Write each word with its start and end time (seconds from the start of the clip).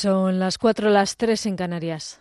Son 0.00 0.38
las 0.38 0.56
cuatro, 0.56 0.88
las 0.88 1.18
tres 1.18 1.44
en 1.44 1.56
Canarias. 1.56 2.20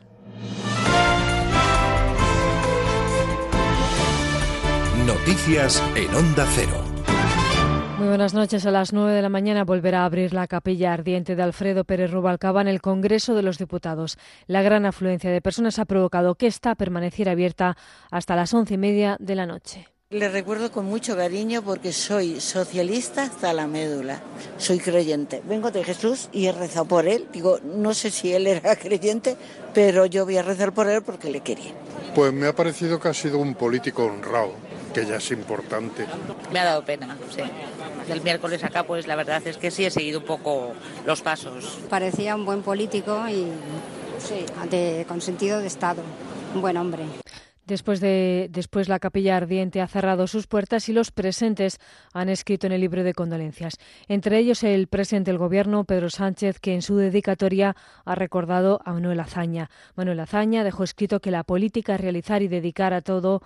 Noticias 5.08 5.81
en 5.96 6.13
Onda 6.13 6.46
Cero. 6.55 6.84
Muy 7.97 8.10
buenas 8.10 8.33
noches. 8.33 8.65
A 8.65 8.72
las 8.72 8.92
nueve 8.92 9.13
de 9.13 9.22
la 9.22 9.29
mañana 9.29 9.63
volverá 9.63 10.01
a 10.01 10.05
abrir 10.08 10.33
la 10.33 10.47
capilla 10.47 10.92
ardiente 10.92 11.37
de 11.37 11.44
Alfredo 11.44 11.86
Pérez 11.86 12.12
Rubalcaba 12.12 12.60
en 12.60 12.68
el 12.68 12.81
Congreso 12.81 13.33
de 13.33 13.44
los 13.44 13.58
Diputados. 13.58 14.18
La 14.46 14.62
gran 14.62 14.86
afluencia 14.86 15.32
de 15.32 15.40
personas 15.40 15.79
ha 15.79 15.86
provocado 15.86 16.36
que 16.36 16.48
esta 16.48 16.76
permaneciera 16.76 17.32
abierta 17.32 17.77
hasta 18.12 18.36
las 18.36 18.54
once 18.54 18.73
y 18.73 18.77
media 18.77 19.16
de 19.22 19.36
la 19.36 19.46
noche. 19.46 19.88
Le 20.12 20.27
recuerdo 20.27 20.71
con 20.71 20.85
mucho 20.85 21.16
cariño 21.16 21.62
porque 21.62 21.94
soy 21.94 22.41
socialista 22.41 23.22
hasta 23.22 23.54
la 23.54 23.67
médula. 23.67 24.20
Soy 24.58 24.80
creyente. 24.80 25.44
Vengo 25.45 25.70
de 25.70 25.84
Jesús 25.84 26.30
y 26.31 26.48
he 26.48 26.52
rezado 26.52 26.86
por 26.86 27.08
él. 27.08 27.27
Digo, 27.31 27.59
no 27.63 27.94
sé 27.94 28.09
si 28.09 28.34
él 28.34 28.48
era 28.48 28.76
creyente, 28.81 29.38
pero 29.72 30.08
yo 30.08 30.26
voy 30.26 30.38
a 30.38 30.41
rezar 30.41 30.73
por 30.73 30.90
él 30.90 31.03
porque 31.03 31.30
le 31.30 31.41
quería. 31.41 31.73
Pues 32.16 32.34
me 32.34 32.48
ha 32.48 32.55
parecido 32.55 33.00
que 33.00 33.09
ha 33.09 33.14
sido 33.14 33.38
un 33.38 33.53
político 33.53 34.05
honrado, 34.05 34.53
que 34.95 35.05
ya 35.05 35.17
es 35.17 35.30
importante. 35.30 36.08
Me 36.52 36.58
ha 36.58 36.66
dado 36.66 36.84
pena, 36.84 37.16
sí. 37.30 37.44
Del 38.08 38.23
miércoles 38.23 38.64
acá, 38.64 38.88
pues 38.88 39.05
la 39.05 39.16
verdad 39.16 39.45
es 39.45 39.58
que 39.58 39.70
sí 39.70 39.86
he 39.86 39.91
seguido 39.91 40.22
un 40.22 40.26
poco 40.26 40.72
los 41.05 41.22
pasos. 41.22 41.78
Parecía 41.88 42.34
un 42.36 42.45
buen 42.45 42.64
político 42.64 43.30
y 43.30 43.45
sí, 44.17 44.44
de, 44.72 45.05
con 45.08 45.22
sentido 45.22 45.59
de 45.59 45.67
Estado. 45.67 46.02
Un 46.55 46.62
buen 46.62 46.78
hombre. 46.78 47.03
Después, 47.70 48.00
de, 48.00 48.50
después 48.52 48.90
la 48.90 48.98
capilla 48.98 49.38
ardiente 49.38 49.80
ha 49.80 49.88
cerrado 49.88 50.26
sus 50.26 50.48
puertas 50.48 50.90
y 50.90 50.91
los 50.91 51.12
presentes 51.12 51.78
han 52.14 52.28
escrito 52.28 52.66
en 52.66 52.73
el 52.73 52.82
libro 52.82 53.04
de 53.04 53.14
condolencias. 53.14 53.76
Entre 54.08 54.40
ellos 54.40 54.64
el 54.64 54.88
presidente 54.88 55.30
del 55.30 55.38
Gobierno, 55.38 55.84
Pedro 55.84 56.09
Sánchez, 56.09 56.59
que 56.59 56.73
en 56.73 56.81
su 56.81 56.95
dedicatoria 56.95 57.75
ha 58.06 58.16
recordado 58.16 58.81
a 58.86 58.94
Manuel 58.94 59.20
Azaña. 59.20 59.70
Manuel 59.95 60.20
Azaña 60.20 60.64
dejó 60.64 60.84
escrito 60.84 61.20
que 61.20 61.30
la 61.30 61.44
política 61.44 61.94
es 61.94 62.02
realizar 62.02 62.42
y 62.42 62.47
dedicar 62.47 62.92
a 62.92 63.02
todo 63.02 63.44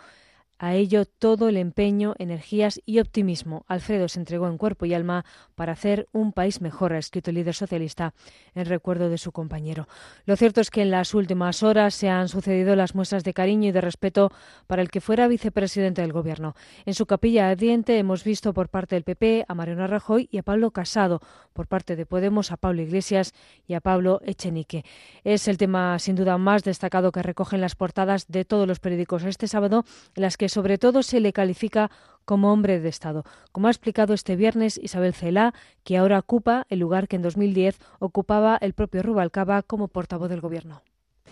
a 0.63 0.75
ello 0.75 1.03
todo 1.03 1.49
el 1.49 1.57
empeño, 1.57 2.15
energías 2.19 2.79
y 2.85 2.99
optimismo. 2.99 3.65
Alfredo 3.67 4.07
se 4.07 4.17
entregó 4.17 4.47
en 4.47 4.57
cuerpo 4.57 4.85
y 4.85 4.93
alma 4.93 5.25
para 5.55 5.73
hacer 5.73 6.07
un 6.13 6.31
país 6.31 6.61
mejor, 6.61 6.93
ha 6.93 6.99
escrito 6.99 7.31
el 7.31 7.35
líder 7.35 7.53
socialista 7.53 8.13
en 8.55 8.65
recuerdo 8.67 9.09
de 9.09 9.17
su 9.17 9.33
compañero. 9.33 9.89
Lo 10.25 10.37
cierto 10.37 10.61
es 10.61 10.71
que 10.71 10.81
en 10.81 10.89
las 10.89 11.13
últimas 11.15 11.63
horas 11.63 11.95
se 11.95 12.07
han 12.07 12.29
sucedido 12.29 12.77
las 12.77 12.95
muestras 12.95 13.25
de 13.25 13.33
cariño 13.33 13.67
y 13.67 13.71
de 13.73 13.81
respeto 13.81 14.31
para 14.65 14.81
el 14.81 14.89
que 14.89 15.01
fuera 15.01 15.27
vicepresidente 15.27 16.01
del 16.01 16.13
Gobierno. 16.13 16.55
En 16.85 16.93
su 16.93 17.07
capilla 17.07 17.49
ardiente 17.49 17.97
hemos 17.97 18.23
visto 18.23 18.53
por 18.53 18.69
parte 18.69 18.95
del 18.95 19.03
PP 19.03 19.43
a 19.49 19.53
Mariano 19.55 19.85
Rajoy 19.87 20.29
y 20.31 20.37
a 20.37 20.43
Pablo 20.43 20.71
Casado, 20.71 21.19
por 21.51 21.67
parte 21.67 21.97
de 21.97 22.05
Podemos 22.05 22.53
a 22.53 22.57
Pablo 22.57 22.81
Iglesias 22.81 23.33
y 23.67 23.73
a 23.73 23.81
Pablo 23.81 24.21
Echenique. 24.23 24.85
Es 25.25 25.49
el 25.49 25.57
tema 25.57 25.99
sin 25.99 26.15
duda 26.15 26.37
más 26.37 26.63
destacado 26.63 27.11
que 27.11 27.21
recogen 27.21 27.59
las 27.59 27.75
portadas 27.75 28.27
de 28.29 28.45
todos 28.45 28.65
los 28.65 28.79
periódicos 28.79 29.25
este 29.25 29.49
sábado, 29.49 29.83
en 30.15 30.21
las 30.21 30.37
que 30.37 30.52
sobre 30.53 30.77
todo 30.77 31.01
se 31.01 31.19
le 31.19 31.33
califica 31.33 31.89
como 32.25 32.53
hombre 32.53 32.79
de 32.79 32.87
Estado, 32.87 33.25
como 33.51 33.67
ha 33.67 33.71
explicado 33.71 34.13
este 34.13 34.35
viernes 34.35 34.79
Isabel 34.81 35.13
Celá, 35.13 35.53
que 35.83 35.97
ahora 35.97 36.19
ocupa 36.19 36.65
el 36.69 36.79
lugar 36.79 37.07
que 37.07 37.17
en 37.17 37.23
2010 37.23 37.79
ocupaba 37.99 38.57
el 38.61 38.73
propio 38.73 39.01
Rubalcaba 39.03 39.63
como 39.63 39.89
portavoz 39.89 40.29
del 40.29 40.39
Gobierno. 40.39 40.81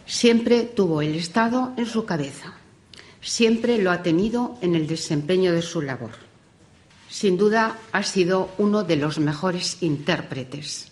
Siempre 0.05 0.63
tuvo 0.63 1.01
el 1.01 1.15
Estado 1.15 1.71
en 1.77 1.85
su 1.85 2.05
cabeza, 2.05 2.55
siempre 3.21 3.77
lo 3.77 3.91
ha 3.91 4.01
tenido 4.01 4.57
en 4.61 4.75
el 4.75 4.87
desempeño 4.87 5.53
de 5.53 5.61
su 5.61 5.81
labor. 5.81 6.11
Sin 7.07 7.37
duda 7.37 7.77
ha 7.91 8.03
sido 8.03 8.49
uno 8.57 8.83
de 8.83 8.95
los 8.95 9.19
mejores 9.19 9.83
intérpretes 9.83 10.91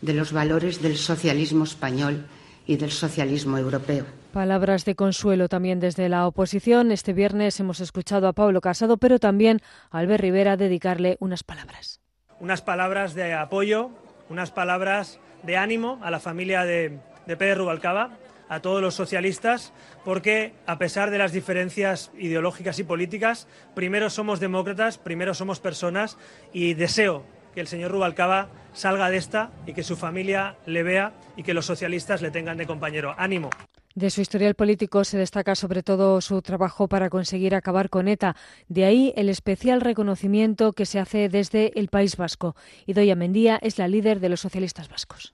de 0.00 0.14
los 0.14 0.32
valores 0.32 0.80
del 0.80 0.96
socialismo 0.96 1.64
español 1.64 2.26
y 2.66 2.76
del 2.76 2.90
socialismo 2.90 3.58
europeo. 3.58 4.06
Palabras 4.36 4.84
de 4.84 4.96
consuelo 4.96 5.48
también 5.48 5.80
desde 5.80 6.10
la 6.10 6.26
oposición. 6.26 6.92
Este 6.92 7.14
viernes 7.14 7.58
hemos 7.58 7.80
escuchado 7.80 8.28
a 8.28 8.34
Pablo 8.34 8.60
Casado, 8.60 8.98
pero 8.98 9.18
también 9.18 9.62
a 9.90 10.00
Albert 10.00 10.20
Rivera 10.20 10.58
dedicarle 10.58 11.16
unas 11.20 11.42
palabras. 11.42 12.02
Unas 12.38 12.60
palabras 12.60 13.14
de 13.14 13.32
apoyo, 13.32 13.92
unas 14.28 14.50
palabras 14.50 15.20
de 15.42 15.56
ánimo 15.56 15.98
a 16.02 16.10
la 16.10 16.20
familia 16.20 16.66
de, 16.66 16.98
de 17.26 17.36
Pérez 17.38 17.56
Rubalcaba, 17.56 18.18
a 18.50 18.60
todos 18.60 18.82
los 18.82 18.94
socialistas, 18.94 19.72
porque 20.04 20.52
a 20.66 20.76
pesar 20.76 21.10
de 21.10 21.16
las 21.16 21.32
diferencias 21.32 22.10
ideológicas 22.18 22.78
y 22.78 22.84
políticas, 22.84 23.48
primero 23.74 24.10
somos 24.10 24.38
demócratas, 24.38 24.98
primero 24.98 25.32
somos 25.32 25.60
personas 25.60 26.18
y 26.52 26.74
deseo 26.74 27.24
que 27.54 27.62
el 27.62 27.68
señor 27.68 27.90
Rubalcaba 27.90 28.50
salga 28.74 29.08
de 29.08 29.16
esta 29.16 29.50
y 29.64 29.72
que 29.72 29.82
su 29.82 29.96
familia 29.96 30.56
le 30.66 30.82
vea 30.82 31.14
y 31.38 31.42
que 31.42 31.54
los 31.54 31.64
socialistas 31.64 32.20
le 32.20 32.30
tengan 32.30 32.58
de 32.58 32.66
compañero. 32.66 33.14
Ánimo. 33.16 33.48
De 33.96 34.10
su 34.10 34.20
historial 34.20 34.54
político 34.54 35.04
se 35.04 35.16
destaca 35.16 35.54
sobre 35.54 35.82
todo 35.82 36.20
su 36.20 36.42
trabajo 36.42 36.86
para 36.86 37.08
conseguir 37.08 37.54
acabar 37.54 37.88
con 37.88 38.08
ETA. 38.08 38.36
De 38.68 38.84
ahí 38.84 39.14
el 39.16 39.30
especial 39.30 39.80
reconocimiento 39.80 40.74
que 40.74 40.84
se 40.84 40.98
hace 40.98 41.30
desde 41.30 41.72
el 41.80 41.88
País 41.88 42.18
Vasco. 42.18 42.56
Idoia 42.84 43.16
Mendía 43.16 43.58
es 43.62 43.78
la 43.78 43.88
líder 43.88 44.20
de 44.20 44.28
los 44.28 44.40
socialistas 44.40 44.90
vascos. 44.90 45.32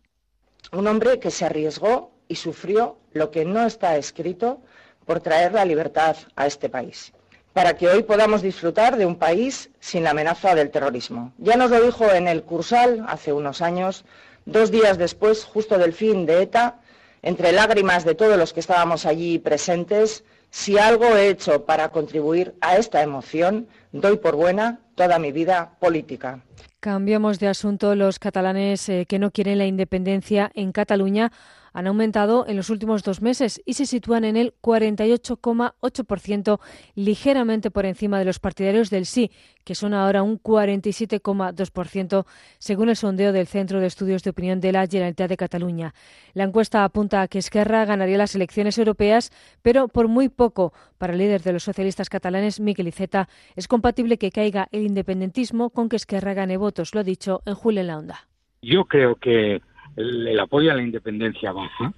Un 0.71 0.87
hombre 0.87 1.19
que 1.19 1.33
se 1.33 1.45
arriesgó 1.45 2.13
y 2.29 2.37
sufrió 2.37 2.99
lo 3.11 3.33
que 3.33 3.45
no 3.45 3.67
está 3.67 3.97
escrito 3.97 4.63
por 5.07 5.19
traer 5.19 5.55
la 5.55 5.65
libertad 5.65 6.17
a 6.37 6.47
este 6.47 6.69
país, 6.69 7.13
para 7.53 7.77
que 7.77 7.89
hoy 7.89 8.05
podamos 8.05 8.43
disfrutar 8.43 8.97
de 8.97 9.07
un 9.07 9.17
país 9.17 9.71
sin 9.81 10.05
la 10.05 10.11
amenaza 10.11 10.55
del 10.55 10.71
terrorismo. 10.71 11.33
Ya 11.39 11.57
nos 11.57 11.73
lo 11.73 11.83
dijo 11.83 12.09
en 12.13 12.29
el 12.29 12.45
Cursal 12.45 13.05
hace 13.09 13.33
unos 13.33 13.61
años, 13.61 14.05
dos 14.47 14.71
días 14.71 14.99
después, 14.99 15.45
justo 15.45 15.79
del 15.79 15.93
fin 15.93 16.27
de 16.27 16.43
ETA, 16.43 16.79
entre 17.23 17.53
lágrimas 17.53 18.05
de 18.05 18.15
todos 18.15 18.37
los 18.37 18.53
que 18.53 18.61
estábamos 18.61 19.07
allí 19.07 19.39
presentes, 19.39 20.25
si 20.51 20.79
algo 20.79 21.17
he 21.17 21.29
hecho 21.29 21.65
para 21.65 21.89
contribuir 21.89 22.55
a 22.61 22.77
esta 22.77 23.03
emoción, 23.03 23.69
doy 23.93 24.19
por 24.19 24.37
buena 24.37 24.81
toda 24.97 25.19
mi 25.19 25.33
vida 25.33 25.77
política. 25.81 26.43
Cambiamos 26.81 27.39
de 27.39 27.49
asunto. 27.49 27.95
Los 27.95 28.19
catalanes 28.19 28.89
eh, 28.89 29.07
que 29.09 29.19
no 29.19 29.31
quieren 29.31 29.59
la 29.59 29.67
independencia 29.67 30.51
en 30.55 30.73
Cataluña 30.73 31.31
han 31.73 31.87
aumentado 31.87 32.47
en 32.47 32.57
los 32.57 32.71
últimos 32.71 33.03
dos 33.03 33.23
meses 33.23 33.63
y 33.65 33.75
se 33.75 33.87
sitúan 33.87 34.25
en 34.25 34.37
el 34.37 34.55
48,8%, 34.61 36.61
ligeramente 36.95 37.71
por 37.71 37.87
encima 37.87 38.19
de 38.19 38.25
los 38.25 38.39
partidarios 38.39 38.91
del 38.91 39.07
sí, 39.07 39.31
que 39.65 39.75
son 39.75 39.95
ahora 39.95 40.23
un 40.23 40.41
47,2%, 40.41 42.27
según 42.59 42.89
el 42.89 42.97
sondeo 42.97 43.33
del 43.33 43.47
Centro 43.47 43.81
de 43.81 43.87
Estudios 43.87 44.23
de 44.23 44.31
Opinión 44.31 44.61
de 44.61 44.73
la 44.73 44.87
Generalitat 44.87 45.29
de 45.29 45.37
Cataluña. 45.37 45.95
La 46.35 46.45
encuesta 46.45 46.85
apunta 46.85 47.23
a 47.23 47.29
que 47.29 47.39
Esquerra 47.39 47.85
ganaría 47.85 48.19
las 48.19 48.35
elecciones 48.35 48.79
europeas, 48.79 49.31
pero 49.63 49.89
por 49.89 50.09
muy 50.09 50.29
poco. 50.29 50.73
Para 50.99 51.13
el 51.13 51.19
líder 51.19 51.43
de 51.43 51.53
los 51.53 51.65
socialistas 51.65 52.09
catalanes, 52.09 52.61
Miquel 52.61 52.89
Iceta, 52.89 53.29
es 53.57 53.69
compatible 53.69 54.19
que 54.19 54.31
caiga 54.31 54.69
el 54.73 54.83
independentismo 54.83 55.71
con 55.71 55.89
que 55.89 55.97
Esquerra 55.97 56.35
gane 56.35 56.57
votos, 56.57 56.95
lo 56.95 57.01
ha 57.01 57.05
dicho 57.05 57.43
en 57.47 57.55
Julio 57.55 57.81
en 57.81 57.87
la 57.89 57.99
Onda. 57.99 58.29
Yo 58.63 58.85
creo 58.85 59.17
que 59.17 59.61
el, 59.97 60.29
el, 60.29 60.41
apoyo 60.41 60.73
a 60.73 60.75
la 60.75 60.83
independencia 60.83 61.53
baja, 61.53 61.93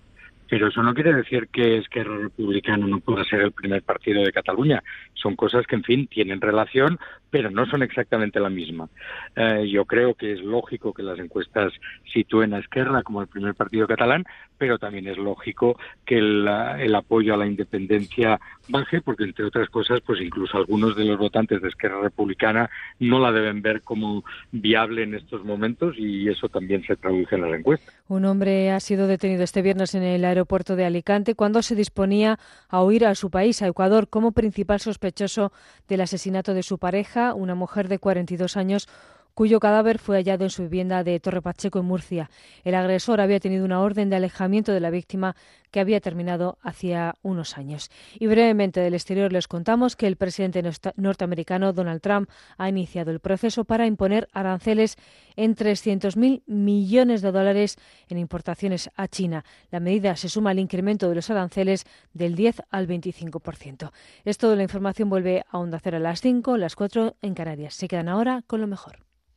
pero 0.48 0.68
eso 0.68 0.82
no 0.82 0.94
quiere 0.94 1.14
decir 1.14 1.48
que 1.48 1.78
Esquerra 1.78 2.16
Republicana 2.18 2.86
no 2.86 3.00
pueda 3.00 3.24
ser 3.24 3.40
el 3.40 3.52
primer 3.52 3.82
partido 3.82 4.22
de 4.22 4.32
Cataluña. 4.32 4.82
Son 5.14 5.36
cosas 5.36 5.66
que, 5.66 5.76
en 5.76 5.84
fin, 5.84 6.06
tienen 6.06 6.40
relación, 6.40 6.98
pero 7.34 7.50
no 7.50 7.66
son 7.66 7.82
exactamente 7.82 8.38
la 8.38 8.48
misma. 8.48 8.88
Eh, 9.34 9.68
yo 9.68 9.86
creo 9.86 10.14
que 10.14 10.34
es 10.34 10.40
lógico 10.40 10.94
que 10.94 11.02
las 11.02 11.18
encuestas 11.18 11.72
sitúen 12.12 12.54
a 12.54 12.60
Esquerra 12.60 13.02
como 13.02 13.22
el 13.22 13.26
primer 13.26 13.56
partido 13.56 13.88
catalán, 13.88 14.24
pero 14.56 14.78
también 14.78 15.08
es 15.08 15.18
lógico 15.18 15.76
que 16.06 16.18
el, 16.18 16.46
el, 16.78 16.94
apoyo 16.94 17.34
a 17.34 17.36
la 17.36 17.48
independencia 17.48 18.40
baje, 18.68 19.00
porque 19.00 19.24
entre 19.24 19.46
otras 19.46 19.68
cosas, 19.68 20.00
pues 20.06 20.20
incluso 20.20 20.56
algunos 20.56 20.94
de 20.94 21.06
los 21.06 21.18
votantes 21.18 21.60
de 21.60 21.70
Esquerra 21.70 22.00
Republicana 22.00 22.70
no 23.00 23.18
la 23.18 23.32
deben 23.32 23.62
ver 23.62 23.82
como 23.82 24.22
viable 24.52 25.02
en 25.02 25.14
estos 25.14 25.44
momentos 25.44 25.96
y 25.98 26.28
eso 26.28 26.48
también 26.48 26.84
se 26.86 26.94
traduce 26.94 27.34
en 27.34 27.42
las 27.42 27.58
encuestas. 27.58 27.92
Un 28.06 28.26
hombre 28.26 28.70
ha 28.70 28.78
sido 28.78 29.08
detenido 29.08 29.42
este 29.42 29.60
viernes 29.60 29.96
en 29.96 30.04
el 30.04 30.24
aeropuerto 30.24 30.76
de 30.76 30.84
Alicante 30.84 31.34
cuando 31.34 31.62
se 31.62 31.74
disponía 31.74 32.38
a 32.68 32.82
huir 32.82 33.06
a 33.06 33.16
su 33.16 33.28
país, 33.30 33.60
a 33.60 33.66
Ecuador, 33.66 34.08
como 34.08 34.30
principal 34.30 34.78
sospechoso 34.78 35.52
del 35.88 36.02
asesinato 36.02 36.54
de 36.54 36.62
su 36.62 36.78
pareja, 36.78 37.23
una 37.32 37.54
mujer 37.54 37.88
de 37.88 37.98
42 37.98 38.56
años 38.58 38.88
cuyo 39.34 39.60
cadáver 39.60 39.98
fue 39.98 40.16
hallado 40.16 40.44
en 40.44 40.50
su 40.50 40.62
vivienda 40.62 41.02
de 41.02 41.18
Torre 41.20 41.42
Pacheco 41.42 41.80
en 41.80 41.86
Murcia. 41.86 42.30
El 42.62 42.74
agresor 42.74 43.20
había 43.20 43.40
tenido 43.40 43.64
una 43.64 43.80
orden 43.80 44.08
de 44.08 44.16
alejamiento 44.16 44.72
de 44.72 44.80
la 44.80 44.90
víctima 44.90 45.34
que 45.72 45.80
había 45.80 46.00
terminado 46.00 46.56
hacía 46.62 47.16
unos 47.22 47.58
años. 47.58 47.90
Y 48.16 48.28
brevemente 48.28 48.78
del 48.78 48.94
exterior 48.94 49.32
les 49.32 49.48
contamos 49.48 49.96
que 49.96 50.06
el 50.06 50.14
presidente 50.14 50.62
norteamericano 50.94 51.72
Donald 51.72 52.00
Trump 52.00 52.30
ha 52.58 52.68
iniciado 52.68 53.10
el 53.10 53.18
proceso 53.18 53.64
para 53.64 53.86
imponer 53.86 54.28
aranceles 54.32 54.96
en 55.34 55.56
300.000 55.56 56.42
millones 56.46 57.22
de 57.22 57.32
dólares 57.32 57.76
en 58.08 58.18
importaciones 58.18 58.88
a 58.94 59.08
China. 59.08 59.44
La 59.72 59.80
medida 59.80 60.14
se 60.14 60.28
suma 60.28 60.50
al 60.50 60.60
incremento 60.60 61.08
de 61.08 61.16
los 61.16 61.28
aranceles 61.28 61.86
del 62.12 62.36
10 62.36 62.62
al 62.70 62.86
25%. 62.86 63.90
Es 64.24 64.38
toda 64.38 64.54
la 64.54 64.62
información 64.62 65.10
vuelve 65.10 65.44
a 65.50 65.58
Onda 65.58 65.80
Cero 65.82 65.96
a 65.96 66.00
las 66.00 66.20
5, 66.20 66.56
las 66.56 66.76
4 66.76 67.16
en 67.20 67.34
Canarias. 67.34 67.74
Se 67.74 67.88
quedan 67.88 68.08
ahora 68.08 68.44
con 68.46 68.60
lo 68.60 68.68
mejor. 68.68 69.03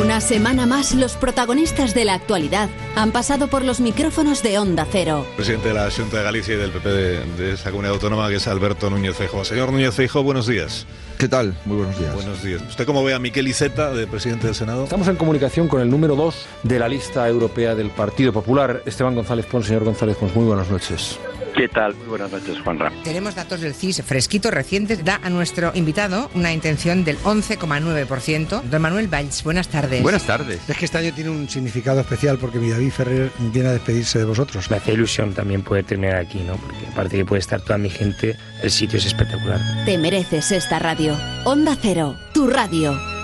Una 0.00 0.20
semana 0.20 0.66
más, 0.66 0.94
los 0.94 1.14
protagonistas 1.14 1.94
de 1.94 2.04
la 2.04 2.14
actualidad 2.14 2.68
han 2.96 3.12
pasado 3.12 3.48
por 3.48 3.64
los 3.64 3.80
micrófonos 3.80 4.42
de 4.42 4.58
Onda 4.58 4.86
Cero. 4.90 5.26
Presidente 5.36 5.68
de 5.68 5.74
la 5.74 5.90
Junta 5.90 6.18
de 6.18 6.22
Galicia 6.22 6.54
y 6.54 6.58
del 6.58 6.70
PP 6.70 6.88
de, 6.88 7.24
de 7.38 7.52
esa 7.54 7.70
comunidad 7.70 7.94
autónoma, 7.94 8.28
que 8.28 8.36
es 8.36 8.46
Alberto 8.46 8.90
Núñez 8.90 9.16
Feijóo. 9.16 9.44
Señor 9.44 9.72
Núñez 9.72 9.94
Feijóo, 9.94 10.22
buenos 10.22 10.46
días. 10.46 10.86
¿Qué 11.18 11.28
tal? 11.28 11.56
Muy 11.64 11.78
buenos 11.78 11.98
días. 11.98 12.14
Buenos 12.14 12.42
días. 12.42 12.62
¿Usted 12.68 12.84
cómo 12.84 13.02
ve 13.02 13.14
a 13.14 13.18
Miquel 13.18 13.48
Iceta, 13.48 13.90
de 13.92 14.06
presidente 14.06 14.46
del 14.46 14.54
Senado? 14.54 14.84
Estamos 14.84 15.08
en 15.08 15.16
comunicación 15.16 15.66
con 15.66 15.80
el 15.80 15.88
número 15.88 16.14
2 16.14 16.46
de 16.62 16.78
la 16.78 16.88
lista 16.88 17.26
europea 17.26 17.74
del 17.74 17.88
Partido 17.88 18.34
Popular, 18.34 18.82
Esteban 18.84 19.14
González 19.14 19.46
Pons. 19.46 19.66
Señor 19.66 19.84
González 19.84 20.16
Pons, 20.16 20.36
muy 20.36 20.44
buenas 20.44 20.68
noches. 20.68 21.18
¿Qué 21.56 21.68
tal? 21.68 21.94
Muy 21.94 22.08
buenas 22.08 22.30
noches, 22.30 22.60
Juanra. 22.60 22.92
Tenemos 23.02 23.34
datos 23.34 23.62
del 23.62 23.72
CIS 23.72 24.02
fresquitos, 24.02 24.52
recientes. 24.52 25.02
Da 25.02 25.18
a 25.22 25.30
nuestro 25.30 25.72
invitado 25.74 26.30
una 26.34 26.52
intención 26.52 27.02
del 27.02 27.18
11,9%. 27.20 28.62
Don 28.62 28.82
Manuel 28.82 29.08
Valls, 29.08 29.42
buenas 29.42 29.68
tardes. 29.68 30.02
Buenas 30.02 30.24
tardes. 30.24 30.60
Es 30.68 30.76
que 30.76 30.84
este 30.84 30.98
año 30.98 31.14
tiene 31.14 31.30
un 31.30 31.48
significado 31.48 32.00
especial 32.00 32.36
porque 32.36 32.58
mi 32.58 32.68
David 32.68 32.90
Ferrer 32.90 33.30
viene 33.38 33.70
a 33.70 33.72
despedirse 33.72 34.18
de 34.18 34.26
vosotros. 34.26 34.70
Me 34.70 34.76
hace 34.76 34.92
ilusión 34.92 35.32
también 35.32 35.62
poder 35.62 35.86
terminar 35.86 36.16
aquí, 36.16 36.40
¿no? 36.40 36.56
Porque 36.56 36.86
aparte 36.92 37.16
que 37.16 37.24
puede 37.24 37.40
estar 37.40 37.62
toda 37.62 37.78
mi 37.78 37.88
gente, 37.88 38.36
el 38.62 38.70
sitio 38.70 38.98
es 38.98 39.06
espectacular. 39.06 39.58
Te 39.86 39.96
mereces 39.96 40.52
esta 40.52 40.78
radio. 40.78 41.16
Onda 41.44 41.74
Cero, 41.80 42.16
tu 42.34 42.48
radio. 42.48 43.15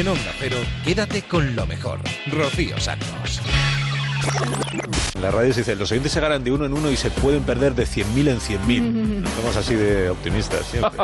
En 0.00 0.08
Onda 0.08 0.32
Cero, 0.38 0.56
quédate 0.82 1.20
con 1.20 1.54
lo 1.54 1.66
mejor. 1.66 2.00
Rocío 2.32 2.80
Santos. 2.80 3.42
En 5.14 5.20
la 5.20 5.30
radio 5.30 5.52
se 5.52 5.60
dice, 5.60 5.76
los 5.76 5.92
oyentes 5.92 6.12
se 6.12 6.20
ganan 6.20 6.42
de 6.42 6.50
uno 6.50 6.64
en 6.64 6.72
uno 6.72 6.90
y 6.90 6.96
se 6.96 7.10
pueden 7.10 7.42
perder 7.42 7.74
de 7.74 7.84
100.000 7.84 8.28
en 8.30 8.40
100.000. 8.40 9.28
Somos 9.36 9.56
así 9.58 9.74
de 9.74 10.08
optimistas 10.08 10.64
siempre. 10.64 11.02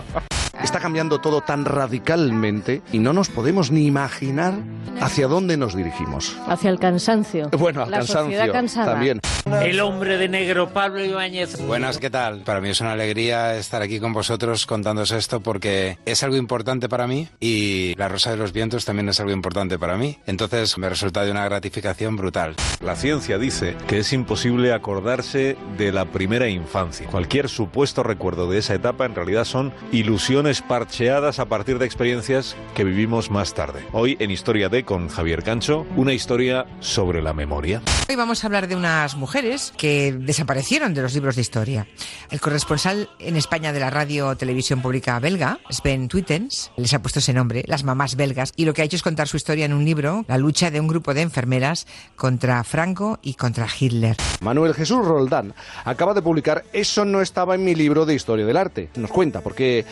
Está 0.63 0.81
cambiando 0.81 1.21
todo 1.21 1.41
tan 1.43 1.65
radicalmente 1.65 2.83
y 2.93 2.99
no 2.99 3.13
nos 3.13 3.29
podemos 3.29 3.71
ni 3.71 3.87
imaginar 3.87 4.55
hacia 5.01 5.27
dónde 5.29 5.57
nos 5.57 5.77
dirigimos. 5.77 6.37
Hacia 6.49 6.71
el 6.71 6.79
cansancio. 6.79 7.51
Bueno, 7.51 7.83
al 7.83 7.91
La 7.91 7.99
cansancio 7.99 8.53
cansada. 8.53 8.93
también. 8.93 9.21
El 9.63 9.79
hombre 9.81 10.19
de 10.19 10.29
negro, 10.29 10.71
Pablo 10.71 11.05
Ibáñez. 11.05 11.61
Buenas, 11.67 11.99
¿qué 11.99 12.11
tal? 12.11 12.41
Para 12.41 12.61
mí 12.61 12.71
es 12.71 12.81
una 12.81 12.93
alegría 12.93 13.57
estar 13.57 13.81
aquí 13.81 14.01
con 14.01 14.13
vosotros 14.13 14.67
contándoos 14.67 15.13
esto 15.13 15.41
porque 15.41 15.99
es 16.05 16.23
algo 16.25 16.37
importante 16.37 16.89
para 16.89 17.07
mí 17.07 17.29
y 17.39 17.95
La 17.97 18.09
Rosa 18.09 18.33
de 18.33 18.37
los 18.39 18.53
Vientos 18.53 18.85
también 18.85 19.09
es 19.09 19.21
algo 19.21 19.31
importante 19.33 19.79
para 19.79 19.97
mí. 19.97 20.19
Entonces 20.27 20.77
me 20.79 20.89
resulta 20.89 21.25
de 21.25 21.31
una 21.31 21.45
gratificación 21.45 22.17
brutal. 22.17 22.57
La 22.81 22.97
ciencia 22.97 23.39
dice 23.39 23.77
que 23.87 23.99
es 23.99 24.13
imposible 24.13 24.73
acordarse 24.73 25.57
de 25.79 25.93
la 25.93 26.07
primera 26.07 26.49
infancia. 26.49 27.07
Cualquier 27.09 27.49
supuesto 27.49 28.03
recuerdo 28.03 28.51
de 28.51 28.59
esa 28.59 28.75
etapa 28.75 29.05
en 29.07 29.15
realidad 29.15 29.45
son 29.45 29.73
ilusiones 29.93 30.56
parcheadas 30.63 31.39
a 31.39 31.47
partir 31.47 31.79
de 31.79 31.87
experiencias 31.87 32.57
que 32.75 32.85
vivimos 32.85 33.31
más 33.31 33.55
tarde. 33.55 33.85
Hoy 33.93 34.17
en 34.21 34.31
Historia 34.31 34.69
D 34.69 34.85
con 34.85 35.09
Javier 35.09 35.43
Cancho, 35.43 35.87
una 35.97 36.13
historia 36.13 36.67
sobre 36.81 37.23
la 37.23 37.33
memoria. 37.33 37.83
Hoy 38.09 38.17
vamos 38.17 38.43
a 38.43 38.47
hablar 38.47 38.69
de 38.69 38.77
unas 38.77 39.17
mujeres 39.17 39.73
que 39.77 40.13
desaparecieron 40.13 40.95
de 40.95 41.03
los 41.03 41.15
libros 41.15 41.37
de 41.37 41.43
historia. 41.43 41.87
El 42.31 42.41
corresponsal 42.41 43.09
en 43.19 43.37
España 43.37 43.73
de 43.73 43.81
la 43.81 43.91
radio 43.91 44.37
televisión 44.37 44.83
pública 44.83 45.19
belga, 45.19 45.59
Sven 45.71 46.09
Twittens, 46.09 46.71
les 46.77 46.95
ha 46.95 47.03
puesto 47.03 47.19
ese 47.19 47.33
nombre, 47.33 47.65
las 47.67 47.85
mamás 47.85 48.17
belgas, 48.17 48.53
y 48.57 48.65
lo 48.65 48.75
que 48.75 48.83
ha 48.83 48.85
hecho 48.85 48.97
es 48.97 49.03
contar 49.03 49.29
su 49.29 49.37
historia 49.37 49.65
en 49.65 49.73
un 49.73 49.85
libro, 49.85 50.25
la 50.29 50.39
lucha 50.39 50.71
de 50.71 50.81
un 50.81 50.89
grupo 50.89 51.15
de 51.15 51.23
enfermeras 51.23 51.87
contra 52.15 52.63
Franco 52.65 53.19
y 53.23 53.35
contra 53.35 53.67
Hitler. 53.79 54.17
Manuel 54.41 54.75
Jesús 54.75 55.05
Roldán 55.05 55.55
acaba 55.85 56.15
de 56.15 56.23
publicar 56.23 56.65
Eso 56.73 57.05
no 57.05 57.21
estaba 57.21 57.55
en 57.55 57.65
mi 57.65 57.75
libro 57.75 58.07
de 58.07 58.15
historia 58.15 58.47
del 58.47 58.57
arte. 58.57 58.91
Nos 58.97 59.11
cuenta 59.11 59.41
por 59.41 59.55
qué 59.55 59.85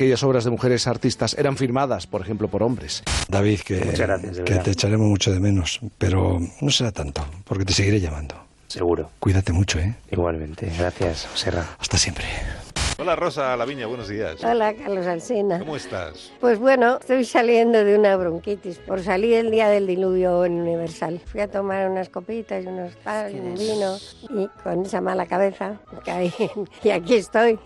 aquellas 0.00 0.22
obras 0.22 0.44
de 0.44 0.50
mujeres 0.50 0.86
artistas 0.86 1.36
eran 1.38 1.58
firmadas, 1.58 2.06
por 2.06 2.22
ejemplo, 2.22 2.48
por 2.48 2.62
hombres. 2.62 3.02
David, 3.28 3.60
que, 3.60 3.84
Muchas 3.84 3.98
gracias, 3.98 4.36
de 4.36 4.44
que 4.44 4.54
te 4.54 4.70
echaremos 4.70 5.06
mucho 5.06 5.30
de 5.30 5.40
menos, 5.40 5.78
pero 5.98 6.40
no 6.62 6.70
será 6.70 6.90
tanto, 6.90 7.22
porque 7.44 7.66
te 7.66 7.74
seguiré 7.74 8.00
llamando. 8.00 8.34
Seguro. 8.66 9.10
Cuídate 9.18 9.52
mucho, 9.52 9.78
¿eh? 9.78 9.94
Igualmente. 10.10 10.72
Gracias, 10.78 11.28
Serra. 11.34 11.66
Hasta 11.78 11.98
siempre. 11.98 12.24
Hola 13.00 13.16
Rosa 13.16 13.56
Laviña, 13.56 13.86
buenos 13.86 14.08
días. 14.08 14.44
Hola, 14.44 14.74
Carlos 14.74 15.06
Alsina. 15.06 15.58
¿Cómo 15.58 15.74
estás? 15.74 16.30
Pues 16.38 16.58
bueno, 16.58 16.98
estoy 17.00 17.24
saliendo 17.24 17.82
de 17.82 17.96
una 17.98 18.14
bronquitis 18.16 18.76
por 18.76 19.02
salir 19.02 19.36
el 19.36 19.50
día 19.50 19.68
del 19.70 19.86
diluvio 19.86 20.44
en 20.44 20.60
Universal. 20.60 21.18
Fui 21.24 21.40
a 21.40 21.50
tomar 21.50 21.88
unas 21.90 22.10
copitas 22.10 22.62
y 22.62 22.66
unos 22.66 22.92
tal, 23.02 23.32
un 23.34 23.54
vino 23.54 23.96
y 24.38 24.48
con 24.62 24.84
esa 24.84 25.00
mala 25.00 25.24
cabeza 25.24 25.80
caí 26.04 26.30
y 26.84 26.90
aquí 26.90 27.14
estoy. 27.14 27.58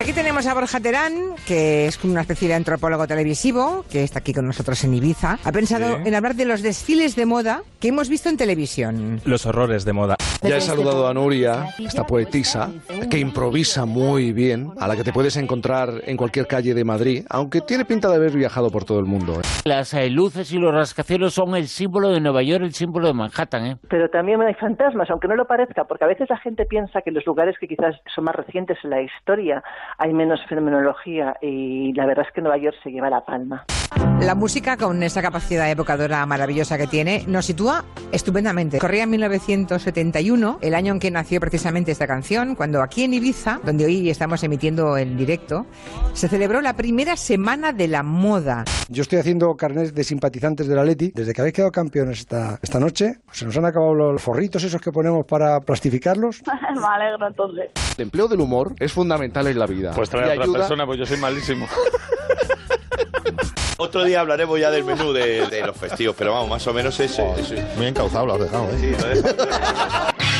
Aquí 0.00 0.12
tenemos 0.12 0.46
a 0.46 0.54
Borja 0.54 0.80
Terán, 0.80 1.36
que 1.46 1.86
es 1.86 2.02
una 2.02 2.22
especie 2.22 2.48
de 2.48 2.54
antropólogo 2.54 3.06
televisivo, 3.06 3.84
que 3.88 4.02
está 4.02 4.18
aquí 4.18 4.34
con 4.34 4.46
nosotros 4.46 4.82
en 4.82 4.94
Ibiza. 4.94 5.38
Ha 5.44 5.52
pensado 5.52 5.98
Sí. 5.98 6.02
en 6.06 6.14
hablar 6.16 6.34
de 6.34 6.46
los 6.46 6.62
desfiles 6.62 7.14
de 7.14 7.26
moda 7.26 7.62
que 7.78 7.88
hemos 7.88 8.08
visto 8.08 8.28
en 8.28 8.36
televisión. 8.36 9.20
Los 9.24 9.46
horrores 9.46 9.84
de 9.84 9.92
moda. 9.92 10.16
Ya 10.42 10.56
he 10.56 10.60
saludado 10.60 11.06
a 11.06 11.14
Nuria, 11.14 11.74
esta 11.78 12.06
poetisa, 12.06 12.70
que 13.10 13.18
improvisa 13.18 13.84
muy 13.84 14.32
bien, 14.32 14.72
a 14.80 14.88
la 14.88 14.96
que 14.96 15.04
te 15.04 15.12
puedes 15.12 15.36
encontrar 15.36 15.90
en 16.06 16.16
cualquier 16.16 16.46
calle 16.46 16.72
de 16.72 16.84
Madrid, 16.84 17.24
aunque 17.28 17.60
tiene 17.60 17.84
pinta 17.84 18.08
de 18.08 18.16
haber 18.16 18.32
viajado 18.32 18.70
por 18.70 18.84
todo 18.84 18.98
el 18.98 19.04
mundo. 19.04 19.34
¿eh? 19.34 19.42
Las 19.64 19.92
eh, 19.92 20.08
luces 20.08 20.52
y 20.52 20.58
los 20.58 20.74
rascacielos 20.74 21.34
son 21.34 21.54
el 21.54 21.68
símbolo 21.68 22.08
de 22.08 22.20
Nueva 22.20 22.42
York, 22.42 22.64
el 22.64 22.72
símbolo 22.72 23.08
de 23.08 23.14
Manhattan, 23.14 23.66
¿eh? 23.66 23.76
Pero 23.88 24.08
también 24.08 24.40
hay 24.40 24.54
fantasmas, 24.54 25.10
aunque 25.10 25.28
no 25.28 25.36
lo 25.36 25.46
parezca, 25.46 25.84
porque 25.84 26.04
a 26.04 26.08
veces 26.08 26.28
la 26.30 26.38
gente 26.38 26.64
piensa 26.64 27.02
que 27.02 27.10
en 27.10 27.14
los 27.14 27.26
lugares 27.26 27.56
que 27.60 27.68
quizás 27.68 27.96
son 28.14 28.24
más 28.24 28.34
recientes 28.34 28.78
en 28.82 28.90
la 28.90 29.02
historia 29.02 29.62
hay 29.98 30.14
menos 30.14 30.40
fenomenología 30.48 31.34
y 31.42 31.92
la 31.92 32.06
verdad 32.06 32.24
es 32.26 32.34
que 32.34 32.40
Nueva 32.40 32.56
York 32.56 32.76
se 32.82 32.90
lleva 32.90 33.10
la 33.10 33.24
palma. 33.24 33.66
La 34.20 34.34
música, 34.34 34.76
con 34.76 35.02
esa 35.02 35.22
capacidad 35.22 35.70
evocadora 35.70 36.24
maravillosa 36.26 36.78
que 36.78 36.86
tiene, 36.86 37.24
nos 37.26 37.46
sitúa 37.46 37.84
estupendamente. 38.12 38.78
Corría 38.78 39.04
en 39.04 39.10
1971, 39.10 40.58
el 40.60 40.74
año 40.74 40.92
en 40.92 41.00
que 41.00 41.10
nació 41.10 41.40
precisamente 41.40 41.90
esta 41.90 42.06
canción, 42.06 42.54
cuando 42.54 42.82
aquí 42.82 43.04
en 43.04 43.14
Ibiza, 43.14 43.60
donde 43.64 43.86
hoy 43.86 44.10
estamos 44.10 44.44
emitiendo 44.44 44.69
en 44.78 45.16
directo, 45.16 45.66
se 46.12 46.28
celebró 46.28 46.60
la 46.60 46.74
primera 46.76 47.16
semana 47.16 47.72
de 47.72 47.88
la 47.88 48.02
moda. 48.02 48.64
Yo 48.88 49.02
estoy 49.02 49.18
haciendo 49.18 49.54
carnet 49.56 49.92
de 49.92 50.04
simpatizantes 50.04 50.66
del 50.68 50.78
Atleti. 50.78 51.12
Desde 51.14 51.32
que 51.32 51.40
habéis 51.40 51.54
quedado 51.54 51.72
campeones 51.72 52.20
esta, 52.20 52.58
esta 52.62 52.78
noche, 52.78 53.14
pues 53.26 53.38
se 53.38 53.44
nos 53.46 53.56
han 53.56 53.64
acabado 53.64 53.94
los 53.94 54.22
forritos 54.22 54.62
esos 54.64 54.80
que 54.80 54.92
ponemos 54.92 55.26
para 55.26 55.60
plastificarlos. 55.60 56.42
Me 56.74 56.86
alegro 56.86 57.26
entonces. 57.26 57.70
El 57.98 58.02
empleo 58.04 58.28
del 58.28 58.40
humor 58.40 58.74
es 58.78 58.92
fundamental 58.92 59.46
en 59.48 59.58
la 59.58 59.66
vida. 59.66 59.92
Pues 59.94 60.08
trae 60.08 60.30
a 60.30 60.32
otra 60.34 60.44
ayuda- 60.44 60.58
persona, 60.60 60.86
pues 60.86 60.98
yo 60.98 61.06
soy 61.06 61.16
malísimo. 61.18 61.66
Otro 63.82 64.04
día 64.04 64.20
hablaremos 64.20 64.60
ya 64.60 64.70
del 64.70 64.84
menú 64.84 65.10
de, 65.14 65.46
de 65.46 65.66
los 65.66 65.74
festivos, 65.74 66.14
pero 66.18 66.32
vamos, 66.34 66.50
más 66.50 66.66
o 66.66 66.74
menos 66.74 67.00
ese. 67.00 67.24
ese. 67.40 67.64
Muy 67.78 67.86
encauzado 67.86 68.26
lo 68.26 68.34
has 68.34 68.40
dejado, 68.40 68.64
¿eh? 68.72 68.76
Sí, 68.78 68.90
lo 68.90 69.08
dejo. 69.08 69.28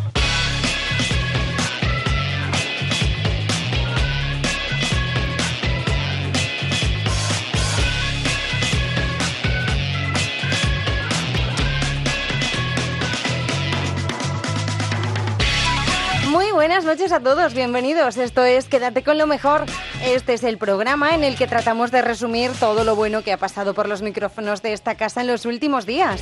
Muy 16.31 16.49
buenas 16.53 16.85
noches 16.85 17.11
a 17.11 17.19
todos, 17.19 17.53
bienvenidos. 17.53 18.15
Esto 18.15 18.45
es 18.45 18.69
Quédate 18.69 19.03
con 19.03 19.17
lo 19.17 19.27
mejor. 19.27 19.65
Este 20.01 20.33
es 20.33 20.45
el 20.45 20.57
programa 20.57 21.13
en 21.13 21.25
el 21.25 21.35
que 21.35 21.45
tratamos 21.45 21.91
de 21.91 22.01
resumir 22.01 22.51
todo 22.57 22.85
lo 22.85 22.95
bueno 22.95 23.21
que 23.21 23.33
ha 23.33 23.37
pasado 23.37 23.73
por 23.73 23.89
los 23.89 24.01
micrófonos 24.01 24.61
de 24.61 24.71
esta 24.71 24.95
casa 24.95 25.19
en 25.19 25.27
los 25.27 25.45
últimos 25.45 25.85
días. 25.85 26.21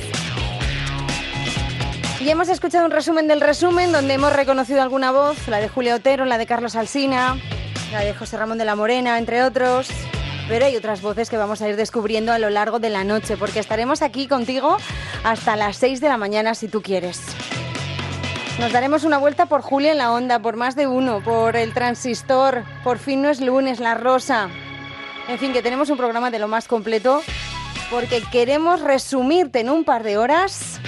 Ya 2.24 2.32
hemos 2.32 2.48
escuchado 2.48 2.86
un 2.86 2.90
resumen 2.90 3.28
del 3.28 3.40
resumen 3.40 3.92
donde 3.92 4.14
hemos 4.14 4.32
reconocido 4.32 4.82
alguna 4.82 5.12
voz, 5.12 5.46
la 5.46 5.60
de 5.60 5.68
Julio 5.68 5.94
Otero, 5.94 6.24
la 6.24 6.38
de 6.38 6.46
Carlos 6.46 6.74
Alsina, 6.74 7.38
la 7.92 8.00
de 8.00 8.12
José 8.12 8.36
Ramón 8.36 8.58
de 8.58 8.64
la 8.64 8.74
Morena, 8.74 9.16
entre 9.16 9.44
otros. 9.44 9.90
Pero 10.48 10.66
hay 10.66 10.74
otras 10.74 11.02
voces 11.02 11.30
que 11.30 11.36
vamos 11.36 11.62
a 11.62 11.68
ir 11.68 11.76
descubriendo 11.76 12.32
a 12.32 12.40
lo 12.40 12.50
largo 12.50 12.80
de 12.80 12.90
la 12.90 13.04
noche, 13.04 13.36
porque 13.36 13.60
estaremos 13.60 14.02
aquí 14.02 14.26
contigo 14.26 14.76
hasta 15.22 15.54
las 15.54 15.76
6 15.76 16.00
de 16.00 16.08
la 16.08 16.16
mañana 16.16 16.56
si 16.56 16.66
tú 16.66 16.82
quieres. 16.82 17.20
Nos 18.60 18.72
daremos 18.72 19.04
una 19.04 19.16
vuelta 19.16 19.46
por 19.46 19.62
Julia 19.62 19.92
en 19.92 19.96
la 19.96 20.12
onda, 20.12 20.38
por 20.38 20.56
más 20.56 20.76
de 20.76 20.86
uno, 20.86 21.24
por 21.24 21.56
el 21.56 21.72
transistor, 21.72 22.62
por 22.84 22.98
fin 22.98 23.22
no 23.22 23.30
es 23.30 23.40
lunes, 23.40 23.80
la 23.80 23.94
rosa. 23.94 24.50
En 25.28 25.38
fin, 25.38 25.54
que 25.54 25.62
tenemos 25.62 25.88
un 25.88 25.96
programa 25.96 26.30
de 26.30 26.38
lo 26.38 26.46
más 26.46 26.68
completo 26.68 27.22
porque 27.90 28.22
queremos 28.30 28.82
resumirte 28.82 29.60
en 29.60 29.70
un 29.70 29.84
par 29.84 30.02
de 30.02 30.18
horas 30.18 30.78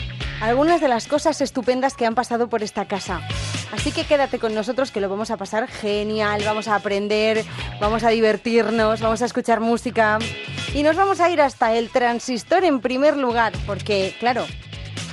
algunas 0.43 0.83
de 0.83 0.88
las 0.88 1.07
cosas 1.07 1.41
estupendas 1.41 1.95
que 1.95 2.05
han 2.05 2.14
pasado 2.14 2.49
por 2.49 2.62
esta 2.62 2.85
casa. 2.85 3.23
Así 3.73 3.91
que 3.91 4.05
quédate 4.05 4.38
con 4.38 4.55
nosotros 4.55 4.91
que 4.91 5.00
lo 5.00 5.09
vamos 5.09 5.31
a 5.31 5.38
pasar 5.38 5.67
genial, 5.67 6.43
vamos 6.45 6.69
a 6.69 6.75
aprender, 6.75 7.43
vamos 7.81 8.05
a 8.05 8.11
divertirnos, 8.11 9.00
vamos 9.00 9.23
a 9.23 9.25
escuchar 9.25 9.61
música 9.61 10.19
y 10.75 10.83
nos 10.83 10.95
vamos 10.95 11.21
a 11.21 11.31
ir 11.31 11.41
hasta 11.41 11.73
el 11.73 11.88
transistor 11.88 12.64
en 12.64 12.81
primer 12.81 13.17
lugar, 13.17 13.55
porque 13.67 14.14
claro, 14.21 14.45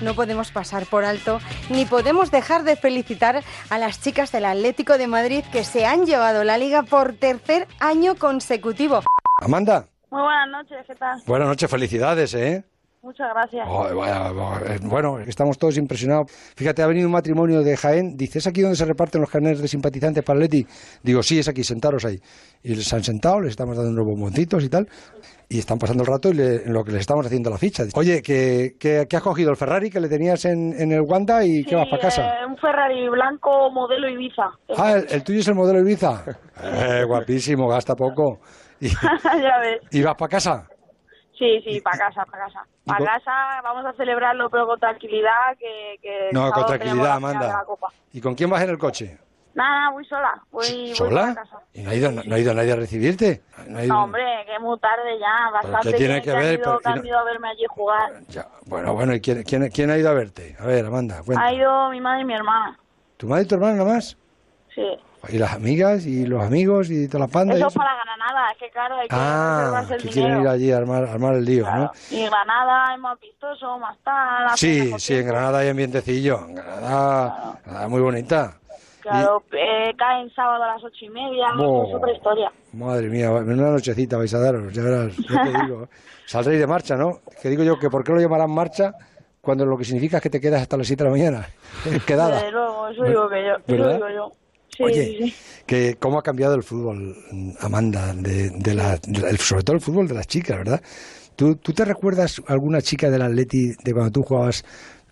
no 0.01 0.13
podemos 0.13 0.51
pasar 0.51 0.85
por 0.85 1.05
alto 1.05 1.39
ni 1.69 1.85
podemos 1.85 2.31
dejar 2.31 2.63
de 2.63 2.75
felicitar 2.75 3.43
a 3.69 3.77
las 3.77 4.01
chicas 4.01 4.31
del 4.31 4.45
Atlético 4.45 4.97
de 4.97 5.07
Madrid 5.07 5.43
que 5.51 5.63
se 5.63 5.85
han 5.85 6.05
llevado 6.05 6.43
la 6.43 6.57
liga 6.57 6.83
por 6.83 7.13
tercer 7.13 7.67
año 7.79 8.15
consecutivo. 8.15 9.01
Amanda, 9.41 9.87
Muy 10.11 10.21
buenas 10.21 10.49
noches, 10.49 10.77
¿qué 10.87 10.95
tal? 10.95 11.21
buenas 11.25 11.47
noches, 11.47 11.69
felicidades, 11.69 12.33
¿eh? 12.33 12.63
Muchas 13.01 13.29
gracias. 13.33 13.65
Ay, 13.65 13.95
vaya, 13.95 14.31
vaya, 14.33 14.75
eh, 14.75 14.79
bueno, 14.83 15.19
estamos 15.19 15.57
todos 15.57 15.77
impresionados. 15.77 16.29
Fíjate, 16.57 16.81
ha 16.81 16.87
venido 16.87 17.07
un 17.07 17.13
matrimonio 17.13 17.61
de 17.63 17.77
Jaén. 17.77 18.17
Dice, 18.17 18.39
¿es 18.39 18.47
aquí 18.47 18.59
donde 18.61 18.75
se 18.75 18.83
reparten 18.83 19.21
los 19.21 19.29
carnets 19.29 19.61
de 19.61 19.69
simpatizantes 19.69 20.21
para 20.21 20.35
el 20.35 20.41
Leti? 20.43 20.67
Digo, 21.01 21.23
sí, 21.23 21.39
es 21.39 21.47
aquí, 21.47 21.63
sentaros 21.63 22.03
ahí. 22.03 22.19
Y 22.61 22.75
se 22.75 22.95
han 22.97 23.03
sentado, 23.05 23.39
les 23.39 23.51
estamos 23.51 23.77
dando 23.77 23.91
unos 23.91 24.05
bomboncitos 24.05 24.65
y 24.65 24.69
tal. 24.69 24.89
Y 25.51 25.57
están 25.59 25.79
pasando 25.79 26.03
el 26.03 26.07
rato 26.07 26.29
y 26.29 26.33
le- 26.35 26.63
en 26.67 26.73
lo 26.73 26.83
que 26.83 26.91
les 26.91 27.01
estamos 27.01 27.25
haciendo 27.25 27.49
la 27.49 27.57
ficha. 27.57 27.83
Oye, 27.95 28.21
¿qué, 28.21 28.75
qué, 28.79 29.07
qué 29.09 29.17
has 29.17 29.23
cogido? 29.23 29.49
¿El 29.49 29.57
Ferrari 29.57 29.89
que 29.89 29.99
le 29.99 30.07
tenías 30.07 30.45
en, 30.45 30.73
en 30.79 30.91
el 30.91 31.01
Wanda 31.01 31.43
y 31.43 31.63
qué 31.63 31.75
vas 31.75 31.87
para 31.89 32.03
casa? 32.03 32.21
eh, 32.41 32.45
un 32.45 32.55
Ferrari 32.57 33.09
blanco 33.09 33.71
modelo 33.71 34.07
Ibiza. 34.07 34.43
Ah, 34.77 34.93
el, 34.93 35.07
el 35.09 35.23
tuyo 35.23 35.39
es 35.39 35.47
el 35.47 35.55
modelo 35.55 35.79
Ibiza. 35.79 36.23
Eh, 36.61 37.03
guapísimo, 37.05 37.67
gasta 37.67 37.95
poco. 37.95 38.39
Y, 38.81 38.89
ya 38.89 39.57
ves. 39.59 39.81
y 39.91 40.03
vas 40.03 40.15
para 40.15 40.29
casa. 40.29 40.67
Sí, 41.37 41.61
sí, 41.65 41.79
para 41.81 41.97
casa, 41.97 42.23
para 42.29 42.45
casa. 42.45 42.59
¿Y 42.85 42.89
Para 42.89 43.05
casa 43.05 43.31
vamos 43.63 43.85
a 43.85 43.93
celebrarlo, 43.93 44.49
pero 44.49 44.67
con 44.67 44.77
tranquilidad, 44.79 45.57
que, 45.57 45.95
que 46.01 46.29
No, 46.33 46.51
con 46.51 46.65
tranquilidad. 46.65 47.19
¿Y 48.13 48.21
con 48.21 48.35
quién 48.35 48.49
vas 48.49 48.61
en 48.63 48.69
el 48.69 48.77
coche? 48.77 49.17
Nada, 49.55 49.89
voy 49.91 50.05
sola. 50.05 50.41
Voy, 50.51 50.67
voy 50.87 50.95
¿Sola? 50.95 51.33
casa. 51.35 51.57
¿Y 51.73 51.81
no 51.81 51.89
ha 51.89 51.95
ido, 51.95 52.11
no, 52.11 52.21
no 52.23 52.35
ha 52.35 52.39
ido 52.39 52.53
nadie 52.53 52.71
a 52.71 52.75
recibirte? 52.75 53.41
No 53.67 53.79
ha 53.79 53.83
ido- 53.83 53.93
No, 53.93 54.03
hombre, 54.03 54.23
que 54.45 54.55
es 54.55 54.61
muy 54.61 54.79
tarde 54.79 55.19
ya, 55.19 55.49
bastante 55.51 55.91
¿qué 55.91 55.97
tiene 55.97 56.21
que 56.21 56.31
han 56.31 56.37
ver? 56.37 56.59
ido- 56.59 56.79
Pero- 56.83 57.01
que 57.01 57.07
ido 57.07 57.19
a 57.19 57.23
verme 57.23 57.49
allí 57.49 57.65
jugar. 57.69 58.11
Bueno, 58.67 58.93
bueno, 58.93 59.13
¿y 59.15 59.21
quién, 59.21 59.43
quién, 59.43 59.69
quién 59.69 59.89
ha 59.91 59.97
ido 59.97 60.09
a 60.09 60.13
verte? 60.13 60.55
A 60.59 60.65
ver, 60.65 60.85
Amanda, 60.85 61.21
cuenta. 61.25 61.43
Ha 61.43 61.53
ido 61.53 61.89
mi 61.89 61.99
madre 61.99 62.21
y 62.21 62.25
mi 62.25 62.33
hermana. 62.35 62.79
¿Tu 63.17 63.27
madre 63.27 63.43
y 63.43 63.47
tu 63.47 63.55
hermana 63.55 63.77
nada 63.77 63.93
más? 63.95 64.15
Sí. 64.73 64.85
¿Y 65.27 65.37
las 65.37 65.51
amigas 65.53 66.05
y 66.05 66.25
los 66.25 66.41
amigos 66.41 66.89
y 66.89 67.07
todas 67.09 67.21
las 67.27 67.31
pandas? 67.31 67.57
y 67.57 67.59
Eso 67.59 67.67
eso? 67.67 67.79
para 67.79 67.91
Granada, 68.05 68.51
es 68.51 68.57
que 68.57 68.69
claro, 68.69 68.95
hay 68.95 69.07
que 69.09 69.15
Ah, 69.19 69.57
reservarse 69.59 69.93
el 69.95 70.01
que 70.03 70.07
quieren 70.09 70.31
ir 70.31 70.37
dinero. 70.37 70.51
allí 70.51 70.71
a 70.71 70.77
armar, 70.77 71.03
armar 71.03 71.33
el 71.33 71.43
lío, 71.43 71.69
¿no? 71.69 71.91
Y 72.11 72.25
Granada 72.25 72.93
es 72.93 72.99
más 73.01 73.19
vistoso, 73.19 73.77
más 73.79 73.97
tal. 74.05 74.57
Sí, 74.57 74.93
sí, 74.97 75.15
en. 75.15 75.27
Granada 75.27 75.59
hay 75.59 75.67
ambientecillo. 75.69 76.39
En 76.47 76.55
Granada, 76.55 77.59
Granada 77.65 77.87
muy 77.89 77.99
bonita. 78.01 78.53
Claro, 79.01 79.43
eh, 79.53 79.93
caen 79.97 80.29
sábado 80.35 80.63
a 80.63 80.73
las 80.73 80.83
ocho 80.83 81.05
y 81.05 81.09
media, 81.09 81.47
Bo. 81.57 81.87
es 81.87 81.95
otra 81.95 82.11
historia. 82.13 82.51
Madre 82.73 83.07
mía, 83.09 83.31
menuda 83.31 83.71
nochecita 83.71 84.17
vais 84.17 84.33
a 84.33 84.39
daros, 84.39 84.73
ya 84.73 84.83
verás, 84.83 85.15
ya 85.17 85.43
te 85.43 85.61
digo. 85.63 85.87
Saldréis 86.25 86.59
de 86.59 86.67
marcha, 86.67 86.95
¿no? 86.95 87.21
Que 87.41 87.49
digo 87.49 87.63
yo 87.63 87.79
que 87.79 87.89
¿por 87.89 88.03
qué 88.03 88.11
lo 88.11 88.19
llamarán 88.19 88.51
marcha 88.51 88.93
cuando 89.41 89.65
lo 89.65 89.77
que 89.77 89.85
significa 89.85 90.17
es 90.17 90.23
que 90.23 90.29
te 90.29 90.39
quedas 90.41 90.61
hasta 90.61 90.77
las 90.77 90.85
7 90.87 91.03
de 91.03 91.09
la 91.09 91.15
mañana? 91.15 91.47
Quedada. 92.05 92.35
Desde 92.35 92.51
luego, 92.51 92.87
eso 92.89 93.03
digo 93.03 93.29
que 93.29 93.43
yo. 93.43 93.53
Eso 93.55 93.63
¿Verdad? 93.67 93.93
digo 93.95 94.09
yo. 94.09 94.31
Sí, 94.77 94.83
Oye, 94.83 95.05
sí, 95.05 95.29
sí. 95.31 95.35
que 95.65 95.95
cómo 95.99 96.19
ha 96.19 96.23
cambiado 96.23 96.55
el 96.55 96.63
fútbol, 96.63 97.15
Amanda, 97.59 98.13
de, 98.13 98.49
de 98.51 98.73
la, 98.75 98.97
de 98.97 99.19
la- 99.21 99.29
el- 99.29 99.37
sobre 99.39 99.63
todo 99.63 99.75
el 99.75 99.81
fútbol 99.81 100.07
de 100.07 100.13
las 100.13 100.27
chicas, 100.27 100.57
¿verdad? 100.57 100.81
¿Tú, 101.35 101.55
tú 101.55 101.73
te 101.73 101.83
recuerdas 101.83 102.41
alguna 102.47 102.81
chica 102.81 103.09
del 103.09 103.21
Atleti 103.23 103.73
de 103.83 103.93
cuando 103.93 104.11
tú 104.11 104.23
jugabas, 104.23 104.63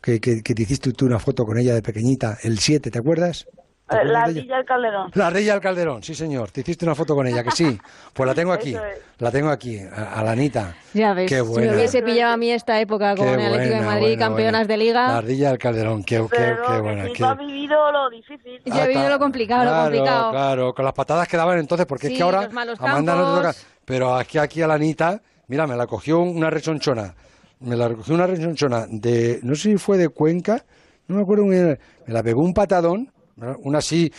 que, 0.02 0.20
que, 0.22 0.42
que 0.44 0.54
te 0.54 0.62
hiciste 0.62 0.94
tú 0.94 1.06
una 1.06 1.20
foto 1.20 1.46
con 1.46 1.58
ella 1.58 1.74
de 1.74 1.82
pequeñita, 1.82 2.38
el 2.44 2.60
7, 2.60 2.92
¿te 2.92 3.00
acuerdas? 3.00 3.48
¿Te 3.90 3.96
Eh, 3.96 4.00
acuerdas 4.00 4.28
La? 4.34 4.42
Villa 4.42 4.56
del 4.58 4.66
Calderón. 4.66 5.12
La 5.14 5.28
Ardilla 5.28 5.54
del 5.54 5.62
Calderón, 5.62 6.04
sí 6.04 6.14
señor, 6.14 6.52
te 6.52 6.60
hiciste 6.62 6.84
una 6.84 6.94
foto 6.94 7.16
con 7.16 7.26
ella, 7.26 7.42
que 7.44 7.52
sí. 7.52 7.80
Pues 8.14 8.28
la 8.28 8.36
tengo 8.36 8.52
aquí, 8.54 8.76
es. 8.76 8.82
la 9.20 9.32
tengo 9.32 9.50
aquí, 9.50 9.80
a, 9.80 10.20
a 10.20 10.24
la 10.24 10.32
Anita. 10.32 10.76
Ya 10.94 11.14
ves, 11.14 11.30
Qué 11.30 11.38
si 11.38 11.42
buena. 11.42 11.72
me 11.72 11.78
hubiese 11.78 12.02
pillado 12.02 12.34
a 12.34 12.38
mí 12.38 12.52
esta 12.52 12.82
época 12.82 13.16
con 13.16 13.26
Qué 13.26 13.34
el 13.36 13.42
Atlético 13.54 13.76
de 13.76 13.82
Madrid, 13.82 14.02
buena, 14.08 14.26
campeonas 14.26 14.68
buena. 14.68 14.74
de 14.74 14.78
liga, 14.78 15.08
La 15.08 15.18
Ardilla 15.20 15.50
del 15.50 15.58
Calderón, 15.58 16.04
qué, 16.04 16.18
qué, 16.18 16.28
Pero 16.30 16.64
qué 16.68 16.80
buena. 16.82 17.06
qué- 17.14 17.24
has 17.26 17.38
vivido 17.38 17.92
lo 17.94 18.10
difícil. 18.10 18.62
yo 18.66 18.76
he 18.82 18.88
vivido 18.88 19.10
lo 19.10 19.20
complicado, 19.20 19.62
claro, 19.64 19.78
lo 19.78 19.84
complicado. 19.98 20.32
Claro, 20.32 20.74
con 20.74 20.84
las 20.86 20.94
patadas 20.94 21.28
que 21.30 21.38
daban 21.38 21.58
entonces, 21.60 21.86
porque 21.88 22.08
es 22.08 22.12
Sí, 22.14 22.18
que 22.18 22.24
ahora 22.24 22.44
los 22.44 22.54
malos 22.54 22.80
Amanda 22.82 23.16
no 23.16 23.36
te 23.36 23.38
toca. 23.38 23.56
Pero 23.86 24.16
aquí, 24.16 24.38
aquí 24.38 24.62
a 24.62 24.68
la 24.68 24.74
Anita, 24.74 25.22
mira, 25.48 25.66
me 25.66 25.78
la 25.78 25.88
cogió 25.88 26.20
una 26.20 26.50
rechonchona. 26.50 27.16
Me 27.62 27.78
la 27.78 27.90
cogió 27.90 28.14
una 28.16 28.28
rechonchona 28.28 28.86
de, 28.90 29.40
no 29.44 29.56
sé 29.56 29.62
si 29.72 29.78
fue 29.78 29.98
de 29.98 30.10
Cuenca, 30.10 30.66
no 31.08 31.16
me 31.16 31.22
acuerdo 31.22 31.46
muy 31.46 31.56
bien. 31.56 31.80
Me 32.06 32.14
la 32.14 32.22
pegó 32.22 32.42
un 32.42 32.54
patadón. 32.54 33.12
Una 33.38 33.80
así, 33.80 34.12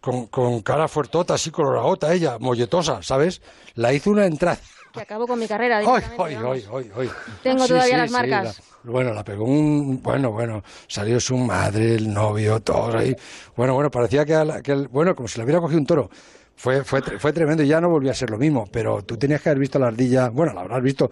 con, 0.00 0.26
con 0.26 0.60
cara 0.62 0.88
fuertota, 0.88 1.34
así 1.34 1.50
coloradota 1.50 2.12
ella, 2.12 2.38
molletosa, 2.38 3.02
¿sabes? 3.02 3.40
La 3.74 3.92
hizo 3.92 4.10
una 4.10 4.26
entrada. 4.26 4.58
que 4.92 5.00
acabo 5.00 5.26
con 5.26 5.38
mi 5.38 5.46
carrera. 5.46 5.78
¡Ay, 5.78 5.84
directamente, 5.86 6.24
ay, 6.24 6.34
vamos. 6.36 6.48
ay, 6.52 6.66
ay, 6.74 6.90
ay! 6.96 7.10
Tengo 7.42 7.66
todavía 7.66 7.98
las 7.98 8.10
marcas. 8.10 8.44
la- 8.84 8.90
bueno, 8.92 9.14
la 9.14 9.24
pegó 9.24 9.44
un... 9.44 10.02
Bueno, 10.02 10.30
bueno, 10.32 10.62
salió 10.88 11.18
su 11.18 11.36
madre, 11.38 11.94
el 11.94 12.12
novio, 12.12 12.60
todos 12.60 12.94
ahí. 12.94 13.16
Bueno, 13.56 13.74
bueno, 13.74 13.90
parecía 13.90 14.24
que, 14.26 14.34
la- 14.44 14.60
que 14.60 14.72
el- 14.72 14.88
bueno, 14.88 15.14
como 15.14 15.26
si 15.26 15.38
le 15.38 15.44
hubiera 15.44 15.60
cogido 15.60 15.80
un 15.80 15.86
toro. 15.86 16.10
Fue, 16.56 16.84
fue, 16.84 17.00
fue 17.18 17.32
tremendo 17.32 17.62
y 17.62 17.66
ya 17.68 17.80
no 17.80 17.88
volvió 17.88 18.10
a 18.10 18.14
ser 18.14 18.28
lo 18.30 18.38
mismo. 18.38 18.66
Pero 18.70 19.02
tú 19.02 19.16
tenías 19.16 19.40
que 19.40 19.48
haber 19.48 19.58
visto 19.60 19.78
la 19.78 19.86
ardilla... 19.86 20.28
Bueno, 20.28 20.52
la 20.52 20.60
habrás 20.60 20.82
visto, 20.82 21.10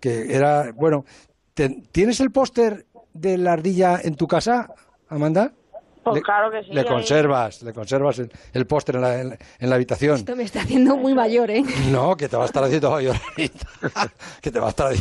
que 0.00 0.34
era... 0.34 0.70
Bueno, 0.74 1.04
¿tienes 1.92 2.20
el 2.20 2.30
póster 2.30 2.86
de 3.12 3.36
la 3.36 3.52
ardilla 3.54 4.00
en 4.02 4.14
tu 4.14 4.26
casa, 4.28 4.70
Amanda? 5.08 5.52
Pues 6.10 6.20
Le- 6.20 6.24
claro 6.24 6.50
que 6.50 6.62
sí. 6.62 6.70
Le 6.72 6.80
ahí- 6.80 6.86
conservas, 6.86 7.62
le 7.62 7.72
conservas 7.72 8.18
el, 8.18 8.30
el 8.52 8.66
póster 8.66 8.96
en 8.96 9.00
la, 9.02 9.20
en, 9.20 9.38
en 9.58 9.68
la 9.70 9.76
habitación. 9.76 10.16
Esto 10.16 10.36
me 10.36 10.42
está 10.44 10.60
haciendo 10.62 10.96
muy 10.96 11.14
mayor, 11.14 11.50
¿eh? 11.50 11.62
No, 11.90 12.16
que 12.16 12.28
te 12.28 12.36
va 12.36 12.44
a 12.44 12.46
estar 12.46 12.62
haciendo 12.64 12.90
mayor, 12.90 13.16
que 14.40 14.50
te 14.50 14.60
va 14.60 14.66
a 14.66 14.70
estar 14.70 14.92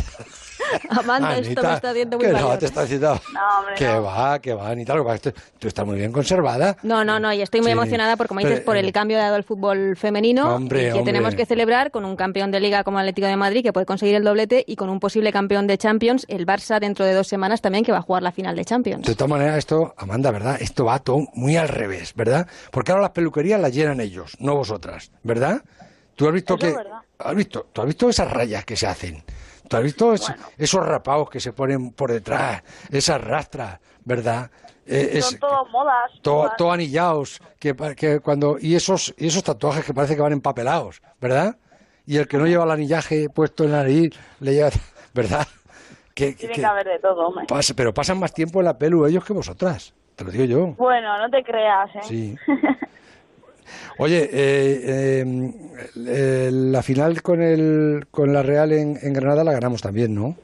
Amanda, 0.89 1.37
esto 1.37 1.61
me 1.63 1.73
está 1.73 1.89
haciendo 1.91 2.17
muy 2.17 2.25
que 2.27 2.33
mayor. 2.33 2.49
no, 2.51 2.57
te 2.59 2.65
está 2.65 2.81
haciendo... 2.81 3.19
No, 3.33 3.59
hombre, 3.59 3.75
que 3.75 3.85
no. 3.87 4.03
va, 4.03 4.39
que 4.39 4.53
va, 4.53 4.69
Anita, 4.69 4.95
lo 4.95 5.03
que 5.03 5.07
pasa 5.09 5.33
tú 5.59 5.67
estás 5.67 5.85
muy 5.85 5.97
bien 5.97 6.11
conservada. 6.11 6.77
No, 6.83 7.03
no, 7.03 7.19
no, 7.19 7.31
y 7.33 7.41
estoy 7.41 7.61
muy 7.61 7.67
Sí. 7.69 7.73
emocionada 7.73 8.15
porque, 8.17 8.29
como 8.29 8.39
dices, 8.41 8.61
por 8.61 8.77
el 8.77 8.91
cambio 8.91 9.17
dado 9.17 9.35
al 9.35 9.43
fútbol 9.43 9.95
femenino 9.97 10.55
Hombre, 10.55 10.81
y 10.81 10.85
que 10.85 10.91
hombre. 10.93 11.05
tenemos 11.05 11.35
que 11.35 11.45
celebrar 11.45 11.91
con 11.91 12.05
un 12.05 12.15
campeón 12.15 12.51
de 12.51 12.59
liga 12.59 12.83
como 12.83 12.99
Atlético 12.99 13.27
de 13.27 13.35
Madrid 13.35 13.61
que 13.63 13.73
puede 13.73 13.85
conseguir 13.85 14.15
el 14.15 14.23
doblete 14.23 14.63
y 14.67 14.75
con 14.75 14.89
un 14.89 14.99
posible 14.99 15.31
campeón 15.31 15.67
de 15.67 15.77
Champions, 15.77 16.25
el 16.29 16.45
Barça 16.45 16.79
dentro 16.79 17.05
de 17.05 17.13
dos 17.13 17.27
semanas 17.27 17.61
también 17.61 17.83
que 17.83 17.91
va 17.91 17.99
a 17.99 18.01
jugar 18.01 18.23
la 18.23 18.31
final 18.31 18.55
de 18.55 18.65
Champions. 18.65 19.05
De 19.05 19.15
todas 19.15 19.29
maneras, 19.29 19.57
esto, 19.57 19.93
Amanda, 19.97 20.31
¿verdad? 20.31 20.57
Esto 20.59 20.85
va 20.85 20.99
todo 20.99 21.27
muy 21.33 21.57
al 21.57 21.67
revés, 21.69 22.13
¿verdad? 22.15 22.47
Porque 22.71 22.91
ahora 22.91 23.03
las 23.03 23.11
peluquerías 23.11 23.59
las 23.59 23.73
llenan 23.73 23.99
ellos, 24.01 24.35
no 24.39 24.55
vosotras, 24.55 25.11
¿verdad? 25.23 25.61
Tú 26.15 26.27
has 26.27 26.33
visto 26.33 26.57
que... 26.57 26.75
¿Has 27.19 27.35
visto? 27.35 27.67
¿Tú 27.73 27.81
has 27.81 27.87
visto 27.87 28.09
esas 28.09 28.31
rayas 28.31 28.63
que 28.65 28.75
se 28.75 28.87
hacen? 28.87 29.23
¿Tú 29.69 29.77
has 29.77 29.83
visto 29.83 30.13
es- 30.13 30.33
esos 30.57 30.85
rapados 30.85 31.29
que 31.29 31.39
se 31.39 31.53
ponen 31.53 31.91
por 31.91 32.11
detrás? 32.11 32.63
Esas 32.91 33.21
rastras, 33.21 33.79
¿verdad? 34.05 34.49
Eh, 34.85 35.11
es- 35.13 35.25
Son 35.25 35.39
todos 35.39 35.69
modas. 35.71 36.11
todo, 36.21 36.71
anillados, 36.71 37.41
que, 37.59 37.75
que 37.95 38.19
cuando 38.21 38.57
y 38.59 38.75
esos 38.75 39.13
y 39.17 39.27
esos 39.27 39.43
tatuajes 39.43 39.83
que 39.83 39.93
parece 39.93 40.15
que 40.15 40.21
van 40.21 40.31
empapelados, 40.33 41.01
¿verdad? 41.19 41.57
Y 42.05 42.15
el 42.17 42.27
que 42.27 42.37
no 42.37 42.47
lleva 42.47 42.63
el 42.63 42.71
anillaje 42.71 43.29
puesto 43.29 43.65
en 43.65 43.71
la 43.73 43.77
nariz 43.79 44.11
le 44.39 44.53
lleva, 44.53 44.69
¿verdad? 45.13 45.45
Que, 46.13 46.31
Tiene 46.33 46.55
que 46.55 46.61
que 46.61 46.65
haber 46.65 46.87
de 46.87 46.99
todo, 46.99 47.27
hombre. 47.27 47.45
pasa- 47.47 47.73
pero 47.75 47.93
pasan 47.93 48.17
más 48.17 48.33
tiempo 48.33 48.59
en 48.59 48.65
la 48.65 48.77
pelu 48.77 49.05
ellos 49.05 49.23
que 49.25 49.33
vosotras, 49.33 49.93
te 50.15 50.23
lo 50.23 50.31
digo 50.31 50.45
yo. 50.45 50.67
Bueno, 50.77 51.17
no 51.17 51.29
te 51.29 51.43
creas, 51.43 51.93
¿eh? 51.95 51.99
Sí. 52.03 52.35
Oye, 53.97 54.29
eh, 54.31 55.21
eh, 55.21 55.53
eh, 56.07 56.49
la 56.51 56.81
final 56.81 57.21
con 57.21 57.41
el 57.41 58.07
con 58.11 58.33
la 58.33 58.43
Real 58.43 58.71
en, 58.71 58.97
en 59.01 59.13
Granada 59.13 59.43
la 59.43 59.53
ganamos 59.53 59.81
también, 59.81 60.13
¿no? 60.15 60.35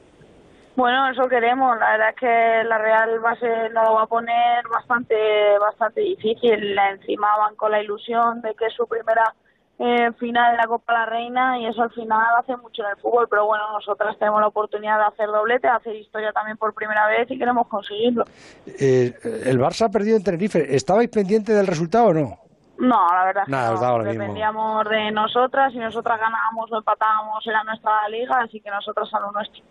Bueno, 0.76 1.08
eso 1.08 1.28
queremos. 1.28 1.78
La 1.78 1.92
verdad 1.92 2.08
es 2.10 2.16
que 2.16 2.68
la 2.68 2.78
Real 2.78 3.24
va 3.24 3.30
a 3.30 3.36
ser, 3.36 3.72
nos 3.72 3.84
lo 3.84 3.94
va 3.94 4.02
a 4.02 4.06
poner 4.06 4.66
bastante, 4.68 5.14
bastante 5.60 6.00
difícil. 6.00 6.76
Encima 6.76 7.28
van 7.38 7.54
con 7.54 7.70
la 7.70 7.80
ilusión 7.80 8.40
de 8.40 8.54
que 8.54 8.66
es 8.66 8.74
su 8.74 8.86
primera 8.86 9.34
eh, 9.78 10.10
final 10.18 10.52
de 10.52 10.56
la 10.58 10.66
Copa 10.66 10.92
de 10.92 10.98
la 10.98 11.06
Reina 11.06 11.58
y 11.60 11.66
eso 11.66 11.82
al 11.82 11.92
final 11.92 12.26
hace 12.38 12.56
mucho 12.56 12.82
en 12.82 12.90
el 12.90 12.96
fútbol. 12.96 13.28
Pero 13.30 13.46
bueno, 13.46 13.70
nosotras 13.72 14.18
tenemos 14.18 14.40
la 14.40 14.48
oportunidad 14.48 14.98
de 14.98 15.04
hacer 15.04 15.26
doblete, 15.28 15.68
de 15.68 15.74
hacer 15.74 15.94
historia 15.94 16.32
también 16.32 16.56
por 16.56 16.74
primera 16.74 17.06
vez 17.06 17.30
y 17.30 17.38
queremos 17.38 17.68
conseguirlo. 17.68 18.24
Eh, 18.66 19.14
el 19.44 19.60
Barça 19.60 19.86
ha 19.86 19.90
perdido 19.90 20.16
en 20.16 20.24
Tenerife. 20.24 20.74
¿Estabais 20.74 21.08
pendientes 21.08 21.54
del 21.54 21.68
resultado 21.68 22.06
o 22.06 22.14
no? 22.14 22.43
No, 22.78 23.06
la 23.08 23.24
verdad 23.26 23.42
es 23.42 23.46
que 23.46 23.50
Nada, 23.52 23.74
no. 23.74 23.98
lo 23.98 24.04
mismo. 24.04 24.20
Dependíamos 24.20 24.88
de 24.88 25.10
nosotras. 25.12 25.72
Si 25.72 25.78
nosotras 25.78 26.18
ganábamos 26.18 26.70
o 26.72 26.78
empatábamos, 26.78 27.46
era 27.46 27.62
nuestra 27.64 28.08
liga, 28.08 28.40
así 28.40 28.60
que 28.60 28.70
nosotros 28.70 29.08
a 29.14 29.20
lo 29.20 29.32
nuestro. 29.32 29.62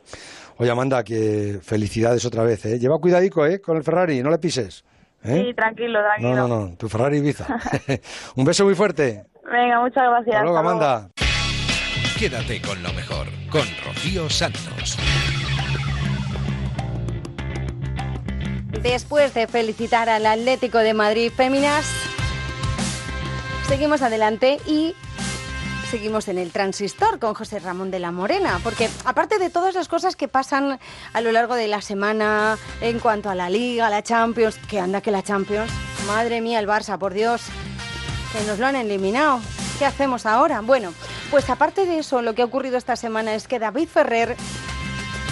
Oye, 0.58 0.72
Amanda, 0.72 1.04
que 1.04 1.60
felicidades 1.62 2.26
otra 2.26 2.44
vez, 2.44 2.66
¿eh? 2.66 2.80
Lleva 2.80 3.00
cuidadico, 3.00 3.46
¿eh? 3.46 3.60
Con 3.62 3.78
el 3.78 3.84
Ferrari, 3.84 4.24
no 4.24 4.30
le 4.30 4.38
pises. 4.38 4.86
¿eh? 5.24 5.44
Sí, 5.48 5.54
tranquilo, 5.54 6.00
tranquilo. 6.00 6.36
no, 6.36 6.48
no, 6.48 6.68
no, 6.70 6.78
tu 6.78 6.88
Ferrari 6.88 7.18
Ibiza. 7.18 7.46
Un 8.36 8.46
beso 8.46 8.64
muy 8.64 8.76
fuerte. 8.76 9.26
Venga, 9.52 9.82
muchas 9.82 10.04
gracias. 10.10 10.36
Hasta 10.36 10.44
luego, 10.44 10.58
hasta 10.58 10.70
luego. 10.72 10.86
Amanda. 10.86 11.10
Quédate 12.18 12.62
con 12.62 12.82
lo 12.82 12.94
mejor, 12.94 13.28
con 13.52 13.64
Rocío 13.86 14.30
Santos. 14.30 14.98
Después 18.82 19.34
de 19.34 19.48
felicitar 19.48 20.10
al 20.10 20.26
Atlético 20.26 20.78
de 20.80 20.94
Madrid 20.94 21.32
Féminas, 21.36 21.86
seguimos 23.74 24.03
adelante 24.03 24.60
y 24.68 24.96
seguimos 25.89 26.27
en 26.27 26.38
el 26.38 26.51
transistor 26.51 27.18
con 27.18 27.34
José 27.34 27.58
Ramón 27.58 27.89
de 27.89 27.98
la 27.98 28.12
Morena, 28.12 28.60
porque 28.63 28.88
aparte 29.03 29.39
de 29.39 29.50
todas 29.50 29.74
las 29.74 29.88
cosas 29.88 30.15
que 30.15 30.27
pasan 30.27 30.77
a 31.12 31.22
lo 31.22 31.32
largo 31.32 31.56
de 31.56 31.68
la 31.68 31.82
semana 31.82 32.60
en 32.82 33.00
cuanto 33.00 33.32
a 33.32 33.36
la 33.36 33.50
Liga, 33.50 33.89
la 33.89 34.03
Champions, 34.03 34.60
que 34.70 34.80
anda 34.80 35.01
que 35.01 35.10
la 35.10 35.24
Champions, 35.24 35.72
madre 36.06 36.39
mía 36.39 36.60
el 36.60 36.68
Barça, 36.68 37.00
por 37.00 37.15
Dios, 37.15 37.42
que 38.32 38.46
nos 38.46 38.60
lo 38.60 38.68
han 38.68 38.75
eliminado. 38.75 39.39
¿Qué 39.80 39.88
hacemos 39.88 40.27
ahora? 40.27 40.62
Bueno, 40.62 40.94
pues 41.32 41.50
aparte 41.50 41.88
de 41.88 41.98
eso, 41.98 42.22
lo 42.22 42.36
que 42.36 42.44
ha 42.44 42.46
ocurrido 42.46 42.77
esta 42.77 42.96
semana 42.96 43.34
es 43.34 43.48
que 43.48 43.58
David 43.58 43.88
Ferrer 43.88 44.38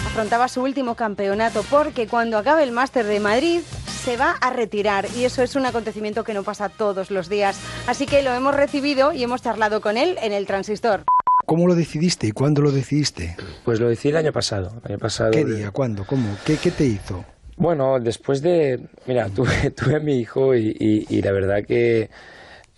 afrontaba 0.04 0.48
su 0.48 0.62
último 0.62 0.96
campeonato 0.96 1.64
porque 1.70 2.08
cuando 2.08 2.38
acabe 2.38 2.64
el 2.64 2.72
Máster 2.72 3.06
de 3.06 3.20
Madrid 3.20 3.60
se 4.04 4.16
va 4.16 4.32
a 4.40 4.50
retirar 4.52 5.06
y 5.16 5.24
eso 5.24 5.42
es 5.42 5.54
un 5.54 5.64
acontecimiento 5.66 6.24
que 6.24 6.34
no 6.34 6.42
pasa 6.42 6.68
todos 6.68 7.10
los 7.10 7.28
días. 7.28 7.58
Así 7.86 8.06
que 8.06 8.22
lo 8.22 8.32
hemos 8.34 8.54
recibido 8.54 9.12
y 9.12 9.22
hemos 9.22 9.42
charlado 9.42 9.80
con 9.80 9.96
él 9.96 10.18
en 10.22 10.32
el 10.32 10.46
transistor. 10.46 11.04
¿Cómo 11.46 11.66
lo 11.66 11.74
decidiste 11.74 12.26
y 12.26 12.32
cuándo 12.32 12.62
lo 12.62 12.70
decidiste? 12.72 13.36
Pues 13.64 13.78
lo 13.80 13.88
decidí 13.88 14.10
el 14.10 14.16
año 14.16 14.32
pasado. 14.32 14.72
El 14.84 14.92
año 14.92 14.98
pasado 14.98 15.30
¿Qué 15.30 15.44
día? 15.44 15.70
¿Cuándo? 15.70 16.04
¿Cómo? 16.06 16.36
¿Qué, 16.44 16.56
qué 16.56 16.70
te 16.70 16.84
hizo? 16.84 17.24
Bueno, 17.56 18.00
después 18.00 18.42
de... 18.42 18.80
Mira, 19.06 19.28
tuve, 19.34 19.70
tuve 19.70 19.96
a 19.96 20.00
mi 20.00 20.18
hijo 20.18 20.54
y, 20.54 20.76
y- 20.78 21.06
y 21.08 21.22
la 21.22 21.32
verdad 21.32 21.64
que 21.66 22.10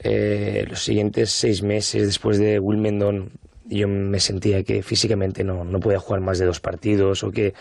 eh, 0.00 0.64
los 0.68 0.82
siguientes 0.82 1.30
seis 1.30 1.62
meses 1.62 2.06
después 2.06 2.38
de 2.38 2.58
Wimbledon 2.58 3.30
yo 3.66 3.88
me 3.88 4.20
sentía 4.20 4.62
que 4.62 4.82
físicamente 4.82 5.42
no, 5.42 5.64
no 5.64 5.80
podía 5.80 5.98
jugar 6.00 6.20
más 6.20 6.38
de 6.38 6.44
dos 6.44 6.60
partidos 6.60 7.22
o 7.24 7.30
que 7.30 7.54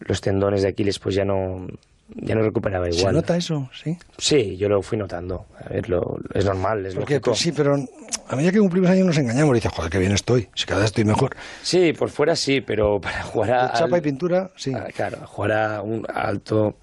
los 0.00 0.20
tendones 0.22 0.62
de 0.62 0.68
Aquiles 0.68 0.98
pues 0.98 1.14
ya 1.14 1.24
no 1.26 1.66
ya 2.14 2.34
no 2.34 2.42
recuperaba 2.42 2.88
igual. 2.88 3.06
¿Se 3.06 3.12
nota 3.12 3.36
eso? 3.36 3.68
Sí. 3.72 3.96
Sí, 4.16 4.56
yo 4.56 4.68
lo 4.68 4.82
fui 4.82 4.96
notando. 4.96 5.46
A 5.58 5.68
ver, 5.68 5.88
lo, 5.88 6.18
es 6.32 6.44
normal, 6.44 6.86
es 6.86 6.94
Porque, 6.94 7.14
lógico. 7.14 7.30
pues 7.30 7.40
sí, 7.40 7.52
pero 7.52 7.76
a 8.28 8.36
medida 8.36 8.52
que 8.52 8.58
cumplimos 8.58 8.90
años 8.90 9.06
nos 9.06 9.18
engañamos 9.18 9.54
dices, 9.54 9.72
joder, 9.72 9.90
qué 9.90 9.98
bien 9.98 10.12
estoy, 10.12 10.48
si 10.54 10.66
cada 10.66 10.80
vez 10.80 10.86
estoy 10.86 11.04
mejor. 11.04 11.36
Sí, 11.62 11.92
por 11.92 12.10
fuera 12.10 12.36
sí, 12.36 12.60
pero 12.60 13.00
para 13.00 13.22
jugar 13.22 13.52
a... 13.52 13.72
Chapa 13.72 13.98
y 13.98 14.00
pintura, 14.00 14.50
sí. 14.56 14.72
Ah, 14.74 14.86
claro, 14.94 15.18
jugar 15.26 15.52
a 15.52 15.82
un 15.82 16.06
alto... 16.12 16.76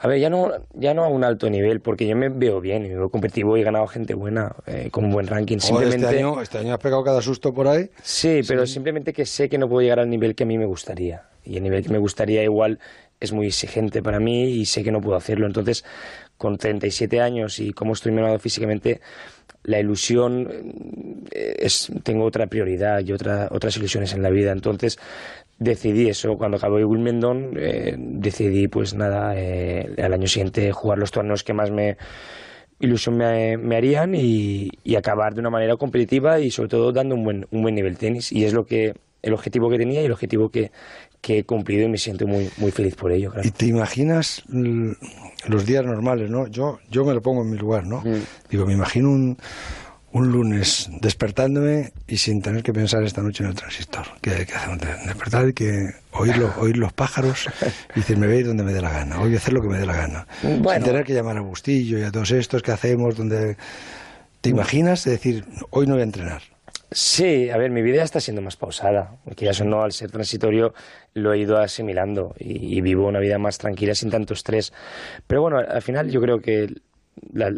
A 0.00 0.06
ver, 0.06 0.20
ya 0.20 0.28
no, 0.28 0.50
ya 0.74 0.92
no 0.92 1.04
a 1.04 1.08
un 1.08 1.24
alto 1.24 1.48
nivel, 1.48 1.80
porque 1.80 2.06
yo 2.06 2.14
me 2.14 2.28
veo 2.28 2.60
bien, 2.60 2.84
y 2.84 2.90
me 2.90 2.96
veo 2.96 3.08
competitivo 3.08 3.56
y 3.56 3.62
he 3.62 3.64
ganado 3.64 3.86
gente 3.86 4.12
buena, 4.12 4.54
eh, 4.66 4.90
con 4.90 5.06
un 5.06 5.10
buen 5.10 5.26
ranking. 5.26 5.56
Joder, 5.56 5.88
Simplemente... 5.88 6.04
este, 6.04 6.18
año, 6.18 6.42
este 6.42 6.58
año 6.58 6.74
has 6.74 6.78
pegado 6.78 7.02
cada 7.02 7.22
susto 7.22 7.54
por 7.54 7.68
ahí. 7.68 7.88
Sí, 8.02 8.42
pero 8.46 8.66
simplemente 8.66 9.14
que 9.14 9.24
sé 9.24 9.48
que 9.48 9.56
no 9.56 9.66
puedo 9.66 9.80
llegar 9.80 10.00
al 10.00 10.10
nivel 10.10 10.34
que 10.34 10.42
a 10.42 10.46
mí 10.46 10.58
me 10.58 10.66
gustaría. 10.66 11.22
Y 11.42 11.56
el 11.56 11.62
nivel 11.62 11.82
que 11.82 11.88
me 11.88 11.96
gustaría 11.96 12.42
igual 12.42 12.78
es 13.24 13.32
muy 13.32 13.46
exigente 13.48 14.02
para 14.02 14.20
mí 14.20 14.50
y 14.50 14.64
sé 14.64 14.82
que 14.82 14.92
no 14.92 15.00
puedo 15.00 15.16
hacerlo. 15.16 15.46
Entonces, 15.46 15.84
con 16.36 16.56
37 16.56 17.20
años 17.20 17.58
y 17.58 17.72
como 17.72 17.92
estoy 17.92 18.12
mermado 18.12 18.38
físicamente, 18.38 19.00
la 19.64 19.80
ilusión 19.80 20.48
eh, 21.30 21.56
es 21.58 21.90
tengo 22.02 22.24
otra 22.24 22.46
prioridad 22.46 23.00
y 23.04 23.12
otra, 23.12 23.48
otras 23.50 23.76
ilusiones 23.76 24.12
en 24.14 24.22
la 24.22 24.30
vida. 24.30 24.52
Entonces, 24.52 24.98
decidí 25.58 26.08
eso. 26.08 26.36
Cuando 26.36 26.58
acabé 26.58 26.84
Wimbledon, 26.84 27.54
eh, 27.56 27.94
decidí, 27.98 28.68
pues 28.68 28.94
nada, 28.94 29.34
eh, 29.36 29.94
al 30.02 30.12
año 30.12 30.26
siguiente 30.26 30.70
jugar 30.72 30.98
los 30.98 31.10
torneos 31.10 31.42
que 31.42 31.54
más 31.54 31.70
me 31.70 31.96
ilusión 32.80 33.16
me, 33.16 33.76
harían 33.76 34.14
y, 34.14 34.68
y 34.82 34.96
acabar 34.96 35.32
de 35.32 35.40
una 35.40 35.50
manera 35.50 35.76
competitiva 35.76 36.40
y 36.40 36.50
sobre 36.50 36.68
todo 36.68 36.92
dando 36.92 37.14
un 37.14 37.24
buen, 37.24 37.46
un 37.50 37.62
buen 37.62 37.74
nivel 37.74 37.96
tenis. 37.96 38.32
Y 38.32 38.44
es 38.44 38.52
lo 38.52 38.64
que 38.66 38.94
el 39.24 39.32
objetivo 39.32 39.70
que 39.70 39.78
tenía 39.78 40.02
y 40.02 40.04
el 40.04 40.12
objetivo 40.12 40.50
que, 40.50 40.70
que 41.24 41.38
he 41.38 41.44
cumplido 41.44 41.86
y 41.86 41.88
me 41.88 41.96
siento 41.96 42.26
muy, 42.26 42.50
muy 42.58 42.70
feliz 42.70 42.94
por 42.96 43.10
ello. 43.10 43.30
claro. 43.32 43.48
Y 43.48 43.50
te 43.50 43.64
imaginas 43.64 44.42
los 45.48 45.64
días 45.64 45.84
normales, 45.84 46.28
¿no? 46.30 46.46
Yo, 46.48 46.80
yo 46.90 47.04
me 47.04 47.14
lo 47.14 47.22
pongo 47.22 47.40
en 47.42 47.50
mi 47.50 47.56
lugar, 47.56 47.86
¿no? 47.86 48.00
Mm. 48.02 48.22
Digo, 48.50 48.66
me 48.66 48.74
imagino 48.74 49.10
un, 49.10 49.38
un 50.12 50.30
lunes 50.30 50.88
despertándome 51.00 51.92
y 52.06 52.18
sin 52.18 52.42
tener 52.42 52.62
que 52.62 52.74
pensar 52.74 53.02
esta 53.04 53.22
noche 53.22 53.42
en 53.42 53.48
el 53.50 53.56
transistor. 53.56 54.04
¿Qué, 54.20 54.44
qué 54.46 54.54
hacemos? 54.54 54.78
De- 54.80 54.94
Despertar 55.06 55.48
y 55.48 55.52
que 55.54 55.94
oír 56.12 56.36
los, 56.36 56.54
oír 56.58 56.76
los 56.76 56.92
pájaros 56.92 57.46
y 57.96 58.00
decir, 58.00 58.18
me 58.18 58.26
voy 58.26 58.36
a 58.36 58.40
ir 58.40 58.46
donde 58.46 58.62
me 58.62 58.74
dé 58.74 58.82
la 58.82 58.90
gana. 58.90 59.16
Hoy 59.18 59.28
voy 59.28 59.34
a 59.34 59.38
hacer 59.38 59.54
lo 59.54 59.62
que 59.62 59.68
me 59.68 59.78
dé 59.78 59.86
la 59.86 59.96
gana. 59.96 60.26
Bueno. 60.42 60.72
Sin 60.74 60.82
tener 60.84 61.04
que 61.06 61.14
llamar 61.14 61.38
a 61.38 61.40
Bustillo 61.40 61.98
y 61.98 62.02
a 62.02 62.10
todos 62.12 62.30
estos 62.32 62.62
que 62.62 62.70
hacemos, 62.72 63.16
donde... 63.16 63.56
¿Te 64.42 64.50
imaginas 64.50 65.04
de 65.04 65.12
decir, 65.12 65.46
hoy 65.70 65.86
no 65.86 65.94
voy 65.94 66.02
a 66.02 66.04
entrenar? 66.04 66.42
Sí, 66.96 67.50
a 67.50 67.56
ver, 67.56 67.72
mi 67.72 67.82
vida 67.82 68.04
está 68.04 68.20
siendo 68.20 68.40
más 68.40 68.56
pausada, 68.56 69.18
porque 69.24 69.44
ya 69.46 69.50
eso 69.50 69.64
no, 69.64 69.82
al 69.82 69.90
ser 69.90 70.12
transitorio 70.12 70.74
lo 71.12 71.32
he 71.32 71.38
ido 71.38 71.58
asimilando 71.58 72.34
y, 72.38 72.80
vivo 72.82 73.08
una 73.08 73.18
vida 73.18 73.36
más 73.38 73.58
tranquila 73.58 73.96
sin 73.96 74.10
tanto 74.10 74.32
estrés. 74.34 74.72
Pero 75.26 75.42
bueno, 75.42 75.58
al 75.58 75.82
final 75.82 76.10
yo 76.10 76.20
creo 76.20 76.40
que 76.40 76.72
la- 77.32 77.50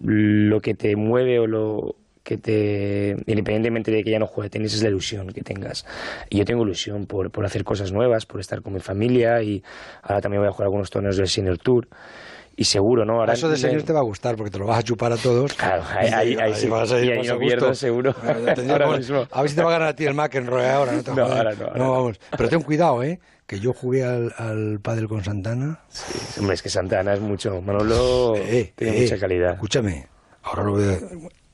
lo 0.00 0.60
que 0.60 0.74
te 0.74 0.96
mueve 0.96 1.38
o 1.38 1.46
lo 1.46 1.96
que 2.22 2.36
te, 2.38 3.10
independientemente 3.26 3.92
de 3.92 4.02
que 4.02 4.10
ya 4.10 4.18
no 4.18 4.26
juegue 4.26 4.50
tenis, 4.50 4.74
es 4.74 4.82
la 4.82 4.88
ilusión 4.88 5.28
que 5.28 5.42
tengas. 5.42 5.86
Y 6.28 6.38
yo 6.38 6.44
tengo 6.44 6.64
ilusión 6.64 7.06
por, 7.06 7.30
por 7.30 7.44
hacer 7.46 7.62
cosas 7.64 7.92
nuevas, 7.92 8.26
por 8.26 8.40
estar 8.40 8.62
con 8.62 8.72
mi 8.74 8.80
familia 8.80 9.42
y 9.42 9.62
ahora 10.02 10.20
también 10.20 10.42
voy 10.42 10.48
a 10.48 10.52
jugar 10.52 10.66
algunos 10.66 10.90
torneos 10.90 11.16
del 11.16 11.28
Senior 11.28 11.58
Tour. 11.58 11.88
Y 12.58 12.64
seguro, 12.64 13.04
¿no? 13.04 13.20
Ahora 13.20 13.34
Eso 13.34 13.50
de 13.50 13.58
señor 13.58 13.82
te 13.82 13.92
va 13.92 14.00
a 14.00 14.02
gustar 14.02 14.34
porque 14.34 14.50
te 14.50 14.58
lo 14.58 14.64
vas 14.66 14.78
a 14.78 14.82
chupar 14.82 15.12
a 15.12 15.16
todos. 15.18 15.52
Claro, 15.52 15.82
ahí, 15.94 16.08
ahí, 16.08 16.34
ahí 16.36 16.54
sí. 16.54 16.68
vas 16.68 16.90
a 16.90 16.98
ir 17.00 17.04
y 17.04 17.10
ahí 17.18 17.26
no 17.26 17.38
gusto. 17.38 17.74
seguro. 17.74 18.14
Tendría 18.54 18.72
Ahora 18.72 18.90
que- 18.92 18.96
mismo. 18.98 19.28
A 19.30 19.40
ver 19.42 19.50
si 19.50 19.56
te 19.56 19.62
va 19.62 19.68
a 19.68 19.72
ganar 19.74 19.88
a 19.88 19.94
ti 19.94 20.06
el 20.06 20.14
McEnroe 20.14 20.66
ahora. 20.70 20.92
No, 20.92 21.02
te 21.02 21.10
No, 21.14 21.22
ahora 21.24 21.52
no, 21.54 21.64
ahora 21.66 21.78
no. 21.78 21.92
vamos. 21.92 22.20
Pero 22.34 22.48
ten 22.48 22.62
cuidado, 22.62 23.02
¿eh? 23.02 23.20
Que 23.46 23.60
yo 23.60 23.74
jugué 23.74 24.04
al, 24.04 24.32
al 24.38 24.80
pádel 24.80 25.06
con 25.06 25.22
Santana. 25.22 25.80
Sí, 25.88 26.40
hombre, 26.40 26.54
es 26.54 26.62
que 26.62 26.70
Santana 26.70 27.12
es 27.12 27.20
mucho. 27.20 27.60
Manolo 27.60 28.34
Eh, 28.36 28.72
tiene 28.74 28.96
eh, 28.98 29.02
mucha 29.02 29.18
calidad. 29.18 29.52
Escúchame, 29.52 30.06
ahora 30.42 30.62
lo 30.64 30.72
veo 30.74 30.98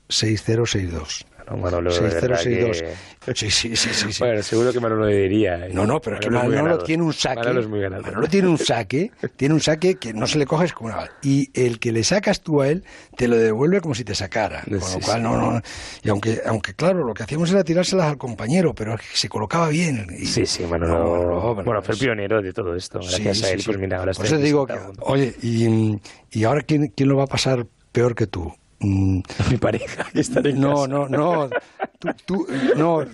6-0-6-2. 0.08 0.90
No, 0.92 1.31
Manolo, 1.56 1.92
de 1.92 2.00
verdad 2.00 2.38
6-0-6-2. 2.40 2.80
que- 3.24 3.34
Sí, 3.34 3.50
sí, 3.50 3.76
sí, 3.76 3.90
sí, 3.94 4.12
sí. 4.12 4.18
Bueno, 4.24 4.42
seguro 4.42 4.72
que 4.72 4.80
Manolo 4.80 5.06
le 5.06 5.16
diría. 5.16 5.66
¿eh? 5.66 5.70
No, 5.72 5.86
no, 5.86 6.00
pero 6.00 6.16
es 6.16 6.22
que 6.22 6.30
Manolo 6.30 6.78
tiene 6.78 7.02
un 7.04 7.12
saque. 7.12 7.36
Manolo 7.36 7.60
es 7.60 7.68
muy. 7.68 7.80
Manolo 7.80 8.26
tiene 8.28 8.48
un 8.48 8.58
saque, 8.58 9.12
tiene 9.36 9.54
un 9.54 9.60
saque 9.60 9.94
que 9.96 10.12
no 10.12 10.26
se 10.26 10.38
le 10.38 10.46
coges 10.46 10.72
como 10.72 10.88
una. 10.90 11.08
Y 11.22 11.50
el 11.54 11.78
que 11.78 11.92
le 11.92 12.02
sacas 12.04 12.40
tú 12.40 12.62
a 12.62 12.68
él, 12.68 12.84
te 13.16 13.28
lo 13.28 13.36
devuelve 13.36 13.80
como 13.80 13.94
si 13.94 14.04
te 14.04 14.14
sacara. 14.14 14.62
Con 14.68 14.80
Sí, 14.80 14.98
lo 14.98 15.04
cual, 15.06 15.16
sí. 15.18 15.22
no, 15.22 15.36
no. 15.52 15.60
Y 16.02 16.08
aunque, 16.08 16.40
aunque 16.46 16.74
claro, 16.74 17.04
lo 17.04 17.14
que 17.14 17.22
hacíamos 17.22 17.50
era 17.52 17.62
tirárselas 17.62 18.06
al 18.06 18.18
compañero, 18.18 18.74
pero 18.74 18.96
se 19.12 19.28
colocaba 19.28 19.68
bien. 19.68 20.06
Y- 20.18 20.26
Sí, 20.26 20.46
sí, 20.46 20.64
Manolo. 20.64 20.92
No, 20.98 21.10
Manolo, 21.10 21.64
bueno, 21.64 21.82
fue 21.82 21.94
el 21.94 22.00
pionero 22.00 22.42
de 22.42 22.52
todo 22.52 22.74
esto. 22.74 22.98
Gracias 23.00 23.42
a 23.44 23.50
él, 23.50 23.62
pues 23.64 23.78
mira, 23.78 23.98
ahora 23.98 24.12
Por 24.12 24.26
eso 24.26 24.36
digo, 24.38 24.66
que, 24.66 24.74
oye, 25.00 25.34
y, 25.42 25.98
y 26.32 26.44
ahora 26.44 26.62
quién, 26.62 26.88
quién 26.88 27.08
lo 27.08 27.16
va 27.16 27.24
a 27.24 27.28
pasar 27.28 27.66
peor 27.92 28.14
que 28.14 28.26
tú? 28.26 28.52
Mm, 28.82 29.20
Mi 29.50 29.56
pareja, 29.58 30.04
que 30.12 30.20
está 30.20 30.40
en 30.40 30.60
no, 30.60 30.74
casa. 30.74 30.88
no, 30.88 31.08
no, 31.08 31.50
tú, 31.98 32.08
tú- 32.26 32.46
no, 32.76 33.04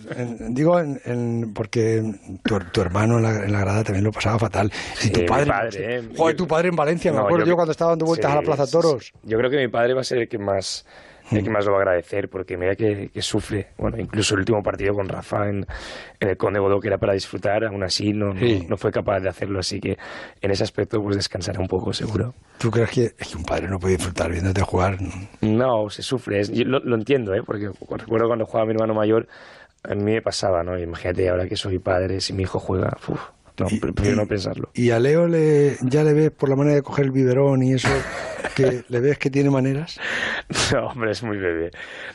digo 0.49 0.81
en, 0.81 1.01
en- 1.05 1.53
porque 1.55 2.03
tu, 2.43 2.59
tu 2.73 2.81
hermano 2.81 3.19
en 3.19 3.23
la, 3.23 3.45
en 3.45 3.53
la 3.53 3.61
grada 3.61 3.85
también 3.85 4.05
lo 4.05 4.13
pasaba 4.13 4.39
fatal. 4.39 4.73
Y 5.05 5.11
tu 5.11 5.27
padre, 5.27 5.47
padre, 5.47 5.97
¿eh? 5.99 6.09
joder, 6.17 6.37
tu 6.37 6.47
padre 6.49 6.69
en 6.69 6.77
Valencia, 6.77 7.13
me 7.13 7.19
acuerdo 7.19 7.45
yo, 7.45 7.51
yo- 7.51 7.57
cuando 7.57 7.73
estaba 7.73 7.91
dando 7.93 8.07
vueltas 8.07 8.31
Sí, 8.31 8.37
a 8.37 8.41
la 8.41 8.43
Plaza 8.47 8.67
Toros. 8.71 9.13
Yo 9.23 9.37
creo 9.39 9.51
que 9.51 9.59
mi 9.59 9.69
padre 9.69 9.95
va 9.95 10.01
a 10.01 10.05
ser 10.05 10.19
el 10.19 10.29
que 10.29 10.39
más 10.39 10.87
el 11.31 11.45
que 11.45 11.51
más 11.51 11.65
lo 11.67 11.73
va 11.73 11.79
a 11.79 11.81
agradecer 11.83 12.29
porque 12.29 12.57
mira 12.57 12.75
que, 12.77 13.11
que 13.13 13.23
sufre 13.23 13.69
bueno 13.77 13.99
incluso 13.99 14.35
el 14.35 14.41
último 14.41 14.63
partido 14.63 14.95
con 14.95 15.09
Rafa 15.09 15.49
en, 15.49 15.67
en 16.21 16.29
el 16.29 16.37
Conde 16.37 16.59
Godó 16.61 16.81
que 16.81 16.89
era 16.89 16.99
para 16.99 17.13
disfrutar 17.13 17.65
aún 17.65 17.83
así 17.83 18.13
no, 18.13 18.33
no- 18.35 18.41
Sí. 18.41 18.67
no 18.69 18.77
fue 18.77 18.91
capaz 18.91 19.21
de 19.21 19.29
hacerlo 19.29 19.59
así 19.61 19.81
que 19.81 19.99
en 20.41 20.51
ese 20.51 20.63
aspecto 20.65 21.03
pues 21.03 21.17
descansará 21.17 21.61
un 21.61 21.69
poco 21.69 21.93
seguro 21.93 22.35
¿Tú 22.59 22.71
crees 22.71 22.91
que, 22.91 23.05
es 23.19 23.29
que 23.29 23.37
un 23.37 23.45
padre 23.45 23.69
no 23.69 23.79
puede 23.79 23.97
disfrutar 23.97 24.31
viéndote 24.33 24.63
jugar? 24.63 24.99
No, 25.43 25.89
se 25.91 26.03
sufre. 26.03 26.41
Es- 26.41 26.51
yo 26.51 26.65
lo, 26.65 26.81
lo 26.81 26.97
entiendo, 26.97 27.33
¿eh? 27.35 27.43
porque 27.47 27.69
recuerdo 27.69 28.27
cuando 28.27 28.47
jugaba 28.47 28.67
mi 28.67 28.73
hermano 28.73 28.95
mayor, 28.95 29.29
a 29.85 29.95
mí 29.95 30.03
me 30.15 30.23
pasaba, 30.23 30.65
¿no? 30.65 30.77
Imagínate 30.77 31.29
ahora 31.29 31.47
que 31.47 31.55
soy 31.55 31.79
padre, 31.79 32.21
si 32.21 32.33
mi 32.33 32.43
hijo 32.43 32.59
juega, 32.59 32.97
uf, 33.07 33.21
no, 33.59 33.67
pre- 33.81 33.93
prefiero 33.93 34.17
no 34.17 34.27
pensarlo. 34.27 34.71
Y 34.75 34.91
a 34.91 34.99
Leo 34.99 35.27
le, 35.27 35.77
ya 35.83 36.05
le 36.05 36.13
ves 36.13 36.31
por 36.31 36.49
la 36.49 36.57
manera 36.57 36.77
de 36.77 36.83
coger 36.83 37.07
el 37.07 37.11
biberón 37.13 37.63
y 37.63 37.73
eso, 37.75 37.89
que 38.55 38.83
le 38.89 39.01
ves 39.01 39.19
que 39.19 39.31
tiene 39.31 39.51
maneras. 39.51 39.99
No, 40.73 40.89
hombre, 40.89 41.11
es 41.11 41.23
muy 41.23 41.37
bebé. 41.39 41.71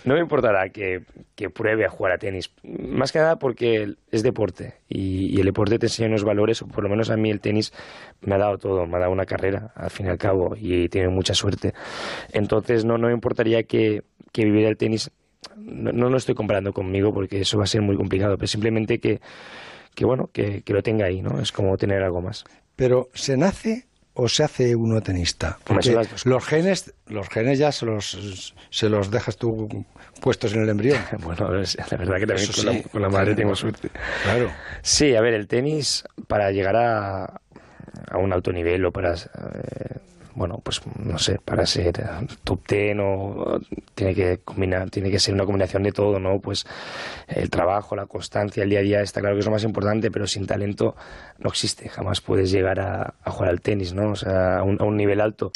No 0.06 0.14
me 0.16 0.20
importará 0.22 0.70
que, 0.70 1.04
que 1.36 1.50
pruebe 1.50 1.86
a 1.86 1.90
jugar 1.90 2.14
a 2.14 2.18
tenis. 2.18 2.52
Más 2.64 3.12
que 3.12 3.20
nada 3.20 3.38
porque 3.38 3.96
es 4.12 4.24
deporte 4.24 4.76
y, 4.90 5.36
y 5.36 5.40
el 5.40 5.46
deporte 5.46 5.78
te 5.80 5.86
enseña 5.88 6.10
unos 6.10 6.24
valores, 6.24 6.62
o 6.62 6.68
por 6.68 6.84
lo 6.84 6.90
menos 6.90 7.10
a 7.10 7.18
mí 7.18 7.30
el 7.30 7.40
tenis 7.42 7.74
me 8.22 8.36
ha 8.36 8.38
dado 8.38 8.58
todo, 8.58 8.86
me 8.88 8.98
ha 8.98 9.00
dado 9.02 9.12
una 9.12 9.26
carrera, 9.26 9.72
al 9.76 9.90
fin 9.92 10.06
y 10.06 10.10
al 10.10 10.18
cabo, 10.18 10.56
y 10.60 10.90
tiene 10.90 11.10
mucha 11.10 11.34
suerte. 11.34 11.74
Entonces 12.32 12.86
no, 12.86 12.98
no 12.98 13.08
me 13.08 13.14
importaría 13.14 13.64
que, 13.64 14.04
que 14.32 14.46
viviera 14.46 14.70
el 14.70 14.78
tenis. 14.78 15.12
No, 15.58 15.92
no 15.92 16.10
lo 16.10 16.18
estoy 16.18 16.36
comparando 16.36 16.74
conmigo 16.74 17.14
porque 17.14 17.42
eso 17.42 17.58
va 17.58 17.66
a 17.66 17.68
ser 17.68 17.82
muy 17.82 17.96
complicado, 17.98 18.38
pero 18.38 18.48
simplemente 18.48 19.00
que, 19.00 19.20
que 19.96 20.06
bueno, 20.06 20.30
que, 20.34 20.62
que 20.62 20.74
lo 20.74 20.82
tenga 20.84 21.06
ahí, 21.06 21.22
¿no? 21.22 21.40
Es 21.40 21.52
como 21.52 21.78
tener 21.78 22.02
algo 22.04 22.22
más. 22.22 22.44
Pero 22.76 23.10
¿se 23.14 23.38
nace 23.38 23.86
o 24.16 24.28
se 24.30 24.44
hace 24.44 24.76
uno 24.76 25.02
tenista? 25.02 25.58
Porque 25.64 25.96
los 26.26 26.46
genes, 26.46 26.94
los 27.08 27.30
genes 27.30 27.60
ya 27.60 27.72
se 27.72 27.86
los, 27.86 28.54
se 28.70 28.90
los 28.90 29.10
dejas 29.12 29.38
tú 29.38 29.86
puestos 30.22 30.54
en 30.54 30.64
el 30.64 30.70
embrión. 30.70 31.00
Bueno, 31.24 31.60
es- 31.60 31.78
la 31.92 31.98
verdad 31.98 32.16
que 32.20 32.28
también 32.28 32.50
Eso 32.50 32.64
con, 32.64 32.74
sí. 32.74 32.82
la, 32.84 32.90
con 32.90 33.02
la 33.02 33.10
madre 33.10 33.36
tengo 33.36 33.56
suerte. 33.56 33.90
Claro. 34.24 34.52
Sí, 34.82 35.16
a 35.16 35.22
ver, 35.22 35.34
el 35.34 35.48
tenis, 35.48 36.04
para 36.28 36.52
llegar 36.52 36.76
a, 36.76 37.24
a 38.10 38.18
un 38.18 38.34
alto 38.34 38.52
nivel 38.52 38.86
o 38.86 38.92
para 38.92 39.14
eh, 39.14 39.98
bueno, 40.36 40.60
pues 40.64 40.82
no 40.98 41.18
sé, 41.18 41.40
para 41.44 41.66
ser 41.66 41.94
top 42.44 42.66
ten 42.66 43.00
o 43.00 43.60
tiene 43.96 44.16
que 44.16 44.40
combinar, 44.40 44.90
tiene 44.90 45.12
que 45.12 45.20
ser 45.20 45.34
una 45.34 45.46
combinación 45.46 45.84
de 45.84 45.92
todo, 45.92 46.20
¿no? 46.20 46.40
Pues 46.40 46.66
el 47.28 47.50
trabajo, 47.50 47.96
la 47.96 48.06
constancia, 48.06 48.64
el 48.64 48.70
día 48.70 48.80
a 48.80 48.84
día 48.84 49.02
está 49.02 49.22
claro 49.22 49.36
que 49.36 49.40
es 49.40 49.46
lo 49.46 49.52
más 49.52 49.64
importante, 49.64 50.12
pero 50.12 50.28
sin 50.28 50.48
talento 50.48 50.96
no 51.38 51.50
existe, 51.50 51.90
jamás 51.90 52.22
puedes 52.22 52.52
llegar 52.52 52.80
a, 52.80 53.14
jugar 53.26 53.50
al 53.50 53.62
tenis, 53.62 53.94
¿no? 53.94 54.12
O 54.12 54.16
sea, 54.16 54.60
a 54.60 54.64
un 54.64 54.98
nivel 54.98 55.22
alto. 55.22 55.52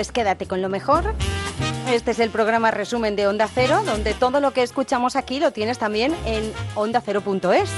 Es 0.00 0.12
Quédate 0.12 0.46
con 0.46 0.62
lo 0.62 0.68
mejor. 0.68 1.14
Este 1.90 2.12
es 2.12 2.18
el 2.20 2.30
programa 2.30 2.70
resumen 2.70 3.16
de 3.16 3.26
Onda 3.26 3.48
Cero, 3.52 3.82
donde 3.84 4.14
todo 4.14 4.40
lo 4.40 4.52
que 4.52 4.62
escuchamos 4.62 5.14
aquí 5.14 5.40
lo 5.40 5.52
tienes 5.52 5.78
también 5.78 6.14
en 6.24 6.52
ondacero.es. 6.74 7.70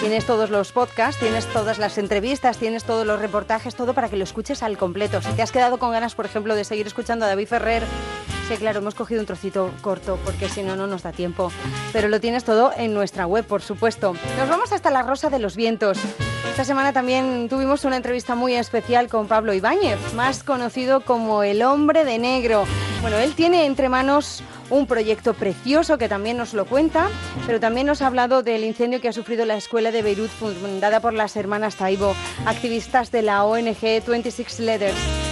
Tienes 0.00 0.26
todos 0.26 0.50
los 0.50 0.70
podcasts, 0.70 1.18
tienes 1.18 1.46
todas 1.46 1.78
las 1.78 1.98
entrevistas, 1.98 2.58
tienes 2.58 2.84
todos 2.84 3.06
los 3.06 3.18
reportajes, 3.20 3.74
todo 3.74 3.94
para 3.94 4.08
que 4.08 4.16
lo 4.16 4.24
escuches 4.24 4.62
al 4.62 4.78
completo. 4.78 5.20
Si 5.22 5.32
te 5.32 5.42
has 5.42 5.50
quedado 5.50 5.78
con 5.78 5.90
ganas, 5.90 6.14
por 6.14 6.26
ejemplo, 6.26 6.54
de 6.54 6.64
seguir 6.64 6.86
escuchando 6.86 7.24
a 7.24 7.28
David 7.28 7.48
Ferrer 7.48 7.82
Claro, 8.56 8.80
hemos 8.80 8.94
cogido 8.94 9.20
un 9.20 9.26
trocito 9.26 9.70
corto 9.82 10.18
porque 10.24 10.48
si 10.48 10.62
no, 10.62 10.74
no 10.74 10.86
nos 10.86 11.02
da 11.02 11.12
tiempo. 11.12 11.52
Pero 11.92 12.08
lo 12.08 12.18
tienes 12.18 12.44
todo 12.44 12.72
en 12.76 12.94
nuestra 12.94 13.26
web, 13.26 13.44
por 13.44 13.62
supuesto. 13.62 14.14
Nos 14.38 14.48
vamos 14.48 14.72
hasta 14.72 14.90
la 14.90 15.02
Rosa 15.02 15.30
de 15.30 15.38
los 15.38 15.54
Vientos. 15.54 15.98
Esta 16.50 16.64
semana 16.64 16.92
también 16.92 17.48
tuvimos 17.48 17.84
una 17.84 17.96
entrevista 17.96 18.34
muy 18.34 18.54
especial 18.54 19.08
con 19.08 19.28
Pablo 19.28 19.54
Ibáñez, 19.54 19.98
más 20.14 20.42
conocido 20.42 21.02
como 21.02 21.42
el 21.42 21.62
hombre 21.62 22.04
de 22.04 22.18
negro. 22.18 22.64
Bueno, 23.00 23.18
él 23.18 23.34
tiene 23.34 23.66
entre 23.66 23.88
manos 23.88 24.42
un 24.70 24.86
proyecto 24.86 25.34
precioso 25.34 25.98
que 25.98 26.08
también 26.08 26.36
nos 26.36 26.54
lo 26.54 26.64
cuenta, 26.66 27.08
pero 27.46 27.60
también 27.60 27.86
nos 27.86 28.02
ha 28.02 28.08
hablado 28.08 28.42
del 28.42 28.64
incendio 28.64 29.00
que 29.00 29.08
ha 29.08 29.12
sufrido 29.12 29.44
la 29.44 29.56
escuela 29.56 29.92
de 29.92 30.02
Beirut 30.02 30.30
fundada 30.30 31.00
por 31.00 31.12
las 31.12 31.36
hermanas 31.36 31.76
Taibo, 31.76 32.14
activistas 32.44 33.12
de 33.12 33.22
la 33.22 33.44
ONG 33.44 34.04
26 34.06 34.60
Letters. 34.60 35.27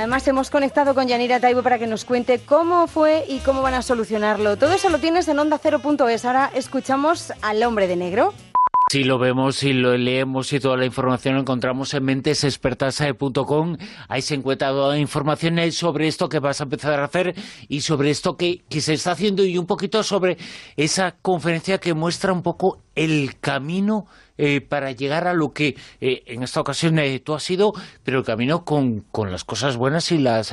Además, 0.00 0.26
hemos 0.28 0.48
conectado 0.48 0.94
con 0.94 1.08
Yanira 1.08 1.40
Taibo 1.40 1.62
para 1.62 1.78
que 1.78 1.86
nos 1.86 2.06
cuente 2.06 2.38
cómo 2.38 2.86
fue 2.86 3.26
y 3.28 3.40
cómo 3.40 3.60
van 3.60 3.74
a 3.74 3.82
solucionarlo. 3.82 4.56
Todo 4.56 4.72
eso 4.72 4.88
lo 4.88 4.98
tienes 4.98 5.28
en 5.28 5.36
onda0.es. 5.36 6.24
Ahora 6.24 6.50
escuchamos 6.54 7.34
al 7.42 7.62
hombre 7.62 7.86
de 7.86 7.96
negro. 7.96 8.32
Si 8.90 9.04
lo 9.04 9.20
vemos, 9.20 9.54
si 9.54 9.72
lo 9.72 9.96
leemos 9.96 10.52
y 10.52 10.58
toda 10.58 10.76
la 10.76 10.84
información 10.84 11.36
encontramos 11.36 11.94
en 11.94 12.02
mentesexpertas.com. 12.02 13.76
Ahí 14.08 14.20
se 14.20 14.34
encuentra 14.34 14.70
toda 14.70 14.94
la 14.94 14.98
información 14.98 15.60
sobre 15.70 16.08
esto 16.08 16.28
que 16.28 16.40
vas 16.40 16.60
a 16.60 16.64
empezar 16.64 16.98
a 16.98 17.04
hacer 17.04 17.36
y 17.68 17.82
sobre 17.82 18.10
esto 18.10 18.36
que, 18.36 18.64
que 18.68 18.80
se 18.80 18.94
está 18.94 19.12
haciendo 19.12 19.44
y 19.44 19.58
un 19.58 19.66
poquito 19.66 20.02
sobre 20.02 20.38
esa 20.76 21.12
conferencia 21.22 21.78
que 21.78 21.94
muestra 21.94 22.32
un 22.32 22.42
poco 22.42 22.82
el 22.96 23.38
camino 23.38 24.06
eh, 24.36 24.60
para 24.60 24.90
llegar 24.90 25.28
a 25.28 25.34
lo 25.34 25.52
que 25.52 25.76
eh, 26.00 26.24
en 26.26 26.42
esta 26.42 26.60
ocasión 26.60 26.98
eh, 26.98 27.20
tú 27.20 27.34
has 27.34 27.44
sido, 27.44 27.72
pero 28.02 28.18
el 28.18 28.24
camino 28.24 28.64
con, 28.64 29.02
con 29.12 29.30
las 29.30 29.44
cosas 29.44 29.76
buenas 29.76 30.10
y 30.10 30.18
las 30.18 30.52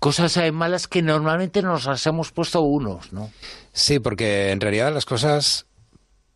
cosas 0.00 0.38
malas 0.52 0.86
que 0.86 1.00
normalmente 1.00 1.62
nos 1.62 1.86
las 1.86 2.06
hemos 2.06 2.30
puesto 2.30 2.60
unos, 2.60 3.14
¿no? 3.14 3.30
Sí, 3.72 4.00
porque 4.00 4.50
en 4.50 4.60
realidad 4.60 4.92
las 4.92 5.06
cosas 5.06 5.66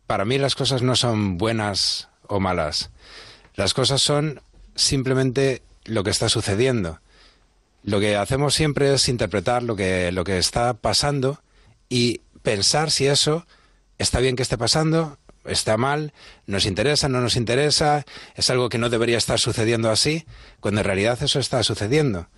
para 0.09 0.25
mí 0.25 0.39
las 0.39 0.55
cosas 0.55 0.81
no 0.81 0.95
son 0.95 1.37
buenas 1.37 2.09
o 2.25 2.39
malas. 2.39 2.89
Las 3.53 3.75
cosas 3.75 4.01
son 4.01 4.41
simplemente 4.73 5.61
lo 5.85 6.03
que 6.03 6.09
está 6.09 6.29
sucediendo. 6.29 6.99
Lo 7.83 7.99
que 7.99 8.15
hacemos 8.15 8.55
siempre 8.55 8.91
es 8.91 9.07
interpretar 9.07 9.61
lo 9.61 9.75
que, 9.75 10.11
lo 10.11 10.23
que 10.23 10.39
está 10.39 10.73
pasando 10.73 11.43
y 11.89 12.21
pensar 12.41 12.89
si 12.89 13.05
eso 13.05 13.45
está 13.99 14.19
bien 14.19 14.35
que 14.35 14.41
esté 14.41 14.57
pasando, 14.57 15.19
está 15.45 15.77
mal, 15.77 16.11
nos 16.47 16.65
interesa, 16.65 17.07
no 17.07 17.21
nos 17.21 17.35
interesa, 17.35 18.03
es 18.33 18.49
algo 18.49 18.69
que 18.69 18.79
no 18.79 18.89
debería 18.89 19.19
estar 19.19 19.37
sucediendo 19.39 19.91
así, 19.91 20.25
cuando 20.59 20.81
en 20.81 20.85
realidad 20.85 21.21
eso 21.21 21.39
está 21.39 21.61
sucediendo. 21.61 22.29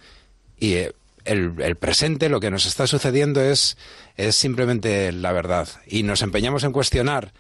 Y 0.60 0.74
eh, 0.74 0.92
el, 1.24 1.54
el, 1.62 1.78
presente, 1.78 2.28
lo 2.28 2.42
que 2.42 2.52
nos 2.52 2.66
está 2.66 2.86
sucediendo 2.86 3.40
es, 3.40 3.78
es 4.18 4.36
simplemente 4.36 5.14
la 5.14 5.32
verdad. 5.32 5.70
Y 5.88 6.04
nos 6.04 6.22
empeñamos 6.22 6.66
en 6.66 6.74
cuestionar 6.74 7.32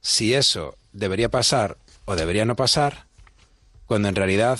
si 0.00 0.34
eso 0.34 0.76
debería 0.92 1.28
pasar 1.28 1.76
o 2.04 2.16
debería 2.16 2.44
no 2.44 2.56
pasar, 2.56 3.06
cuando 3.86 4.08
en 4.08 4.14
realidad 4.14 4.58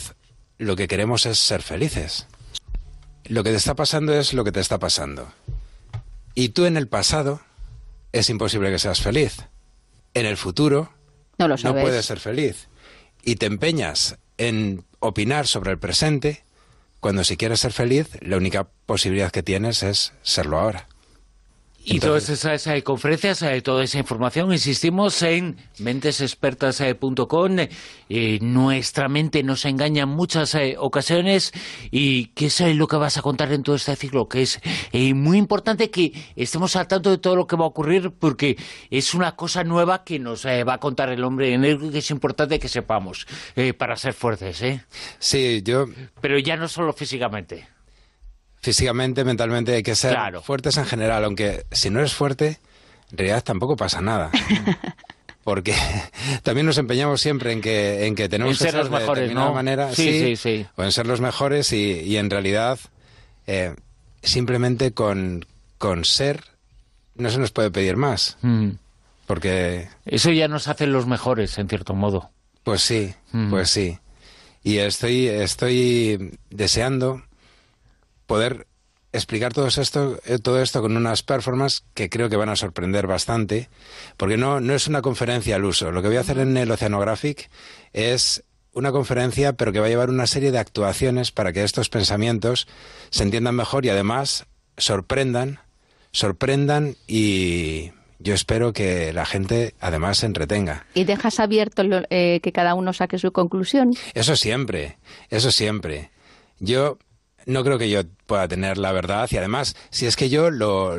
lo 0.58 0.76
que 0.76 0.88
queremos 0.88 1.26
es 1.26 1.38
ser 1.38 1.62
felices. 1.62 2.26
Lo 3.24 3.44
que 3.44 3.50
te 3.50 3.56
está 3.56 3.74
pasando 3.74 4.12
es 4.12 4.34
lo 4.34 4.44
que 4.44 4.52
te 4.52 4.60
está 4.60 4.78
pasando. 4.78 5.32
Y 6.34 6.50
tú 6.50 6.66
en 6.66 6.76
el 6.76 6.88
pasado 6.88 7.40
es 8.12 8.28
imposible 8.28 8.70
que 8.70 8.78
seas 8.78 9.00
feliz. 9.00 9.44
En 10.14 10.26
el 10.26 10.36
futuro 10.36 10.92
no, 11.38 11.48
lo 11.48 11.56
no 11.56 11.74
puedes 11.74 12.06
ser 12.06 12.20
feliz. 12.20 12.68
Y 13.22 13.36
te 13.36 13.46
empeñas 13.46 14.16
en 14.36 14.84
opinar 14.98 15.46
sobre 15.46 15.70
el 15.70 15.78
presente 15.78 16.44
cuando 17.00 17.24
si 17.24 17.38
quieres 17.38 17.60
ser 17.60 17.72
feliz, 17.72 18.08
la 18.20 18.36
única 18.36 18.68
posibilidad 18.84 19.30
que 19.30 19.42
tienes 19.42 19.82
es 19.82 20.12
serlo 20.22 20.58
ahora. 20.58 20.86
Y 21.82 21.98
todas 21.98 22.28
esas 22.28 22.66
eh, 22.66 22.82
conferencias, 22.82 23.40
eh, 23.42 23.62
toda 23.62 23.82
esa 23.82 23.98
información, 23.98 24.52
insistimos 24.52 25.22
en 25.22 25.56
mentesexpertas.com. 25.78 27.56
Eh, 28.08 28.38
nuestra 28.42 29.08
mente 29.08 29.42
nos 29.42 29.64
engaña 29.64 30.02
en 30.02 30.10
muchas 30.10 30.56
ocasiones 30.78 31.52
y 31.90 32.26
qué 32.26 32.46
es 32.46 32.60
lo 32.76 32.86
que 32.86 32.96
vas 32.96 33.16
a 33.16 33.22
contar 33.22 33.52
en 33.52 33.62
todo 33.62 33.76
este 33.76 33.96
ciclo, 33.96 34.28
que 34.28 34.42
es 34.42 34.60
muy 35.14 35.38
importante 35.38 35.90
que 35.90 36.12
estemos 36.36 36.76
al 36.76 36.86
tanto 36.86 37.10
de 37.10 37.18
todo 37.18 37.34
lo 37.34 37.46
que 37.46 37.56
va 37.56 37.64
a 37.64 37.68
ocurrir 37.68 38.10
porque 38.10 38.58
es 38.90 39.14
una 39.14 39.34
cosa 39.36 39.64
nueva 39.64 40.04
que 40.04 40.18
nos 40.18 40.44
va 40.44 40.74
a 40.74 40.78
contar 40.78 41.08
el 41.10 41.24
hombre 41.24 41.54
en 41.54 41.64
y 41.64 41.90
que 41.90 41.98
es 41.98 42.10
importante 42.10 42.58
que 42.58 42.68
sepamos 42.68 43.26
para 43.78 43.96
ser 43.96 44.12
fuertes. 44.12 44.62
Sí, 45.18 45.62
yo... 45.62 45.86
Pero 46.20 46.38
ya 46.38 46.56
no 46.56 46.68
solo 46.68 46.92
físicamente 46.92 47.79
físicamente, 48.60 49.24
mentalmente, 49.24 49.74
hay 49.74 49.82
que 49.82 49.94
ser 49.94 50.16
fuertes 50.42 50.76
en 50.76 50.86
general, 50.86 51.24
aunque 51.24 51.64
si 51.72 51.90
no 51.90 52.00
eres 52.00 52.14
fuerte, 52.14 52.58
en 53.10 53.18
realidad 53.18 53.42
tampoco 53.42 53.76
pasa 53.76 54.00
nada. 54.00 54.30
Porque 55.44 55.74
también 56.42 56.66
nos 56.66 56.78
empeñamos 56.78 57.20
siempre 57.20 57.52
en 57.52 57.60
que, 57.60 58.06
en 58.06 58.14
que 58.14 58.28
tenemos 58.28 58.58
que 58.58 58.64
ser, 58.64 58.74
los 58.74 58.90
mejores, 58.90 59.16
de 59.16 59.20
determinada 59.22 59.52
manera, 59.52 59.94
sí, 59.94 60.36
sí, 60.36 60.66
o 60.76 60.82
en 60.82 60.92
ser 60.92 61.06
los 61.06 61.20
mejores 61.20 61.72
y, 61.72 62.16
en 62.16 62.28
realidad 62.28 62.78
eh, 63.46 63.74
simplemente 64.22 64.92
con, 64.92 65.46
con 65.78 66.04
ser 66.04 66.44
no 67.14 67.30
se 67.30 67.38
nos 67.38 67.50
puede 67.50 67.70
pedir 67.70 67.96
más. 67.96 68.36
Mm. 68.42 68.70
Porque... 69.26 69.88
Eso 70.06 70.30
ya 70.30 70.48
nos 70.48 70.68
hace 70.68 70.86
los 70.86 71.06
mejores, 71.06 71.58
en 71.58 71.68
cierto 71.68 71.94
modo. 71.94 72.30
Pues 72.64 72.82
sí, 72.82 73.14
mm. 73.32 73.50
pues 73.50 73.70
sí. 73.70 73.98
Y 74.62 74.78
estoy, 74.78 75.26
estoy 75.26 76.38
deseando 76.50 77.22
poder 78.30 78.68
explicar 79.12 79.52
todo 79.52 79.66
esto, 79.66 80.20
eh, 80.24 80.38
todo 80.38 80.62
esto 80.62 80.80
con 80.80 80.96
unas 80.96 81.24
performances 81.24 81.82
que 81.94 82.08
creo 82.08 82.28
que 82.28 82.36
van 82.36 82.48
a 82.48 82.54
sorprender 82.54 83.08
bastante, 83.08 83.68
porque 84.16 84.36
no, 84.36 84.60
no 84.60 84.72
es 84.72 84.86
una 84.86 85.02
conferencia 85.02 85.56
al 85.56 85.64
uso. 85.64 85.90
Lo 85.90 86.00
que 86.00 86.06
voy 86.06 86.16
a 86.16 86.20
hacer 86.20 86.38
en 86.38 86.56
el 86.56 86.70
Oceanographic 86.70 87.50
es 87.92 88.44
una 88.72 88.92
conferencia, 88.92 89.54
pero 89.54 89.72
que 89.72 89.80
va 89.80 89.86
a 89.86 89.88
llevar 89.88 90.10
una 90.10 90.28
serie 90.28 90.52
de 90.52 90.60
actuaciones 90.60 91.32
para 91.32 91.52
que 91.52 91.64
estos 91.64 91.88
pensamientos 91.88 92.68
se 93.10 93.24
entiendan 93.24 93.56
mejor 93.56 93.84
y 93.84 93.88
además 93.88 94.46
sorprendan, 94.76 95.58
sorprendan 96.12 96.94
y 97.08 97.90
yo 98.20 98.32
espero 98.32 98.72
que 98.72 99.12
la 99.12 99.26
gente 99.26 99.74
además 99.80 100.18
se 100.18 100.26
entretenga. 100.26 100.86
¿Y 100.94 101.02
dejas 101.02 101.40
abierto 101.40 101.82
eh, 102.10 102.38
que 102.44 102.52
cada 102.52 102.76
uno 102.76 102.92
saque 102.92 103.18
su 103.18 103.32
conclusión? 103.32 103.90
Eso 104.14 104.36
siempre, 104.36 104.98
eso 105.30 105.50
siempre. 105.50 106.12
Yo 106.60 106.96
no 107.46 107.64
creo 107.64 107.78
que 107.78 107.90
yo 107.90 108.02
pueda 108.26 108.48
tener 108.48 108.78
la 108.78 108.92
verdad 108.92 109.28
y 109.30 109.36
además, 109.36 109.76
si 109.90 110.06
es 110.06 110.16
que 110.16 110.28
yo 110.28 110.50
lo, 110.50 110.98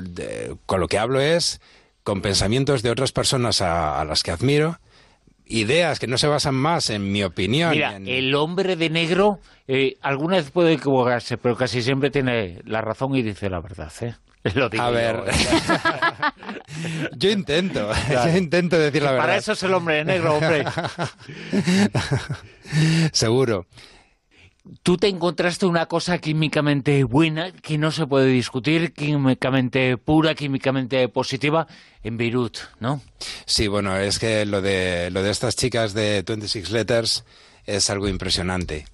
con 0.65 0.79
lo 0.79 0.87
que 0.87 0.97
hablo 0.97 1.19
es 1.19 1.61
con 2.03 2.21
pensamientos 2.21 2.81
de 2.81 2.89
otras 2.89 3.11
personas 3.11 3.61
a, 3.61 4.03
las 4.05 4.23
que 4.23 4.31
admiro, 4.31 4.79
ideas 5.45 5.99
que 5.99 6.07
no 6.07 6.17
se 6.17 6.27
basan 6.27 6.55
más 6.55 6.89
en 6.89 7.11
mi 7.11 7.23
opinión. 7.23 7.71
Mira, 7.71 7.97
el 7.97 8.33
hombre 8.35 8.75
de 8.75 8.89
negro 8.89 9.39
eh, 9.67 9.97
alguna 10.01 10.37
vez 10.37 10.49
puede 10.51 10.73
equivocarse, 10.73 11.37
pero 11.37 11.55
casi 11.55 11.81
siempre 11.81 12.09
tiene 12.09 12.61
la 12.65 12.81
razón 12.81 13.15
y 13.15 13.21
dice 13.21 13.49
la 13.49 13.59
verdad, 13.59 13.91
¿eh? 14.01 14.15
Lo 14.55 14.69
digo 14.69 14.83
a 14.83 14.89
ver, 14.89 15.21
yo 17.15 17.29
intento, 17.29 17.91
yo 18.09 18.37
intento 18.37 18.79
decir 18.79 19.03
la 19.03 19.11
verdad. 19.11 19.25
Para 19.25 19.37
eso 19.37 19.51
es 19.51 19.61
el 19.61 19.73
hombre 19.75 19.97
de 19.97 20.05
negro, 20.05 20.33
hombre. 20.33 20.65
Seguro 23.11 23.67
tú 24.83 24.97
te 24.97 25.07
encontraste 25.07 25.65
una 25.65 25.87
cosa 25.87 26.17
químicamente 26.19 27.03
buena, 27.03 27.51
que 27.51 27.77
no 27.77 27.91
se 27.91 28.07
puede 28.07 28.27
discutir, 28.27 28.93
químicamente 28.93 29.97
pura, 29.97 30.35
químicamente 30.35 31.07
positiva, 31.09 31.67
en 32.03 32.17
Beirut, 32.17 32.57
¿no? 32.79 33.01
Sí, 33.45 33.67
bueno, 33.67 33.97
es 33.97 34.19
que 34.19 34.45
lo 34.45 34.61
de, 34.61 35.09
lo 35.11 35.23
de 35.23 35.31
estas 35.31 35.55
chicas 35.55 35.93
de 35.93 36.23
26 36.25 36.71
Letters 36.71 37.25
es 37.65 37.89
algo 37.89 38.07
impresionante. 38.07 38.85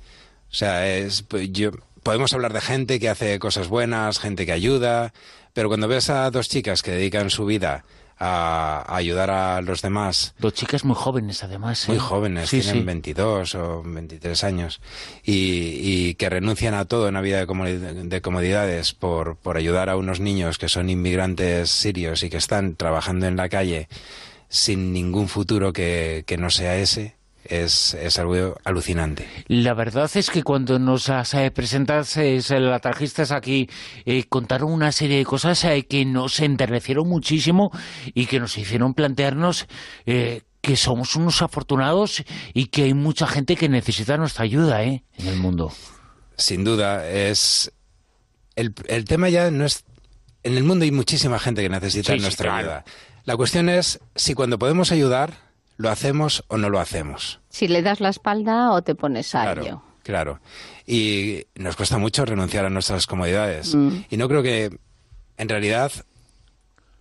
O 0.51 0.56
sea, 0.56 0.88
es, 0.88 1.25
yo, 1.51 1.71
podemos 2.03 2.34
hablar 2.34 2.53
de 2.53 2.62
gente 2.62 2.99
que 2.99 3.10
hace 3.10 3.38
cosas 3.39 3.67
buenas, 3.67 4.19
gente 4.19 4.45
que 4.45 4.53
ayuda, 4.53 5.13
pero 5.53 5.67
cuando 5.67 5.88
ves 5.88 6.10
a 6.10 6.30
dos 6.32 6.49
chicas 6.49 6.82
que 6.82 6.91
dedican 6.91 7.30
su 7.30 7.45
vida 7.45 7.84
a, 8.19 8.86
ayudar 8.88 9.30
a 9.30 9.62
los 9.62 9.82
demás. 9.82 10.34
Dos 10.39 10.53
chicas 10.53 10.84
muy 10.84 10.95
jóvenes, 10.95 11.43
además. 11.43 11.88
Muy 11.88 11.97
¿eh? 11.97 11.99
jóvenes, 11.99 12.49
tienen 12.49 12.86
22 12.86 13.56
o 13.56 13.84
23 13.84 14.43
años 14.43 14.82
y, 15.23 16.15
que 16.15 16.30
renuncian 16.30 16.73
a 16.73 16.86
todo 16.86 17.08
en 17.08 17.15
la 17.15 17.21
vida 17.21 17.39
de, 17.39 18.21
comodidades 18.21 18.93
por, 18.93 19.36
por 19.36 19.58
ayudar 19.58 19.89
a 19.89 19.97
unos 19.97 20.19
niños 20.19 20.58
que 20.58 20.69
son 20.69 20.89
inmigrantes 20.89 21.69
sirios 21.71 22.23
y 22.23 22.30
que 22.30 22.38
están 22.38 22.75
trabajando 22.75 23.27
en 23.27 23.36
la 23.36 23.49
calle 23.49 23.88
sin 24.49 24.93
ningún 24.93 25.27
futuro 25.27 25.73
que 25.73 26.23
no 26.39 26.49
sea 26.49 26.77
ese 26.77 27.16
es, 27.50 27.94
es 27.96 28.20
algo 28.20 28.58
alucinante. 28.64 29.28
La 29.48 29.74
verdad 29.74 30.10
es 30.16 30.30
que 30.30 30.44
cuando 30.44 30.80
nos 30.80 31.10
eh, 31.10 31.52
presentaste, 31.52 32.40
la 32.60 32.80
trajiste 32.80 33.24
aquí, 33.30 33.70
eh, 34.06 34.26
contaron 34.30 34.72
una 34.72 34.92
serie 34.92 35.18
de 35.18 35.26
cosas 35.26 35.64
eh, 35.66 35.86
que 35.88 36.06
nos 36.06 36.40
enternecieron 36.40 37.08
muchísimo 37.08 37.72
y 38.14 38.26
que 38.26 38.40
nos 38.40 38.58
hicieron 38.58 38.94
plantearnos 38.94 39.68
que 40.06 40.76
somos 40.76 41.16
unos 41.16 41.42
afortunados 41.42 42.24
y 42.54 42.66
que 42.66 42.84
hay 42.84 42.94
mucha 42.94 43.28
gente 43.28 43.56
que 43.56 43.70
necesita 43.70 44.18
nuestra 44.18 44.44
ayuda 44.44 44.84
en 44.84 45.02
el 45.20 45.38
mundo. 45.38 45.72
Sin 46.36 46.64
duda, 46.64 47.10
es 47.10 47.72
el, 48.56 48.74
el 48.88 49.06
tema 49.06 49.30
ya 49.30 49.50
no 49.52 49.66
es... 49.66 49.86
En 50.44 50.58
el 50.58 50.64
mundo 50.64 50.86
hay 50.86 50.92
muchísima 50.92 51.40
gente 51.40 51.62
que 51.62 51.70
necesita 51.70 52.16
nuestra 52.18 52.58
ayuda. 52.58 52.86
La 53.26 53.36
cuestión 53.36 53.68
es 53.70 54.00
si 54.16 54.34
cuando 54.34 54.58
podemos 54.58 54.92
ayudar 54.92 55.47
¿lo 55.78 55.90
hacemos 55.90 56.44
o 56.48 56.58
no 56.58 56.70
lo 56.70 56.80
hacemos? 56.80 57.40
Si 57.50 57.68
le 57.68 57.82
das 57.82 58.00
la 58.00 58.10
espalda 58.10 58.72
o 58.72 58.82
te 58.82 58.96
pones 58.96 59.34
a 59.36 59.54
ello. 59.54 59.82
Claro. 60.04 60.40
Y 60.86 61.46
nos 61.56 61.76
cuesta 61.76 61.98
mucho 61.98 62.26
renunciar 62.26 62.66
a 62.66 62.70
nuestras 62.70 63.08
comodidades. 63.08 63.76
Mm. 63.76 64.06
Y 64.10 64.18
no 64.18 64.28
creo 64.30 64.42
que, 64.42 64.78
en 65.38 65.50
realidad, 65.50 65.92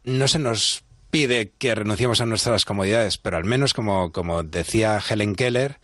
no 0.05 0.29
se 0.29 0.39
nos 0.39 0.83
pide 1.11 1.53
que 1.57 1.75
renunciemos 1.75 2.21
a 2.21 2.27
nuestras 2.27 2.65
comodidades, 2.65 3.17
pero 3.17 3.37
al 3.37 3.45
menos, 3.45 3.75
como, 3.75 4.13
como 4.13 4.43
decía 4.43 5.01
Helen 5.09 5.35
Keller, 5.35 5.79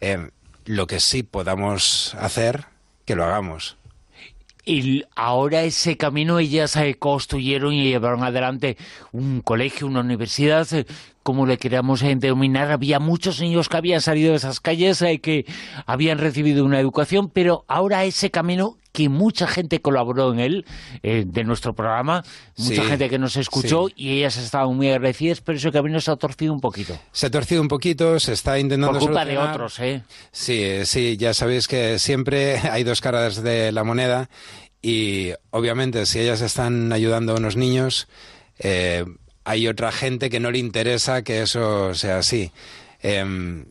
eh, 0.00 0.30
lo 0.64 0.86
que 0.86 1.00
sí 1.00 1.22
podamos 1.22 2.14
hacer, 2.18 2.64
que 3.04 3.16
lo 3.16 3.24
hagamos. 3.24 3.76
Y 4.68 5.04
ahora 5.14 5.62
ese 5.62 5.96
camino 5.96 6.40
ellas 6.40 6.72
se 6.72 6.96
construyeron 6.96 7.72
y 7.72 7.84
llevaron 7.84 8.24
adelante 8.24 8.76
un 9.12 9.40
colegio, 9.40 9.86
una 9.86 10.00
universidad, 10.00 10.66
eh, 10.72 10.86
como 11.22 11.46
le 11.46 11.56
queríamos 11.56 12.02
eh, 12.02 12.16
denominar, 12.16 12.72
había 12.72 12.98
muchos 12.98 13.40
niños 13.40 13.68
que 13.68 13.76
habían 13.76 14.00
salido 14.00 14.32
de 14.32 14.38
esas 14.38 14.58
calles, 14.58 15.00
eh, 15.02 15.20
que 15.20 15.46
habían 15.86 16.18
recibido 16.18 16.64
una 16.64 16.80
educación, 16.80 17.30
pero 17.30 17.64
ahora 17.68 18.04
ese 18.06 18.32
camino 18.32 18.76
que 18.96 19.10
mucha 19.10 19.46
gente 19.46 19.82
colaboró 19.82 20.32
en 20.32 20.40
él, 20.40 20.64
de 21.02 21.44
nuestro 21.44 21.74
programa, 21.74 22.24
mucha 22.56 22.82
gente 22.82 23.10
que 23.10 23.18
nos 23.18 23.36
escuchó 23.36 23.88
y 23.94 24.12
ellas 24.12 24.38
estaban 24.38 24.74
muy 24.74 24.88
agradecidas, 24.88 25.42
pero 25.42 25.58
ese 25.58 25.70
camino 25.70 26.00
se 26.00 26.10
ha 26.10 26.16
torcido 26.16 26.54
un 26.54 26.62
poquito. 26.62 26.98
Se 27.12 27.26
ha 27.26 27.30
torcido 27.30 27.60
un 27.60 27.68
poquito, 27.68 28.18
se 28.18 28.32
está 28.32 28.58
intentando 28.58 28.98
Por 28.98 29.08
culpa 29.08 29.26
de 29.26 29.36
otros, 29.36 29.78
¿eh? 29.80 30.02
Sí, 30.32 30.80
sí, 30.84 31.18
ya 31.18 31.34
sabéis 31.34 31.68
que 31.68 31.98
siempre 31.98 32.58
hay 32.70 32.84
dos 32.84 33.02
caras 33.02 33.42
de 33.42 33.70
la 33.70 33.84
moneda 33.84 34.30
y 34.80 35.32
obviamente 35.50 36.06
si 36.06 36.20
ellas 36.20 36.40
están 36.40 36.90
ayudando 36.90 37.32
a 37.32 37.36
unos 37.36 37.56
niños, 37.56 38.08
eh, 38.58 39.04
hay 39.44 39.68
otra 39.68 39.92
gente 39.92 40.30
que 40.30 40.40
no 40.40 40.50
le 40.50 40.58
interesa 40.58 41.20
que 41.20 41.42
eso 41.42 41.92
sea 41.92 42.16
así. 42.16 42.50
Em, 43.02 43.66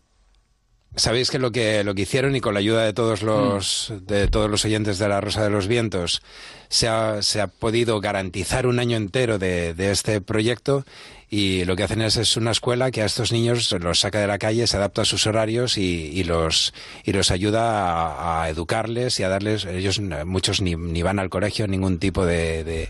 Sabéis 0.98 1.30
que 1.30 1.40
lo 1.40 1.52
que 1.52 1.84
lo 1.84 1.94
que 1.94 2.04
hicieron 2.04 2.36
y 2.36 2.42
con 2.42 2.54
la 2.54 2.62
ayuda 2.62 2.86
de 2.86 2.94
todos 2.94 3.22
los 3.22 3.94
de 4.02 4.28
todos 4.28 4.50
los 4.50 4.64
oyentes 4.64 4.98
de 4.98 5.10
la 5.10 5.20
Rosa 5.20 5.44
de 5.44 5.50
los 5.50 5.68
Vientos 5.68 6.22
se 6.70 6.88
ha, 6.88 7.22
se 7.22 7.42
ha 7.42 7.48
podido 7.48 8.00
garantizar 8.00 8.66
un 8.66 8.80
año 8.80 8.96
entero 8.96 9.38
de, 9.38 9.74
de 9.74 9.92
este 9.92 10.22
proyecto 10.22 10.86
y 11.30 11.66
lo 11.66 11.76
que 11.76 11.84
hacen 11.84 12.02
es, 12.02 12.18
es, 12.18 12.38
una 12.38 12.52
escuela 12.52 12.92
que 12.92 13.02
a 13.02 13.06
estos 13.06 13.32
niños 13.32 13.72
los 13.80 14.00
saca 14.00 14.20
de 14.20 14.28
la 14.28 14.38
calle, 14.38 14.68
se 14.68 14.78
adapta 14.78 15.02
a 15.02 15.06
sus 15.06 15.28
horarios 15.28 15.78
y, 15.78 15.82
y 16.14 16.24
los, 16.24 16.74
y 17.04 17.14
los 17.14 17.32
ayuda 17.32 17.90
a, 17.90 18.44
a, 18.44 18.50
educarles 18.50 19.20
y 19.20 19.24
a 19.24 19.30
darles, 19.30 19.66
ellos 19.66 20.00
muchos 20.26 20.62
ni, 20.62 20.76
ni 20.76 21.02
van 21.02 21.20
al 21.20 21.30
colegio, 21.30 21.68
ningún 21.68 21.98
tipo 22.00 22.26
de, 22.26 22.64
de, 22.64 22.90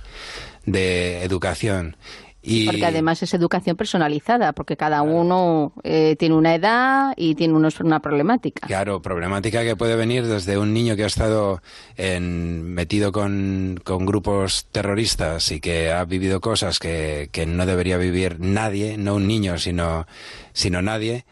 de 0.65 1.23
educación. 1.23 1.95
Y... 2.45 2.65
Porque 2.67 2.85
además 2.85 3.23
es 3.23 3.33
educación 3.33 3.75
personalizada, 3.75 4.53
porque 4.53 4.77
cada 4.77 5.01
uno 5.01 5.73
eh, 5.83 6.15
tiene 6.17 6.35
una 6.35 6.53
edad 6.53 7.13
y 7.17 7.35
tiene 7.35 7.55
unos, 7.55 7.79
una 7.79 7.99
problemática. 7.99 8.67
Claro, 8.67 9.01
problemática 9.01 9.63
que 9.63 9.75
puede 9.75 9.95
venir 9.95 10.25
desde 10.27 10.57
un 10.57 10.73
niño 10.73 10.95
que 10.95 11.03
ha 11.03 11.07
estado 11.07 11.61
en, 11.97 12.63
metido 12.63 13.11
con, 13.11 13.79
con, 13.83 14.05
grupos 14.05 14.67
terroristas 14.71 15.51
y 15.51 15.59
que 15.59 15.91
ha 15.91 16.05
vivido 16.05 16.39
cosas 16.39 16.77
que, 16.77 17.29
que 17.31 17.47
no 17.47 17.65
debería 17.65 17.97
vivir 17.97 18.39
nadie, 18.39 18.97
no 18.97 19.15
un 19.15 19.27
niño, 19.27 19.57
sino, 19.57 20.05
sino 20.53 20.81
nadie 20.81 21.25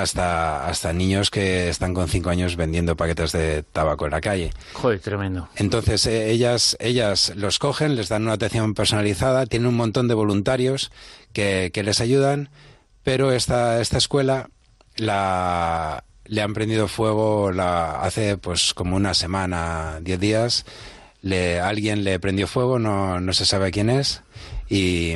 hasta, 0.00 0.66
hasta 0.66 0.92
niños 0.92 1.30
que 1.30 1.68
están 1.68 1.94
con 1.94 2.08
cinco 2.08 2.30
años 2.30 2.56
vendiendo 2.56 2.96
paquetes 2.96 3.32
de 3.32 3.62
tabaco 3.62 4.04
en 4.04 4.12
la 4.12 4.20
calle. 4.20 4.52
Joder, 4.74 5.00
tremendo. 5.00 5.48
Entonces 5.56 6.06
eh, 6.06 6.30
ellas, 6.30 6.76
ellas 6.80 7.32
los 7.34 7.58
cogen, 7.58 7.96
les 7.96 8.08
dan 8.08 8.22
una 8.22 8.34
atención 8.34 8.74
personalizada, 8.74 9.46
tienen 9.46 9.68
un 9.68 9.76
montón 9.76 10.06
de 10.08 10.14
voluntarios 10.14 10.92
que, 11.32 11.70
que 11.72 11.82
les 11.82 12.00
ayudan, 12.00 12.50
pero 13.02 13.32
esta, 13.32 13.80
esta 13.80 13.98
escuela 13.98 14.50
la, 14.96 16.04
le 16.24 16.42
han 16.42 16.54
prendido 16.54 16.88
fuego 16.88 17.50
la, 17.50 18.00
hace 18.00 18.36
pues 18.36 18.74
como 18.74 18.96
una 18.96 19.14
semana, 19.14 19.98
diez 20.00 20.20
días. 20.20 20.64
Le, 21.20 21.58
alguien 21.58 22.04
le 22.04 22.20
prendió 22.20 22.46
fuego, 22.46 22.78
no, 22.78 23.20
no 23.20 23.32
se 23.32 23.44
sabe 23.44 23.72
quién 23.72 23.90
es, 23.90 24.22
y, 24.68 25.14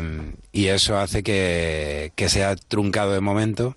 y 0.51 0.67
eso 0.67 0.99
hace 0.99 1.23
que, 1.23 2.13
que 2.17 2.29
sea 2.29 2.57
truncado 2.57 3.13
de 3.13 3.21
momento 3.21 3.77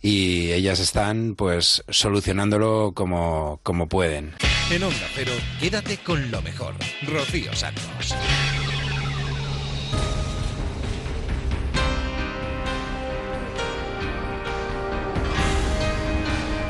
y 0.00 0.52
ellas 0.52 0.80
están 0.80 1.34
pues 1.36 1.84
solucionándolo 1.88 2.92
como, 2.94 3.60
como 3.62 3.88
pueden. 3.88 4.34
En 4.70 4.82
Onda 4.82 5.06
Cero, 5.14 5.32
quédate 5.60 5.98
con 5.98 6.30
lo 6.30 6.42
mejor. 6.42 6.74
Rocío 7.06 7.54
Santos. 7.54 8.14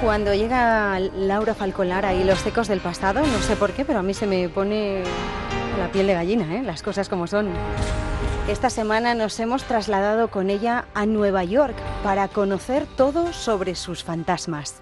Cuando 0.02 0.32
llega 0.32 1.00
Laura 1.00 1.54
Falcolara 1.54 2.14
y 2.14 2.22
los 2.22 2.46
ecos 2.46 2.68
del 2.68 2.78
pasado, 2.78 3.20
no 3.20 3.38
sé 3.38 3.56
por 3.56 3.72
qué, 3.72 3.84
pero 3.84 3.98
a 3.98 4.02
mí 4.02 4.14
se 4.14 4.28
me 4.28 4.48
pone 4.48 5.02
la 5.76 5.88
piel 5.88 6.06
de 6.06 6.14
gallina, 6.14 6.54
¿eh? 6.54 6.62
las 6.62 6.84
cosas 6.84 7.08
como 7.08 7.26
son. 7.26 7.48
Esta 8.48 8.70
semana 8.70 9.14
nos 9.14 9.38
hemos 9.40 9.64
trasladado 9.64 10.28
con 10.28 10.50
ella 10.50 10.84
a 10.94 11.04
Nueva 11.04 11.42
York 11.42 11.74
para 12.04 12.28
conocer 12.28 12.84
todo 12.96 13.32
sobre 13.32 13.74
sus 13.74 14.04
fantasmas. 14.04 14.80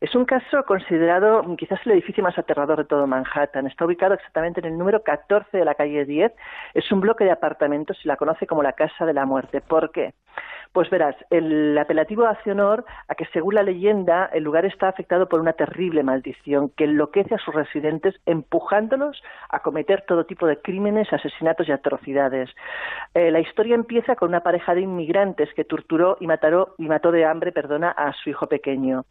Es 0.00 0.14
un 0.14 0.24
caso 0.24 0.62
considerado 0.64 1.42
quizás 1.56 1.80
el 1.84 1.92
edificio 1.92 2.22
más 2.22 2.38
aterrador 2.38 2.78
de 2.78 2.84
todo 2.84 3.06
Manhattan. 3.06 3.66
Está 3.66 3.84
ubicado 3.84 4.14
exactamente 4.14 4.60
en 4.60 4.66
el 4.66 4.78
número 4.78 5.02
14 5.02 5.58
de 5.58 5.64
la 5.64 5.74
calle 5.74 6.04
10. 6.04 6.32
Es 6.74 6.90
un 6.92 7.00
bloque 7.00 7.24
de 7.24 7.32
apartamentos 7.32 7.98
y 8.04 8.08
la 8.08 8.16
conoce 8.16 8.46
como 8.46 8.62
la 8.62 8.74
Casa 8.74 9.04
de 9.04 9.12
la 9.12 9.26
Muerte. 9.26 9.60
¿Por 9.60 9.90
qué? 9.90 10.14
Pues 10.72 10.90
verás, 10.90 11.16
el 11.30 11.76
apelativo 11.78 12.26
hace 12.26 12.52
honor 12.52 12.84
a 13.08 13.14
que, 13.14 13.26
según 13.32 13.54
la 13.54 13.62
leyenda, 13.62 14.26
el 14.32 14.44
lugar 14.44 14.64
está 14.64 14.88
afectado 14.88 15.28
por 15.28 15.40
una 15.40 15.54
terrible 15.54 16.02
maldición 16.02 16.70
que 16.70 16.84
enloquece 16.84 17.34
a 17.34 17.38
sus 17.38 17.54
residentes, 17.54 18.14
empujándolos 18.26 19.22
a 19.48 19.60
cometer 19.60 20.04
todo 20.06 20.24
tipo 20.24 20.46
de 20.46 20.60
crímenes, 20.60 21.12
asesinatos 21.12 21.68
y 21.68 21.72
atrocidades. 21.72 22.50
Eh, 23.14 23.30
la 23.30 23.40
historia 23.40 23.74
empieza 23.74 24.14
con 24.16 24.28
una 24.28 24.40
pareja 24.40 24.74
de 24.74 24.82
inmigrantes 24.82 25.52
que 25.54 25.64
torturó 25.64 26.16
y, 26.20 26.26
mataró, 26.26 26.74
y 26.78 26.86
mató 26.86 27.10
de 27.10 27.24
hambre 27.24 27.52
perdona, 27.52 27.90
a 27.90 28.12
su 28.12 28.30
hijo 28.30 28.46
pequeño. 28.46 29.04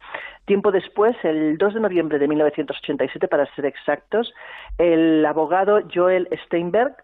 Tiempo 0.44 0.70
después, 0.70 1.16
el 1.24 1.58
2 1.58 1.74
de 1.74 1.80
noviembre 1.80 2.18
de 2.18 2.28
1987, 2.28 3.28
para 3.28 3.46
ser 3.54 3.66
exactos, 3.66 4.32
el 4.78 5.24
abogado 5.26 5.80
Joel 5.92 6.28
Steinberg 6.44 6.94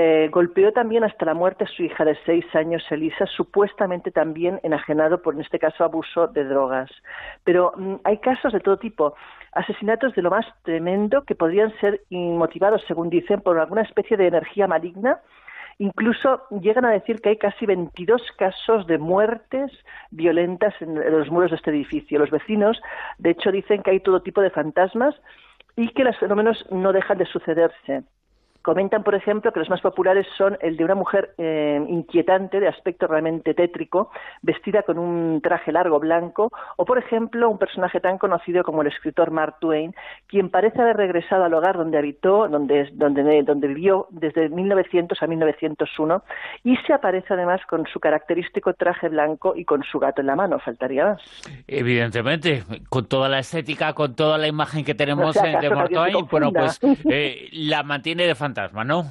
eh, 0.00 0.28
golpeó 0.28 0.72
también 0.72 1.02
hasta 1.02 1.24
la 1.24 1.34
muerte 1.34 1.64
a 1.64 1.66
su 1.66 1.82
hija 1.82 2.04
de 2.04 2.16
seis 2.24 2.44
años, 2.54 2.86
Elisa, 2.88 3.26
supuestamente 3.26 4.12
también 4.12 4.60
enajenado 4.62 5.20
por, 5.20 5.34
en 5.34 5.40
este 5.40 5.58
caso, 5.58 5.82
abuso 5.82 6.28
de 6.28 6.44
drogas. 6.44 6.88
Pero 7.42 7.72
mm, 7.76 7.94
hay 8.04 8.18
casos 8.18 8.52
de 8.52 8.60
todo 8.60 8.76
tipo, 8.76 9.16
asesinatos 9.50 10.14
de 10.14 10.22
lo 10.22 10.30
más 10.30 10.46
tremendo 10.62 11.24
que 11.24 11.34
podrían 11.34 11.76
ser 11.80 12.02
motivados, 12.10 12.84
según 12.86 13.10
dicen, 13.10 13.40
por 13.40 13.58
alguna 13.58 13.82
especie 13.82 14.16
de 14.16 14.28
energía 14.28 14.68
maligna. 14.68 15.18
Incluso 15.78 16.42
llegan 16.60 16.84
a 16.84 16.90
decir 16.90 17.20
que 17.20 17.30
hay 17.30 17.36
casi 17.36 17.66
22 17.66 18.22
casos 18.36 18.86
de 18.86 18.98
muertes 18.98 19.72
violentas 20.12 20.74
en 20.80 20.94
los 20.94 21.28
muros 21.28 21.50
de 21.50 21.56
este 21.56 21.70
edificio. 21.70 22.20
Los 22.20 22.30
vecinos, 22.30 22.80
de 23.18 23.30
hecho, 23.30 23.50
dicen 23.50 23.82
que 23.82 23.90
hay 23.90 24.00
todo 24.00 24.22
tipo 24.22 24.42
de 24.42 24.50
fantasmas 24.50 25.16
y 25.74 25.88
que 25.88 26.04
los 26.04 26.16
fenómenos 26.18 26.64
no 26.70 26.92
dejan 26.92 27.18
de 27.18 27.26
sucederse. 27.26 28.04
Comentan, 28.68 29.02
por 29.02 29.14
ejemplo, 29.14 29.50
que 29.50 29.60
los 29.60 29.70
más 29.70 29.80
populares 29.80 30.26
son 30.36 30.58
el 30.60 30.76
de 30.76 30.84
una 30.84 30.94
mujer 30.94 31.32
eh, 31.38 31.82
inquietante, 31.88 32.60
de 32.60 32.68
aspecto 32.68 33.06
realmente 33.06 33.54
tétrico, 33.54 34.10
vestida 34.42 34.82
con 34.82 34.98
un 34.98 35.40
traje 35.40 35.72
largo 35.72 35.98
blanco, 35.98 36.52
o, 36.76 36.84
por 36.84 36.98
ejemplo, 36.98 37.48
un 37.48 37.56
personaje 37.56 37.98
tan 37.98 38.18
conocido 38.18 38.64
como 38.64 38.82
el 38.82 38.88
escritor 38.88 39.30
Mark 39.30 39.54
Twain, 39.58 39.94
quien 40.26 40.50
parece 40.50 40.82
haber 40.82 40.98
regresado 40.98 41.44
al 41.44 41.54
hogar 41.54 41.78
donde 41.78 41.96
habitó, 41.96 42.46
donde, 42.46 42.90
donde, 42.92 43.42
donde 43.42 43.68
vivió 43.68 44.06
desde 44.10 44.50
1900 44.50 45.22
a 45.22 45.26
1901, 45.26 46.22
y 46.62 46.76
se 46.86 46.92
aparece 46.92 47.32
además 47.32 47.62
con 47.70 47.86
su 47.86 48.00
característico 48.00 48.74
traje 48.74 49.08
blanco 49.08 49.54
y 49.56 49.64
con 49.64 49.82
su 49.82 49.98
gato 49.98 50.20
en 50.20 50.26
la 50.26 50.36
mano, 50.36 50.58
faltaría 50.58 51.06
más. 51.06 51.22
Evidentemente, 51.66 52.64
con 52.90 53.06
toda 53.06 53.30
la 53.30 53.38
estética, 53.38 53.94
con 53.94 54.14
toda 54.14 54.36
la 54.36 54.46
imagen 54.46 54.84
que 54.84 54.94
tenemos 54.94 55.34
no 55.34 55.58
de 55.58 55.70
Mark 55.70 55.88
Twain, 55.88 56.26
bueno, 56.30 56.52
pues 56.52 56.78
eh, 57.10 57.48
la 57.52 57.82
mantiene 57.82 58.26
de 58.26 58.34
fantasía 58.34 58.57
fantasma, 58.58 58.84
¿no? 58.84 59.04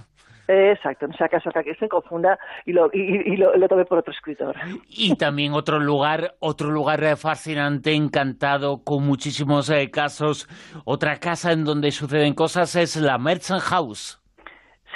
Exacto, 0.50 1.08
no 1.08 1.14
sea 1.14 1.28
caso 1.28 1.50
que 1.52 1.76
se 1.76 1.90
confunda 1.90 2.40
y 2.66 2.72
lo, 2.72 2.90
y, 2.94 3.34
y 3.34 3.36
lo, 3.36 3.54
lo, 3.58 3.68
tome 3.68 3.84
por 3.84 3.98
otro 3.98 4.14
escritor. 4.14 4.56
Y 4.88 5.14
también 5.18 5.52
otro 5.52 5.78
lugar, 5.78 6.36
otro 6.40 6.72
lugar 6.72 7.02
fascinante, 7.18 7.94
encantado, 7.94 8.82
con 8.82 9.06
muchísimos 9.06 9.70
eh, 9.70 9.92
casos. 9.92 10.48
Otra 10.86 11.18
casa 11.18 11.52
en 11.52 11.66
donde 11.66 11.92
suceden 11.92 12.34
cosas 12.34 12.78
es 12.78 12.96
la 12.96 13.18
Merchant 13.18 13.62
House. 13.62 14.22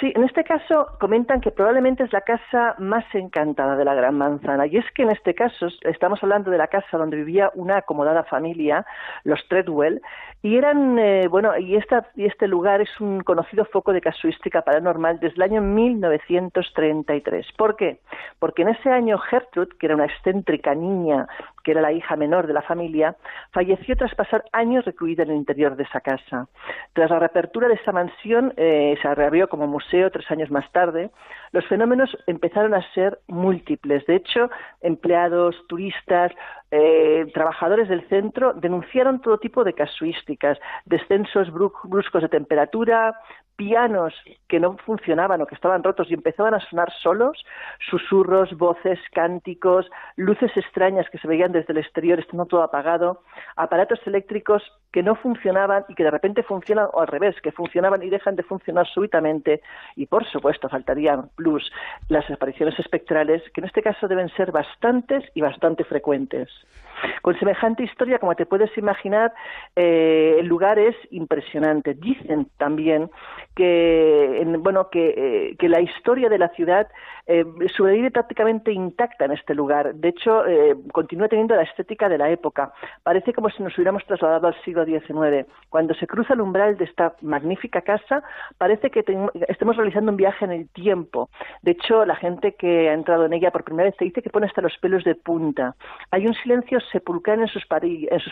Sí, 0.00 0.10
en 0.16 0.24
este 0.24 0.42
caso 0.42 0.88
comentan 0.98 1.40
que 1.40 1.52
probablemente 1.52 2.02
es 2.02 2.12
la 2.12 2.22
casa 2.22 2.74
más 2.78 3.04
encantada 3.14 3.76
de 3.76 3.84
la 3.84 3.94
Gran 3.94 4.16
Manzana. 4.16 4.66
Y 4.66 4.78
es 4.78 4.84
que 4.94 5.02
en 5.02 5.10
este 5.10 5.32
caso 5.34 5.68
estamos 5.82 6.20
hablando 6.22 6.50
de 6.50 6.58
la 6.58 6.66
casa 6.66 6.96
donde 6.96 7.18
vivía 7.18 7.52
una 7.54 7.76
acomodada 7.76 8.24
familia, 8.24 8.84
los 9.22 9.46
Treadwell, 9.48 10.00
y 10.42 10.56
eran, 10.56 10.98
eh, 10.98 11.28
bueno, 11.28 11.56
y, 11.56 11.76
esta, 11.76 12.08
y 12.16 12.24
este 12.24 12.48
lugar 12.48 12.80
es 12.80 13.00
un 13.00 13.20
conocido 13.20 13.64
foco 13.64 13.92
de 13.92 14.00
casuística 14.00 14.62
paranormal 14.62 15.20
desde 15.20 15.36
el 15.36 15.42
año 15.42 15.62
1933. 15.62 17.46
¿Por 17.56 17.76
qué? 17.76 18.00
Porque 18.40 18.62
en 18.62 18.70
ese 18.70 18.90
año 18.90 19.18
Gertrude, 19.18 19.76
que 19.78 19.86
era 19.86 19.94
una 19.94 20.06
excéntrica 20.06 20.74
niña, 20.74 21.28
que 21.62 21.72
era 21.72 21.80
la 21.80 21.92
hija 21.92 22.16
menor 22.16 22.46
de 22.46 22.52
la 22.52 22.62
familia, 22.62 23.16
falleció 23.52 23.96
tras 23.96 24.14
pasar 24.14 24.44
años 24.52 24.84
recluida 24.84 25.22
en 25.22 25.30
el 25.30 25.36
interior 25.36 25.76
de 25.76 25.84
esa 25.84 26.00
casa. 26.00 26.48
Tras 26.92 27.10
la 27.10 27.18
reapertura 27.18 27.68
de 27.68 27.74
esa 27.74 27.92
mansión, 27.92 28.52
eh, 28.56 28.96
se 29.00 29.14
reabrió 29.14 29.48
como 29.48 29.66
museo 29.66 30.10
tres 30.10 30.30
años 30.30 30.50
más 30.50 30.70
tarde, 30.72 31.10
los 31.52 31.66
fenómenos 31.66 32.16
empezaron 32.26 32.74
a 32.74 32.82
ser 32.92 33.18
múltiples. 33.28 34.04
De 34.06 34.16
hecho, 34.16 34.50
empleados, 34.80 35.56
turistas, 35.68 36.32
eh, 36.70 37.26
trabajadores 37.34 37.88
del 37.88 38.08
centro 38.08 38.54
denunciaron 38.54 39.20
todo 39.20 39.36
tipo 39.36 39.62
de 39.62 39.74
casuísticas, 39.74 40.58
descensos 40.86 41.52
bruscos 41.52 42.22
de 42.22 42.28
temperatura, 42.30 43.14
pianos 43.56 44.14
que 44.48 44.60
no 44.60 44.76
funcionaban 44.78 45.40
o 45.40 45.46
que 45.46 45.54
estaban 45.54 45.82
rotos 45.82 46.10
y 46.10 46.14
empezaban 46.14 46.54
a 46.54 46.60
sonar 46.60 46.92
solos, 47.02 47.44
susurros, 47.90 48.56
voces, 48.56 48.98
cánticos, 49.12 49.90
luces 50.16 50.50
extrañas 50.56 51.08
que 51.10 51.18
se 51.18 51.28
veían 51.28 51.52
desde 51.52 51.72
el 51.72 51.78
exterior 51.78 52.18
estando 52.18 52.46
todo 52.46 52.62
apagado, 52.62 53.22
aparatos 53.56 54.00
eléctricos 54.06 54.62
que 54.92 55.02
no 55.02 55.14
funcionaban 55.14 55.84
y 55.88 55.94
que 55.94 56.04
de 56.04 56.10
repente 56.10 56.42
funcionan 56.42 56.88
o 56.92 57.00
al 57.00 57.06
revés, 57.06 57.34
que 57.42 57.52
funcionaban 57.52 58.02
y 58.02 58.10
dejan 58.10 58.36
de 58.36 58.42
funcionar 58.42 58.86
súbitamente 58.86 59.62
y 59.96 60.06
por 60.06 60.24
supuesto 60.26 60.68
faltarían 60.68 61.30
plus 61.34 61.72
las 62.08 62.30
apariciones 62.30 62.78
espectrales 62.78 63.42
que 63.54 63.60
en 63.60 63.66
este 63.66 63.82
caso 63.82 64.06
deben 64.06 64.28
ser 64.30 64.52
bastantes 64.52 65.24
y 65.34 65.40
bastante 65.40 65.84
frecuentes. 65.84 66.48
Con 67.22 67.38
semejante 67.38 67.82
historia, 67.82 68.18
como 68.18 68.34
te 68.34 68.46
puedes 68.46 68.76
imaginar, 68.78 69.32
eh, 69.74 70.36
el 70.38 70.46
lugar 70.46 70.78
es 70.78 70.94
impresionante. 71.10 71.94
Dicen 71.94 72.48
también 72.58 73.10
que, 73.56 74.44
bueno, 74.60 74.88
que, 74.90 75.54
eh, 75.58 75.68
la 75.68 75.80
historia 75.80 76.28
de 76.28 76.38
la 76.38 76.48
ciudad 76.50 76.88
eh, 77.26 77.44
sobrevive 77.76 78.10
prácticamente 78.10 78.72
intacta 78.72 79.24
en 79.24 79.32
este 79.32 79.54
lugar. 79.54 79.94
De 79.94 80.08
hecho, 80.08 80.46
eh, 80.46 80.76
continúa 80.92 81.28
teniendo 81.28 81.54
la 81.54 81.62
estética 81.62 82.08
de 82.08 82.18
la 82.18 82.30
época. 82.30 82.72
Parece 83.02 83.32
como 83.32 83.48
si 83.50 83.62
nos 83.62 83.76
hubiéramos 83.76 84.04
trasladado 84.04 84.48
al 84.48 84.60
siglo 84.62 84.81
XIX. 84.84 85.46
Cuando 85.68 85.94
se 85.94 86.06
cruza 86.06 86.34
el 86.34 86.40
umbral 86.40 86.76
de 86.76 86.84
esta 86.84 87.14
magnífica 87.22 87.82
casa, 87.82 88.22
parece 88.58 88.90
que 88.90 89.04
estemos 89.48 89.76
realizando 89.76 90.10
un 90.10 90.16
viaje 90.16 90.44
en 90.44 90.52
el 90.52 90.68
tiempo. 90.68 91.30
De 91.62 91.72
hecho, 91.72 92.04
la 92.04 92.16
gente 92.16 92.54
que 92.54 92.90
ha 92.90 92.94
entrado 92.94 93.26
en 93.26 93.32
ella 93.32 93.50
por 93.50 93.64
primera 93.64 93.88
vez 93.88 93.96
te 93.96 94.04
dice 94.04 94.22
que 94.22 94.30
pone 94.30 94.46
hasta 94.46 94.62
los 94.62 94.76
pelos 94.78 95.04
de 95.04 95.14
punta. 95.14 95.74
Hay 96.10 96.26
un 96.26 96.34
silencio 96.34 96.80
sepulcral 96.80 97.40
en 97.40 97.48
sus, 97.48 97.64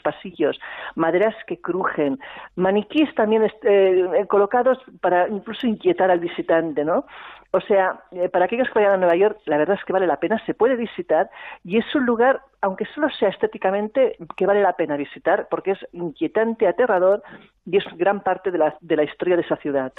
pasillos, 0.03 0.61
maderas 0.94 1.34
que 1.46 1.61
crujen, 1.61 2.18
maniquíes 2.57 3.14
también 3.14 3.51
eh, 3.62 4.26
colocados 4.28 4.78
para 5.01 5.28
incluso 5.28 5.66
inquietar 5.66 6.11
al 6.11 6.20
visitante, 6.20 6.84
¿no? 6.84 7.05
O 7.53 7.61
sea, 7.61 8.05
eh, 8.12 8.28
para 8.28 8.44
aquellos 8.44 8.68
que 8.68 8.78
vayan 8.78 8.92
a 8.92 8.96
Nueva 8.96 9.16
York, 9.16 9.40
la 9.46 9.59
verdad 9.59 9.76
es 9.76 9.84
que 9.84 9.92
vale 9.92 10.07
la 10.07 10.20
pena, 10.20 10.40
se 10.46 10.55
puede 10.55 10.76
visitar 10.76 11.30
y 11.64 11.78
es 11.78 11.94
un 11.96 12.07
lugar, 12.07 12.42
aunque 12.61 12.84
solo 12.94 13.09
sea 13.11 13.28
estéticamente, 13.28 14.16
que 14.36 14.46
vale 14.46 14.62
la 14.62 14.74
pena 14.74 14.96
visitar 14.96 15.48
porque 15.51 15.72
es 15.72 15.78
inquietante, 15.92 16.68
aterrador 16.68 17.24
y 17.66 17.76
es 17.76 17.84
gran 17.96 18.20
parte 18.22 18.53
de 18.53 18.59
la, 18.59 18.76
de 18.80 18.96
la 18.96 19.03
historia 19.03 19.34
de 19.34 19.42
esa 19.42 19.57
ciudad. 19.57 19.92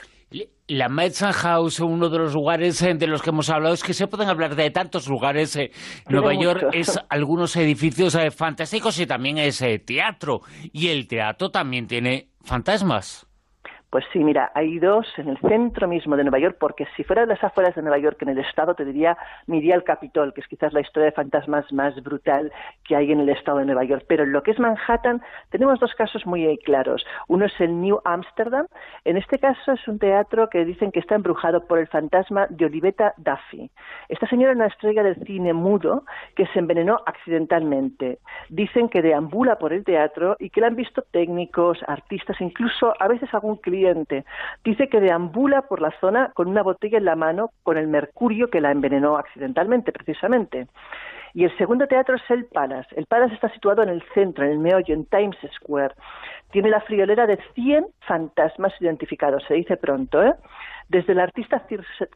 La 0.68 0.88
Madison 0.88 1.34
House, 1.34 1.82
uno 1.82 2.08
de 2.08 2.20
los 2.20 2.34
lugares 2.34 2.82
eh, 2.84 2.94
de 2.94 3.08
los 3.08 3.22
que 3.22 3.32
hemos 3.32 3.50
hablado, 3.50 3.74
es 3.74 3.84
que 3.84 3.94
se 3.94 4.08
pueden 4.08 4.30
hablar 4.30 4.56
de 4.56 4.72
tantos 4.72 5.10
lugares. 5.10 5.54
Eh, 5.58 5.72
Nueva 6.08 6.34
York 6.34 6.68
es 6.72 6.98
algunos 7.10 7.58
edificios 7.58 8.18
fantásticos 8.34 8.98
y 8.98 9.06
también 9.06 9.38
es 9.38 9.62
teatro. 9.86 10.40
Y 10.72 10.88
el 10.88 11.06
teatro 11.06 11.52
también 11.52 11.88
tiene 11.88 12.30
fantasmas. 12.42 13.28
Pues 13.92 14.06
sí, 14.14 14.20
mira, 14.24 14.54
hay 14.56 14.80
dos 14.80 15.06
en 15.18 15.28
el 15.28 15.38
centro 15.40 15.86
mismo 15.86 16.16
de 16.16 16.24
Nueva 16.24 16.40
York, 16.40 16.56
porque 16.58 16.88
si 16.96 17.04
fuera 17.04 17.24
de 17.24 17.28
las 17.28 17.44
afueras 17.44 17.76
de 17.76 17.82
Nueva 17.82 17.98
York, 17.98 18.22
en 18.22 18.30
el 18.30 18.38
estado, 18.38 18.74
te 18.74 18.86
diría, 18.86 19.18
me 19.48 19.58
iría 19.58 19.76
al 19.76 19.84
Capitol, 19.84 20.34
que 20.34 20.40
es 20.40 20.48
quizás 20.48 20.72
la 20.72 20.80
historia 20.80 21.08
de 21.08 21.12
fantasmas 21.12 21.70
más 21.74 22.02
brutal 22.02 22.54
que 22.86 22.96
hay 22.96 23.12
en 23.12 23.20
el 23.20 23.28
estado 23.28 23.58
de 23.58 23.66
Nueva 23.66 23.84
York. 23.84 24.06
Pero 24.08 24.24
en 24.24 24.32
lo 24.32 24.44
que 24.44 24.52
es 24.52 24.60
Manhattan, 24.60 25.22
tenemos 25.50 25.78
dos 25.82 25.94
casos 25.96 26.26
muy 26.26 26.58
claros. 26.60 27.06
Uno 27.28 27.48
es 27.48 27.60
el 27.60 27.82
New 27.82 28.00
Amsterdam. 28.06 28.66
En 29.04 29.18
este 29.18 29.40
caso 29.40 29.74
es 29.74 29.86
un 29.90 30.00
teatro 30.00 30.48
que 30.50 30.64
dicen 30.64 30.94
que 30.94 31.02
está 31.02 31.16
embrujado 31.16 31.68
por 31.68 31.78
el 31.78 31.88
fantasma 31.88 32.48
de 32.50 32.68
Olivetta 32.68 33.14
Duffy. 33.18 33.70
Esta 34.08 34.26
señora 34.28 34.54
es 34.54 34.56
una 34.56 34.68
estrella 34.68 35.04
del 35.04 35.22
cine 35.26 35.52
mudo 35.52 36.06
que 36.38 36.46
se 36.54 36.60
envenenó 36.60 37.02
accidentalmente. 37.06 38.20
Dicen 38.48 38.88
que 38.88 39.02
deambula 39.02 39.58
por 39.58 39.74
el 39.74 39.84
teatro 39.84 40.38
y 40.40 40.50
que 40.50 40.62
la 40.62 40.68
han 40.68 40.78
visto 40.78 41.04
técnicos, 41.12 41.80
artistas, 41.88 42.40
incluso 42.40 42.94
a 42.98 43.10
veces 43.10 43.34
algún 43.34 43.58
cliente 43.58 43.81
Dice 44.64 44.88
que 44.88 45.00
deambula 45.00 45.64
por 45.64 45.82
la 45.82 45.92
zona 46.00 46.32
con 46.34 46.48
una 46.48 46.64
botella 46.64 46.98
en 46.98 47.06
la 47.06 47.16
mano 47.16 47.52
con 47.64 47.78
el 47.78 47.88
mercurio 47.88 48.50
que 48.50 48.62
la 48.62 48.72
envenenó 48.72 49.18
accidentalmente, 49.18 49.92
precisamente. 49.92 50.68
Y 51.34 51.46
el 51.46 51.58
segundo 51.58 51.88
teatro 51.88 52.16
es 52.16 52.30
el 52.30 52.46
Palace. 52.46 52.90
El 52.96 53.06
Palace 53.06 53.36
está 53.36 53.50
situado 53.50 53.84
en 53.84 53.90
el 53.90 54.04
centro, 54.14 54.44
en 54.46 54.52
el 54.52 54.60
meollo, 54.60 54.94
en 54.94 55.06
Times 55.06 55.38
Square. 55.56 55.96
Tiene 56.52 56.70
la 56.70 56.82
friolera 56.82 57.26
de 57.26 57.40
100 57.56 57.86
fantasmas 58.02 58.74
identificados, 58.82 59.44
se 59.48 59.54
dice 59.54 59.78
pronto, 59.78 60.22
¿eh? 60.22 60.34
Desde 60.90 61.14
el 61.14 61.22
artista 61.22 61.66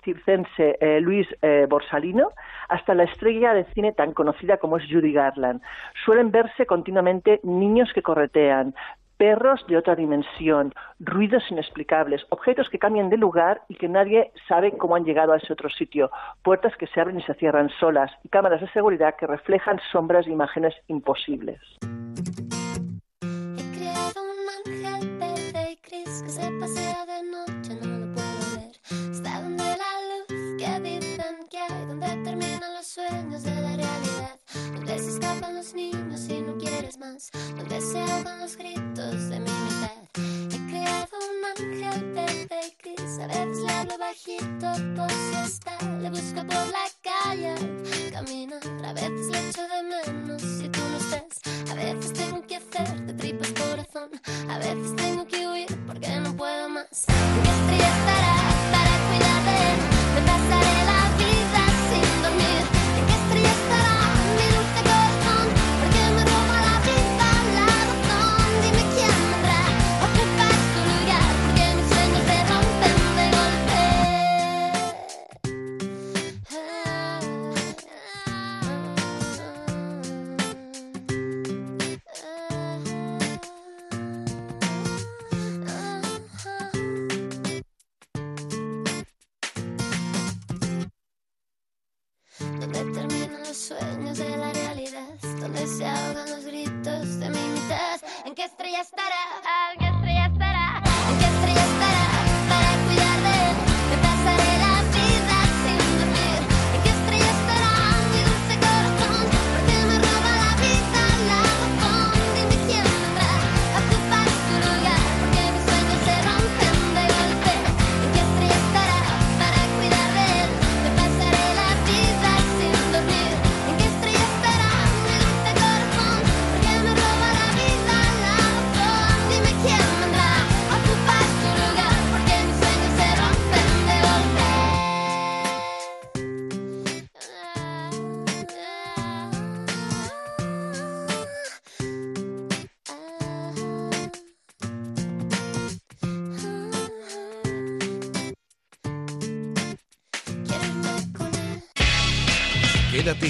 circense 0.03 0.78
eh, 0.82 0.99
Luis 0.99 1.26
eh, 1.41 1.66
Borsalino 1.70 2.32
hasta 2.68 2.93
la 2.93 3.03
estrella 3.03 3.53
de 3.53 3.63
cine 3.74 3.93
tan 3.93 4.11
conocida 4.11 4.57
como 4.57 4.76
es 4.76 4.84
Judy 4.91 5.13
Garland. 5.13 5.61
Suelen 6.03 6.30
verse 6.30 6.66
continuamente 6.66 7.39
niños 7.43 7.89
que 7.93 8.01
corretean, 8.01 8.76
perros 9.18 9.66
de 9.68 9.78
otra 9.78 9.95
dimensión, 9.95 10.74
ruidos 10.99 11.43
inexplicables, 11.49 12.26
objetos 12.30 12.70
que 12.70 12.80
cambian 12.80 13.09
de 13.09 13.18
lugar 13.18 13.61
y 13.70 13.76
que 13.76 13.89
nadie 13.89 14.32
sabe 14.47 14.78
cómo 14.78 14.95
han 14.95 15.05
llegado 15.05 15.34
a 15.34 15.38
ese 15.38 15.53
otro 15.53 15.70
sitio, 15.70 16.11
puertas 16.43 16.76
que 16.78 16.88
se 16.88 17.01
abren 17.01 17.20
y 17.20 17.24
se 17.24 17.34
cierran 17.36 17.70
solas 17.80 18.11
y 18.24 18.30
cámaras 18.30 18.61
de 18.61 18.70
seguridad 18.70 19.16
que 19.16 19.28
reflejan 19.28 19.80
sombras 19.91 20.28
e 20.28 20.32
imágenes 20.32 20.76
imposibles. 20.88 21.59
sueños 26.66 27.05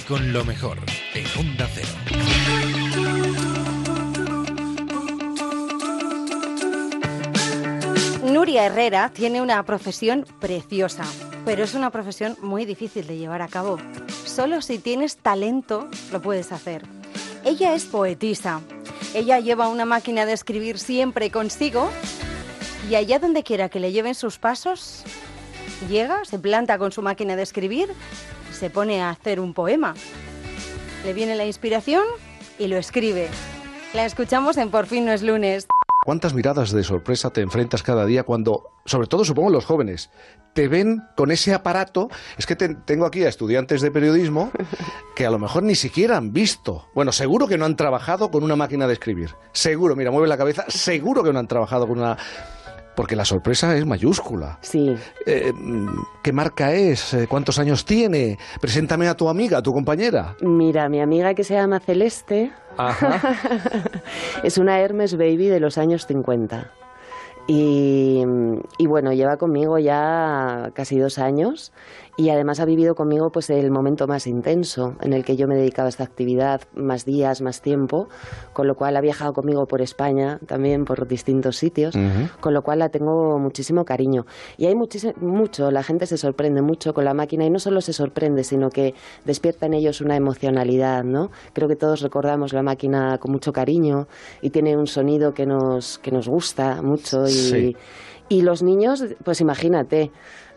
con 0.07 0.33
lo 0.33 0.45
mejor 0.45 0.77
en 1.13 1.25
Onda 1.39 1.67
Cero. 1.73 1.87
Nuria 8.23 8.65
Herrera 8.65 9.09
tiene 9.09 9.41
una 9.41 9.63
profesión 9.63 10.25
preciosa, 10.39 11.03
pero 11.45 11.63
es 11.63 11.73
una 11.73 11.89
profesión 11.89 12.37
muy 12.41 12.65
difícil 12.65 13.07
de 13.07 13.17
llevar 13.17 13.41
a 13.41 13.47
cabo. 13.47 13.77
Solo 14.25 14.61
si 14.61 14.77
tienes 14.77 15.17
talento 15.17 15.87
lo 16.11 16.21
puedes 16.21 16.51
hacer. 16.51 16.83
Ella 17.43 17.73
es 17.73 17.85
poetisa. 17.85 18.61
Ella 19.13 19.39
lleva 19.39 19.69
una 19.69 19.85
máquina 19.85 20.25
de 20.25 20.33
escribir 20.33 20.77
siempre 20.77 21.31
consigo 21.31 21.89
y 22.89 22.95
allá 22.95 23.17
donde 23.19 23.43
quiera 23.43 23.69
que 23.69 23.79
le 23.79 23.91
lleven 23.91 24.13
sus 24.13 24.37
pasos, 24.37 25.03
llega, 25.89 26.23
se 26.25 26.37
planta 26.37 26.77
con 26.77 26.91
su 26.91 27.01
máquina 27.01 27.35
de 27.35 27.43
escribir, 27.43 27.89
se 28.55 28.69
pone 28.69 29.01
a 29.01 29.09
hacer 29.11 29.39
un 29.39 29.53
poema. 29.53 29.93
Le 31.05 31.13
viene 31.13 31.35
la 31.35 31.45
inspiración 31.45 32.03
y 32.57 32.67
lo 32.67 32.77
escribe. 32.77 33.27
La 33.93 34.05
escuchamos 34.05 34.57
en 34.57 34.71
Por 34.71 34.87
fin 34.87 35.05
no 35.05 35.11
es 35.11 35.21
lunes. 35.21 35.67
¿Cuántas 36.03 36.33
miradas 36.35 36.71
de 36.71 36.83
sorpresa 36.83 37.31
te 37.31 37.41
enfrentas 37.41 37.81
cada 37.81 38.05
día 38.05 38.23
cuando, 38.23 38.69
sobre 38.85 39.07
todo 39.07 39.25
supongo 39.25 39.49
los 39.49 39.65
jóvenes, 39.65 40.11
te 40.53 40.67
ven 40.67 41.01
con 41.17 41.31
ese 41.31 41.51
aparato? 41.53 42.09
Es 42.37 42.45
que 42.45 42.55
te- 42.55 42.75
tengo 42.75 43.05
aquí 43.07 43.23
a 43.23 43.29
estudiantes 43.29 43.81
de 43.81 43.89
periodismo 43.89 44.51
que 45.15 45.25
a 45.25 45.31
lo 45.31 45.39
mejor 45.39 45.63
ni 45.63 45.73
siquiera 45.73 46.17
han 46.17 46.31
visto. 46.31 46.87
Bueno, 46.93 47.11
seguro 47.11 47.47
que 47.47 47.57
no 47.57 47.65
han 47.65 47.75
trabajado 47.75 48.29
con 48.29 48.43
una 48.43 48.55
máquina 48.55 48.85
de 48.85 48.93
escribir. 48.93 49.31
Seguro, 49.51 49.95
mira, 49.95 50.11
mueve 50.11 50.27
la 50.27 50.37
cabeza, 50.37 50.65
seguro 50.67 51.23
que 51.23 51.33
no 51.33 51.39
han 51.39 51.47
trabajado 51.47 51.87
con 51.87 51.97
una... 51.97 52.17
Porque 52.95 53.15
la 53.15 53.25
sorpresa 53.25 53.75
es 53.75 53.85
mayúscula. 53.85 54.57
Sí. 54.61 54.95
Eh, 55.25 55.51
¿Qué 56.23 56.31
marca 56.31 56.73
es? 56.73 57.13
Eh, 57.13 57.27
¿Cuántos 57.27 57.59
años 57.59 57.85
tiene? 57.85 58.37
Preséntame 58.61 59.07
a 59.07 59.15
tu 59.15 59.29
amiga, 59.29 59.57
a 59.57 59.61
tu 59.61 59.71
compañera. 59.71 60.35
Mira, 60.41 60.87
mi 60.89 61.01
amiga 61.01 61.33
que 61.33 61.43
se 61.43 61.55
llama 61.55 61.79
Celeste 61.79 62.51
es 64.43 64.57
una 64.57 64.79
Hermes 64.79 65.17
Baby 65.17 65.47
de 65.47 65.59
los 65.59 65.77
años 65.77 66.05
50. 66.07 66.71
Y, 67.47 68.23
y 68.79 68.87
bueno, 68.87 69.13
lleva 69.13 69.37
conmigo 69.37 69.77
ya 69.77 70.71
casi 70.73 70.97
dos 70.97 71.19
años 71.19 71.71
y 72.17 72.29
además 72.29 72.59
ha 72.59 72.65
vivido 72.65 72.95
conmigo 72.95 73.31
pues 73.31 73.49
el 73.49 73.71
momento 73.71 74.07
más 74.07 74.27
intenso 74.27 74.95
en 75.01 75.13
el 75.13 75.25
que 75.25 75.35
yo 75.35 75.47
me 75.47 75.55
dedicaba 75.55 75.87
a 75.87 75.89
esta 75.89 76.03
actividad, 76.03 76.61
más 76.73 77.05
días, 77.05 77.41
más 77.41 77.61
tiempo, 77.61 78.07
con 78.53 78.67
lo 78.67 78.75
cual 78.75 78.95
ha 78.95 79.01
viajado 79.01 79.33
conmigo 79.33 79.65
por 79.65 79.81
España, 79.81 80.39
también 80.45 80.85
por 80.85 81.07
distintos 81.07 81.57
sitios, 81.57 81.95
con 82.39 82.53
lo 82.53 82.61
cual 82.61 82.79
la 82.79 82.89
tengo 82.89 83.37
muchísimo 83.39 83.85
cariño. 83.85 84.25
Y 84.57 84.65
hay 84.65 84.75
mucho, 84.75 85.71
la 85.71 85.83
gente 85.83 86.05
se 86.05 86.17
sorprende 86.17 86.61
mucho 86.61 86.93
con 86.93 87.05
la 87.05 87.13
máquina 87.13 87.45
y 87.45 87.49
no 87.49 87.59
solo 87.59 87.81
se 87.81 87.93
sorprende, 87.93 88.43
sino 88.43 88.69
que 88.69 88.93
despierta 89.25 89.65
en 89.65 89.73
ellos 89.73 90.01
una 90.01 90.15
emocionalidad, 90.15 91.03
¿no? 91.03 91.31
Creo 91.53 91.67
que 91.67 91.75
todos 91.75 92.01
recordamos 92.01 92.53
la 92.53 92.63
máquina 92.63 93.17
con 93.17 93.31
mucho 93.31 93.51
cariño 93.51 94.07
y 94.41 94.51
tiene 94.51 94.77
un 94.77 94.87
sonido 94.87 95.33
que 95.33 95.45
nos, 95.45 95.97
que 95.99 96.11
nos 96.11 96.27
gusta 96.27 96.81
mucho 96.81 97.27
y, 97.27 97.31
Sí. 97.31 97.75
Y 98.29 98.41
los 98.41 98.63
niños, 98.63 99.03
pues 99.23 99.41
imagínate. 99.41 100.11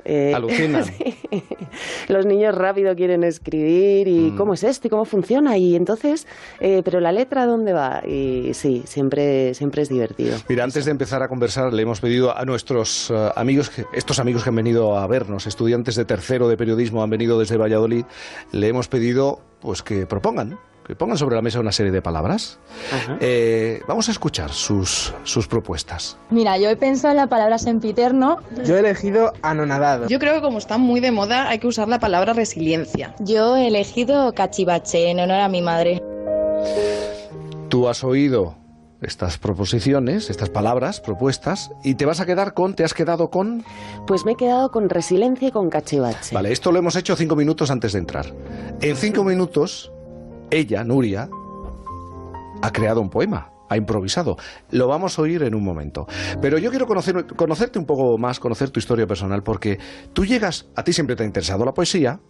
eh, 0.04 0.32
Alucinan. 0.34 0.84
Los 2.08 2.24
niños 2.24 2.54
rápido 2.54 2.94
quieren 2.96 3.24
escribir 3.24 4.08
y 4.08 4.30
Mm. 4.30 4.36
cómo 4.36 4.54
es 4.54 4.62
esto 4.64 4.86
y 4.86 4.90
cómo 4.90 5.04
funciona 5.04 5.58
y 5.58 5.74
entonces, 5.76 6.26
eh, 6.60 6.80
pero 6.84 7.00
la 7.00 7.12
letra 7.12 7.44
dónde 7.46 7.72
va 7.72 8.02
y 8.06 8.54
sí, 8.54 8.82
siempre, 8.86 9.52
siempre 9.54 9.82
es 9.82 9.88
divertido. 9.90 10.36
Mira, 10.48 10.64
antes 10.64 10.84
de 10.86 10.92
empezar 10.92 11.22
a 11.22 11.28
conversar, 11.28 11.72
le 11.74 11.82
hemos 11.82 12.00
pedido 12.00 12.34
a 12.34 12.44
nuestros 12.46 13.10
eh, 13.10 13.30
amigos, 13.36 13.70
estos 13.92 14.18
amigos 14.18 14.44
que 14.44 14.48
han 14.50 14.56
venido 14.56 14.96
a 14.96 15.06
vernos, 15.06 15.46
estudiantes 15.46 15.96
de 15.96 16.04
tercero 16.06 16.48
de 16.48 16.56
periodismo, 16.56 17.02
han 17.02 17.10
venido 17.10 17.38
desde 17.38 17.56
Valladolid, 17.58 18.04
le 18.52 18.68
hemos 18.68 18.88
pedido 18.88 19.40
pues 19.60 19.82
que 19.82 20.06
propongan, 20.06 20.58
que 20.88 20.96
pongan 20.96 21.18
sobre 21.18 21.36
la 21.36 21.42
mesa 21.42 21.60
una 21.60 21.70
serie 21.70 21.92
de 21.92 22.00
palabras. 22.00 22.58
Eh, 23.20 23.82
vamos 23.86 24.08
a 24.08 24.12
escuchar 24.12 24.50
sus, 24.50 25.12
sus 25.22 25.46
propuestas. 25.46 26.16
Mira, 26.30 26.56
yo 26.56 26.70
he 26.70 26.76
pensado 26.76 27.10
en 27.10 27.18
la 27.18 27.26
palabra 27.26 27.58
sempiterno. 27.58 28.38
Yo 28.64 28.74
he 28.74 28.80
elegido 28.80 29.34
anonadado. 29.42 30.08
Yo 30.08 30.18
creo 30.18 30.36
que 30.36 30.40
como 30.40 30.56
está 30.56 30.78
muy 30.78 31.00
de 31.00 31.12
moda 31.12 31.50
hay 31.50 31.58
que 31.58 31.66
usar 31.66 31.88
la 31.88 31.98
palabra 31.98 32.32
resiliencia. 32.32 33.14
Yo 33.18 33.54
he 33.54 33.66
elegido 33.66 34.32
cachivache 34.32 35.10
en 35.10 35.20
honor 35.20 35.40
a 35.40 35.48
mi 35.50 35.60
madre. 35.60 36.02
Tú 37.68 37.86
has 37.86 38.02
oído 38.02 38.56
estas 39.02 39.36
proposiciones, 39.36 40.30
estas 40.30 40.48
palabras 40.48 41.00
propuestas, 41.00 41.70
y 41.84 41.96
te 41.96 42.06
vas 42.06 42.20
a 42.20 42.26
quedar 42.26 42.54
con, 42.54 42.74
te 42.74 42.82
has 42.82 42.94
quedado 42.94 43.28
con... 43.28 43.62
Pues 44.06 44.24
me 44.24 44.32
he 44.32 44.36
quedado 44.36 44.70
con 44.70 44.88
resiliencia 44.88 45.48
y 45.48 45.50
con 45.52 45.68
cachivache. 45.68 46.34
Vale, 46.34 46.50
esto 46.50 46.72
lo 46.72 46.78
hemos 46.78 46.96
hecho 46.96 47.14
cinco 47.14 47.36
minutos 47.36 47.70
antes 47.70 47.92
de 47.92 47.98
entrar. 47.98 48.32
En 48.80 48.96
cinco 48.96 49.22
minutos, 49.22 49.92
ella, 50.50 50.84
Nuria, 50.84 51.28
ha 52.62 52.72
creado 52.72 53.00
un 53.00 53.10
poema, 53.10 53.50
ha 53.68 53.76
improvisado. 53.76 54.36
Lo 54.70 54.88
vamos 54.88 55.18
a 55.18 55.22
oír 55.22 55.42
en 55.42 55.54
un 55.54 55.62
momento. 55.62 56.06
Pero 56.40 56.58
yo 56.58 56.70
quiero 56.70 56.86
conocer, 56.86 57.26
conocerte 57.26 57.78
un 57.78 57.86
poco 57.86 58.18
más, 58.18 58.40
conocer 58.40 58.70
tu 58.70 58.80
historia 58.80 59.06
personal, 59.06 59.42
porque 59.42 59.78
tú 60.12 60.24
llegas, 60.24 60.66
a 60.74 60.84
ti 60.84 60.92
siempre 60.92 61.16
te 61.16 61.22
ha 61.22 61.26
interesado 61.26 61.64
la 61.64 61.72
poesía, 61.72 62.20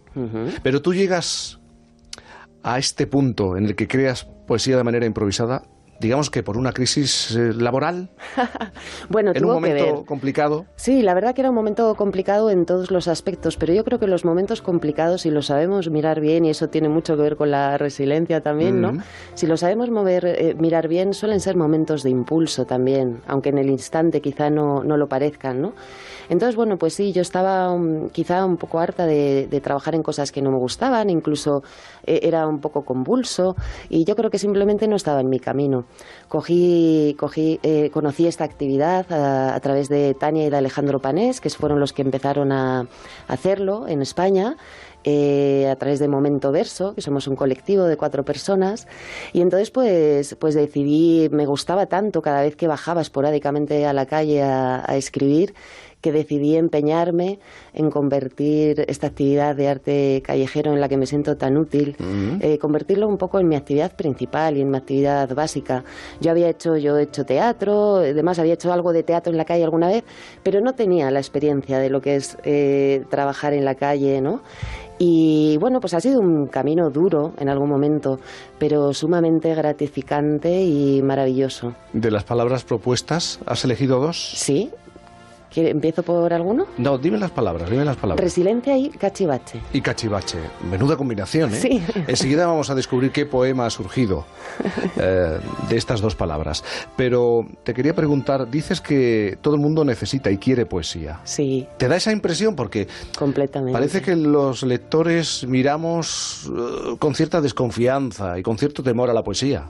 pero 0.63 0.81
tú 0.81 0.93
llegas 0.93 1.59
a 2.63 2.77
este 2.77 3.07
punto 3.07 3.55
en 3.57 3.65
el 3.65 3.75
que 3.75 3.87
creas 3.87 4.25
poesía 4.47 4.75
de 4.77 4.83
manera 4.83 5.05
improvisada, 5.05 5.63
digamos 5.99 6.29
que 6.29 6.43
por 6.43 6.57
una 6.57 6.71
crisis 6.71 7.35
eh, 7.35 7.53
laboral, 7.53 8.09
Bueno, 9.09 9.31
en 9.31 9.37
un 9.37 9.41
tuvo 9.41 9.53
que 9.55 9.67
momento 9.69 9.95
ver. 9.97 10.05
complicado. 10.05 10.65
Sí, 10.75 11.01
la 11.01 11.13
verdad 11.13 11.33
que 11.35 11.41
era 11.41 11.49
un 11.49 11.55
momento 11.55 11.93
complicado 11.95 12.49
en 12.49 12.65
todos 12.65 12.91
los 12.91 13.07
aspectos, 13.07 13.57
pero 13.57 13.73
yo 13.73 13.83
creo 13.83 13.99
que 13.99 14.07
los 14.07 14.25
momentos 14.25 14.61
complicados, 14.61 15.21
si 15.21 15.31
lo 15.31 15.41
sabemos 15.41 15.89
mirar 15.89 16.19
bien, 16.19 16.45
y 16.45 16.49
eso 16.49 16.69
tiene 16.69 16.89
mucho 16.89 17.15
que 17.15 17.23
ver 17.23 17.35
con 17.35 17.51
la 17.51 17.77
resiliencia 17.77 18.41
también, 18.41 18.81
¿no? 18.81 18.93
Mm. 18.93 19.01
Si 19.35 19.47
lo 19.47 19.57
sabemos 19.57 19.89
mover, 19.89 20.25
eh, 20.25 20.55
mirar 20.57 20.87
bien, 20.87 21.13
suelen 21.13 21.39
ser 21.39 21.55
momentos 21.55 22.03
de 22.03 22.09
impulso 22.09 22.65
también, 22.65 23.21
aunque 23.27 23.49
en 23.49 23.57
el 23.57 23.69
instante 23.69 24.21
quizá 24.21 24.49
no, 24.49 24.83
no 24.83 24.97
lo 24.97 25.07
parezcan, 25.07 25.61
¿no? 25.61 25.73
Entonces, 26.29 26.55
bueno, 26.55 26.77
pues 26.77 26.93
sí, 26.93 27.11
yo 27.11 27.21
estaba 27.21 27.71
um, 27.71 28.09
quizá 28.09 28.45
un 28.45 28.57
poco 28.57 28.79
harta 28.79 29.05
de, 29.05 29.47
trabajar 29.63 29.95
en 29.95 30.03
cosas 30.03 30.31
que 30.31 30.41
no 30.41 30.51
me 30.51 30.57
gustaban, 30.57 31.09
incluso 31.09 31.63
eh, 32.05 32.19
era 32.23 32.47
un 32.47 32.59
poco 32.61 32.85
convulso, 32.85 33.55
y 33.89 34.05
yo 34.05 34.15
creo 34.15 34.29
que 34.29 34.37
simplemente 34.37 34.87
no 34.87 34.95
estaba 34.95 35.21
en 35.21 35.29
mi 35.29 35.39
camino. 35.39 35.85
Cogí, 36.27 37.15
cogí, 37.19 37.59
eh, 37.63 37.89
conocí 37.91 38.27
esta 38.27 38.43
actividad 38.43 39.11
a, 39.11 39.59
través 39.59 39.89
de 39.89 40.13
Tania 40.13 40.45
y 40.45 40.49
de 40.49 40.57
Alejandro 40.57 40.99
Panés, 40.99 41.41
que 41.41 41.49
fueron 41.49 41.79
los 41.79 41.93
que 41.93 42.03
empezaron 42.03 42.51
a 42.51 42.87
hacerlo 43.27 43.87
en 43.87 44.01
España. 44.01 44.55
eh, 45.05 45.69
a 45.71 45.77
través 45.77 45.99
de 45.99 46.09
Momento 46.09 46.51
Verso, 46.51 46.93
que 46.93 47.01
somos 47.01 47.25
un 47.27 47.37
colectivo 47.37 47.85
de 47.85 47.95
cuatro 47.95 48.23
personas, 48.23 48.85
y 49.31 49.39
entonces 49.39 49.71
pues, 49.71 50.35
pues 50.37 50.55
decidí, 50.55 51.29
me 51.31 51.45
gustaba 51.45 51.85
tanto 51.85 52.21
cada 52.21 52.41
vez 52.41 52.57
que 52.57 52.67
bajaba 52.67 52.99
esporádicamente 52.99 53.85
a 53.85 53.93
la 53.93 54.05
calle 54.05 54.43
a 54.43 54.97
escribir, 54.97 55.53
que 56.01 56.11
decidí 56.11 56.55
empeñarme 56.55 57.39
en 57.73 57.89
convertir 57.89 58.85
esta 58.87 59.07
actividad 59.07 59.55
de 59.55 59.67
arte 59.67 60.21
callejero 60.23 60.73
en 60.73 60.79
la 60.79 60.87
que 60.87 60.97
me 60.97 61.05
siento 61.05 61.35
tan 61.35 61.57
útil, 61.57 61.95
eh, 62.41 62.57
convertirlo 62.57 63.07
un 63.07 63.17
poco 63.17 63.39
en 63.39 63.47
mi 63.47 63.55
actividad 63.55 63.95
principal 63.95 64.57
y 64.57 64.61
en 64.61 64.69
mi 64.69 64.77
actividad 64.77 65.33
básica. 65.35 65.83
Yo 66.21 66.31
había 66.31 66.49
hecho, 66.49 66.77
yo 66.77 66.97
he 66.97 67.03
hecho 67.03 67.25
teatro, 67.25 67.97
además 67.97 68.39
había 68.39 68.53
hecho 68.53 68.71
algo 68.71 68.93
de 68.93 69.03
teatro 69.03 69.31
en 69.31 69.37
la 69.37 69.45
calle 69.45 69.63
alguna 69.63 69.87
vez, 69.87 70.03
pero 70.43 70.61
no 70.61 70.73
tenía 70.73 71.11
la 71.11 71.19
experiencia 71.19 71.79
de 71.79 71.89
lo 71.89 72.01
que 72.01 72.15
es 72.15 72.37
eh, 72.43 73.03
trabajar 73.09 73.53
en 73.53 73.65
la 73.65 73.75
calle, 73.75 74.21
¿no? 74.21 74.41
Y 75.01 75.57
bueno, 75.59 75.79
pues 75.79 75.93
ha 75.93 76.01
sido 76.01 76.19
un 76.19 76.47
camino 76.47 76.89
duro 76.89 77.33
en 77.37 77.47
algún 77.47 77.69
momento, 77.69 78.19
pero 78.57 78.93
sumamente 78.93 79.55
gratificante 79.55 80.61
y 80.61 81.01
maravilloso. 81.01 81.73
De 81.93 82.11
las 82.11 82.25
palabras 82.25 82.65
propuestas, 82.65 83.39
¿has 83.45 83.63
elegido 83.63 84.01
dos? 84.01 84.33
Sí. 84.35 84.71
¿Quiere- 85.53 85.71
¿Empiezo 85.71 86.03
por 86.03 86.31
alguno? 86.33 86.67
No, 86.77 86.97
dime 86.97 87.17
las 87.17 87.31
palabras, 87.31 87.69
dime 87.69 87.83
las 87.85 87.97
palabras. 87.97 88.37
Y 88.37 88.89
cachivache. 88.89 89.59
y 89.73 89.81
cachivache. 89.81 90.37
Menuda 90.69 90.95
combinación, 90.95 91.53
¿eh? 91.53 91.59
Sí. 91.59 91.83
Enseguida 92.07 92.45
vamos 92.47 92.69
a 92.69 92.75
descubrir 92.75 93.11
qué 93.11 93.25
poema 93.25 93.65
ha 93.65 93.69
surgido 93.69 94.25
eh, 94.97 95.39
de 95.69 95.77
estas 95.77 96.01
dos 96.01 96.15
palabras. 96.15 96.63
Pero 96.95 97.45
te 97.63 97.73
quería 97.73 97.95
preguntar, 97.95 98.49
dices 98.49 98.81
que 98.81 99.37
todo 99.41 99.55
el 99.55 99.61
mundo 99.61 99.83
necesita 99.85 100.29
y 100.31 100.37
quiere 100.37 100.65
poesía. 100.65 101.19
Sí. 101.23 101.67
¿Te 101.77 101.87
da 101.87 101.95
esa 101.95 102.11
impresión? 102.11 102.55
Porque 102.55 102.87
Completamente. 103.17 103.73
parece 103.73 104.01
que 104.01 104.15
los 104.15 104.63
lectores 104.63 105.45
miramos 105.47 106.49
eh, 106.49 106.95
con 106.99 107.15
cierta 107.15 107.41
desconfianza 107.41 108.37
y 108.37 108.43
con 108.43 108.57
cierto 108.57 108.83
temor 108.83 109.09
a 109.09 109.13
la 109.13 109.23
poesía. 109.23 109.69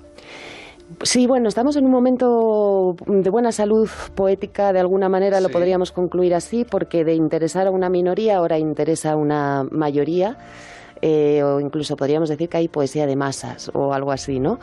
Sí, 1.03 1.27
bueno, 1.27 1.49
estamos 1.49 1.75
en 1.75 1.85
un 1.85 1.91
momento 1.91 2.95
de 3.05 3.29
buena 3.29 3.51
salud 3.51 3.87
poética, 4.15 4.73
de 4.73 4.79
alguna 4.79 5.07
manera 5.07 5.39
lo 5.39 5.49
podríamos 5.49 5.91
concluir 5.91 6.33
así, 6.33 6.65
porque 6.65 7.05
de 7.05 7.13
interesar 7.13 7.67
a 7.67 7.71
una 7.71 7.89
minoría 7.89 8.37
ahora 8.37 8.57
interesa 8.57 9.11
a 9.11 9.15
una 9.15 9.65
mayoría. 9.69 10.37
eh, 11.01 11.41
o 11.43 11.59
incluso 11.61 11.95
podríamos 11.95 12.27
decir 12.27 12.49
que 12.49 12.57
hay 12.57 12.67
poesía 12.67 13.07
de 13.07 13.15
masas 13.15 13.71
o 13.73 13.93
algo 13.93 14.11
así, 14.11 14.39
¿no? 14.39 14.59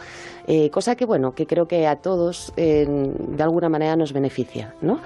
Eh, 0.47 0.68
cosa 0.70 0.95
que, 0.95 1.07
bueno, 1.07 1.35
que 1.35 1.47
creo 1.47 1.66
que 1.66 1.87
a 1.87 1.97
todos 1.97 2.53
eh, 2.57 2.87
de 2.87 3.43
alguna 3.43 3.68
manera 3.68 3.97
nos 3.97 4.12
beneficia, 4.12 4.74
¿no? 4.83 5.01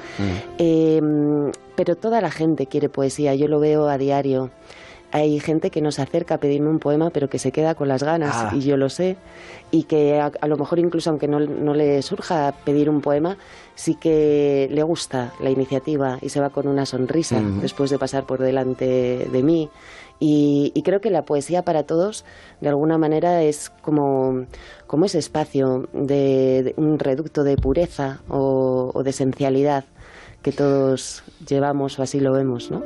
Eh, 0.58 1.00
pero 1.76 1.96
toda 1.96 2.20
la 2.20 2.30
gente 2.30 2.66
quiere 2.66 2.88
poesía, 2.88 3.34
yo 3.34 3.46
lo 3.46 3.60
veo 3.60 3.88
a 3.88 3.96
diario. 3.96 4.50
Hay 5.12 5.40
gente 5.40 5.70
que 5.70 5.80
nos 5.80 5.98
acerca 5.98 6.36
a 6.36 6.38
pedirme 6.38 6.68
un 6.70 6.78
poema, 6.78 7.10
pero 7.10 7.28
que 7.28 7.38
se 7.38 7.52
queda 7.52 7.74
con 7.74 7.88
las 7.88 8.02
ganas, 8.02 8.34
Ah. 8.34 8.50
y 8.54 8.60
yo 8.60 8.76
lo 8.76 8.88
sé, 8.88 9.16
y 9.70 9.84
que 9.84 10.20
a, 10.20 10.30
a 10.40 10.46
lo 10.46 10.56
mejor 10.56 10.78
incluso 10.78 11.10
aunque 11.10 11.26
no, 11.28 11.40
no 11.40 11.74
le 11.74 12.00
surja 12.02 12.54
pedir 12.64 12.88
un 12.88 13.00
poema, 13.00 13.36
sí 13.74 13.94
que 13.96 14.68
le 14.70 14.82
gusta 14.82 15.32
la 15.40 15.50
iniciativa 15.50 16.18
y 16.22 16.28
se 16.28 16.40
va 16.40 16.50
con 16.50 16.68
una 16.68 16.86
sonrisa 16.86 17.40
después 17.60 17.90
de 17.90 17.98
pasar 17.98 18.24
por 18.24 18.38
delante 18.40 19.28
de 19.30 19.42
mí. 19.42 19.68
Y, 20.22 20.70
y 20.74 20.82
creo 20.82 21.00
que 21.00 21.08
la 21.08 21.22
poesía 21.22 21.62
para 21.62 21.84
todos, 21.84 22.26
de 22.60 22.68
alguna 22.68 22.98
manera, 22.98 23.42
es 23.42 23.70
como, 23.80 24.44
como 24.86 25.06
ese 25.06 25.18
espacio 25.18 25.88
de, 25.94 26.62
de 26.62 26.74
un 26.76 26.98
reducto 26.98 27.42
de 27.42 27.56
pureza 27.56 28.20
o, 28.28 28.90
o 28.92 29.02
de 29.02 29.10
esencialidad 29.10 29.84
que 30.42 30.52
todos 30.52 31.22
llevamos 31.46 31.98
o 31.98 32.02
así 32.02 32.20
lo 32.20 32.32
vemos, 32.32 32.70
¿no? 32.70 32.82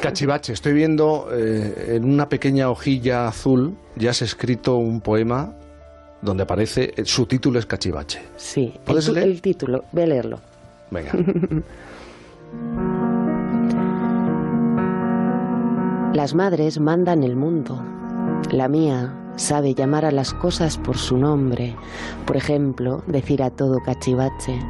Cachivache, 0.00 0.52
estoy 0.52 0.72
viendo 0.72 1.28
eh, 1.32 1.94
en 1.96 2.04
una 2.04 2.28
pequeña 2.28 2.70
hojilla 2.70 3.28
azul, 3.28 3.76
ya 3.96 4.10
has 4.10 4.22
escrito 4.22 4.76
un 4.76 5.00
poema 5.00 5.54
donde 6.20 6.42
aparece, 6.42 6.92
eh, 6.96 7.04
su 7.04 7.26
título 7.26 7.58
es 7.58 7.66
Cachivache. 7.66 8.22
Sí, 8.36 8.72
el, 8.74 8.80
¿Puedes 8.80 9.08
leer? 9.08 9.28
el 9.28 9.40
título, 9.42 9.84
voy 9.92 10.02
a 10.02 10.06
leerlo. 10.06 10.40
Venga. 10.90 11.12
Las 16.14 16.34
madres 16.34 16.78
mandan 16.78 17.24
el 17.24 17.34
mundo. 17.34 17.82
La 18.52 18.68
mía 18.68 19.12
sabe 19.36 19.74
llamar 19.74 20.04
a 20.04 20.12
las 20.12 20.32
cosas 20.32 20.78
por 20.78 20.96
su 20.96 21.18
nombre. 21.18 21.74
Por 22.24 22.36
ejemplo, 22.36 23.02
decir 23.08 23.42
a 23.42 23.50
todo 23.50 23.80
cachivache. 23.84 24.60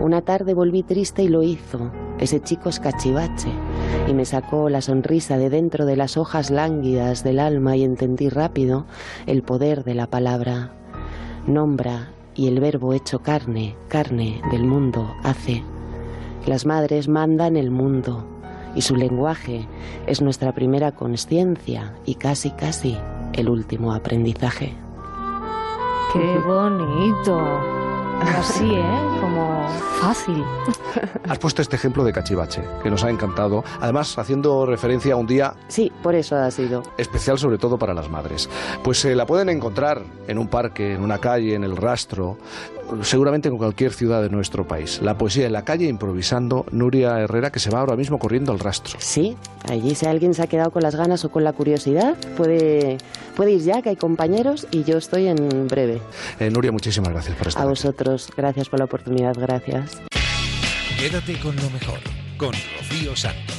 Una 0.00 0.22
tarde 0.22 0.54
volví 0.54 0.82
triste 0.82 1.22
y 1.22 1.28
lo 1.28 1.42
hizo. 1.42 1.90
Ese 2.18 2.40
chico 2.40 2.68
es 2.68 2.80
cachivache. 2.80 3.50
Y 4.08 4.14
me 4.14 4.24
sacó 4.24 4.68
la 4.68 4.80
sonrisa 4.80 5.36
de 5.38 5.50
dentro 5.50 5.86
de 5.86 5.96
las 5.96 6.16
hojas 6.16 6.50
lánguidas 6.50 7.22
del 7.24 7.38
alma 7.38 7.76
y 7.76 7.84
entendí 7.84 8.28
rápido 8.28 8.86
el 9.26 9.42
poder 9.42 9.84
de 9.84 9.94
la 9.94 10.06
palabra. 10.06 10.72
Nombra 11.46 12.10
y 12.34 12.48
el 12.48 12.60
verbo 12.60 12.92
hecho 12.92 13.20
carne, 13.20 13.76
carne 13.88 14.40
del 14.50 14.64
mundo 14.64 15.14
hace. 15.22 15.62
Las 16.46 16.64
madres 16.64 17.08
mandan 17.08 17.56
el 17.56 17.70
mundo 17.70 18.26
y 18.74 18.82
su 18.82 18.96
lenguaje 18.96 19.66
es 20.06 20.22
nuestra 20.22 20.52
primera 20.52 20.92
conciencia 20.92 21.94
y 22.06 22.14
casi, 22.14 22.50
casi 22.50 22.96
el 23.32 23.48
último 23.48 23.92
aprendizaje. 23.92 24.74
Qué 26.12 26.38
bonito. 26.46 27.79
Así, 28.20 28.74
¿eh? 28.74 28.98
Como 29.20 29.68
fácil. 30.00 30.44
Has 31.28 31.38
puesto 31.38 31.62
este 31.62 31.76
ejemplo 31.76 32.04
de 32.04 32.12
Cachivache, 32.12 32.62
que 32.82 32.90
nos 32.90 33.04
ha 33.04 33.10
encantado, 33.10 33.64
además 33.80 34.18
haciendo 34.18 34.66
referencia 34.66 35.14
a 35.14 35.16
un 35.16 35.26
día 35.26 35.54
Sí, 35.68 35.92
por 36.02 36.14
eso 36.14 36.36
ha 36.36 36.50
sido. 36.50 36.82
especial 36.98 37.38
sobre 37.38 37.58
todo 37.58 37.78
para 37.78 37.94
las 37.94 38.08
madres. 38.10 38.48
Pues 38.82 38.98
se 39.00 39.14
la 39.14 39.26
pueden 39.26 39.48
encontrar 39.48 40.02
en 40.26 40.38
un 40.38 40.48
parque, 40.48 40.94
en 40.94 41.02
una 41.02 41.18
calle, 41.18 41.54
en 41.54 41.64
el 41.64 41.76
rastro, 41.76 42.38
seguramente 43.02 43.48
en 43.48 43.56
cualquier 43.58 43.92
ciudad 43.92 44.22
de 44.22 44.30
nuestro 44.30 44.66
país. 44.66 45.00
La 45.02 45.16
poesía 45.18 45.46
en 45.46 45.52
la 45.52 45.64
calle 45.64 45.86
improvisando 45.86 46.66
Nuria 46.70 47.18
Herrera, 47.20 47.50
que 47.50 47.58
se 47.58 47.70
va 47.70 47.80
ahora 47.80 47.96
mismo 47.96 48.18
corriendo 48.18 48.52
al 48.52 48.58
rastro. 48.58 48.96
Sí, 49.00 49.36
allí 49.68 49.94
si 49.94 50.06
alguien 50.06 50.34
se 50.34 50.42
ha 50.42 50.46
quedado 50.46 50.70
con 50.70 50.82
las 50.82 50.94
ganas 50.96 51.24
o 51.24 51.30
con 51.30 51.44
la 51.44 51.52
curiosidad, 51.52 52.16
puede, 52.36 52.98
puede 53.36 53.52
ir 53.52 53.60
ya, 53.62 53.82
que 53.82 53.90
hay 53.90 53.96
compañeros 53.96 54.66
y 54.70 54.84
yo 54.84 54.98
estoy 54.98 55.26
en 55.28 55.68
breve. 55.68 56.00
Eh, 56.38 56.50
Nuria, 56.50 56.72
muchísimas 56.72 57.10
gracias 57.12 57.36
por 57.36 57.48
estar 57.48 57.62
A 57.62 57.64
aquí. 57.64 57.70
vosotros, 57.70 58.28
gracias 58.36 58.68
por 58.68 58.78
la 58.78 58.84
oportunidad, 58.86 59.34
gracias. 59.38 60.00
Quédate 60.98 61.38
con 61.40 61.56
lo 61.56 61.70
mejor, 61.70 61.98
con 62.36 62.52
Rocío 62.78 63.16
Santos. 63.16 63.56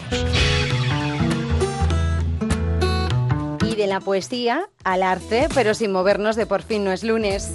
Y 3.68 3.76
de 3.76 3.88
la 3.88 4.00
poesía 4.00 4.68
al 4.84 5.02
arte, 5.02 5.48
pero 5.56 5.74
sin 5.74 5.92
movernos 5.92 6.36
de 6.36 6.46
por 6.46 6.62
fin 6.62 6.84
no 6.84 6.92
es 6.92 7.04
lunes. 7.04 7.52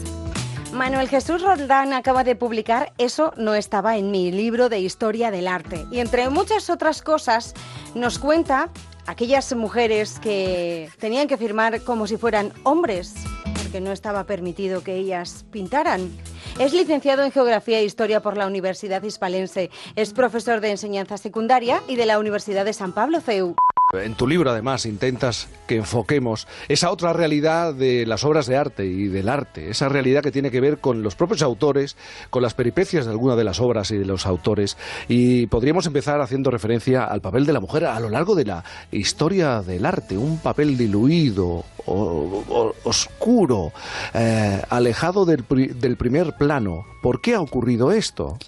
Manuel 0.76 1.08
Jesús 1.08 1.42
Roldán 1.42 1.94
acaba 1.94 2.22
de 2.22 2.36
publicar 2.36 2.92
Eso 2.98 3.32
no 3.38 3.54
estaba 3.54 3.96
en 3.96 4.10
mi 4.10 4.30
libro 4.30 4.68
de 4.68 4.78
historia 4.78 5.30
del 5.30 5.48
arte. 5.48 5.86
Y 5.90 6.00
entre 6.00 6.28
muchas 6.28 6.68
otras 6.68 7.00
cosas 7.00 7.54
nos 7.94 8.18
cuenta 8.18 8.68
aquellas 9.06 9.54
mujeres 9.54 10.18
que 10.20 10.90
tenían 10.98 11.28
que 11.28 11.38
firmar 11.38 11.80
como 11.80 12.06
si 12.06 12.18
fueran 12.18 12.52
hombres, 12.62 13.14
porque 13.54 13.80
no 13.80 13.90
estaba 13.90 14.24
permitido 14.24 14.84
que 14.84 14.96
ellas 14.96 15.46
pintaran. 15.50 16.10
Es 16.58 16.74
licenciado 16.74 17.22
en 17.24 17.32
Geografía 17.32 17.78
e 17.78 17.84
Historia 17.84 18.20
por 18.20 18.36
la 18.36 18.46
Universidad 18.46 19.02
Hispalense. 19.02 19.70
Es 19.94 20.12
profesor 20.12 20.60
de 20.60 20.72
enseñanza 20.72 21.16
secundaria 21.16 21.82
y 21.88 21.96
de 21.96 22.06
la 22.06 22.18
Universidad 22.18 22.66
de 22.66 22.74
San 22.74 22.92
Pablo 22.92 23.20
CEU. 23.20 23.56
En 23.98 24.14
tu 24.14 24.26
libro, 24.26 24.50
además, 24.50 24.86
intentas 24.86 25.48
que 25.66 25.76
enfoquemos 25.76 26.46
esa 26.68 26.90
otra 26.90 27.12
realidad 27.12 27.74
de 27.74 28.06
las 28.06 28.24
obras 28.24 28.46
de 28.46 28.56
arte 28.56 28.86
y 28.86 29.08
del 29.08 29.28
arte, 29.28 29.70
esa 29.70 29.88
realidad 29.88 30.22
que 30.22 30.30
tiene 30.30 30.50
que 30.50 30.60
ver 30.60 30.78
con 30.78 31.02
los 31.02 31.14
propios 31.16 31.42
autores, 31.42 31.96
con 32.30 32.42
las 32.42 32.54
peripecias 32.54 33.04
de 33.06 33.10
alguna 33.10 33.36
de 33.36 33.44
las 33.44 33.60
obras 33.60 33.90
y 33.90 33.96
de 33.96 34.04
los 34.04 34.26
autores. 34.26 34.76
Y 35.08 35.46
podríamos 35.46 35.86
empezar 35.86 36.20
haciendo 36.20 36.50
referencia 36.50 37.04
al 37.04 37.20
papel 37.20 37.46
de 37.46 37.52
la 37.52 37.60
mujer 37.60 37.84
a 37.86 37.98
lo 38.00 38.08
largo 38.10 38.34
de 38.34 38.44
la 38.44 38.64
historia 38.92 39.62
del 39.62 39.84
arte, 39.86 40.16
un 40.16 40.38
papel 40.38 40.76
diluido, 40.76 41.64
o- 41.86 42.74
oscuro, 42.84 43.72
eh, 44.14 44.62
alejado 44.70 45.24
del, 45.24 45.44
pri- 45.44 45.68
del 45.68 45.96
primer 45.96 46.34
plano. 46.36 46.84
¿Por 47.02 47.20
qué 47.20 47.34
ha 47.34 47.40
ocurrido 47.40 47.92
esto? 47.92 48.38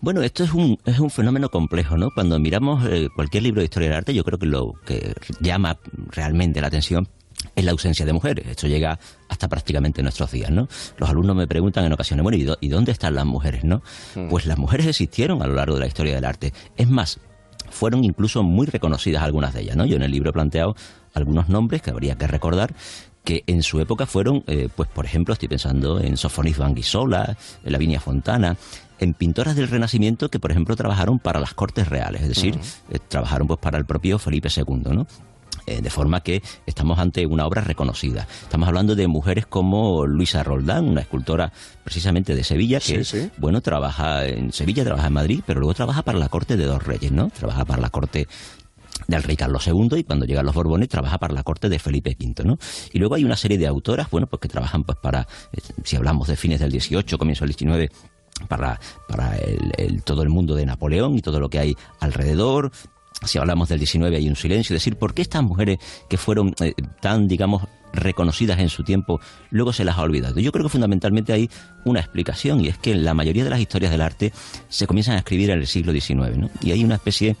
Bueno, 0.00 0.22
esto 0.22 0.44
es 0.44 0.52
un, 0.52 0.78
es 0.84 0.98
un 0.98 1.10
fenómeno 1.10 1.48
complejo, 1.50 1.96
¿no? 1.96 2.10
Cuando 2.10 2.38
miramos 2.38 2.84
eh, 2.86 3.08
cualquier 3.14 3.42
libro 3.42 3.60
de 3.60 3.64
historia 3.64 3.88
del 3.88 3.96
arte, 3.98 4.14
yo 4.14 4.24
creo 4.24 4.38
que 4.38 4.46
lo 4.46 4.74
que 4.84 5.14
llama 5.40 5.78
realmente 6.10 6.60
la 6.60 6.66
atención 6.68 7.08
es 7.54 7.64
la 7.64 7.70
ausencia 7.72 8.04
de 8.04 8.12
mujeres. 8.12 8.46
Esto 8.46 8.66
llega 8.66 8.98
hasta 9.28 9.48
prácticamente 9.48 10.02
nuestros 10.02 10.30
días, 10.30 10.50
¿no? 10.50 10.68
Los 10.98 11.08
alumnos 11.08 11.34
me 11.36 11.46
preguntan 11.46 11.84
en 11.84 11.92
ocasiones, 11.92 12.22
bueno, 12.22 12.36
¿y, 12.38 12.44
dó- 12.44 12.58
y 12.60 12.68
dónde 12.68 12.92
están 12.92 13.14
las 13.14 13.24
mujeres, 13.26 13.64
no? 13.64 13.82
Pues 14.28 14.46
las 14.46 14.58
mujeres 14.58 14.86
existieron 14.86 15.42
a 15.42 15.46
lo 15.46 15.54
largo 15.54 15.74
de 15.74 15.80
la 15.80 15.86
historia 15.86 16.14
del 16.14 16.24
arte. 16.24 16.52
Es 16.76 16.88
más, 16.88 17.18
fueron 17.70 18.04
incluso 18.04 18.42
muy 18.42 18.66
reconocidas 18.66 19.22
algunas 19.22 19.54
de 19.54 19.62
ellas, 19.62 19.76
¿no? 19.76 19.86
Yo 19.86 19.96
en 19.96 20.02
el 20.02 20.10
libro 20.10 20.30
he 20.30 20.32
planteado 20.32 20.76
algunos 21.14 21.48
nombres 21.48 21.82
que 21.82 21.90
habría 21.90 22.16
que 22.16 22.26
recordar 22.26 22.74
que 23.26 23.42
en 23.48 23.64
su 23.64 23.80
época 23.80 24.06
fueron, 24.06 24.44
eh, 24.46 24.68
pues 24.74 24.88
por 24.88 25.04
ejemplo, 25.04 25.34
estoy 25.34 25.48
pensando 25.48 26.00
en 26.00 26.16
Sofonis 26.16 26.58
Banguisola, 26.58 27.36
en 27.64 27.72
Lavinia 27.72 27.98
Fontana, 27.98 28.56
en 29.00 29.14
pintoras 29.14 29.56
del 29.56 29.66
Renacimiento 29.66 30.30
que, 30.30 30.38
por 30.38 30.52
ejemplo, 30.52 30.76
trabajaron 30.76 31.18
para 31.18 31.40
las 31.40 31.52
Cortes 31.52 31.88
Reales, 31.88 32.22
es 32.22 32.28
decir, 32.28 32.56
eh, 32.88 33.00
trabajaron 33.08 33.48
pues 33.48 33.58
para 33.58 33.78
el 33.78 33.84
propio 33.84 34.20
Felipe 34.20 34.48
II, 34.48 34.92
¿no? 34.92 35.08
Eh, 35.66 35.82
de 35.82 35.90
forma 35.90 36.20
que 36.20 36.40
estamos 36.66 37.00
ante 37.00 37.26
una 37.26 37.46
obra 37.46 37.62
reconocida. 37.62 38.28
Estamos 38.42 38.68
hablando 38.68 38.94
de 38.94 39.08
mujeres 39.08 39.44
como 39.44 40.06
Luisa 40.06 40.44
Roldán, 40.44 40.84
una 40.84 41.00
escultora 41.00 41.52
precisamente 41.82 42.36
de 42.36 42.44
Sevilla, 42.44 42.78
que, 42.78 43.02
bueno, 43.38 43.60
trabaja 43.60 44.24
en 44.24 44.52
Sevilla, 44.52 44.84
trabaja 44.84 45.08
en 45.08 45.14
Madrid, 45.14 45.42
pero 45.44 45.58
luego 45.58 45.74
trabaja 45.74 46.02
para 46.02 46.18
la 46.18 46.28
corte 46.28 46.56
de 46.56 46.66
dos 46.66 46.84
reyes, 46.84 47.10
¿no? 47.10 47.30
Trabaja 47.30 47.64
para 47.64 47.82
la 47.82 47.90
corte 47.90 48.28
del 49.08 49.22
rey 49.22 49.36
Carlos 49.36 49.66
II 49.66 49.88
y 49.98 50.04
cuando 50.04 50.24
llegan 50.26 50.46
los 50.46 50.54
Borbones 50.54 50.88
trabaja 50.88 51.18
para 51.18 51.34
la 51.34 51.42
corte 51.42 51.68
de 51.68 51.78
Felipe 51.78 52.16
V, 52.18 52.44
¿no? 52.44 52.58
Y 52.92 52.98
luego 52.98 53.14
hay 53.14 53.24
una 53.24 53.36
serie 53.36 53.58
de 53.58 53.66
autoras, 53.66 54.10
bueno, 54.10 54.26
pues 54.26 54.40
que 54.40 54.48
trabajan 54.48 54.84
pues 54.84 54.98
para, 54.98 55.26
eh, 55.52 55.58
si 55.84 55.96
hablamos 55.96 56.28
de 56.28 56.36
fines 56.36 56.60
del 56.60 56.72
18, 56.72 57.18
comienzo 57.18 57.44
del 57.44 57.50
19, 57.50 57.90
para, 58.48 58.78
para 59.08 59.36
el- 59.36 60.02
todo 60.02 60.22
el 60.22 60.28
mundo 60.28 60.54
de 60.54 60.66
Napoleón 60.66 61.16
y 61.16 61.22
todo 61.22 61.40
lo 61.40 61.48
que 61.48 61.58
hay 61.58 61.76
alrededor. 62.00 62.70
Si 63.24 63.38
hablamos 63.38 63.68
del 63.70 63.78
19 63.78 64.16
hay 64.16 64.28
un 64.28 64.36
silencio, 64.36 64.74
es 64.76 64.82
decir, 64.82 64.96
¿por 64.98 65.14
qué 65.14 65.22
estas 65.22 65.42
mujeres 65.42 65.78
que 66.08 66.16
fueron 66.18 66.54
eh, 66.60 66.74
tan, 67.00 67.28
digamos, 67.28 67.62
reconocidas 67.94 68.58
en 68.58 68.68
su 68.68 68.84
tiempo, 68.84 69.20
luego 69.50 69.72
se 69.72 69.84
las 69.84 69.96
ha 69.96 70.02
olvidado? 70.02 70.38
Yo 70.40 70.52
creo 70.52 70.64
que 70.64 70.68
fundamentalmente 70.70 71.32
hay 71.32 71.48
una 71.86 72.00
explicación 72.00 72.60
y 72.60 72.68
es 72.68 72.76
que 72.76 72.94
la 72.94 73.14
mayoría 73.14 73.44
de 73.44 73.50
las 73.50 73.60
historias 73.60 73.90
del 73.90 74.02
arte 74.02 74.32
se 74.68 74.86
comienzan 74.86 75.14
a 75.14 75.18
escribir 75.18 75.48
en 75.50 75.60
el 75.60 75.66
siglo 75.66 75.92
XIX, 75.92 76.36
¿no? 76.36 76.50
Y 76.60 76.72
hay 76.72 76.84
una 76.84 76.96
especie 76.96 77.36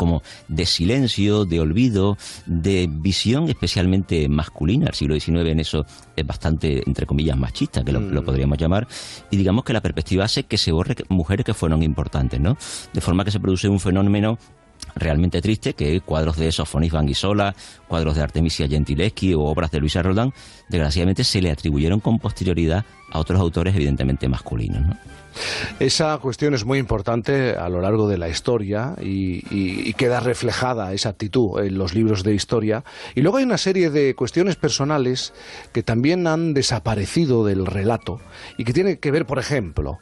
como 0.00 0.22
de 0.48 0.64
silencio, 0.64 1.44
de 1.44 1.60
olvido, 1.60 2.16
de 2.46 2.88
visión 2.90 3.50
especialmente 3.50 4.30
masculina. 4.30 4.86
El 4.86 4.94
siglo 4.94 5.20
XIX 5.20 5.50
en 5.50 5.60
eso 5.60 5.84
es 6.16 6.26
bastante, 6.26 6.82
entre 6.86 7.04
comillas, 7.04 7.36
machista, 7.36 7.84
que 7.84 7.92
lo, 7.92 8.00
lo 8.00 8.24
podríamos 8.24 8.56
llamar. 8.56 8.88
Y 9.30 9.36
digamos 9.36 9.62
que 9.62 9.74
la 9.74 9.82
perspectiva 9.82 10.24
hace 10.24 10.44
que 10.44 10.56
se 10.56 10.72
borre 10.72 10.96
mujeres 11.10 11.44
que 11.44 11.52
fueron 11.52 11.82
importantes, 11.82 12.40
¿no? 12.40 12.56
De 12.94 13.02
forma 13.02 13.26
que 13.26 13.30
se 13.30 13.40
produce 13.40 13.68
un 13.68 13.78
fenómeno 13.78 14.38
realmente 14.96 15.40
triste 15.42 15.74
que 15.74 16.00
cuadros 16.00 16.36
de 16.36 16.50
Sofonis 16.52 16.92
Banguisola, 16.92 17.54
cuadros 17.88 18.16
de 18.16 18.22
Artemisia 18.22 18.68
Gentileschi 18.68 19.34
o 19.34 19.42
obras 19.42 19.70
de 19.70 19.80
Luisa 19.80 20.02
Roldán, 20.02 20.32
desgraciadamente 20.68 21.24
se 21.24 21.40
le 21.42 21.50
atribuyeron 21.50 22.00
con 22.00 22.18
posterioridad 22.18 22.84
a 23.12 23.18
otros 23.18 23.40
autores 23.40 23.74
evidentemente 23.74 24.28
masculinos, 24.28 24.86
¿no? 24.86 24.96
Esa 25.78 26.18
cuestión 26.18 26.54
es 26.54 26.64
muy 26.64 26.78
importante 26.78 27.52
a 27.54 27.68
lo 27.68 27.80
largo 27.80 28.08
de 28.08 28.18
la 28.18 28.28
historia 28.28 28.96
y, 29.00 29.44
y- 29.54 29.88
y 29.88 29.92
queda 29.94 30.18
reflejada 30.18 30.92
esa 30.92 31.10
actitud 31.10 31.60
en 31.60 31.78
los 31.78 31.94
libros 31.94 32.24
de 32.24 32.34
historia. 32.34 32.82
Y 33.14 33.20
luego 33.22 33.36
hay 33.38 33.44
una 33.44 33.56
serie 33.56 33.90
de 33.90 34.16
cuestiones 34.16 34.56
personales 34.56 35.32
que 35.72 35.84
también 35.84 36.26
han 36.26 36.52
desaparecido 36.52 37.44
del 37.44 37.64
relato 37.66 38.20
y 38.58 38.64
que 38.64 38.72
tienen 38.72 38.96
que 38.96 39.12
ver, 39.12 39.24
por 39.24 39.38
ejemplo, 39.38 39.98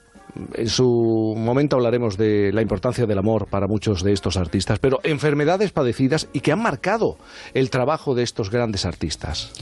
en 0.54 0.68
su 0.68 1.34
momento 1.36 1.76
hablaremos 1.76 2.16
de 2.16 2.52
la 2.52 2.62
importancia 2.62 3.06
del 3.06 3.18
amor 3.18 3.46
para 3.46 3.66
muchos 3.66 4.02
de 4.02 4.12
estos 4.12 4.36
artistas, 4.36 4.78
pero 4.78 5.00
enfermedades 5.02 5.72
padecidas 5.72 6.28
y 6.32 6.40
que 6.40 6.52
han 6.52 6.62
marcado 6.62 7.18
el 7.54 7.70
trabajo 7.70 8.14
de 8.14 8.22
estos 8.22 8.50
grandes 8.50 8.84
artistas. 8.84 9.52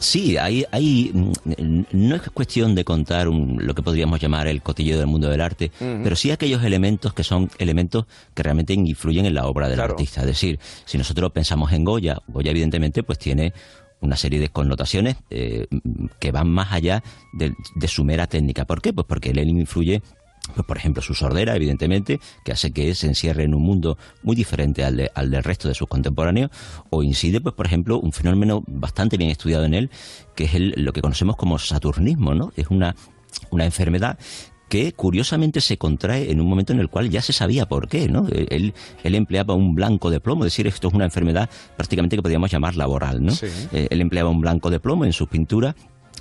Sí, 0.00 0.36
hay, 0.36 0.64
hay, 0.70 1.10
mm, 1.12 1.82
no 1.92 2.16
es 2.16 2.22
cuestión 2.30 2.74
de 2.74 2.84
contar 2.84 3.26
lo 3.26 3.74
que 3.74 3.82
podríamos 3.82 4.20
llamar 4.20 4.46
el 4.46 4.62
cotilleo 4.62 4.96
del 4.96 5.08
mundo 5.08 5.28
del 5.28 5.40
arte, 5.40 5.72
pero 5.78 6.14
sí 6.14 6.30
aquellos 6.30 6.62
elementos 6.62 7.12
que 7.12 7.24
son 7.24 7.50
elementos 7.58 8.06
que 8.34 8.42
realmente 8.42 8.74
influyen 8.74 9.26
en 9.26 9.34
la 9.34 9.46
obra 9.46 9.68
del 9.68 9.80
artista. 9.80 10.20
Es 10.20 10.26
decir, 10.28 10.58
si 10.84 10.98
nosotros 10.98 11.32
pensamos 11.32 11.72
en 11.72 11.84
Goya, 11.84 12.18
Goya 12.28 12.50
evidentemente 12.52 13.02
pues 13.02 13.18
tiene 13.18 13.52
una 14.00 14.16
serie 14.16 14.40
de 14.40 14.48
connotaciones 14.48 15.16
eh, 15.30 15.66
que 16.20 16.32
van 16.32 16.48
más 16.48 16.72
allá 16.72 17.02
de, 17.32 17.54
su 17.88 18.04
mera 18.04 18.26
técnica. 18.26 18.64
¿Por 18.64 18.80
qué? 18.80 18.92
Pues 18.92 19.06
porque 19.06 19.30
él 19.30 19.38
influye 19.48 20.02
pues, 20.54 20.66
por 20.66 20.78
ejemplo, 20.78 21.02
su 21.02 21.14
sordera, 21.14 21.54
evidentemente, 21.54 22.20
que 22.44 22.52
hace 22.52 22.72
que 22.72 22.94
se 22.94 23.06
encierre 23.06 23.44
en 23.44 23.54
un 23.54 23.62
mundo 23.62 23.98
muy 24.22 24.34
diferente 24.34 24.82
al, 24.82 25.10
al 25.14 25.30
del 25.30 25.44
resto 25.44 25.68
de 25.68 25.74
sus 25.74 25.88
contemporáneos, 25.88 26.50
o 26.90 27.02
incide, 27.02 27.40
pues, 27.40 27.54
por 27.54 27.66
ejemplo, 27.66 28.00
un 28.00 28.12
fenómeno 28.12 28.64
bastante 28.66 29.18
bien 29.18 29.30
estudiado 29.30 29.64
en 29.64 29.74
él, 29.74 29.90
que 30.34 30.44
es 30.44 30.54
el, 30.54 30.72
lo 30.76 30.92
que 30.92 31.02
conocemos 31.02 31.36
como 31.36 31.58
saturnismo, 31.58 32.34
¿no? 32.34 32.52
Es 32.56 32.68
una, 32.68 32.96
una 33.50 33.66
enfermedad 33.66 34.18
que 34.68 34.92
curiosamente 34.92 35.60
se 35.60 35.78
contrae 35.78 36.30
en 36.30 36.40
un 36.40 36.48
momento 36.48 36.72
en 36.72 36.80
el 36.80 36.88
cual 36.88 37.10
ya 37.10 37.22
se 37.22 37.32
sabía 37.32 37.66
por 37.66 37.88
qué, 37.88 38.08
¿no? 38.08 38.26
Él, 38.28 38.74
él 39.02 39.14
empleaba 39.14 39.54
un 39.54 39.74
blanco 39.74 40.10
de 40.10 40.20
plomo, 40.20 40.44
es 40.44 40.52
decir, 40.52 40.66
esto 40.66 40.88
es 40.88 40.94
una 40.94 41.04
enfermedad 41.04 41.48
prácticamente 41.76 42.16
que 42.16 42.22
podríamos 42.22 42.50
llamar 42.50 42.76
laboral, 42.76 43.24
¿no? 43.24 43.32
Eh, 43.72 43.88
él 43.90 44.00
empleaba 44.00 44.30
un 44.30 44.40
blanco 44.40 44.70
de 44.70 44.80
plomo 44.80 45.04
en 45.04 45.12
sus 45.12 45.28
pinturas 45.28 45.74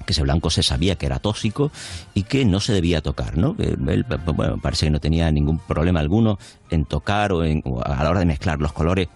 que 0.05 0.13
ese 0.13 0.21
blanco 0.21 0.49
se 0.49 0.63
sabía 0.63 0.95
que 0.95 1.07
era 1.07 1.19
tóxico 1.19 1.71
y 2.13 2.23
que 2.23 2.45
no 2.45 2.59
se 2.59 2.71
debía 2.71 3.01
tocar, 3.01 3.37
¿no? 3.37 3.55
Él, 3.57 4.05
bueno, 4.35 4.59
parece 4.61 4.85
que 4.85 4.91
no 4.91 4.99
tenía 4.99 5.31
ningún 5.31 5.59
problema 5.59 5.99
alguno 5.99 6.37
en 6.69 6.85
tocar 6.85 7.31
o, 7.33 7.43
en, 7.43 7.63
a 7.83 8.03
la 8.03 8.09
hora 8.09 8.19
de 8.19 8.25
mezclar 8.25 8.59
los 8.59 8.73
colores 8.73 9.07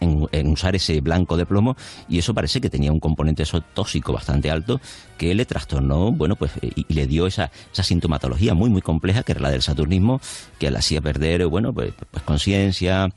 en, 0.00 0.48
usar 0.48 0.74
ese 0.74 1.00
blanco 1.00 1.36
de 1.36 1.46
plomo 1.46 1.76
y 2.08 2.18
eso 2.18 2.34
parece 2.34 2.60
que 2.60 2.70
tenía 2.70 2.92
un 2.92 3.00
componente 3.00 3.44
tóxico 3.74 4.12
bastante 4.12 4.50
alto 4.50 4.80
que 5.18 5.34
le 5.34 5.44
trastornó, 5.44 6.12
bueno, 6.12 6.36
pues 6.36 6.52
y, 6.62 6.92
le 6.92 7.06
dio 7.06 7.26
esa, 7.26 7.50
esa 7.72 7.82
sintomatología 7.82 8.54
muy 8.54 8.70
muy 8.70 8.82
compleja 8.82 9.22
que 9.22 9.32
era 9.32 9.40
la 9.40 9.50
del 9.50 9.62
saturnismo 9.62 10.20
que 10.58 10.70
le 10.70 10.78
hacía 10.78 11.00
perder, 11.00 11.46
bueno, 11.46 11.72
pues, 11.72 11.92
pues 12.10 12.22
conciencia, 12.24 13.10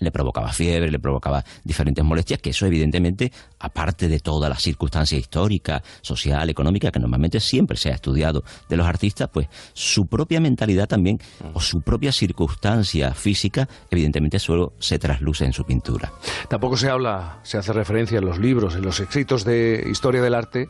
le 0.00 0.10
provocaba 0.10 0.52
fiebre, 0.52 0.90
le 0.90 0.98
provocaba 0.98 1.44
diferentes 1.64 2.04
molestias, 2.04 2.40
que 2.40 2.50
eso 2.50 2.66
evidentemente, 2.66 3.32
aparte 3.58 4.08
de 4.08 4.20
toda 4.20 4.48
la 4.48 4.56
circunstancia 4.56 5.18
histórica, 5.18 5.82
social, 6.02 6.48
económica, 6.50 6.90
que 6.90 6.98
normalmente 6.98 7.40
siempre 7.40 7.76
se 7.76 7.90
ha 7.90 7.94
estudiado 7.94 8.44
de 8.68 8.76
los 8.76 8.86
artistas, 8.86 9.28
pues 9.32 9.48
su 9.72 10.06
propia 10.06 10.40
mentalidad 10.40 10.88
también, 10.88 11.20
o 11.52 11.60
su 11.60 11.82
propia 11.82 12.12
circunstancia 12.12 13.14
física, 13.14 13.68
evidentemente 13.90 14.38
solo 14.38 14.72
se 14.78 14.98
trasluce 14.98 15.44
en 15.44 15.52
su 15.52 15.64
pintura. 15.64 16.12
Tampoco 16.48 16.76
se 16.76 16.88
habla, 16.88 17.40
se 17.42 17.58
hace 17.58 17.72
referencia 17.72 18.18
en 18.18 18.24
los 18.24 18.38
libros, 18.38 18.74
en 18.74 18.82
los 18.82 19.00
escritos 19.00 19.44
de 19.44 19.86
historia 19.90 20.22
del 20.22 20.34
arte, 20.34 20.68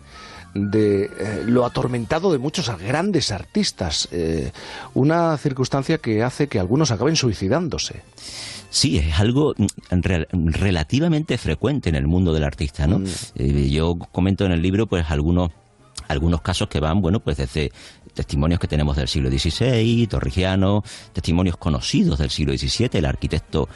de 0.54 1.04
eh, 1.04 1.42
lo 1.46 1.64
atormentado 1.64 2.32
de 2.32 2.38
muchos 2.38 2.70
grandes 2.78 3.30
artistas, 3.30 4.08
eh, 4.12 4.52
una 4.94 5.36
circunstancia 5.36 5.98
que 5.98 6.22
hace 6.22 6.48
que 6.48 6.58
algunos 6.58 6.90
acaben 6.90 7.16
suicidándose. 7.16 8.02
Sí, 8.70 8.98
es 8.98 9.18
algo 9.18 9.54
mm, 9.56 10.48
relativamente 10.48 11.38
frecuente 11.38 11.88
en 11.88 11.94
el 11.94 12.06
mundo 12.06 12.32
del 12.32 12.44
artista, 12.44 12.86
¿no? 12.86 13.00
Mm. 13.00 13.06
Eh, 13.36 13.70
yo 13.70 13.98
comento 13.98 14.44
en 14.44 14.52
el 14.52 14.62
libro, 14.62 14.86
pues, 14.86 15.10
algunos 15.10 15.50
algunos 16.06 16.40
casos 16.40 16.68
que 16.68 16.80
van, 16.80 17.02
bueno, 17.02 17.20
pues 17.20 17.36
desde 17.36 17.70
testimonios 18.14 18.58
que 18.58 18.66
tenemos 18.66 18.96
del 18.96 19.08
siglo 19.08 19.30
XVI, 19.30 20.06
Torrigiano, 20.06 20.82
testimonios 21.12 21.56
conocidos 21.56 22.18
del 22.18 22.30
siglo 22.30 22.56
XVII, 22.56 22.90
el 22.94 23.04
arquitecto 23.04 23.68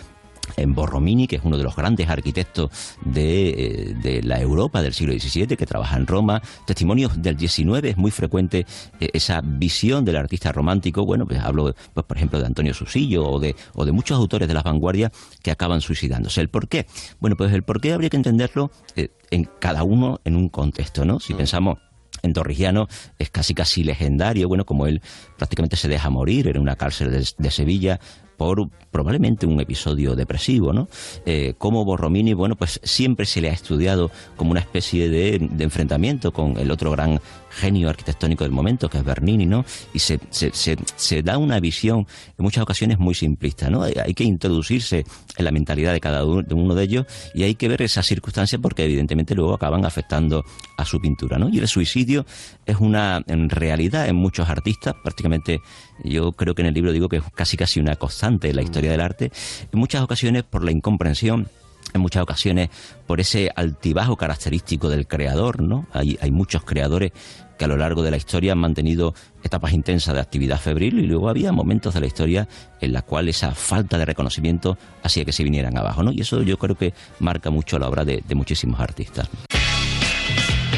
en 0.57 0.75
Borromini, 0.75 1.27
que 1.27 1.37
es 1.37 1.43
uno 1.45 1.57
de 1.57 1.65
los 1.65 1.77
grandes 1.77 2.09
arquitectos 2.09 2.71
de, 3.05 3.95
eh, 4.05 4.21
la 4.23 4.41
Europa 4.41 4.83
del 4.83 4.93
siglo 4.93 5.13
XVII, 5.13 5.57
que 5.57 5.67
trabaja 5.67 5.97
en 5.97 6.07
Roma. 6.07 6.43
Testimonios 6.67 7.21
del 7.21 7.39
XIX, 7.39 7.85
es 7.85 7.97
muy 7.97 8.11
frecuente 8.11 8.67
eh, 9.01 9.09
esa 9.13 9.41
visión 9.43 10.05
del 10.05 10.17
artista 10.17 10.53
romántico. 10.53 11.05
Bueno, 11.05 11.27
pues 11.27 11.41
hablo, 11.41 11.75
pues, 11.95 12.07
por 12.07 12.17
ejemplo, 12.17 12.39
de 12.41 12.47
Antonio 12.47 12.75
Susillo 12.75 13.29
o 13.29 13.41
de, 13.41 13.57
o 13.75 13.85
de 13.85 13.93
muchos 13.93 14.17
autores 14.17 14.49
de 14.49 14.55
las 14.55 14.65
vanguardias 14.65 15.13
que 15.43 15.51
acaban 15.51 15.81
suicidándose. 15.81 16.41
¿El 16.41 16.49
por 16.49 16.69
qué? 16.69 16.87
Bueno, 17.21 17.37
pues 17.37 17.53
el 17.53 17.63
por 17.63 17.81
qué 17.81 17.93
habría 17.93 18.11
que 18.11 18.17
entenderlo 18.17 18.71
eh, 18.97 19.09
en 19.31 19.49
cada 19.59 19.83
uno 19.85 20.21
en 20.25 20.37
un 20.37 20.49
contexto, 20.49 21.05
¿no? 21.05 21.21
Si 21.21 21.35
mm. 21.35 21.37
pensamos 21.37 21.79
en 22.23 22.33
Torrigiano 22.33 22.89
es 23.19 23.31
casi 23.31 23.53
casi 23.53 23.83
legendario, 23.83 24.47
bueno, 24.47 24.65
como 24.65 24.87
él 24.87 25.03
prácticamente 25.37 25.77
se 25.77 25.89
deja 25.89 26.09
morir 26.09 26.47
en 26.49 26.59
una 26.59 26.77
cárcel 26.77 27.25
de 27.37 27.51
Sevilla 27.51 27.99
por 28.37 28.69
probablemente 28.91 29.47
un 29.47 29.61
episodio 29.61 30.15
depresivo, 30.15 30.73
¿no? 30.73 30.89
Eh, 31.25 31.55
como 31.59 31.85
Borromini, 31.85 32.35
bueno, 32.35 32.57
pues 32.57 32.81
siempre 32.83 33.27
se 33.27 33.41
le 33.41 33.51
ha 33.51 33.53
estudiado 33.53 34.11
como 34.37 34.51
una 34.51 34.61
especie 34.61 35.09
de, 35.09 35.37
enfrentamiento 35.59 36.33
con 36.33 36.59
el 36.59 36.71
otro 36.71 36.91
gran 36.91 37.21
genio 37.53 37.89
arquitectónico 37.89 38.45
del 38.45 38.53
momento, 38.53 38.89
que 38.89 38.99
es 38.99 39.05
Bernini, 39.05 39.47
¿no? 39.47 39.65
Y 39.93 39.99
se, 39.99 40.19
se, 40.31 41.23
da 41.23 41.39
una 41.39 41.61
visión 41.61 42.07
en 42.39 42.43
muchas 42.43 42.63
ocasiones 42.63 42.99
muy 42.99 43.15
simplista, 43.15 43.71
¿no? 43.71 43.83
Hay, 43.83 44.15
que 44.15 44.25
introducirse 44.25 45.05
en 45.37 45.45
la 45.45 45.51
mentalidad 45.51 45.93
de 45.93 46.01
cada 46.01 46.25
uno 46.25 46.75
de 46.75 46.83
ellos 46.83 47.07
y 47.35 47.45
hay 47.45 47.55
que 47.55 47.69
ver 47.69 47.83
esas 47.83 48.07
circunstancias 48.07 48.61
porque 48.61 48.85
evidentemente 48.85 49.35
luego 49.35 49.55
acaban 49.55 49.85
afectando 49.85 50.45
a 50.77 50.85
su 50.85 51.01
pintura, 51.01 51.39
¿no? 51.39 51.49
Y 51.49 51.59
el 51.59 51.69
suicidio 51.69 52.27
es 52.67 52.77
una 52.77 53.23
en 53.27 53.51
realidad 53.51 54.09
en 54.09 54.17
muchos 54.17 54.49
artistas, 54.49 54.95
prácticamente 55.03 55.61
yo 56.05 56.33
creo 56.33 56.55
que 56.55 56.63
en 56.63 56.69
el 56.69 56.75
libro 56.75 56.93
digo 56.93 57.09
que 57.09 57.19
es 57.19 57.25
casi 57.35 57.57
casi 57.57 57.81
una 57.81 57.97
constante 57.97 58.51
en 58.51 58.57
la 58.57 58.63
historia 58.63 58.91
del 58.91 59.01
arte, 59.01 59.31
en 59.73 59.79
muchas 59.79 60.03
ocasiones 60.03 60.43
por 60.43 60.65
la 60.65 60.73
incomprensión 60.73 61.49
en 61.95 62.01
muchas 62.01 62.23
ocasiones 62.23 62.71
por 63.07 63.21
ese 63.21 63.51
altibajo 63.55 64.17
característico 64.17 64.89
del 64.89 65.07
creador, 65.07 65.61
¿no? 65.63 65.87
Hay, 65.93 66.19
hay 66.21 66.31
muchos 66.31 66.65
creadores 66.65 67.13
que 67.59 67.65
a 67.65 67.69
lo 67.69 67.77
largo 67.77 68.03
de 68.03 68.11
la 68.11 68.17
historia 68.17 68.53
han 68.53 68.59
mantenido 68.59 69.15
etapas 69.43 69.73
intensas 69.73 70.15
de 70.15 70.21
actividad 70.21 70.59
febril 70.59 70.99
y 70.99 71.07
luego 71.07 71.29
había 71.29 71.53
momentos 71.53 71.95
de 71.95 72.01
la 72.01 72.07
historia 72.07 72.49
en 72.81 72.93
la 72.93 73.03
cual 73.03 73.29
esa 73.29 73.55
falta 73.55 73.99
de 73.99 74.05
reconocimiento 74.05 74.79
hacía 75.03 75.25
que 75.25 75.33
se 75.33 75.45
vinieran 75.45 75.77
abajo, 75.77 76.03
¿no? 76.03 76.13
Y 76.13 76.23
eso 76.23 76.43
yo 76.43 76.59
creo 76.59 76.77
que 76.77 76.95
marca 77.21 77.51
mucho 77.51 77.79
la 77.79 77.89
obra 77.89 78.05
de, 78.05 78.23
de 78.27 78.35
muchísimos 78.35 78.81
artistas. 78.81 79.29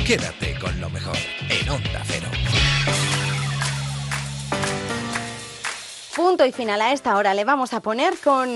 Quédate 0.06 0.54
con 0.60 0.78
lo 0.80 0.90
mejor 0.90 1.16
en 1.48 1.68
Onda 1.70 2.02
Cero. 2.04 2.28
Punto 6.14 6.44
y 6.46 6.52
final 6.52 6.80
a 6.82 6.92
esta 6.92 7.16
hora 7.16 7.34
le 7.34 7.44
vamos 7.44 7.72
a 7.72 7.80
poner 7.80 8.14
con 8.22 8.50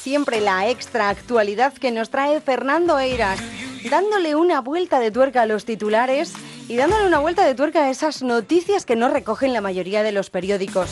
siempre 0.00 0.40
la 0.40 0.68
extra 0.70 1.10
actualidad 1.10 1.74
que 1.74 1.92
nos 1.92 2.08
trae 2.08 2.40
Fernando 2.40 2.98
Eiras, 2.98 3.38
dándole 3.90 4.34
una 4.34 4.60
vuelta 4.60 4.98
de 4.98 5.10
tuerca 5.10 5.42
a 5.42 5.46
los 5.46 5.66
titulares 5.66 6.32
y 6.68 6.76
dándole 6.76 7.06
una 7.06 7.18
vuelta 7.18 7.44
de 7.44 7.54
tuerca 7.54 7.84
a 7.84 7.90
esas 7.90 8.22
noticias 8.22 8.86
que 8.86 8.96
no 8.96 9.10
recogen 9.10 9.52
la 9.52 9.60
mayoría 9.60 10.02
de 10.02 10.12
los 10.12 10.30
periódicos. 10.30 10.90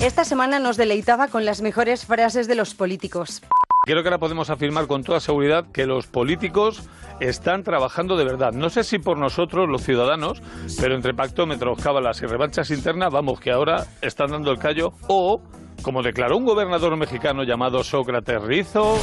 Esta 0.00 0.24
semana 0.24 0.58
nos 0.58 0.76
deleitaba 0.76 1.28
con 1.28 1.44
las 1.44 1.62
mejores 1.62 2.04
frases 2.04 2.48
de 2.48 2.56
los 2.56 2.74
políticos. 2.74 3.42
Creo 3.88 4.02
que 4.02 4.10
ahora 4.10 4.18
podemos 4.18 4.50
afirmar 4.50 4.86
con 4.86 5.02
toda 5.02 5.18
seguridad 5.18 5.64
que 5.72 5.86
los 5.86 6.06
políticos 6.08 6.82
están 7.20 7.64
trabajando 7.64 8.18
de 8.18 8.24
verdad. 8.24 8.52
No 8.52 8.68
sé 8.68 8.84
si 8.84 8.98
por 8.98 9.16
nosotros, 9.16 9.66
los 9.66 9.82
ciudadanos, 9.82 10.42
pero 10.78 10.94
entre 10.94 11.14
pactómetros, 11.14 11.80
cábalas 11.80 12.20
y 12.20 12.26
revanchas 12.26 12.70
internas, 12.70 13.10
vamos, 13.10 13.40
que 13.40 13.50
ahora 13.50 13.86
están 14.02 14.32
dando 14.32 14.50
el 14.50 14.58
callo. 14.58 14.92
O, 15.06 15.40
como 15.80 16.02
declaró 16.02 16.36
un 16.36 16.44
gobernador 16.44 16.94
mexicano 16.98 17.44
llamado 17.44 17.82
Sócrates 17.82 18.42
Rizo, 18.42 18.98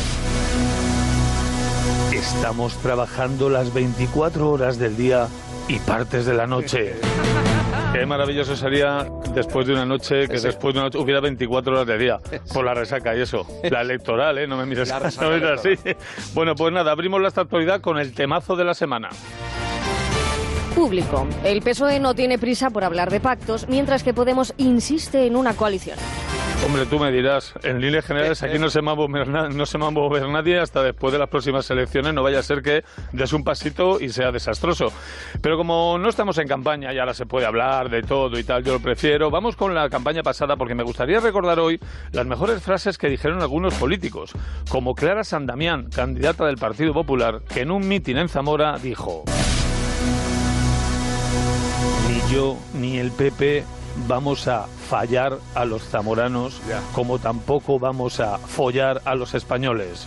estamos 2.13 2.77
trabajando 2.77 3.49
las 3.49 3.73
24 3.73 4.51
horas 4.51 4.77
del 4.77 4.95
día 4.95 5.27
y 5.67 5.79
partes 5.79 6.27
de 6.27 6.35
la 6.35 6.45
noche. 6.45 6.93
Qué 7.95 8.05
maravilloso 8.05 8.57
sería 8.57 9.07
después 9.33 9.65
de 9.65 9.71
una 9.71 9.85
noche, 9.85 10.27
que 10.27 10.37
después 10.37 10.73
de 10.73 10.81
una 10.81 10.87
noche 10.87 10.97
hubiera 10.97 11.21
24 11.21 11.71
horas 11.71 11.87
de 11.87 11.97
día, 11.97 12.19
por 12.53 12.65
la 12.65 12.73
resaca 12.73 13.15
y 13.15 13.21
eso. 13.21 13.47
La 13.71 13.79
electoral, 13.79 14.37
¿eh? 14.37 14.45
No 14.45 14.57
me 14.57 14.65
mires, 14.65 14.93
no 15.21 15.29
me 15.29 15.49
así. 15.49 15.69
Bueno, 16.33 16.55
pues 16.55 16.73
nada, 16.73 16.91
abrimos 16.91 17.21
la 17.21 17.29
actualidad 17.29 17.79
con 17.79 17.97
el 17.97 18.13
temazo 18.13 18.57
de 18.57 18.65
la 18.65 18.73
semana. 18.73 19.07
Público. 20.75 21.25
El 21.45 21.61
PSOE 21.61 22.01
no 22.01 22.13
tiene 22.13 22.37
prisa 22.37 22.69
por 22.69 22.83
hablar 22.83 23.09
de 23.09 23.21
pactos, 23.21 23.65
mientras 23.69 24.03
que 24.03 24.13
Podemos 24.13 24.53
insiste 24.57 25.25
en 25.25 25.37
una 25.37 25.53
coalición. 25.53 25.97
Hombre, 26.63 26.85
tú 26.87 26.99
me 26.99 27.11
dirás, 27.11 27.53
en 27.63 27.79
líneas 27.79 28.05
generales 28.05 28.41
aquí 28.43 28.57
no 28.57 28.69
se, 28.69 28.81
va 28.81 28.93
va 28.95 29.03
a 29.87 29.91
mover 29.91 30.27
nadie 30.27 30.59
hasta 30.59 30.81
después 30.81 31.13
de 31.13 31.19
las 31.19 31.29
próximas 31.29 31.69
elecciones, 31.69 32.13
no 32.13 32.23
vaya 32.23 32.39
a 32.39 32.43
ser 32.43 32.61
que 32.61 32.83
des 33.11 33.33
un 33.33 33.43
pasito 33.43 33.99
y 33.99 34.09
sea 34.09 34.31
desastroso. 34.31 34.91
Pero 35.41 35.57
como 35.57 35.97
no 35.97 36.09
estamos 36.09 36.37
en 36.37 36.47
campaña 36.47 36.93
y 36.93 36.97
ahora 36.97 37.13
se 37.13 37.25
puede 37.25 37.45
hablar 37.45 37.89
de 37.89 38.01
todo 38.01 38.39
y 38.39 38.43
tal, 38.43 38.63
yo 38.63 38.73
lo 38.73 38.79
prefiero, 38.79 39.29
vamos 39.29 39.55
con 39.55 39.75
la 39.75 39.89
campaña 39.89 40.23
pasada 40.23 40.55
porque 40.55 40.75
me 40.75 40.83
gustaría 40.83 41.19
recordar 41.19 41.59
hoy 41.59 41.79
las 42.11 42.25
mejores 42.25 42.61
frases 42.63 42.97
que 42.97 43.09
dijeron 43.09 43.41
algunos 43.41 43.73
políticos, 43.75 44.31
como 44.69 44.95
Clara 44.95 45.23
Sandamián, 45.23 45.89
candidata 45.89 46.45
del 46.45 46.57
Partido 46.57 46.93
Popular, 46.93 47.41
que 47.47 47.61
en 47.61 47.71
un 47.71 47.87
mitin 47.87 48.17
en 48.17 48.29
Zamora 48.29 48.77
dijo... 48.77 49.23
Ni 52.07 52.33
yo 52.33 52.57
ni 52.73 52.97
el 52.97 53.11
PP 53.11 53.63
vamos 54.07 54.47
a 54.47 54.65
fallar 54.67 55.37
a 55.55 55.65
los 55.65 55.83
zamoranos 55.83 56.61
como 56.93 57.19
tampoco 57.19 57.79
vamos 57.79 58.19
a 58.19 58.37
follar 58.37 59.01
a 59.05 59.15
los 59.15 59.33
españoles. 59.33 60.03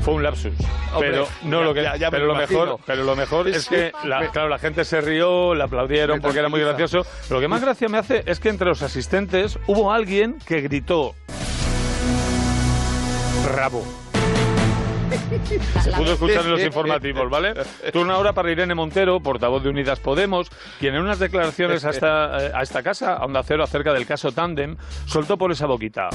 Fue 0.00 0.14
un 0.14 0.22
lapsus. 0.24 0.52
Hombre, 0.92 1.10
pero 1.10 1.28
no 1.44 1.60
ya- 1.60 1.64
lo 1.64 1.74
que 1.74 1.82
ya- 1.84 1.96
ya 1.96 2.06
me 2.08 2.16
pero 2.16 2.26
lo 2.26 2.34
mejor, 2.34 2.78
pero 2.84 3.04
lo 3.04 3.14
mejor 3.14 3.46
es 3.48 3.68
que 3.68 3.92
la, 4.04 4.30
claro, 4.32 4.48
la 4.48 4.58
gente 4.58 4.84
se 4.84 5.00
rió, 5.00 5.54
le 5.54 5.62
aplaudieron 5.62 6.20
porque 6.20 6.40
era 6.40 6.48
muy 6.48 6.60
gracioso. 6.60 7.06
Lo 7.30 7.38
que 7.40 7.46
más 7.48 7.60
gracia 7.62 7.88
me 7.88 7.98
hace 7.98 8.24
es 8.26 8.40
que 8.40 8.48
entre 8.48 8.66
los 8.66 8.82
asistentes 8.82 9.58
hubo 9.68 9.92
alguien 9.92 10.38
que 10.44 10.60
gritó 10.60 11.14
Bravo. 13.54 13.84
Se 15.82 15.92
pudo 15.92 16.12
escuchar 16.12 16.44
en 16.44 16.50
los 16.50 16.62
informativos, 16.62 17.28
¿vale? 17.30 17.54
Turno 17.92 18.14
ahora 18.14 18.32
para 18.32 18.50
Irene 18.50 18.74
Montero, 18.74 19.20
portavoz 19.20 19.62
de 19.62 19.70
Unidas 19.70 20.00
Podemos, 20.00 20.50
quien 20.78 20.94
en 20.94 21.02
unas 21.02 21.18
declaraciones 21.18 21.84
a 21.84 21.90
esta, 21.90 22.46
eh, 22.46 22.52
a 22.54 22.62
esta 22.62 22.82
casa, 22.82 23.14
a 23.14 23.24
Onda 23.24 23.42
Cero, 23.42 23.64
acerca 23.64 23.92
del 23.92 24.06
caso 24.06 24.32
Tandem, 24.32 24.76
soltó 25.06 25.36
por 25.36 25.52
esa 25.52 25.66
boquita. 25.66 26.10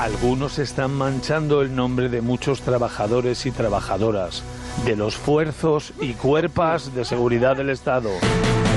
Algunos 0.00 0.58
están 0.58 0.92
manchando 0.92 1.62
el 1.62 1.74
nombre 1.74 2.08
de 2.08 2.20
muchos 2.20 2.60
trabajadores 2.60 3.46
y 3.46 3.50
trabajadoras, 3.50 4.44
de 4.84 4.96
los 4.96 5.16
fuerzos 5.16 5.92
y 6.00 6.12
cuerpas 6.12 6.94
de 6.94 7.04
seguridad 7.04 7.56
del 7.56 7.70
Estado. 7.70 8.10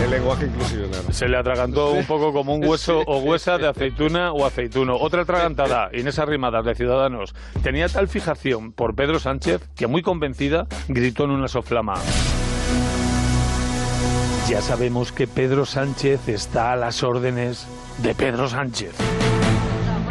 El 0.03 0.11
lenguaje 0.11 0.45
inclusivo, 0.45 0.87
claro. 0.87 1.11
Se 1.11 1.27
le 1.27 1.37
atragantó 1.37 1.91
un 1.91 2.05
poco 2.05 2.31
como 2.31 2.55
un 2.55 2.65
hueso 2.65 3.03
o 3.05 3.19
huesa 3.19 3.57
de 3.57 3.67
aceituna 3.67 4.31
o 4.31 4.45
aceituno. 4.45 4.95
Otra 4.95 5.23
atragantada, 5.23 5.89
Inés 5.93 6.19
Arrimadas, 6.19 6.63
de 6.65 6.73
Ciudadanos, 6.73 7.35
tenía 7.61 7.89
tal 7.89 8.07
fijación 8.07 8.71
por 8.71 8.95
Pedro 8.95 9.19
Sánchez 9.19 9.61
que 9.75 9.87
muy 9.87 10.01
convencida 10.01 10.67
gritó 10.87 11.25
en 11.25 11.31
una 11.31 11.47
soflama. 11.47 11.95
Ya 14.49 14.61
sabemos 14.61 15.11
que 15.11 15.27
Pedro 15.27 15.65
Sánchez 15.65 16.27
está 16.27 16.71
a 16.71 16.75
las 16.75 17.03
órdenes 17.03 17.67
de 18.01 18.15
Pedro 18.15 18.47
Sánchez. 18.47 18.95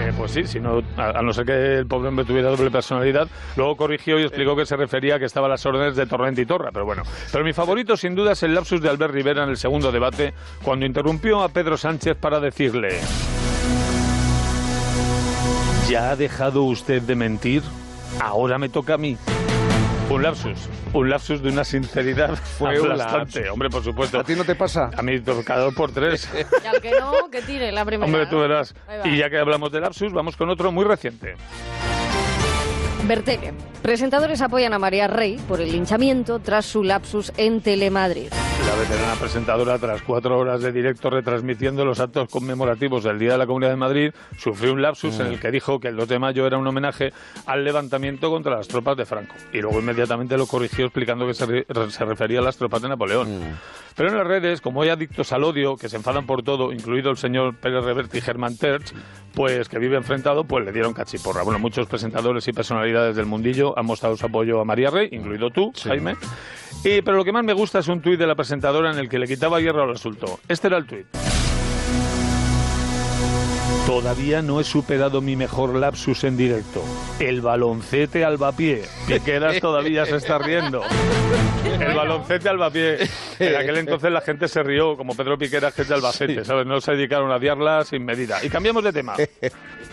Eh, 0.08 0.12
pues 0.16 0.32
sí, 0.32 0.44
si 0.46 0.58
no, 0.58 0.82
a, 0.96 1.18
a 1.18 1.22
no 1.22 1.32
ser 1.34 1.44
que 1.44 1.74
el 1.78 1.86
pobre 1.86 2.08
hombre 2.08 2.24
tuviera 2.24 2.48
doble 2.48 2.70
personalidad. 2.70 3.28
Luego 3.56 3.76
corrigió 3.76 4.18
y 4.18 4.22
explicó 4.22 4.56
que 4.56 4.64
se 4.64 4.76
refería 4.76 5.16
a 5.16 5.18
que 5.18 5.26
estaba 5.26 5.46
a 5.46 5.50
las 5.50 5.66
órdenes 5.66 5.96
de 5.96 6.06
Torrente 6.06 6.40
y 6.40 6.46
Torra, 6.46 6.70
pero 6.72 6.86
bueno. 6.86 7.02
Pero 7.30 7.44
mi 7.44 7.52
favorito, 7.52 7.96
sin 7.96 8.14
duda, 8.14 8.32
es 8.32 8.42
el 8.42 8.54
lapsus 8.54 8.80
de 8.80 8.88
Albert 8.88 9.12
Rivera 9.12 9.44
en 9.44 9.50
el 9.50 9.58
segundo 9.58 9.92
debate, 9.92 10.32
cuando 10.62 10.86
interrumpió 10.86 11.42
a 11.42 11.50
Pedro 11.50 11.76
Sánchez 11.76 12.16
para 12.16 12.40
decirle: 12.40 13.00
¿Ya 15.90 16.10
ha 16.10 16.16
dejado 16.16 16.62
usted 16.62 17.02
de 17.02 17.14
mentir? 17.14 17.62
Ahora 18.20 18.58
me 18.58 18.70
toca 18.70 18.94
a 18.94 18.98
mí. 18.98 19.18
Un 20.18 20.24
lapsus, 20.24 20.58
un 20.94 21.10
lapsus 21.10 21.40
de 21.42 21.50
una 21.50 21.62
sinceridad 21.62 22.34
Fue 22.58 22.76
lapsus. 22.76 23.48
Hombre, 23.52 23.70
por 23.70 23.84
supuesto. 23.84 24.18
¿A 24.18 24.24
ti 24.24 24.34
no 24.34 24.42
te 24.42 24.56
pasa? 24.56 24.90
A 24.96 25.00
mí, 25.00 25.20
cada 25.44 25.60
dos 25.60 25.74
por 25.74 25.92
tres. 25.92 26.28
Y 26.64 26.66
al 26.66 26.80
que 26.80 26.90
no, 26.98 27.30
que 27.30 27.40
tire 27.40 27.70
la 27.70 27.84
primera. 27.84 28.06
Hombre, 28.06 28.26
tú 28.26 28.40
verás. 28.40 28.74
Ahí 28.88 28.98
va. 28.98 29.06
Y 29.06 29.16
ya 29.16 29.30
que 29.30 29.38
hablamos 29.38 29.70
de 29.70 29.80
lapsus, 29.80 30.12
vamos 30.12 30.36
con 30.36 30.50
otro 30.50 30.72
muy 30.72 30.84
reciente. 30.84 31.36
Bertele. 33.06 33.52
Presentadores 33.82 34.42
apoyan 34.42 34.74
a 34.74 34.78
María 34.78 35.06
Rey 35.06 35.38
por 35.48 35.60
el 35.60 35.70
linchamiento 35.72 36.40
tras 36.40 36.66
su 36.66 36.82
lapsus 36.82 37.32
en 37.36 37.60
Telemadrid. 37.60 38.28
La 38.66 38.74
veterana 38.74 39.14
presentadora, 39.18 39.78
tras 39.78 40.02
cuatro 40.02 40.36
horas 40.38 40.60
de 40.60 40.72
directo 40.72 41.08
retransmitiendo 41.08 41.84
los 41.86 42.00
actos 42.00 42.28
conmemorativos 42.28 43.04
del 43.04 43.18
Día 43.18 43.32
de 43.32 43.38
la 43.38 43.46
Comunidad 43.46 43.70
de 43.70 43.76
Madrid, 43.76 44.10
sufrió 44.36 44.72
un 44.74 44.82
lapsus 44.82 45.18
en 45.20 45.28
el 45.28 45.40
que 45.40 45.50
dijo 45.50 45.80
que 45.80 45.88
el 45.88 45.96
2 45.96 46.08
de 46.08 46.18
mayo 46.18 46.46
era 46.46 46.58
un 46.58 46.66
homenaje 46.66 47.12
al 47.46 47.64
levantamiento 47.64 48.30
contra 48.30 48.56
las 48.56 48.68
tropas 48.68 48.96
de 48.98 49.06
Franco. 49.06 49.34
Y 49.54 49.60
luego 49.62 49.78
inmediatamente 49.78 50.36
lo 50.36 50.46
corrigió 50.46 50.84
explicando 50.86 51.26
que 51.26 51.32
se, 51.34 51.46
re- 51.46 51.66
se 51.90 52.04
refería 52.04 52.40
a 52.40 52.42
las 52.42 52.56
tropas 52.58 52.82
de 52.82 52.88
Napoleón. 52.90 53.56
Pero 53.94 54.10
en 54.10 54.16
las 54.16 54.26
redes, 54.26 54.60
como 54.60 54.82
hay 54.82 54.90
adictos 54.90 55.32
al 55.32 55.44
odio, 55.44 55.76
que 55.76 55.88
se 55.88 55.96
enfadan 55.96 56.26
por 56.26 56.42
todo, 56.42 56.72
incluido 56.72 57.10
el 57.10 57.16
señor 57.16 57.56
Pérez 57.56 57.82
Reverte 57.84 58.18
y 58.18 58.20
Germán 58.20 58.56
Terch, 58.56 58.92
pues 59.34 59.68
que 59.68 59.78
vive 59.78 59.96
enfrentado, 59.96 60.44
pues 60.44 60.64
le 60.64 60.72
dieron 60.72 60.92
cachiporra. 60.92 61.42
Bueno, 61.42 61.58
muchos 61.58 61.86
presentadores 61.86 62.46
y 62.46 62.52
personalidades 62.52 62.87
del 62.92 63.26
mundillo 63.26 63.78
han 63.78 63.86
mostrado 63.86 64.16
su 64.16 64.26
apoyo 64.26 64.60
a 64.60 64.64
María 64.64 64.90
Rey, 64.90 65.08
incluido 65.12 65.50
tú, 65.50 65.72
Jaime. 65.82 66.16
Y, 66.84 67.02
pero 67.02 67.16
lo 67.16 67.24
que 67.24 67.32
más 67.32 67.44
me 67.44 67.52
gusta 67.52 67.80
es 67.80 67.88
un 67.88 68.00
tuit 68.00 68.18
de 68.18 68.26
la 68.26 68.34
presentadora 68.34 68.92
en 68.92 68.98
el 68.98 69.08
que 69.08 69.18
le 69.18 69.26
quitaba 69.26 69.60
hierro 69.60 69.82
al 69.82 69.90
asunto. 69.90 70.38
Este 70.48 70.68
era 70.68 70.76
el 70.76 70.86
tuit. 70.86 71.06
Todavía 73.88 74.42
no 74.42 74.60
he 74.60 74.64
superado 74.64 75.22
mi 75.22 75.34
mejor 75.34 75.74
lapsus 75.74 76.22
en 76.24 76.36
directo. 76.36 76.84
El 77.18 77.40
baloncete 77.40 78.22
al 78.22 78.36
vapié. 78.36 78.82
Piqueras 79.06 79.60
todavía 79.60 80.04
se 80.04 80.16
está 80.16 80.38
riendo. 80.38 80.82
El 81.80 81.94
baloncete 81.94 82.48
al 82.48 82.58
vapié. 82.58 82.98
En 83.38 83.56
aquel 83.56 83.78
entonces 83.78 84.10
la 84.10 84.20
gente 84.20 84.46
se 84.48 84.62
rió, 84.62 84.96
como 84.96 85.14
Pedro 85.14 85.38
Piqueras, 85.38 85.72
que 85.72 85.82
es 85.82 85.88
de 85.88 85.94
Albacete, 85.94 86.44
¿sabes? 86.44 86.66
No 86.66 86.80
se 86.80 86.92
dedicaron 86.92 87.30
a 87.30 87.38
diarla 87.38 87.84
sin 87.84 88.04
medida. 88.04 88.44
Y 88.44 88.50
cambiamos 88.50 88.84
de 88.84 88.92
tema. 88.92 89.14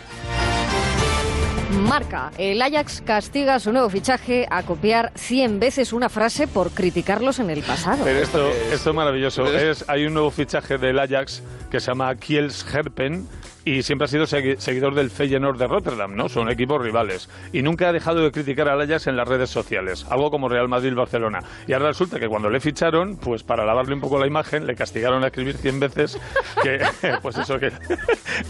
Marca. 1.76 2.32
El 2.38 2.62
Ajax 2.62 3.02
castiga 3.06 3.56
a 3.56 3.60
su 3.60 3.72
nuevo 3.72 3.90
fichaje 3.90 4.48
a 4.50 4.64
copiar 4.64 5.12
100 5.16 5.60
veces 5.60 5.94
una 5.94 6.10
frase 6.10 6.48
por 6.48 6.72
criticarlos 6.72 7.40
en 7.40 7.50
el 7.50 7.62
pasado. 7.64 8.04
Pero 8.04 8.20
esto, 8.20 8.50
esto 8.72 8.90
es 8.90 8.96
maravilloso. 8.96 9.46
Es, 9.54 9.86
hay 9.88 10.06
un 10.06 10.14
nuevo 10.14 10.32
fichaje 10.32 10.78
del 10.78 11.00
Ajax 11.00 11.44
que 11.70 11.80
se 11.80 11.88
llama 11.88 12.14
Kiels 12.16 12.66
Herpen 12.74 13.28
y 13.68 13.82
siempre 13.82 14.06
ha 14.06 14.08
sido 14.08 14.26
segui- 14.26 14.58
seguidor 14.60 14.94
del 14.94 15.10
Feyenoord 15.10 15.58
de 15.58 15.66
Rotterdam, 15.66 16.16
¿no? 16.16 16.30
Son 16.30 16.52
equipos 16.52 16.80
rivales. 16.80 17.28
Y 17.52 17.64
nunca 17.64 17.90
ha 17.90 17.92
dejado 17.94 18.20
de 18.22 18.32
criticar 18.32 18.70
al 18.70 18.80
Ajax 18.80 19.08
en 19.08 19.18
las 19.18 19.28
redes 19.28 19.50
sociales, 19.50 20.06
algo 20.12 20.30
como 20.30 20.48
Real 20.48 20.68
Madrid-Barcelona. 20.70 21.40
Y 21.68 21.74
ahora 21.74 21.88
resulta 21.88 22.20
que 22.20 22.28
cuando 22.28 22.52
le 22.52 22.60
ficharon, 22.60 23.18
pues 23.18 23.42
para 23.42 23.66
lavarle 23.66 23.96
un 23.96 24.02
poco 24.02 24.20
la 24.20 24.28
imagen, 24.28 24.68
le 24.68 24.76
castigaron 24.76 25.24
a 25.24 25.28
escribir 25.28 25.58
100 25.58 25.80
veces 25.80 26.20
que, 26.62 26.80
pues 27.24 27.38
eso, 27.40 27.58
que 27.58 27.72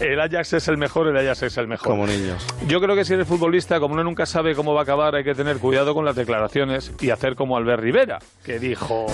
el 0.00 0.20
Ajax 0.20 0.52
es 0.52 0.68
el 0.68 0.76
mejor, 0.76 1.08
el 1.08 1.16
Ajax 1.16 1.44
es 1.44 1.56
el 1.56 1.66
mejor. 1.66 1.88
Como 1.88 2.06
niños. 2.06 2.46
Yo 2.68 2.78
creo 2.82 2.94
que 2.94 3.06
si 3.06 3.15
eres 3.16 3.28
futbolista, 3.28 3.80
como 3.80 3.94
uno 3.94 4.04
nunca 4.04 4.26
sabe 4.26 4.54
cómo 4.54 4.74
va 4.74 4.80
a 4.80 4.82
acabar, 4.82 5.14
hay 5.14 5.24
que 5.24 5.34
tener 5.34 5.58
cuidado 5.58 5.94
con 5.94 6.04
las 6.04 6.14
declaraciones 6.14 6.92
y 7.00 7.10
hacer 7.10 7.34
como 7.34 7.56
Albert 7.56 7.82
Rivera, 7.82 8.18
que 8.44 8.58
dijo... 8.58 9.06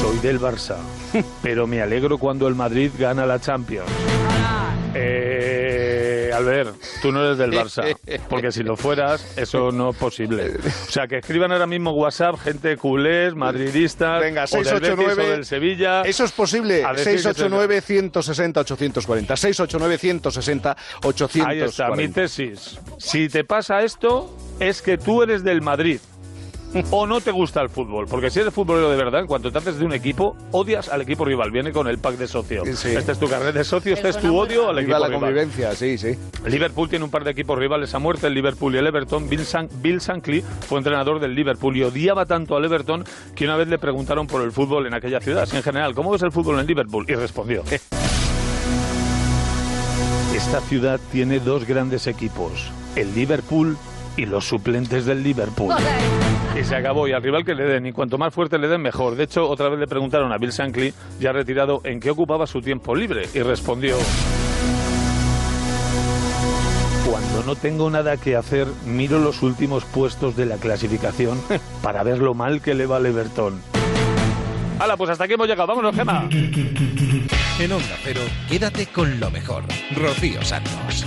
Soy 0.00 0.18
del 0.18 0.38
Barça, 0.38 0.76
pero 1.42 1.66
me 1.66 1.80
alegro 1.82 2.18
cuando 2.18 2.46
el 2.46 2.54
Madrid 2.54 2.92
gana 2.98 3.26
la 3.26 3.40
Champions. 3.40 3.90
Eh, 4.94 6.30
Albert, 6.34 6.76
tú 7.02 7.12
no 7.12 7.24
eres 7.24 7.38
del 7.38 7.52
Barça, 7.52 7.96
porque 8.28 8.52
si 8.52 8.62
lo 8.62 8.76
fueras, 8.76 9.36
eso 9.36 9.70
no 9.70 9.90
es 9.90 9.96
posible. 9.96 10.52
O 10.86 10.90
sea, 10.90 11.06
que 11.06 11.18
escriban 11.18 11.52
ahora 11.52 11.66
mismo 11.66 11.92
WhatsApp 11.92 12.36
gente 12.38 12.76
culés, 12.76 13.34
madridistas, 13.34 14.20
Venga, 14.20 14.44
o 14.44 14.56
del 14.56 14.64
Betis 14.64 14.70
689. 14.70 15.22
o 15.22 15.30
del 15.30 15.44
Sevilla. 15.44 16.02
Eso 16.02 16.24
es 16.24 16.32
posible. 16.32 16.84
A 16.84 16.92
decir 16.92 17.12
que 17.12 17.18
689 17.18 17.80
160 17.80 18.60
840. 18.60 19.36
689 19.36 19.98
160 19.98 20.76
840. 21.04 21.48
Ahí 21.50 21.60
está, 21.60 21.90
mi 21.90 22.08
tesis. 22.08 22.78
Si 22.98 23.28
te 23.28 23.44
pasa 23.44 23.82
esto, 23.82 24.34
es 24.60 24.82
que 24.82 24.98
tú 24.98 25.22
eres 25.22 25.42
del 25.44 25.62
Madrid. 25.62 26.00
O 26.90 27.06
no 27.06 27.20
te 27.20 27.30
gusta 27.30 27.60
el 27.62 27.68
fútbol, 27.68 28.06
porque 28.08 28.30
si 28.30 28.40
eres 28.40 28.52
futbolero 28.52 28.90
de 28.90 28.96
verdad, 28.96 29.20
en 29.20 29.26
cuanto 29.26 29.50
te 29.50 29.58
haces 29.58 29.78
de 29.78 29.84
un 29.84 29.92
equipo, 29.92 30.36
odias 30.52 30.88
al 30.88 31.00
equipo 31.02 31.24
rival. 31.24 31.50
Viene 31.50 31.72
con 31.72 31.86
el 31.88 31.98
pack 31.98 32.16
de 32.16 32.26
socio. 32.28 32.62
Este 32.64 32.98
es 33.12 33.18
tu 33.18 33.28
carnet 33.28 33.54
de 33.54 33.64
socio, 33.64 33.94
este 33.94 34.08
es 34.10 34.18
tu 34.18 34.36
odio 34.36 34.68
al 34.68 34.76
Viva 34.76 34.82
equipo 34.82 34.98
la 34.98 35.06
rival. 35.06 35.20
convivencia, 35.20 35.74
sí, 35.74 35.96
sí. 35.98 36.16
Liverpool 36.46 36.88
tiene 36.88 37.04
un 37.04 37.10
par 37.10 37.24
de 37.24 37.30
equipos 37.30 37.58
rivales 37.58 37.94
a 37.94 37.98
muerte, 37.98 38.26
el 38.26 38.34
Liverpool 38.34 38.74
y 38.74 38.78
el 38.78 38.86
Everton. 38.86 39.28
Bill, 39.28 39.44
San- 39.44 39.68
Bill 39.82 39.98
Shankly 39.98 40.42
fue 40.42 40.78
entrenador 40.78 41.20
del 41.20 41.34
Liverpool 41.34 41.76
y 41.76 41.82
odiaba 41.82 42.26
tanto 42.26 42.56
al 42.56 42.64
Everton 42.64 43.04
que 43.34 43.44
una 43.44 43.56
vez 43.56 43.68
le 43.68 43.78
preguntaron 43.78 44.26
por 44.26 44.42
el 44.42 44.52
fútbol 44.52 44.86
en 44.86 44.94
aquella 44.94 45.20
ciudad. 45.20 45.42
Así 45.42 45.56
en 45.56 45.62
general, 45.62 45.94
¿cómo 45.94 46.10
ves 46.10 46.22
el 46.22 46.32
fútbol 46.32 46.58
en 46.60 46.66
Liverpool? 46.66 47.04
Y 47.08 47.14
respondió. 47.14 47.62
Esta 50.34 50.60
ciudad 50.68 51.00
tiene 51.10 51.40
dos 51.40 51.66
grandes 51.66 52.06
equipos, 52.06 52.70
el 52.94 53.12
Liverpool 53.14 53.76
y 54.18 54.26
los 54.26 54.46
suplentes 54.46 55.06
del 55.06 55.22
Liverpool. 55.22 55.74
Y 56.58 56.64
se 56.64 56.74
acabó, 56.74 57.06
y 57.06 57.12
al 57.12 57.22
rival 57.22 57.44
que 57.44 57.54
le 57.54 57.64
den, 57.64 57.86
y 57.86 57.92
cuanto 57.92 58.18
más 58.18 58.34
fuerte 58.34 58.58
le 58.58 58.66
den, 58.66 58.82
mejor. 58.82 59.14
De 59.14 59.24
hecho, 59.24 59.48
otra 59.48 59.68
vez 59.68 59.78
le 59.78 59.86
preguntaron 59.86 60.32
a 60.32 60.38
Bill 60.38 60.50
Shankly, 60.50 60.92
ya 61.20 61.32
retirado, 61.32 61.80
en 61.84 62.00
qué 62.00 62.10
ocupaba 62.10 62.46
su 62.46 62.60
tiempo 62.60 62.94
libre, 62.94 63.28
y 63.32 63.40
respondió... 63.40 63.96
Cuando 67.08 67.42
no 67.44 67.56
tengo 67.56 67.88
nada 67.88 68.16
que 68.18 68.36
hacer, 68.36 68.66
miro 68.84 69.18
los 69.18 69.42
últimos 69.42 69.84
puestos 69.84 70.36
de 70.36 70.44
la 70.46 70.56
clasificación 70.56 71.40
para 71.82 72.02
ver 72.02 72.18
lo 72.18 72.34
mal 72.34 72.60
que 72.60 72.74
le 72.74 72.86
va 72.86 72.96
al 72.96 73.06
Everton. 73.06 73.60
Hala, 74.78 74.96
pues 74.96 75.10
hasta 75.10 75.24
aquí 75.24 75.34
hemos 75.34 75.48
llegado. 75.48 75.68
Vámonos, 75.68 75.94
Gema. 75.94 76.28
En 77.58 77.72
Onda 77.72 77.96
Cero, 78.02 78.20
quédate 78.48 78.86
con 78.86 79.18
lo 79.18 79.30
mejor. 79.30 79.64
Rocío 79.96 80.44
Santos. 80.44 81.06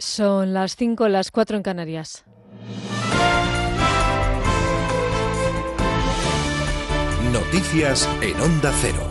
Son 0.00 0.54
las 0.54 0.76
5, 0.76 1.08
las 1.08 1.32
4 1.32 1.56
en 1.56 1.62
Canarias. 1.64 2.24
Noticias 7.32 8.08
en 8.22 8.40
Onda 8.40 8.72
Cero. 8.80 9.10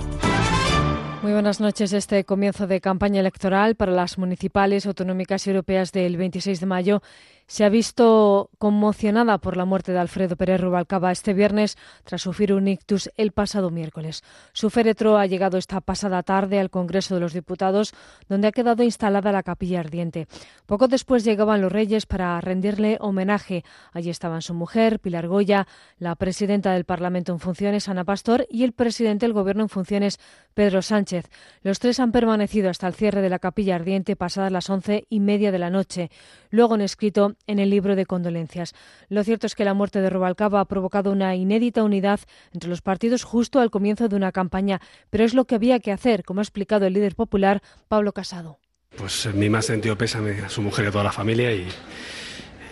Muy 1.21 1.33
buenas 1.33 1.59
noches. 1.59 1.91
Este 1.91 2.23
comienzo 2.23 2.67
de 2.67 2.79
campaña 2.79 3.19
electoral 3.19 3.75
para 3.75 3.91
las 3.91 4.17
municipales, 4.17 4.85
autonómicas 4.85 5.45
y 5.45 5.49
europeas 5.49 5.91
del 5.91 6.15
26 6.15 6.61
de 6.61 6.65
mayo 6.65 7.01
se 7.47 7.63
ha 7.63 7.69
visto 7.69 8.49
conmocionada 8.57 9.37
por 9.37 9.55
la 9.55 9.63
muerte 9.63 9.93
de 9.93 9.99
Alfredo 9.99 10.35
Pérez 10.35 10.59
Rubalcaba 10.59 11.13
este 11.13 11.33
viernes 11.33 11.77
tras 12.03 12.21
sufrir 12.21 12.51
un 12.53 12.67
ictus 12.67 13.09
el 13.15 13.31
pasado 13.31 13.71
miércoles. 13.71 14.21
Su 14.51 14.69
féretro 14.69 15.17
ha 15.17 15.25
llegado 15.25 15.57
esta 15.57 15.79
pasada 15.79 16.23
tarde 16.23 16.59
al 16.59 16.69
Congreso 16.69 17.15
de 17.15 17.21
los 17.21 17.31
Diputados, 17.31 17.93
donde 18.27 18.49
ha 18.49 18.51
quedado 18.51 18.83
instalada 18.83 19.31
la 19.31 19.43
capilla 19.43 19.79
ardiente. 19.79 20.27
Poco 20.65 20.89
después 20.89 21.23
llegaban 21.23 21.61
los 21.61 21.71
reyes 21.71 22.05
para 22.05 22.39
rendirle 22.41 22.97
homenaje. 22.99 23.63
Allí 23.93 24.09
estaban 24.09 24.41
su 24.41 24.53
mujer, 24.53 24.99
Pilar 24.99 25.27
Goya, 25.27 25.67
la 25.99 26.15
presidenta 26.15 26.73
del 26.73 26.83
Parlamento 26.83 27.31
en 27.31 27.39
funciones, 27.39 27.87
Ana 27.87 28.03
Pastor, 28.03 28.45
y 28.49 28.65
el 28.65 28.73
presidente 28.73 29.25
del 29.25 29.33
Gobierno 29.33 29.63
en 29.63 29.69
funciones, 29.69 30.19
Pedro 30.53 30.81
Sánchez. 30.81 31.29
Los 31.61 31.79
tres 31.79 32.01
han 32.01 32.11
permanecido 32.11 32.69
hasta 32.69 32.87
el 32.87 32.93
cierre 32.93 33.21
de 33.21 33.29
la 33.29 33.39
capilla 33.39 33.75
ardiente 33.75 34.17
pasadas 34.17 34.51
las 34.51 34.69
once 34.69 35.05
y 35.09 35.21
media 35.21 35.53
de 35.53 35.59
la 35.59 35.69
noche. 35.69 36.11
Luego 36.49 36.73
han 36.73 36.81
escrito 36.81 37.36
en 37.45 37.59
el 37.59 37.69
libro 37.69 37.95
de 37.95 38.05
condolencias. 38.05 38.73
Lo 39.09 39.23
cierto 39.23 39.47
es 39.47 39.55
que 39.55 39.65
la 39.65 39.73
muerte 39.73 40.01
de 40.01 40.09
Rubalcaba 40.09 40.59
ha 40.59 40.65
provocado 40.65 41.11
una 41.11 41.35
inédita 41.35 41.83
unidad 41.83 42.19
entre 42.53 42.69
los 42.69 42.81
partidos 42.81 43.23
justo 43.23 43.59
al 43.59 43.71
comienzo 43.71 44.07
de 44.07 44.15
una 44.15 44.31
campaña, 44.31 44.81
pero 45.09 45.23
es 45.23 45.33
lo 45.33 45.45
que 45.45 45.55
había 45.55 45.79
que 45.79 45.91
hacer, 45.91 46.23
como 46.23 46.41
ha 46.41 46.43
explicado 46.43 46.85
el 46.85 46.93
líder 46.93 47.15
popular 47.15 47.61
Pablo 47.87 48.13
Casado. 48.13 48.59
Pues 48.97 49.33
mi 49.33 49.49
más 49.49 49.65
sentido 49.65 49.97
pésame 49.97 50.41
a 50.41 50.49
su 50.49 50.61
mujer 50.61 50.85
y 50.85 50.87
a 50.87 50.91
toda 50.91 51.03
la 51.03 51.11
familia 51.11 51.53
y, 51.53 51.67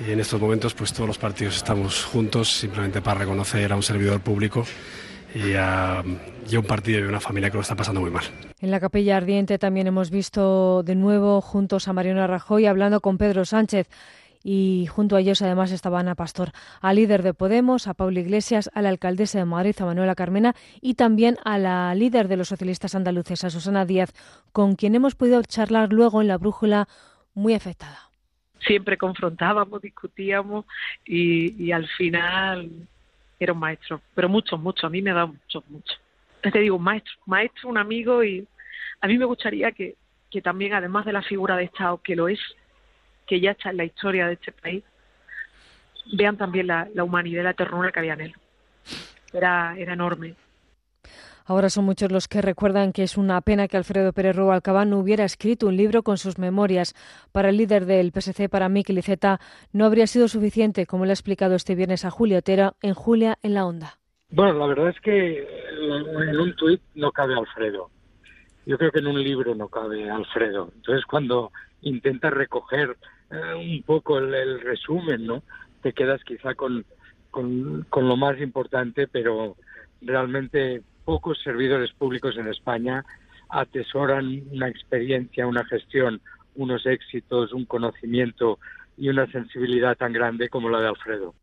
y 0.08 0.12
en 0.12 0.20
estos 0.20 0.42
momentos 0.42 0.74
pues 0.74 0.94
todos 0.94 1.08
los 1.08 1.18
partidos 1.18 1.56
estamos 1.56 2.04
juntos 2.04 2.50
simplemente 2.50 3.02
para 3.02 3.20
reconocer 3.20 3.72
a 3.72 3.76
un 3.76 3.84
servidor 3.84 4.22
público 4.22 4.66
y 5.36 5.54
a, 5.54 6.04
y 6.50 6.56
a, 6.56 6.60
un 6.60 6.66
partido 6.66 7.00
y 7.00 7.04
una 7.04 7.20
familia 7.20 7.50
que 7.50 7.58
lo 7.58 7.62
está 7.62 7.76
pasando 7.76 8.02
muy 8.02 8.10
mal. 8.10 8.24
En 8.62 8.72
la 8.72 8.80
capilla 8.80 9.18
ardiente 9.18 9.58
también 9.60 9.88
hemos 9.88 10.10
visto 10.10 10.82
de 10.84 10.96
nuevo 10.96 11.42
juntos 11.42 11.88
a 11.88 11.94
Mariano 11.94 12.26
Rajoy 12.26 12.66
hablando 12.66 13.02
con 13.02 13.18
Pedro 13.18 13.46
Sánchez 13.46 13.90
y 14.48 14.86
junto 14.86 15.16
a 15.16 15.22
ellos 15.22 15.42
además 15.42 15.72
estaba 15.72 16.00
Ana 16.00 16.14
Pastor, 16.14 16.52
al 16.80 16.98
líder 16.98 17.24
de 17.24 17.34
Podemos, 17.34 17.88
a 17.88 17.96
Pablo 17.96 18.20
Iglesias, 18.20 18.70
a 18.76 18.84
la 18.84 18.90
alcaldesa 18.90 19.40
de 19.40 19.46
Madrid, 19.46 19.74
a 19.80 19.86
Manuela 19.86 20.14
Carmena 20.14 20.54
y 20.82 20.94
también 20.94 21.38
a 21.44 21.58
la 21.58 21.96
líder 21.96 22.28
de 22.28 22.38
los 22.38 22.50
socialistas 22.50 22.94
andaluces, 22.94 23.44
a 23.44 23.50
Susana 23.50 23.86
Díaz, 23.86 24.14
con 24.52 24.76
quien 24.76 24.94
hemos 24.94 25.16
podido 25.16 25.42
charlar 25.42 25.92
luego 25.92 26.22
en 26.22 26.28
la 26.28 26.38
brújula 26.38 26.88
muy 27.34 27.56
afectada. 27.56 28.12
Siempre 28.60 29.00
confrontábamos, 29.00 29.82
discutíamos 29.82 30.66
y, 31.04 31.64
y 31.64 31.72
al 31.72 31.88
final 31.88 32.70
era 33.40 33.52
un 33.52 33.60
maestro, 33.60 34.00
pero 34.14 34.30
muchos, 34.30 34.60
muchos, 34.60 34.84
a 34.84 34.90
mí 34.90 35.02
me 35.02 35.12
da 35.12 35.26
muchos, 35.26 35.64
muchos. 35.70 36.00
Te 36.42 36.60
digo, 36.60 36.76
un 36.76 36.84
maestro, 36.84 37.14
maestro, 37.26 37.68
un 37.68 37.80
amigo 37.80 38.24
y 38.24 38.48
a 39.02 39.08
mí 39.08 39.18
me 39.18 39.26
gustaría 39.26 39.72
que, 39.72 39.96
que 40.30 40.44
también, 40.44 40.76
además 40.76 41.04
de 41.08 41.14
la 41.14 41.24
figura 41.24 41.58
de 41.58 41.64
Estado, 41.64 42.00
que 42.04 42.16
lo 42.16 42.28
es, 42.28 42.40
que 43.26 43.40
ya 43.40 43.52
está 43.52 43.70
en 43.70 43.78
la 43.78 43.86
historia 43.86 44.28
de 44.28 44.34
este 44.34 44.52
país, 44.52 44.84
vean 46.14 46.38
también 46.38 46.68
la, 46.68 46.88
la 46.94 47.04
humanidad 47.04 47.42
y 47.42 47.44
la 47.44 47.54
ternura 47.54 47.92
que 47.92 48.00
había 48.00 48.14
en 48.14 48.22
él. 48.22 48.36
Era, 49.34 49.76
era 49.78 49.94
enorme. 49.94 50.36
Ahora 51.48 51.70
son 51.70 51.86
muchos 51.86 52.12
los 52.12 52.28
que 52.28 52.42
recuerdan 52.42 52.92
que 52.92 53.04
es 53.04 53.18
una 53.18 53.40
pena 53.42 53.68
que 53.68 53.78
Alfredo 53.78 54.14
Pérez 54.14 54.36
Rubalcaba 54.36 54.84
no 54.84 54.98
hubiera 54.98 55.26
escrito 55.26 55.68
un 55.68 55.78
libro 55.78 56.02
con 56.02 56.18
sus 56.18 56.40
memorias. 56.40 56.96
Para 57.32 57.50
el 57.50 57.58
líder 57.58 57.86
del 57.86 58.12
PSC, 58.12 58.50
para 58.50 58.68
Miquel 58.68 58.98
Iceta, 58.98 59.40
no 59.72 59.86
habría 59.86 60.08
sido 60.08 60.28
suficiente, 60.28 60.88
como 60.88 61.06
le 61.06 61.12
ha 61.12 61.14
explicado 61.14 61.54
este 61.54 61.76
viernes 61.76 62.04
a 62.04 62.10
Julia 62.10 62.40
Otero 62.40 62.74
en 62.82 62.96
Julia 62.96 63.38
en 63.44 63.54
la 63.54 63.68
Onda. 63.68 64.00
Bueno, 64.32 64.54
la 64.58 64.66
verdad 64.66 64.90
es 64.90 65.00
que 65.02 65.48
en 65.78 66.40
un 66.40 66.56
tuit 66.56 66.82
no 66.96 67.12
cabe 67.12 67.36
Alfredo. 67.36 67.92
Yo 68.66 68.80
creo 68.80 68.90
que 68.90 69.00
en 69.00 69.08
un 69.08 69.24
libro 69.24 69.54
no 69.54 69.68
cabe 69.68 70.10
Alfredo. 70.10 70.72
Entonces, 70.74 71.06
cuando 71.06 71.52
intentas 71.82 72.34
recoger 72.34 72.98
eh, 73.32 73.54
un 73.56 73.84
poco 73.84 74.18
el, 74.18 74.34
el, 74.34 74.62
resumen, 74.62 75.26
¿no? 75.26 75.44
Te 75.82 75.94
quedas 75.94 76.24
quizá 76.24 76.56
con, 76.56 76.86
con, 77.32 77.86
con 77.90 78.08
lo 78.08 78.18
más 78.18 78.40
importante, 78.40 79.08
pero 79.08 79.56
realmente 80.02 80.82
pocos 81.04 81.40
servidores 81.44 81.92
públicos 81.94 82.38
en 82.38 82.48
España 82.48 83.06
atesoran 83.50 84.44
una 84.52 84.68
experiencia, 84.68 85.48
una 85.48 85.66
gestión, 85.66 86.22
unos 86.56 86.86
éxitos, 86.86 87.54
un 87.54 87.66
conocimiento 87.66 88.60
y 88.98 89.10
una 89.10 89.30
sensibilidad 89.32 89.96
tan 89.96 90.14
grande 90.14 90.50
como 90.50 90.70
la 90.70 90.80
de 90.80 90.88
Alfredo. 90.88 91.36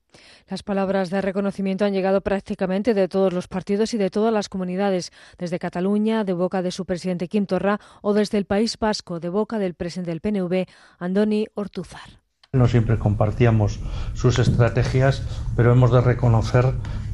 Las 0.49 0.63
palabras 0.63 1.11
de 1.11 1.21
reconocimiento 1.21 1.85
han 1.85 1.93
llegado 1.93 2.21
prácticamente 2.21 2.95
de 2.95 3.09
todos 3.09 3.33
los 3.33 3.49
partidos 3.49 3.95
y 3.95 3.99
de 3.99 4.11
todas 4.11 4.33
las 4.33 4.49
comunidades, 4.49 5.11
desde 5.39 5.59
Cataluña, 5.59 6.25
de 6.25 6.35
boca 6.35 6.63
de 6.63 6.71
su 6.71 6.85
presidente 6.85 7.29
Quim 7.29 7.47
Torra, 7.47 7.79
o 8.03 8.13
desde 8.13 8.39
el 8.39 8.45
País 8.45 8.79
Vasco, 8.79 9.21
de 9.21 9.29
boca 9.29 9.59
del 9.59 9.75
presidente 9.75 10.11
del 10.11 10.21
PNV, 10.21 10.67
Andoni 10.99 11.47
Ortuzar. 11.55 12.23
No 12.53 12.69
siempre 12.69 12.99
compartíamos 12.99 13.81
sus 14.13 14.39
estrategias, 14.39 15.23
pero 15.57 15.73
hemos 15.73 15.91
de 15.91 16.03
reconocer 16.03 16.67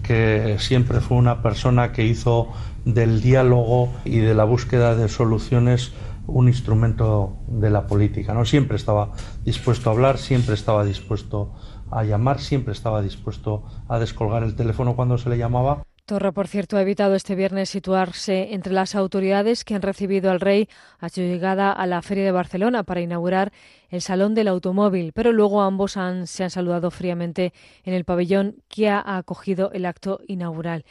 que 0.02 0.56
siempre 0.58 1.00
fue 1.00 1.16
una 1.16 1.42
persona 1.42 1.92
que 1.92 2.04
hizo 2.04 2.52
del 2.84 3.20
diálogo 3.20 3.92
y 4.04 4.18
de 4.18 4.34
la 4.34 4.42
búsqueda 4.42 4.96
de 4.96 5.08
soluciones 5.08 5.92
un 6.28 6.46
instrumento 6.46 7.38
de 7.48 7.70
la 7.70 7.86
política. 7.86 8.34
No 8.34 8.44
siempre 8.44 8.76
estaba 8.76 9.12
dispuesto 9.44 9.90
a 9.90 9.92
hablar, 9.94 10.18
siempre 10.18 10.54
estaba 10.54 10.84
dispuesto 10.84 11.54
a 11.90 12.04
llamar, 12.04 12.38
siempre 12.38 12.72
estaba 12.72 13.02
dispuesto 13.02 13.64
a 13.88 13.98
descolgar 13.98 14.42
el 14.44 14.54
teléfono 14.54 14.94
cuando 14.94 15.18
se 15.18 15.30
le 15.30 15.38
llamaba. 15.38 15.82
Torra, 16.04 16.32
por 16.32 16.48
cierto, 16.48 16.78
ha 16.78 16.82
evitado 16.82 17.14
este 17.14 17.34
viernes 17.34 17.68
situarse 17.68 18.54
entre 18.54 18.72
las 18.72 18.94
autoridades 18.94 19.62
que 19.62 19.74
han 19.74 19.82
recibido 19.82 20.30
al 20.30 20.40
rey 20.40 20.68
a 21.00 21.10
su 21.10 21.20
llegada 21.20 21.70
a 21.70 21.86
la 21.86 22.00
Feria 22.00 22.24
de 22.24 22.32
Barcelona 22.32 22.82
para 22.82 23.02
inaugurar 23.02 23.52
el 23.90 24.00
Salón 24.00 24.34
del 24.34 24.48
Automóvil, 24.48 25.12
pero 25.12 25.32
luego 25.32 25.60
ambos 25.60 25.98
han, 25.98 26.26
se 26.26 26.44
han 26.44 26.50
saludado 26.50 26.90
fríamente 26.90 27.52
en 27.84 27.92
el 27.92 28.06
pabellón 28.06 28.56
que 28.68 28.88
ha 28.88 29.18
acogido 29.18 29.70
el 29.72 29.84
acto 29.84 30.20
inaugural. 30.26 30.86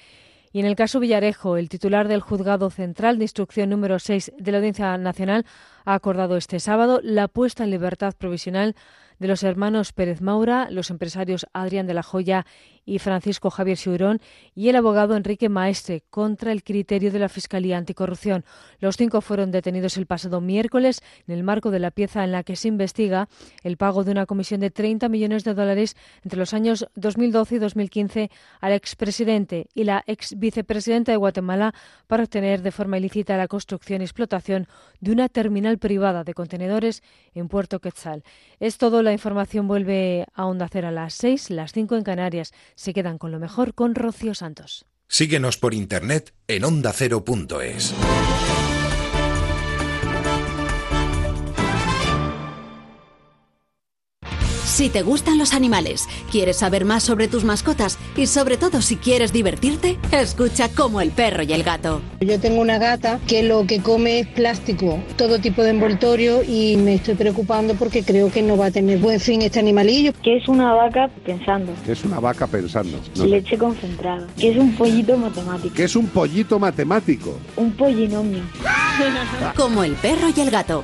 Y 0.57 0.59
en 0.59 0.65
el 0.65 0.75
caso 0.75 0.99
Villarejo, 0.99 1.55
el 1.57 1.69
titular 1.69 2.07
del 2.07 2.19
Juzgado 2.19 2.71
Central 2.71 3.19
de 3.19 3.25
Instrucción 3.25 3.69
número 3.69 3.99
6 3.99 4.31
de 4.39 4.51
la 4.51 4.57
Audiencia 4.57 4.97
Nacional 4.97 5.45
ha 5.85 5.93
acordado 5.93 6.35
este 6.35 6.59
sábado 6.59 6.99
la 7.03 7.27
puesta 7.27 7.63
en 7.63 7.69
libertad 7.69 8.15
provisional 8.17 8.75
de 9.19 9.27
los 9.27 9.43
hermanos 9.43 9.93
Pérez 9.93 10.19
Maura, 10.19 10.67
los 10.71 10.89
empresarios 10.89 11.45
Adrián 11.53 11.85
de 11.85 11.93
la 11.93 12.01
Joya 12.01 12.47
y 12.87 12.99
Francisco 12.99 13.51
Javier 13.51 13.77
Siurón 13.77 14.21
y 14.55 14.69
el 14.69 14.77
abogado 14.77 15.15
Enrique 15.15 15.49
Maestre 15.49 16.03
contra 16.09 16.51
el 16.51 16.63
criterio 16.63 17.11
de 17.11 17.19
la 17.19 17.29
Fiscalía 17.29 17.77
Anticorrupción. 17.77 18.45
Los 18.79 18.95
cinco 18.95 19.21
fueron 19.21 19.51
detenidos 19.51 19.97
el 19.97 20.07
pasado 20.07 20.41
miércoles 20.41 21.03
en 21.27 21.35
el 21.35 21.43
marco 21.43 21.69
de 21.69 21.79
la 21.79 21.91
pieza 21.91 22.23
en 22.23 22.31
la 22.31 22.43
que 22.43 22.55
se 22.55 22.69
investiga 22.69 23.27
el 23.63 23.77
pago 23.77 24.05
de 24.05 24.11
una 24.11 24.25
comisión 24.25 24.61
de 24.61 24.71
30 24.71 25.09
millones 25.09 25.43
de 25.43 25.53
dólares 25.53 25.97
entre 26.23 26.39
los 26.39 26.53
años 26.53 26.87
2012 26.95 27.55
y 27.55 27.59
2015 27.59 28.31
al 28.61 28.71
expresidente 28.71 29.67
y 29.73 29.83
la 29.83 30.03
ex 30.07 30.39
vicepresidenta 30.39 31.11
de 31.11 31.17
Guatemala 31.17 31.73
para 32.07 32.23
obtener 32.23 32.61
de 32.61 32.71
forma 32.71 32.97
ilícita 32.97 33.35
la 33.35 33.49
construcción 33.49 34.01
y 34.01 34.05
explotación 34.05 34.67
de 35.01 35.11
una 35.11 35.27
terminal 35.27 35.77
privada 35.77 36.23
de 36.23 36.33
contenedores 36.33 37.03
en 37.35 37.49
Puerto 37.49 37.79
Quetzal. 37.79 38.23
Es 38.61 38.77
todo. 38.77 39.03
La 39.03 39.11
información 39.11 39.67
vuelve 39.67 40.25
a 40.33 40.45
Onda 40.45 40.69
Cero 40.71 40.87
a 40.87 40.91
las 40.91 41.13
6, 41.15 41.49
las 41.49 41.73
5 41.73 41.95
en 41.97 42.03
Canarias. 42.03 42.53
Se 42.77 42.93
quedan 42.93 43.17
con 43.17 43.31
lo 43.31 43.39
mejor 43.39 43.73
con 43.73 43.95
Rocío 43.95 44.35
Santos. 44.35 44.85
Síguenos 45.09 45.57
por 45.57 45.73
internet 45.73 46.33
en 46.47 46.63
ondacero.es. 46.63 47.95
Si 54.77 54.89
te 54.89 55.01
gustan 55.01 55.39
los 55.39 55.55
animales, 55.55 56.07
quieres 56.31 56.57
saber 56.57 56.85
más 56.85 57.01
sobre 57.01 57.27
tus 57.27 57.43
mascotas 57.43 57.97
y 58.15 58.27
sobre 58.27 58.57
todo 58.57 58.83
si 58.83 58.97
quieres 58.97 59.33
divertirte, 59.33 59.97
escucha 60.11 60.69
como 60.69 61.01
el 61.01 61.09
perro 61.09 61.41
y 61.41 61.51
el 61.51 61.63
gato. 61.63 61.99
Yo 62.19 62.39
tengo 62.39 62.61
una 62.61 62.77
gata 62.77 63.19
que 63.25 63.41
lo 63.41 63.65
que 63.65 63.81
come 63.81 64.19
es 64.19 64.27
plástico, 64.27 64.99
todo 65.15 65.39
tipo 65.39 65.63
de 65.63 65.71
envoltorio 65.71 66.43
y 66.43 66.77
me 66.77 66.93
estoy 66.93 67.15
preocupando 67.15 67.73
porque 67.73 68.03
creo 68.03 68.31
que 68.31 68.43
no 68.43 68.55
va 68.55 68.67
a 68.67 68.71
tener 68.71 68.99
buen 68.99 69.19
fin 69.19 69.41
este 69.41 69.57
animalillo. 69.57 70.13
¿Qué 70.21 70.37
es 70.37 70.47
una 70.47 70.71
vaca 70.73 71.09
pensando? 71.25 71.73
¿Qué 71.83 71.93
es 71.93 72.05
una 72.05 72.19
vaca 72.19 72.45
pensando? 72.45 72.99
No 73.15 73.23
sé. 73.23 73.29
Leche 73.29 73.57
concentrada. 73.57 74.27
¿Qué 74.37 74.51
es 74.51 74.57
un 74.57 74.75
pollito 74.75 75.17
matemático? 75.17 75.73
¿Qué 75.73 75.85
es 75.85 75.95
un 75.95 76.05
pollito 76.05 76.59
matemático? 76.59 77.39
Un 77.55 77.71
pollinomio. 77.71 78.43
Como 79.55 79.83
el 79.83 79.93
perro 79.93 80.27
y 80.35 80.39
el 80.39 80.51
gato, 80.51 80.83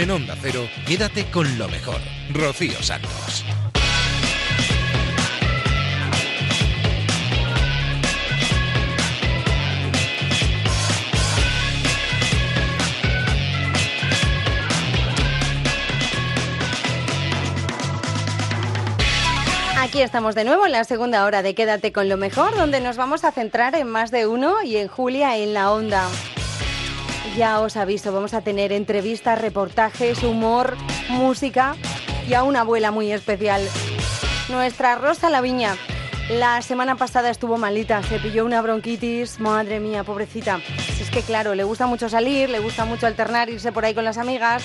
En 0.00 0.10
Onda 0.10 0.34
Cero, 0.40 0.66
quédate 0.86 1.26
con 1.26 1.58
lo 1.58 1.68
mejor. 1.68 2.00
Rocío 2.32 2.82
Santos. 2.82 3.44
Aquí 19.78 20.00
estamos 20.00 20.34
de 20.34 20.44
nuevo 20.44 20.64
en 20.64 20.72
la 20.72 20.84
segunda 20.84 21.26
hora 21.26 21.42
de 21.42 21.54
Quédate 21.54 21.92
con 21.92 22.08
lo 22.08 22.16
mejor, 22.16 22.56
donde 22.56 22.80
nos 22.80 22.96
vamos 22.96 23.24
a 23.24 23.32
centrar 23.32 23.74
en 23.74 23.86
más 23.86 24.10
de 24.10 24.26
uno 24.26 24.62
y 24.62 24.78
en 24.78 24.88
Julia 24.88 25.36
en 25.36 25.52
la 25.52 25.70
onda. 25.70 26.08
Ya 27.36 27.60
os 27.60 27.76
aviso, 27.76 28.12
vamos 28.12 28.34
a 28.34 28.40
tener 28.40 28.72
entrevistas, 28.72 29.40
reportajes, 29.40 30.22
humor, 30.24 30.76
música 31.08 31.76
y 32.28 32.34
a 32.34 32.42
una 32.42 32.62
abuela 32.62 32.90
muy 32.90 33.12
especial. 33.12 33.62
Nuestra 34.50 34.96
Rosa 34.96 35.30
Laviña. 35.30 35.76
La 36.28 36.60
semana 36.62 36.96
pasada 36.96 37.30
estuvo 37.30 37.56
malita, 37.56 38.02
se 38.02 38.18
pilló 38.18 38.44
una 38.44 38.62
bronquitis, 38.62 39.40
madre 39.40 39.80
mía, 39.80 40.04
pobrecita. 40.04 40.60
Es 41.00 41.10
que 41.10 41.22
claro, 41.22 41.54
le 41.54 41.64
gusta 41.64 41.86
mucho 41.86 42.08
salir, 42.08 42.50
le 42.50 42.58
gusta 42.58 42.84
mucho 42.84 43.06
alternar, 43.06 43.48
irse 43.48 43.72
por 43.72 43.84
ahí 43.84 43.94
con 43.94 44.04
las 44.04 44.18
amigas 44.18 44.64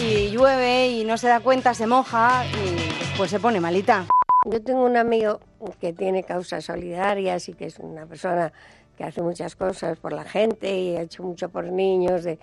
y 0.00 0.30
llueve 0.30 0.88
y 0.88 1.04
no 1.04 1.18
se 1.18 1.28
da 1.28 1.40
cuenta, 1.40 1.74
se 1.74 1.86
moja 1.86 2.44
y 2.46 2.98
después 3.00 3.30
se 3.30 3.40
pone 3.40 3.60
malita. 3.60 4.06
Yo 4.50 4.62
tengo 4.62 4.84
un 4.84 4.96
amigo 4.96 5.40
que 5.80 5.92
tiene 5.92 6.22
causas 6.22 6.64
solidarias 6.64 7.48
y 7.48 7.54
que 7.54 7.66
es 7.66 7.78
una 7.78 8.06
persona 8.06 8.52
que 8.96 9.04
hace 9.04 9.22
muchas 9.22 9.56
cosas 9.56 9.98
por 9.98 10.12
la 10.12 10.24
gente 10.24 10.76
y 10.76 10.96
ha 10.96 11.02
hecho 11.02 11.22
mucho 11.22 11.48
por 11.48 11.64
niños 11.64 12.24
de, 12.24 12.38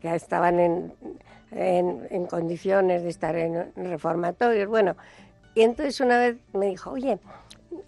que 0.00 0.14
estaban 0.14 0.60
en, 0.60 0.92
en, 1.50 2.06
en 2.10 2.26
condiciones 2.26 3.02
de 3.02 3.08
estar 3.08 3.36
en 3.36 3.72
reformatorios. 3.74 4.68
Bueno, 4.68 4.96
y 5.54 5.62
entonces 5.62 6.00
una 6.00 6.18
vez 6.18 6.36
me 6.52 6.66
dijo, 6.66 6.90
oye, 6.90 7.18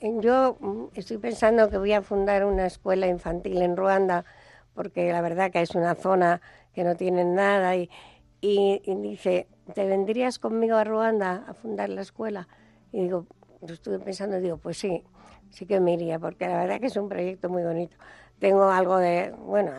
yo 0.00 0.56
estoy 0.94 1.18
pensando 1.18 1.68
que 1.68 1.78
voy 1.78 1.92
a 1.92 2.02
fundar 2.02 2.44
una 2.44 2.66
escuela 2.66 3.06
infantil 3.06 3.62
en 3.62 3.76
Ruanda 3.76 4.24
porque 4.74 5.10
la 5.10 5.20
verdad 5.20 5.50
que 5.50 5.62
es 5.62 5.74
una 5.74 5.94
zona 5.94 6.40
que 6.74 6.84
no 6.84 6.94
tienen 6.94 7.34
nada 7.34 7.76
y, 7.76 7.90
y, 8.40 8.82
y 8.84 8.94
dice, 8.96 9.48
¿te 9.74 9.86
vendrías 9.86 10.38
conmigo 10.38 10.76
a 10.76 10.84
Ruanda 10.84 11.44
a 11.48 11.54
fundar 11.54 11.88
la 11.88 12.02
escuela? 12.02 12.46
Y 12.92 13.02
digo, 13.02 13.26
lo 13.66 13.74
estuve 13.74 13.98
pensando 13.98 14.38
digo, 14.38 14.58
pues 14.58 14.78
sí, 14.78 15.02
sí 15.50 15.66
que 15.66 15.80
me 15.80 15.94
iría, 15.94 16.18
porque 16.18 16.46
la 16.46 16.58
verdad 16.58 16.80
que 16.80 16.86
es 16.86 16.96
un 16.96 17.08
proyecto 17.08 17.48
muy 17.48 17.62
bonito. 17.62 17.96
Tengo 18.38 18.64
algo 18.64 18.98
de, 18.98 19.32
bueno, 19.38 19.72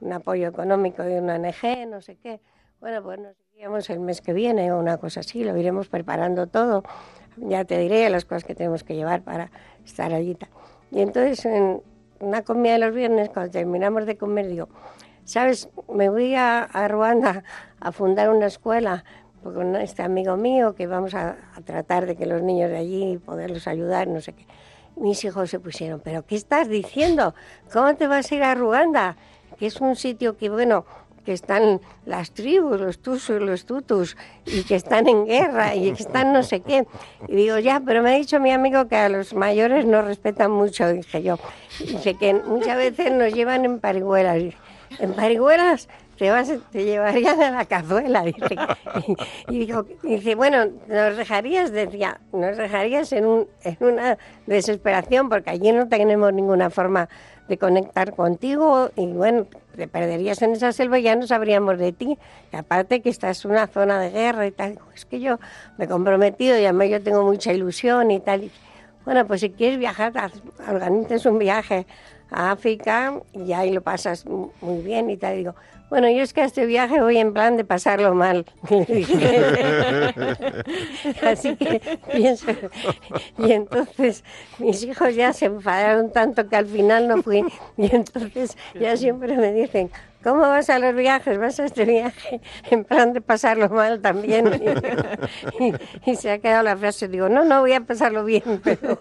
un 0.00 0.12
apoyo 0.12 0.48
económico 0.48 1.02
de 1.02 1.20
una 1.20 1.34
ONG, 1.34 1.88
no 1.88 2.00
sé 2.00 2.16
qué. 2.16 2.40
Bueno, 2.80 3.02
pues 3.02 3.18
nos 3.18 3.34
iríamos 3.54 3.90
el 3.90 4.00
mes 4.00 4.20
que 4.20 4.32
viene 4.32 4.72
o 4.72 4.78
una 4.78 4.98
cosa 4.98 5.20
así, 5.20 5.42
lo 5.42 5.56
iremos 5.56 5.88
preparando 5.88 6.46
todo. 6.46 6.84
Ya 7.36 7.64
te 7.64 7.78
diré 7.78 8.08
las 8.10 8.24
cosas 8.24 8.44
que 8.44 8.54
tenemos 8.54 8.84
que 8.84 8.94
llevar 8.94 9.22
para 9.22 9.50
estar 9.84 10.12
allí. 10.12 10.36
Y 10.90 11.00
entonces, 11.00 11.44
en 11.44 11.82
una 12.20 12.42
comida 12.42 12.74
de 12.74 12.78
los 12.78 12.94
viernes, 12.94 13.28
cuando 13.30 13.50
terminamos 13.50 14.06
de 14.06 14.16
comer, 14.16 14.48
digo, 14.48 14.68
¿sabes? 15.24 15.68
Me 15.92 16.08
voy 16.08 16.34
a, 16.34 16.68
Ruanda 16.88 17.44
a 17.80 17.92
fundar 17.92 18.30
una 18.30 18.46
escuela 18.46 19.04
con 19.42 19.76
este 19.76 20.02
amigo 20.02 20.36
mío 20.36 20.74
que 20.74 20.86
vamos 20.86 21.14
a 21.14 21.36
tratar 21.64 22.06
de 22.06 22.16
que 22.16 22.26
los 22.26 22.42
niños 22.42 22.70
de 22.70 22.76
allí 22.76 23.18
poderlos 23.18 23.66
ayudar, 23.68 24.08
no 24.08 24.20
sé 24.20 24.32
qué. 24.32 24.46
Mis 25.00 25.24
hijos 25.24 25.50
se 25.50 25.60
pusieron, 25.60 26.00
¿pero 26.00 26.26
qué 26.26 26.36
estás 26.36 26.68
diciendo? 26.68 27.34
¿Cómo 27.72 27.94
te 27.94 28.06
vas 28.06 28.30
a 28.30 28.34
ir 28.34 28.42
a 28.42 28.54
Ruanda? 28.54 29.16
Que 29.58 29.66
es 29.66 29.80
un 29.80 29.96
sitio 29.96 30.36
que, 30.36 30.48
bueno, 30.50 30.84
que 31.24 31.32
están 31.32 31.80
las 32.06 32.32
tribus, 32.32 32.80
los 32.80 33.00
tusus, 33.00 33.40
los 33.40 33.66
tutus, 33.66 34.16
y 34.46 34.62
que 34.62 34.74
están 34.74 35.06
en 35.08 35.26
guerra, 35.26 35.74
y 35.74 35.92
que 35.92 36.02
están 36.02 36.32
no 36.32 36.42
sé 36.42 36.60
qué. 36.60 36.86
Y 37.28 37.36
digo, 37.36 37.58
ya, 37.58 37.80
pero 37.84 38.02
me 38.02 38.14
ha 38.14 38.16
dicho 38.16 38.40
mi 38.40 38.50
amigo 38.50 38.88
que 38.88 38.96
a 38.96 39.08
los 39.08 39.34
mayores 39.34 39.84
no 39.84 40.02
respetan 40.02 40.50
mucho, 40.50 40.88
dije 40.88 41.22
yo. 41.22 41.38
Dice 41.80 42.14
que 42.14 42.34
muchas 42.34 42.76
veces 42.76 43.12
nos 43.12 43.32
llevan 43.32 43.64
en 43.66 43.78
parihuelas. 43.78 44.54
¿En 44.98 45.12
parihuelas? 45.12 45.88
Te, 46.18 46.30
vas, 46.30 46.52
te 46.72 46.84
llevarían 46.84 47.40
a 47.40 47.50
la 47.52 47.64
cazuela, 47.64 48.22
dice. 48.24 48.56
Y, 49.48 49.70
y 50.02 50.16
dice, 50.16 50.34
bueno, 50.34 50.66
nos 50.88 51.16
dejarías, 51.16 51.70
decía, 51.70 52.20
nos 52.32 52.56
dejarías 52.56 53.12
en, 53.12 53.24
un, 53.24 53.46
en 53.62 53.76
una 53.80 54.18
desesperación, 54.46 55.28
porque 55.28 55.50
allí 55.50 55.70
no 55.72 55.88
tenemos 55.88 56.32
ninguna 56.32 56.70
forma 56.70 57.08
de 57.46 57.56
conectar 57.56 58.14
contigo 58.14 58.90
y 58.96 59.06
bueno, 59.06 59.46
te 59.74 59.88
perderías 59.88 60.42
en 60.42 60.52
esa 60.52 60.72
selva 60.72 60.98
y 60.98 61.02
ya 61.02 61.16
no 61.16 61.26
sabríamos 61.26 61.78
de 61.78 61.92
ti. 61.92 62.18
Y 62.52 62.56
aparte 62.56 63.00
que 63.00 63.08
esta 63.08 63.30
es 63.30 63.44
una 63.44 63.68
zona 63.68 64.00
de 64.00 64.10
guerra 64.10 64.46
y 64.46 64.50
tal, 64.50 64.78
es 64.94 65.04
que 65.06 65.20
yo 65.20 65.38
me 65.78 65.84
he 65.84 65.88
comprometido 65.88 66.58
y 66.58 66.64
además 66.64 66.88
yo 66.90 67.02
tengo 67.02 67.22
mucha 67.22 67.52
ilusión 67.52 68.10
y 68.10 68.20
tal. 68.20 68.44
Y, 68.44 68.50
bueno, 69.04 69.26
pues 69.26 69.40
si 69.40 69.50
quieres 69.50 69.78
viajar, 69.78 70.12
organizas 70.68 71.24
un 71.26 71.38
viaje 71.38 71.86
a 72.30 72.50
África 72.50 73.14
y 73.32 73.52
ahí 73.54 73.72
lo 73.72 73.80
pasas 73.80 74.26
mu- 74.26 74.50
muy 74.60 74.82
bien 74.82 75.08
y 75.08 75.16
tal. 75.16 75.34
Y 75.34 75.38
digo, 75.38 75.54
bueno, 75.90 76.10
yo 76.10 76.22
es 76.22 76.32
que 76.32 76.42
a 76.42 76.44
este 76.44 76.66
viaje 76.66 77.00
voy 77.00 77.18
en 77.18 77.32
plan 77.32 77.56
de 77.56 77.64
pasarlo 77.64 78.14
mal. 78.14 78.44
Así 81.22 81.56
que 81.56 81.98
pienso. 82.12 82.46
Y 83.38 83.52
entonces 83.52 84.24
mis 84.58 84.82
hijos 84.84 85.14
ya 85.14 85.32
se 85.32 85.46
enfadaron 85.46 86.12
tanto 86.12 86.48
que 86.48 86.56
al 86.56 86.66
final 86.66 87.08
no 87.08 87.22
fui. 87.22 87.44
Y 87.76 87.94
entonces 87.94 88.56
ya 88.78 88.96
siempre 88.96 89.36
me 89.36 89.52
dicen, 89.52 89.90
¿cómo 90.22 90.40
vas 90.40 90.70
a 90.70 90.78
los 90.78 90.94
viajes? 90.94 91.38
¿Vas 91.38 91.58
a 91.60 91.64
este 91.64 91.84
viaje 91.84 92.40
en 92.70 92.84
plan 92.84 93.12
de 93.12 93.20
pasarlo 93.20 93.68
mal 93.68 94.00
también? 94.00 94.48
Y, 95.60 96.10
y 96.10 96.16
se 96.16 96.30
ha 96.30 96.38
quedado 96.38 96.62
la 96.62 96.76
frase. 96.76 97.08
Digo, 97.08 97.28
no, 97.28 97.44
no, 97.44 97.60
voy 97.60 97.72
a 97.72 97.80
pasarlo 97.80 98.24
bien. 98.24 98.42
Pero, 98.64 98.98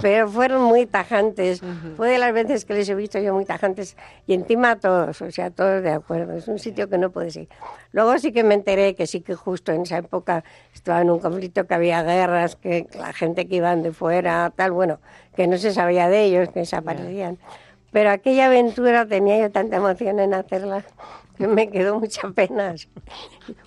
pero 0.00 0.28
fueron 0.28 0.62
muy 0.62 0.86
tajantes. 0.86 1.62
Fue 1.96 2.08
de 2.10 2.18
las 2.18 2.32
veces 2.32 2.64
que 2.64 2.74
les 2.74 2.88
he 2.88 2.94
visto 2.94 3.18
yo 3.18 3.34
muy 3.34 3.44
tajantes. 3.44 3.96
Y 4.26 4.34
encima 4.34 4.76
todos, 4.76 5.20
o 5.22 5.30
sea, 5.30 5.50
todos 5.50 5.82
de 5.82 5.90
acuerdo. 5.90 6.34
Es 6.34 6.48
un 6.48 6.58
sitio 6.58 6.88
que 6.88 6.98
no 6.98 7.10
puedes 7.10 7.36
ir. 7.36 7.48
Luego 7.92 8.18
sí 8.18 8.32
que 8.32 8.44
me 8.44 8.54
enteré 8.54 8.94
que 8.94 9.06
sí 9.06 9.20
que 9.20 9.34
justo 9.34 9.72
en 9.72 9.82
esa 9.82 9.98
época 9.98 10.44
estaba 10.74 11.00
en 11.00 11.10
un 11.10 11.18
conflicto, 11.18 11.66
que 11.66 11.74
había 11.74 12.02
guerras, 12.02 12.56
que 12.56 12.86
la 12.94 13.12
gente 13.12 13.48
que 13.48 13.56
iban 13.56 13.82
de 13.82 13.92
fuera, 13.92 14.52
tal, 14.54 14.72
bueno, 14.72 15.00
que 15.34 15.46
no 15.46 15.58
se 15.58 15.72
sabía 15.72 16.08
de 16.08 16.24
ellos, 16.24 16.48
que 16.50 16.60
desaparecían. 16.60 17.38
Pero 17.92 18.10
aquella 18.10 18.46
aventura 18.46 19.06
tenía 19.06 19.38
yo 19.40 19.50
tanta 19.50 19.76
emoción 19.76 20.20
en 20.20 20.34
hacerla 20.34 20.84
que 21.36 21.48
me 21.48 21.68
quedó 21.70 21.98
mucha 21.98 22.28
pena. 22.30 22.74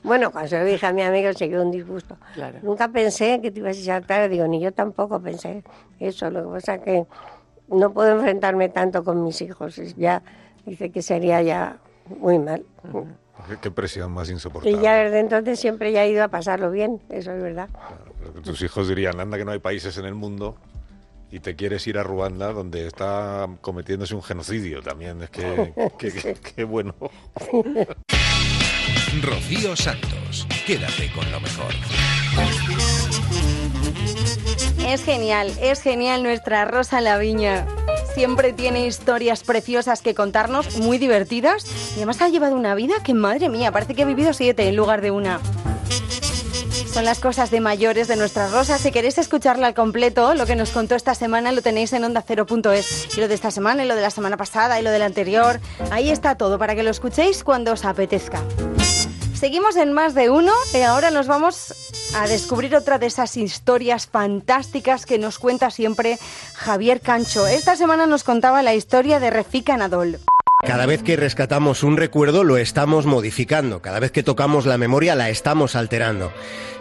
Bueno, 0.04 0.32
cuando 0.32 0.50
se 0.50 0.60
lo 0.60 0.66
dije 0.66 0.86
a 0.86 0.94
mi 0.94 1.02
amigo 1.02 1.34
se 1.34 1.50
quedó 1.50 1.64
un 1.64 1.72
disgusto. 1.72 2.16
Claro. 2.34 2.60
Nunca 2.62 2.88
pensé 2.90 3.42
que 3.42 3.52
te 3.52 3.60
ibas 3.60 3.78
a 3.80 3.82
saltar, 3.84 4.30
digo, 4.30 4.48
ni 4.48 4.62
yo 4.62 4.72
tampoco 4.72 5.20
pensé 5.22 5.64
eso. 6.00 6.30
Lo 6.30 6.44
que 6.44 6.50
pasa 6.54 6.78
que 6.82 7.06
no 7.68 7.92
puedo 7.92 8.12
enfrentarme 8.16 8.70
tanto 8.70 9.04
con 9.04 9.24
mis 9.24 9.42
hijos. 9.42 9.78
es 9.78 9.96
Ya 9.96 10.22
dice 10.66 10.90
que 10.92 11.02
sería 11.02 11.42
ya 11.42 11.78
muy 12.20 12.40
mal. 12.40 12.64
Qué, 13.50 13.58
qué 13.62 13.72
presión 13.72 14.12
más 14.12 14.30
Y 14.30 14.34
insoportable. 14.34 14.80
ya 14.82 14.96
desde 14.96 15.20
entonces 15.20 15.60
siempre 15.60 15.92
ya 15.92 16.04
he 16.06 16.10
ido 16.10 16.24
a 16.24 16.28
pasarlo 16.30 16.72
bien, 16.72 17.02
eso 17.10 17.32
es 17.34 17.42
verdad. 17.42 17.68
Pero 18.20 18.34
que 18.36 18.42
Tus 18.42 18.62
hijos 18.62 18.88
dirían, 18.88 19.20
anda 19.20 19.38
que 19.38 19.44
no 19.44 19.52
hay 19.52 19.60
países 19.60 19.98
en 19.98 20.06
el 20.06 20.14
mundo 20.14 20.56
y 21.34 21.40
te 21.40 21.56
quieres 21.56 21.86
ir 21.88 21.98
a 21.98 22.04
Ruanda 22.04 22.54
donde 22.54 22.86
está 22.86 23.48
cometiéndose 23.62 24.14
un 24.14 24.22
genocidio 24.22 24.82
también. 24.84 25.24
Es 25.24 25.30
que, 25.32 25.74
que- 25.98 26.12
que- 26.12 26.34
que 26.36 26.64
bueno. 26.64 26.94
Rocío 29.22 29.76
Santos. 29.76 30.48
Quédate 30.68 31.12
con 31.14 31.30
lo 31.32 31.40
mejor. 31.40 31.74
Es 34.88 35.04
genial, 35.04 35.52
es 35.62 35.82
genial 35.82 36.22
nuestra 36.24 36.66
Rosa 36.66 37.02
Laviña. 37.02 37.66
Siempre 38.14 38.54
tiene 38.54 38.86
historias 38.86 39.44
preciosas 39.44 40.02
que 40.04 40.14
contarnos, 40.14 40.78
muy 40.78 41.00
divertidas. 41.00 41.66
Y 41.94 41.98
además 41.98 42.22
ha 42.22 42.30
llevado 42.30 42.56
una 42.56 42.76
vida 42.76 42.96
que, 43.04 43.16
madre 43.16 43.50
mía, 43.50 43.72
parece 43.72 43.96
que 43.96 44.04
ha 44.04 44.06
vivido 44.06 44.34
siete 44.34 44.68
en 44.68 44.76
lugar 44.76 45.02
de 45.02 45.10
una. 45.10 45.40
Son 46.94 47.06
las 47.06 47.20
cosas 47.20 47.50
de 47.50 47.60
mayores 47.60 48.08
de 48.08 48.16
nuestra 48.16 48.50
Rosa. 48.50 48.78
Si 48.78 48.92
queréis 48.92 49.18
escucharla 49.18 49.66
al 49.66 49.74
completo, 49.74 50.36
lo 50.36 50.46
que 50.46 50.56
nos 50.56 50.70
contó 50.70 50.94
esta 50.94 51.16
semana 51.16 51.52
lo 51.52 51.64
tenéis 51.64 51.92
en 51.94 52.04
onda0.es. 52.04 53.18
Y 53.18 53.20
lo 53.20 53.28
de 53.28 53.34
esta 53.34 53.50
semana, 53.50 53.84
y 53.84 53.88
lo 53.88 53.96
de 53.96 54.04
la 54.04 54.12
semana 54.12 54.38
pasada, 54.38 54.80
y 54.80 54.84
lo 54.84 54.92
de 54.92 55.00
la 55.00 55.06
anterior. 55.06 55.60
Ahí 55.90 56.12
está 56.12 56.36
todo 56.36 56.60
para 56.60 56.76
que 56.76 56.84
lo 56.84 56.92
escuchéis 56.92 57.44
cuando 57.44 57.72
os 57.72 57.84
apetezca. 57.84 58.44
Seguimos 59.34 59.76
en 59.76 59.92
más 59.92 60.14
de 60.14 60.30
uno 60.30 60.54
y 60.72 60.82
ahora 60.82 61.10
nos 61.10 61.26
vamos 61.26 61.74
a 62.16 62.28
descubrir 62.28 62.76
otra 62.76 63.00
de 63.00 63.08
esas 63.08 63.38
historias 63.38 64.06
fantásticas 64.06 65.08
que 65.08 65.18
nos 65.18 65.40
cuenta 65.40 65.72
siempre 65.72 66.20
Javier 66.54 67.02
Cancho. 67.02 67.48
Esta 67.48 67.76
semana 67.76 68.06
nos 68.06 68.24
contaba 68.24 68.62
la 68.62 68.76
historia 68.76 69.20
de 69.20 69.32
Refika 69.32 69.76
Nadol. 69.78 70.20
Cada 70.66 70.86
vez 70.86 71.04
que 71.04 71.18
rescatamos 71.18 71.84
un 71.84 71.98
recuerdo 71.98 72.46
lo 72.46 72.58
estamos 72.58 73.06
modificando, 73.06 73.82
cada 73.82 74.00
vez 74.00 74.12
que 74.12 74.24
tocamos 74.24 74.66
la 74.66 74.78
memoria 74.78 75.14
la 75.14 75.30
estamos 75.30 75.76
alterando. 75.76 76.32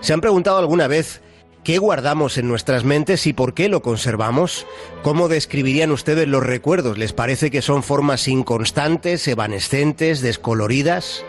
¿Se 0.00 0.12
han 0.12 0.20
preguntado 0.20 0.58
alguna 0.58 0.86
vez 0.86 1.20
qué 1.64 1.78
guardamos 1.78 2.38
en 2.38 2.46
nuestras 2.46 2.84
mentes 2.84 3.26
y 3.26 3.32
por 3.32 3.54
qué 3.54 3.68
lo 3.68 3.82
conservamos? 3.82 4.66
¿Cómo 5.02 5.28
describirían 5.28 5.90
ustedes 5.90 6.28
los 6.28 6.44
recuerdos? 6.44 6.96
¿Les 6.96 7.12
parece 7.12 7.50
que 7.50 7.60
son 7.60 7.82
formas 7.82 8.28
inconstantes, 8.28 9.26
evanescentes, 9.26 10.20
descoloridas? 10.20 11.24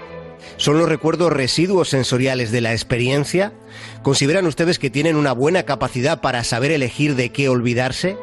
¿Son 0.57 0.77
los 0.77 0.89
recuerdos 0.89 1.31
residuos 1.31 1.89
sensoriales 1.89 2.51
de 2.51 2.61
la 2.61 2.71
experiencia? 2.71 3.53
¿Consideran 4.01 4.45
ustedes 4.45 4.79
que 4.79 4.89
tienen 4.89 5.15
una 5.15 5.31
buena 5.31 5.63
capacidad 5.63 6.21
para 6.21 6.43
saber 6.43 6.71
elegir 6.71 7.15
de 7.15 7.29
qué 7.29 7.49
olvidarse? 7.49 8.17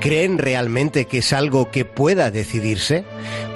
¿Creen 0.00 0.38
realmente 0.38 1.06
que 1.06 1.18
es 1.18 1.32
algo 1.32 1.70
que 1.70 1.84
pueda 1.84 2.30
decidirse? 2.30 3.04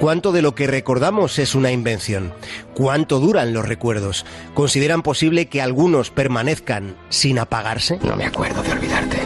¿Cuánto 0.01 0.32
de 0.32 0.43
lo 0.43 0.55
que 0.55 0.66
recordamos 0.66 1.39
es 1.39 1.55
una 1.55 1.73
invención? 1.73 2.32
¿Cuánto 2.74 3.20
duran 3.20 3.53
los 3.53 3.66
recuerdos? 3.66 4.24
¿Consideran 4.55 5.03
posible 5.03 5.47
que 5.47 5.62
algunos 5.62 6.11
permanezcan 6.11 6.97
sin 7.09 7.39
apagarse? 7.39 7.99
No 8.03 8.16
me 8.16 8.27
acuerdo 8.27 8.62
de 8.62 8.73
olvidarte. 8.73 9.24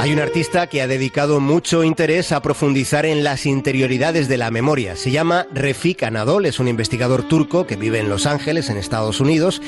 Hay 0.00 0.12
un 0.12 0.20
artista 0.20 0.68
que 0.68 0.80
ha 0.80 0.86
dedicado 0.86 1.40
mucho 1.40 1.82
interés 1.82 2.30
a 2.30 2.40
profundizar 2.40 3.04
en 3.04 3.24
las 3.24 3.46
interioridades 3.46 4.28
de 4.28 4.36
la 4.36 4.52
memoria. 4.52 4.94
Se 4.94 5.10
llama 5.10 5.48
Refik 5.52 6.04
Anadol, 6.04 6.46
es 6.46 6.60
un 6.60 6.68
investigador 6.68 7.24
turco 7.24 7.66
que 7.66 7.74
vive 7.74 7.98
en 7.98 8.08
Los 8.08 8.24
Ángeles, 8.24 8.70
en 8.70 8.76
Estados 8.76 9.20
Unidos, 9.20 9.60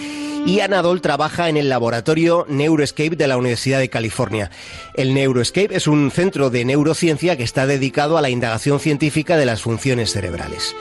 y 0.47 0.61
Anadol 0.61 1.01
trabaja 1.01 1.49
en 1.49 1.57
el 1.57 1.69
laboratorio 1.69 2.47
Neuroscape 2.49 3.17
de 3.17 3.27
la 3.27 3.39
Universidad 3.39 3.81
de 3.81 3.91
California. 3.91 4.53
El 4.95 5.15
Neuroscape 5.15 5.75
es 5.75 5.89
un 5.89 6.13
centro 6.13 6.49
de 6.49 6.65
neurociencia 6.65 7.37
que 7.37 7.43
está 7.43 7.67
dedicado 7.67 8.17
a 8.17 8.23
la 8.23 8.31
indagación 8.31 8.79
científica 8.79 9.37
de 9.37 9.47
las 9.47 9.63
funciones 9.63 10.13
cerebrales. 10.13 10.77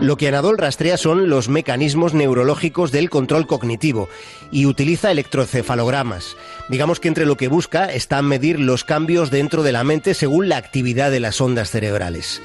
Lo 0.00 0.16
que 0.16 0.28
Anadol 0.28 0.56
rastrea 0.56 0.96
son 0.96 1.28
los 1.28 1.50
mecanismos 1.50 2.14
neurológicos 2.14 2.92
del 2.92 3.10
control 3.10 3.46
cognitivo 3.46 4.08
y 4.50 4.66
utiliza 4.66 5.10
electrocefalogramas. 5.10 6.36
Digamos 6.68 6.98
que 6.98 7.08
entre 7.08 7.26
lo 7.26 7.36
que 7.36 7.48
busca 7.48 7.92
está 7.92 8.20
medir 8.22 8.58
los 8.58 8.82
cambios 8.82 9.30
dentro 9.30 9.62
de 9.62 9.72
la 9.72 9.84
mente 9.84 10.14
según 10.14 10.48
la 10.48 10.56
actividad 10.56 11.10
de 11.10 11.20
las 11.20 11.40
ondas 11.40 11.70
cerebrales. 11.70 12.42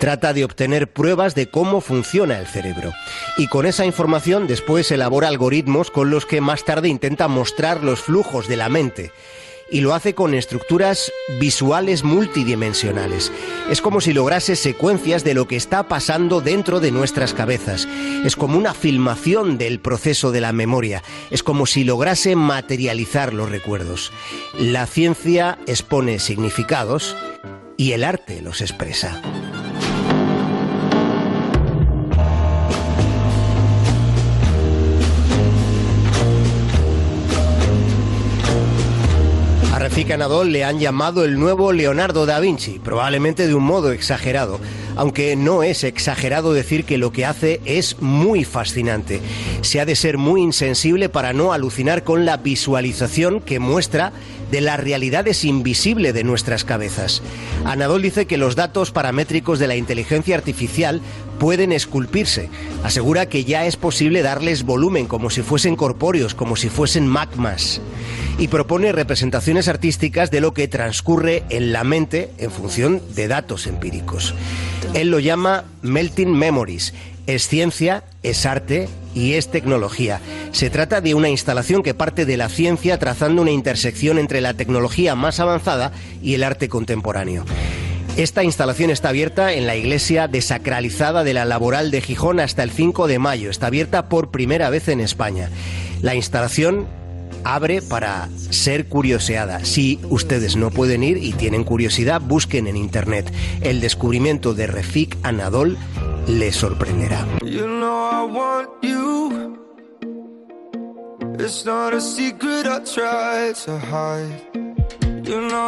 Trata 0.00 0.32
de 0.32 0.44
obtener 0.44 0.92
pruebas 0.92 1.34
de 1.34 1.50
cómo 1.50 1.80
funciona 1.80 2.38
el 2.38 2.46
cerebro. 2.46 2.92
Y 3.36 3.46
con 3.46 3.66
esa 3.66 3.84
información 3.84 4.46
después 4.46 4.90
elabora 4.90 5.28
algoritmos 5.28 5.90
con 5.90 6.10
los 6.10 6.26
que 6.26 6.40
más 6.40 6.64
tarde 6.64 6.88
intenta 6.88 7.28
mostrar 7.28 7.84
los 7.84 8.00
flujos 8.00 8.48
de 8.48 8.56
la 8.56 8.68
mente 8.68 9.12
y 9.70 9.80
lo 9.80 9.94
hace 9.94 10.14
con 10.14 10.34
estructuras 10.34 11.12
visuales 11.38 12.04
multidimensionales. 12.04 13.32
Es 13.70 13.80
como 13.80 14.00
si 14.00 14.12
lograse 14.12 14.56
secuencias 14.56 15.24
de 15.24 15.34
lo 15.34 15.46
que 15.46 15.56
está 15.56 15.88
pasando 15.88 16.40
dentro 16.40 16.80
de 16.80 16.90
nuestras 16.90 17.34
cabezas. 17.34 17.86
Es 18.24 18.36
como 18.36 18.58
una 18.58 18.74
filmación 18.74 19.58
del 19.58 19.80
proceso 19.80 20.32
de 20.32 20.40
la 20.40 20.52
memoria. 20.52 21.02
Es 21.30 21.42
como 21.42 21.66
si 21.66 21.84
lograse 21.84 22.36
materializar 22.36 23.32
los 23.32 23.50
recuerdos. 23.50 24.12
La 24.58 24.86
ciencia 24.86 25.58
expone 25.66 26.18
significados 26.18 27.16
y 27.76 27.92
el 27.92 28.04
arte 28.04 28.42
los 28.42 28.60
expresa. 28.60 29.22
Anadol 40.10 40.50
le 40.50 40.64
han 40.64 40.80
llamado 40.80 41.24
el 41.24 41.38
nuevo 41.38 41.72
Leonardo 41.72 42.24
da 42.24 42.40
Vinci, 42.40 42.78
probablemente 42.78 43.46
de 43.46 43.54
un 43.54 43.64
modo 43.64 43.92
exagerado, 43.92 44.58
aunque 44.96 45.36
no 45.36 45.62
es 45.62 45.84
exagerado 45.84 46.54
decir 46.54 46.84
que 46.84 46.96
lo 46.96 47.12
que 47.12 47.26
hace 47.26 47.60
es 47.66 48.00
muy 48.00 48.44
fascinante. 48.44 49.20
Se 49.60 49.78
ha 49.78 49.84
de 49.84 49.94
ser 49.94 50.16
muy 50.16 50.40
insensible 50.40 51.10
para 51.10 51.32
no 51.32 51.52
alucinar 51.52 52.02
con 52.02 52.24
la 52.24 52.38
visualización 52.38 53.40
que 53.40 53.58
muestra 53.60 54.12
de 54.50 54.60
las 54.60 54.80
realidades 54.80 55.44
invisibles 55.44 56.14
de 56.14 56.24
nuestras 56.24 56.64
cabezas. 56.64 57.22
Anadol 57.64 58.02
dice 58.02 58.26
que 58.26 58.36
los 58.36 58.56
datos 58.56 58.90
paramétricos 58.90 59.58
de 59.58 59.66
la 59.66 59.76
inteligencia 59.76 60.36
artificial 60.36 61.00
pueden 61.38 61.72
esculpirse. 61.72 62.50
Asegura 62.84 63.26
que 63.26 63.44
ya 63.44 63.66
es 63.66 63.76
posible 63.76 64.22
darles 64.22 64.62
volumen 64.62 65.06
como 65.06 65.30
si 65.30 65.42
fuesen 65.42 65.74
corpóreos, 65.74 66.34
como 66.34 66.54
si 66.54 66.68
fuesen 66.68 67.06
magmas. 67.06 67.80
Y 68.38 68.48
propone 68.48 68.92
representaciones 68.92 69.68
artísticas 69.68 70.30
de 70.30 70.40
lo 70.40 70.54
que 70.54 70.68
transcurre 70.68 71.44
en 71.48 71.72
la 71.72 71.82
mente 71.82 72.30
en 72.38 72.50
función 72.50 73.02
de 73.14 73.28
datos 73.28 73.66
empíricos. 73.66 74.34
Él 74.94 75.10
lo 75.10 75.18
llama 75.18 75.64
Melting 75.82 76.32
Memories. 76.32 76.92
Es 77.30 77.46
ciencia, 77.46 78.02
es 78.24 78.44
arte 78.44 78.88
y 79.14 79.34
es 79.34 79.52
tecnología. 79.52 80.20
Se 80.50 80.68
trata 80.68 81.00
de 81.00 81.14
una 81.14 81.28
instalación 81.28 81.84
que 81.84 81.94
parte 81.94 82.26
de 82.26 82.36
la 82.36 82.48
ciencia 82.48 82.98
trazando 82.98 83.40
una 83.40 83.52
intersección 83.52 84.18
entre 84.18 84.40
la 84.40 84.54
tecnología 84.54 85.14
más 85.14 85.38
avanzada 85.38 85.92
y 86.24 86.34
el 86.34 86.42
arte 86.42 86.68
contemporáneo. 86.68 87.44
Esta 88.16 88.42
instalación 88.42 88.90
está 88.90 89.10
abierta 89.10 89.52
en 89.52 89.68
la 89.68 89.76
iglesia 89.76 90.26
desacralizada 90.26 91.22
de 91.22 91.32
la 91.32 91.44
Laboral 91.44 91.92
de 91.92 92.00
Gijón 92.00 92.40
hasta 92.40 92.64
el 92.64 92.72
5 92.72 93.06
de 93.06 93.20
mayo. 93.20 93.48
Está 93.48 93.68
abierta 93.68 94.08
por 94.08 94.32
primera 94.32 94.68
vez 94.68 94.88
en 94.88 94.98
España. 94.98 95.50
La 96.02 96.16
instalación 96.16 96.88
abre 97.44 97.82
para 97.82 98.28
ser 98.50 98.86
curioseada. 98.86 99.64
Si 99.64 100.00
ustedes 100.08 100.56
no 100.56 100.70
pueden 100.70 101.02
ir 101.02 101.16
y 101.18 101.32
tienen 101.32 101.64
curiosidad, 101.64 102.20
busquen 102.20 102.66
en 102.66 102.76
internet. 102.76 103.32
El 103.60 103.80
descubrimiento 103.80 104.54
de 104.54 104.66
Refik 104.66 105.16
Anadol 105.22 105.76
les 106.26 106.56
sorprenderá. 106.56 107.26
You 107.42 107.66
know 107.66 108.10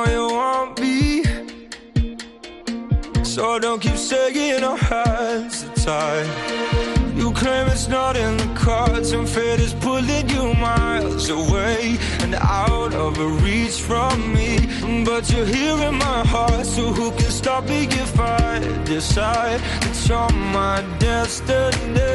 I 0.05 0.17
want 0.19 0.81
me. 0.81 1.23
So 3.23 3.59
don't 3.59 3.81
keep 3.81 3.97
saying 3.97 4.65
our 4.65 4.77
hands. 4.77 5.65
Claim 7.35 7.67
it's 7.69 7.89
not 7.89 8.17
in 8.17 8.37
the 8.37 8.55
cards, 8.55 9.13
and 9.13 9.29
fate 9.29 9.59
is 9.61 9.75
pulling 9.75 10.29
you 10.29 10.55
miles 10.55 11.29
away 11.29 11.99
and 12.21 12.35
out 12.35 12.95
of 12.95 13.19
reach 13.43 13.81
from 13.81 14.33
me. 14.33 14.59
But 15.05 15.31
you're 15.33 15.47
here 15.47 15.89
in 15.89 15.95
my 15.97 16.25
heart, 16.27 16.67
so 16.67 16.93
who 16.93 17.11
can 17.11 17.31
stop 17.31 17.65
me 17.65 17.87
if 17.87 18.21
I 18.21 18.61
decide 18.85 19.61
that 19.61 19.97
you're 20.09 20.33
my 20.53 20.83
destiny? 20.99 22.13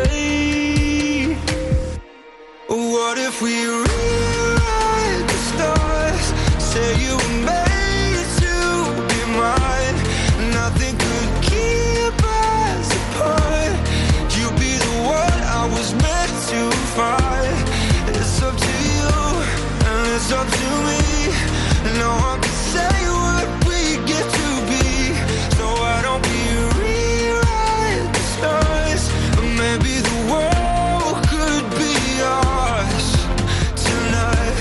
What 2.68 3.18
if 3.18 3.42
we 3.42 3.56
rewrite 3.66 5.28
the 5.32 5.40
stars? 5.50 6.26
Say 6.64 6.90
you 7.04 7.16
were 7.18 7.67
far. 16.98 17.44
It's 18.20 18.42
up 18.42 18.56
to 18.66 18.74
you, 18.92 19.14
and 19.90 20.04
it's 20.16 20.32
up 20.40 20.48
to 20.60 20.70
me. 20.88 21.02
No 22.02 22.12
one 22.28 22.40
can 22.46 22.58
say 22.74 22.98
what 23.22 23.48
we 23.68 23.80
get 24.12 24.26
to 24.40 24.48
be. 24.72 24.88
So 25.58 25.66
why 25.82 25.98
don't 26.08 26.24
we 26.32 26.42
rewrite 26.80 28.08
the 28.18 28.24
stars? 28.36 29.04
But 29.36 29.48
Maybe 29.64 29.94
the 30.10 30.20
world 30.32 31.16
could 31.32 31.66
be 31.82 31.94
ours 32.40 33.08
tonight. 33.88 34.58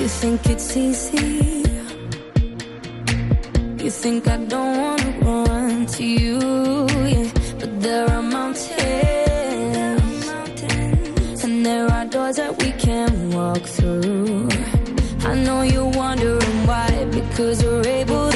You 0.00 0.08
think 0.20 0.40
it's 0.50 0.76
easy 0.76 1.35
Think 4.02 4.28
I 4.28 4.36
don't 4.36 4.76
wanna 4.78 5.10
run 5.48 5.86
to 5.86 6.04
you, 6.04 6.38
yeah. 7.12 7.30
But 7.58 7.80
there 7.80 8.06
are 8.08 8.22
mountains, 8.22 8.74
and 11.42 11.66
there 11.66 11.90
are 11.90 12.04
doors 12.04 12.36
that 12.36 12.52
we 12.62 12.70
can 12.72 13.30
walk 13.32 13.62
through. 13.62 14.48
I 15.24 15.34
know 15.44 15.62
you're 15.62 15.92
wondering 16.02 16.66
why, 16.68 17.06
because 17.10 17.64
we're 17.64 17.86
able 18.00 18.30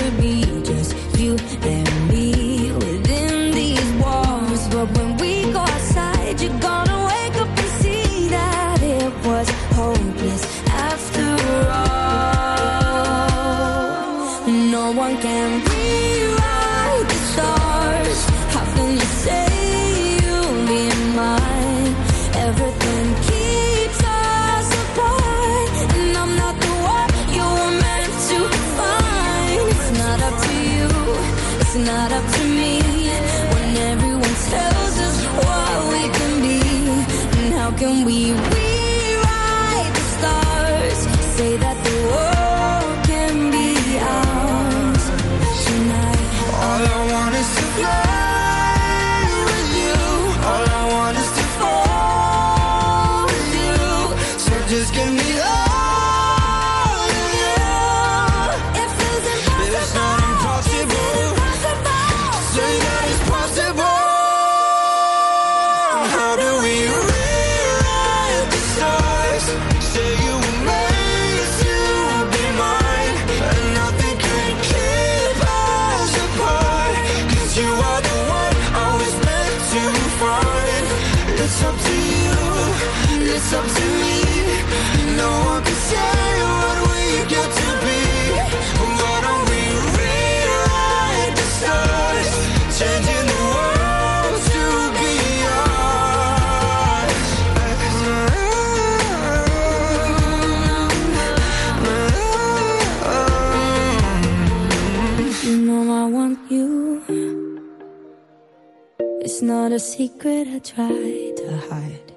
not 109.71 109.77
a 109.77 109.79
secret 109.79 110.49
I 110.49 110.59
try 110.59 111.33
to 111.37 111.47
hide, 111.71 112.13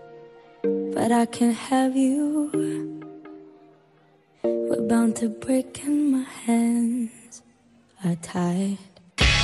but 0.93 1.11
I 1.11 1.25
can't 1.27 1.55
have 1.55 1.95
you. 1.95 2.49
We're 4.43 4.87
bound 4.87 5.15
to 5.17 5.29
break 5.29 5.83
and 5.85 6.11
my 6.11 6.25
hands 6.47 7.43
are 8.03 8.15
tied. 8.15 8.79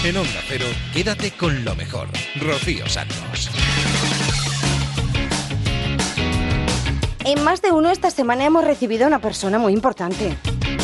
En 0.04 0.18
Onda 0.18 0.42
Cero, 0.48 0.66
quédate 0.94 1.32
con 1.38 1.64
lo 1.64 1.76
mejor. 1.76 2.08
Rocío 2.42 2.88
Santos. 2.88 3.50
En 7.26 7.44
más 7.44 7.62
de 7.62 7.72
uno 7.72 7.92
esta 7.92 8.10
semana 8.10 8.46
hemos 8.46 8.64
recibido 8.64 9.04
a 9.04 9.08
una 9.08 9.20
persona 9.22 9.60
muy 9.60 9.74
importante. 9.74 10.36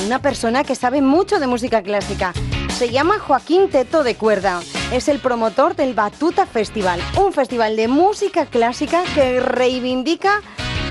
Una 0.06 0.22
persona 0.22 0.64
que 0.64 0.76
sabe 0.76 1.02
mucho 1.02 1.40
de 1.40 1.48
música 1.48 1.82
clásica. 1.82 2.34
Se 2.78 2.90
llama 2.90 3.18
Joaquín 3.18 3.70
Teto 3.70 4.04
de 4.04 4.16
Cuerda. 4.16 4.62
Es 4.92 5.10
el 5.10 5.20
promotor 5.20 5.76
del 5.76 5.94
Batuta 5.94 6.46
Festival, 6.46 7.02
un 7.18 7.34
festival 7.34 7.76
de 7.76 7.88
música 7.88 8.46
clásica 8.46 9.04
que 9.16 9.40
reivindica 9.40 10.42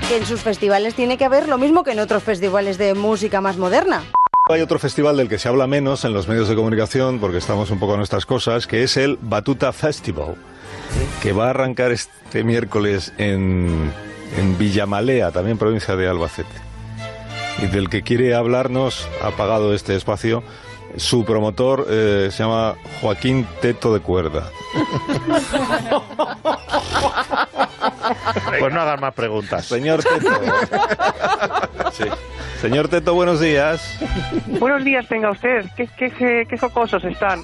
que 0.09 0.17
en 0.17 0.25
sus 0.25 0.41
festivales 0.41 0.95
tiene 0.95 1.17
que 1.17 1.25
haber 1.25 1.47
lo 1.47 1.57
mismo 1.57 1.83
que 1.83 1.91
en 1.91 1.99
otros 1.99 2.21
festivales 2.21 2.77
de 2.77 2.93
música 2.93 3.39
más 3.39 3.57
moderna. 3.57 4.03
Hay 4.51 4.61
otro 4.61 4.77
festival 4.79 5.17
del 5.17 5.29
que 5.29 5.39
se 5.39 5.47
habla 5.47 5.65
menos 5.65 6.03
en 6.03 6.13
los 6.13 6.27
medios 6.27 6.49
de 6.49 6.55
comunicación 6.55 7.19
porque 7.19 7.37
estamos 7.37 7.71
un 7.71 7.79
poco 7.79 7.93
en 7.93 7.99
nuestras 7.99 8.25
cosas, 8.25 8.67
que 8.67 8.83
es 8.83 8.97
el 8.97 9.17
Batuta 9.21 9.71
Festival, 9.71 10.35
que 11.23 11.31
va 11.31 11.47
a 11.47 11.49
arrancar 11.51 11.91
este 11.91 12.43
miércoles 12.43 13.13
en, 13.17 13.91
en 14.37 14.57
Villamalea, 14.57 15.31
también 15.31 15.57
provincia 15.57 15.95
de 15.95 16.07
Albacete. 16.07 16.49
Y 17.63 17.67
del 17.67 17.89
que 17.89 18.03
quiere 18.03 18.35
hablarnos, 18.35 19.07
ha 19.23 19.31
pagado 19.31 19.73
este 19.73 19.95
espacio, 19.95 20.43
su 20.97 21.25
promotor 21.25 21.85
eh, 21.89 22.29
se 22.31 22.43
llama 22.43 22.75
Joaquín 23.01 23.45
Teto 23.61 23.93
de 23.93 23.99
Cuerda. 23.99 24.49
Pues 28.59 28.73
no 28.73 28.81
hagan 28.81 28.99
más 28.99 29.13
preguntas. 29.13 29.65
Señor 29.65 30.01
Teto. 30.03 30.29
Sí. 31.91 32.03
Señor 32.61 32.87
Teto, 32.87 33.13
buenos 33.13 33.39
días. 33.39 33.99
Buenos 34.59 34.83
días 34.83 35.07
tenga 35.07 35.29
usted. 35.31 35.65
Qué, 35.75 35.87
qué, 35.97 36.09
qué, 36.09 36.45
qué 36.49 36.57
jocosos 36.57 37.03
están. 37.03 37.41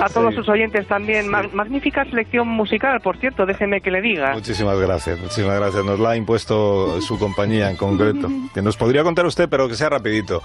A 0.00 0.08
todos 0.08 0.30
Sí. 0.30 0.36
sus 0.36 0.48
oyentes 0.48 0.86
también. 0.86 1.28
Ma- 1.28 1.48
magnífica 1.52 2.04
selección 2.04 2.46
musical, 2.48 3.00
por 3.00 3.18
cierto, 3.18 3.46
déjeme 3.46 3.80
que 3.80 3.90
le 3.90 4.00
diga. 4.00 4.32
Muchísimas 4.34 4.78
gracias, 4.78 5.18
muchísimas 5.18 5.58
gracias. 5.58 5.84
Nos 5.84 5.98
la 5.98 6.10
ha 6.10 6.16
impuesto 6.16 7.00
su 7.00 7.18
compañía 7.18 7.70
en 7.70 7.76
concreto. 7.76 8.28
Que 8.54 8.62
nos 8.62 8.76
podría 8.76 9.02
contar 9.02 9.26
usted, 9.26 9.48
pero 9.48 9.68
que 9.68 9.74
sea 9.74 9.88
rapidito. 9.88 10.42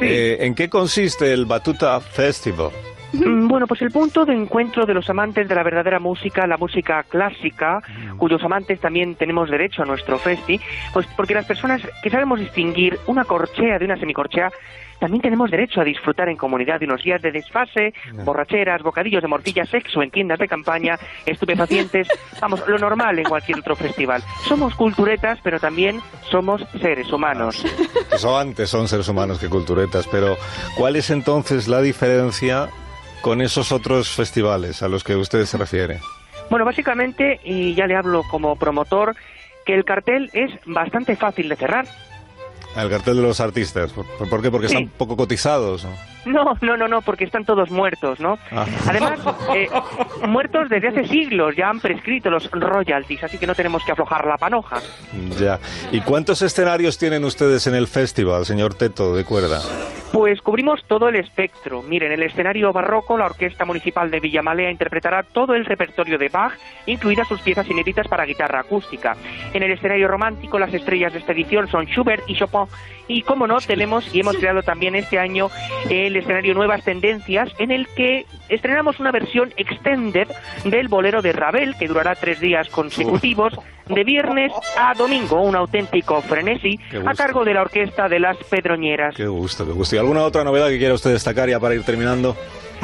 Eh, 0.00 0.38
¿En 0.40 0.54
qué 0.54 0.68
consiste 0.68 1.32
el 1.32 1.46
Batuta 1.46 1.98
Festival? 2.00 2.70
Mm, 3.12 3.48
Bueno, 3.48 3.66
pues 3.66 3.82
el 3.82 3.90
punto 3.90 4.24
de 4.24 4.34
encuentro 4.34 4.86
de 4.86 4.94
los 4.94 5.08
amantes 5.10 5.48
de 5.48 5.54
la 5.54 5.62
verdadera 5.62 5.98
música, 5.98 6.46
la 6.46 6.56
música 6.56 7.02
clásica, 7.02 7.80
cuyos 8.16 8.42
amantes 8.42 8.80
también 8.80 9.14
tenemos 9.16 9.50
derecho 9.50 9.82
a 9.82 9.84
nuestro 9.84 10.18
festi, 10.18 10.58
pues 10.92 11.06
porque 11.16 11.34
las 11.34 11.44
personas 11.44 11.82
que 12.02 12.10
sabemos 12.10 12.40
distinguir 12.40 12.98
una 13.06 13.24
corchea 13.24 13.78
de 13.78 13.84
una 13.84 13.96
semicorchea, 13.98 14.50
también 14.98 15.20
tenemos 15.20 15.50
derecho 15.50 15.80
a 15.80 15.84
disfrutar 15.84 16.28
en 16.28 16.36
comunidad 16.36 16.78
de 16.78 16.86
unos 16.86 17.02
días 17.02 17.20
de 17.20 17.32
desfase, 17.32 17.92
borracheras, 18.24 18.82
bocadillos 18.82 19.20
de 19.20 19.26
morcilla, 19.26 19.66
sexo 19.66 20.00
en 20.00 20.12
tiendas 20.12 20.38
de 20.38 20.46
campaña, 20.46 20.96
estupefacientes, 21.26 22.06
vamos, 22.40 22.62
lo 22.68 22.78
normal 22.78 23.18
en 23.18 23.24
cualquier 23.24 23.58
otro 23.58 23.74
festival. 23.74 24.22
Somos 24.46 24.76
culturetas, 24.76 25.40
pero 25.42 25.58
también 25.58 26.00
somos 26.30 26.64
seres 26.80 27.12
humanos. 27.12 27.64
Eso 28.12 28.38
antes 28.38 28.70
son 28.70 28.86
seres 28.86 29.08
humanos 29.08 29.40
que 29.40 29.48
culturetas, 29.48 30.06
pero 30.06 30.36
¿cuál 30.76 30.94
es 30.94 31.10
entonces 31.10 31.66
la 31.66 31.80
diferencia 31.82 32.68
con 33.22 33.40
esos 33.40 33.72
otros 33.72 34.10
festivales 34.10 34.82
a 34.82 34.88
los 34.88 35.02
que 35.04 35.16
usted 35.16 35.46
se 35.46 35.56
refiere? 35.56 36.00
Bueno, 36.50 36.64
básicamente, 36.66 37.40
y 37.44 37.74
ya 37.74 37.86
le 37.86 37.96
hablo 37.96 38.22
como 38.30 38.56
promotor, 38.56 39.16
que 39.64 39.74
el 39.74 39.84
cartel 39.84 40.28
es 40.34 40.50
bastante 40.66 41.16
fácil 41.16 41.48
de 41.48 41.56
cerrar. 41.56 41.86
El 42.76 42.88
cartel 42.88 43.16
de 43.16 43.22
los 43.22 43.38
artistas. 43.40 43.92
¿Por, 43.92 44.06
por 44.30 44.40
qué? 44.42 44.50
Porque 44.50 44.68
Sí. 44.68 44.74
están 44.76 44.88
poco 44.96 45.14
cotizados. 45.16 45.84
¿no? 45.84 45.90
No, 46.24 46.56
no, 46.62 46.76
no, 46.76 46.88
no, 46.88 47.02
porque 47.02 47.24
están 47.24 47.44
todos 47.44 47.70
muertos, 47.70 48.18
¿no? 48.18 48.38
Ah. 48.50 48.64
Además, 48.88 49.20
eh, 49.54 49.68
muertos 50.26 50.68
desde 50.70 50.88
hace 50.88 51.06
siglos, 51.06 51.54
ya 51.54 51.68
han 51.68 51.80
prescrito 51.80 52.30
los 52.30 52.50
royalties, 52.50 53.24
así 53.24 53.36
que 53.38 53.46
no 53.46 53.54
tenemos 53.54 53.84
que 53.84 53.92
aflojar 53.92 54.26
la 54.26 54.38
panoja. 54.38 54.78
Ya. 55.38 55.58
¿Y 55.90 56.00
cuántos 56.00 56.40
escenarios 56.42 56.96
tienen 56.96 57.24
ustedes 57.24 57.66
en 57.66 57.74
el 57.74 57.88
festival, 57.88 58.46
señor 58.46 58.72
Teto, 58.74 59.14
de 59.14 59.24
cuerda? 59.24 59.60
Pues 60.12 60.42
cubrimos 60.42 60.84
todo 60.86 61.08
el 61.08 61.16
espectro. 61.16 61.82
Miren, 61.82 62.12
en 62.12 62.20
el 62.20 62.26
escenario 62.26 62.70
barroco, 62.70 63.16
la 63.16 63.24
Orquesta 63.24 63.64
Municipal 63.64 64.10
de 64.10 64.20
Villamalea 64.20 64.70
interpretará 64.70 65.22
todo 65.22 65.54
el 65.54 65.64
repertorio 65.64 66.18
de 66.18 66.28
Bach, 66.28 66.52
incluidas 66.84 67.26
sus 67.28 67.40
piezas 67.40 67.68
inéditas 67.70 68.08
para 68.08 68.26
guitarra 68.26 68.60
acústica. 68.60 69.16
En 69.54 69.62
el 69.62 69.72
escenario 69.72 70.08
romántico, 70.08 70.58
las 70.58 70.74
estrellas 70.74 71.14
de 71.14 71.20
esta 71.20 71.32
edición 71.32 71.66
son 71.68 71.86
Schubert 71.86 72.24
y 72.28 72.34
Chopin. 72.34 72.66
Y 73.08 73.22
como 73.22 73.46
no, 73.46 73.58
tenemos 73.60 74.14
y 74.14 74.20
hemos 74.20 74.36
creado 74.36 74.62
también 74.62 74.94
este 74.94 75.18
año 75.18 75.48
el 75.88 76.14
escenario 76.14 76.52
Nuevas 76.52 76.84
Tendencias, 76.84 77.50
en 77.58 77.70
el 77.70 77.88
que 77.88 78.26
estrenamos 78.54 79.00
una 79.00 79.10
versión 79.10 79.52
extended 79.56 80.28
del 80.64 80.88
bolero 80.88 81.22
de 81.22 81.32
Ravel, 81.32 81.74
que 81.78 81.88
durará 81.88 82.14
tres 82.14 82.40
días 82.40 82.68
consecutivos, 82.68 83.54
de 83.88 84.04
viernes 84.04 84.52
a 84.78 84.94
domingo, 84.94 85.42
un 85.42 85.56
auténtico 85.56 86.20
frenesí, 86.22 86.78
a 87.04 87.14
cargo 87.14 87.44
de 87.44 87.54
la 87.54 87.62
Orquesta 87.62 88.08
de 88.08 88.20
las 88.20 88.36
Pedroñeras. 88.48 89.14
Qué 89.14 89.26
gusto, 89.26 89.66
qué 89.66 89.72
gusto. 89.72 89.96
¿Y 89.96 89.98
alguna 89.98 90.22
otra 90.22 90.44
novedad 90.44 90.68
que 90.68 90.78
quiera 90.78 90.94
usted 90.94 91.12
destacar 91.12 91.48
ya 91.48 91.58
para 91.58 91.74
ir 91.74 91.82
terminando? 91.82 92.36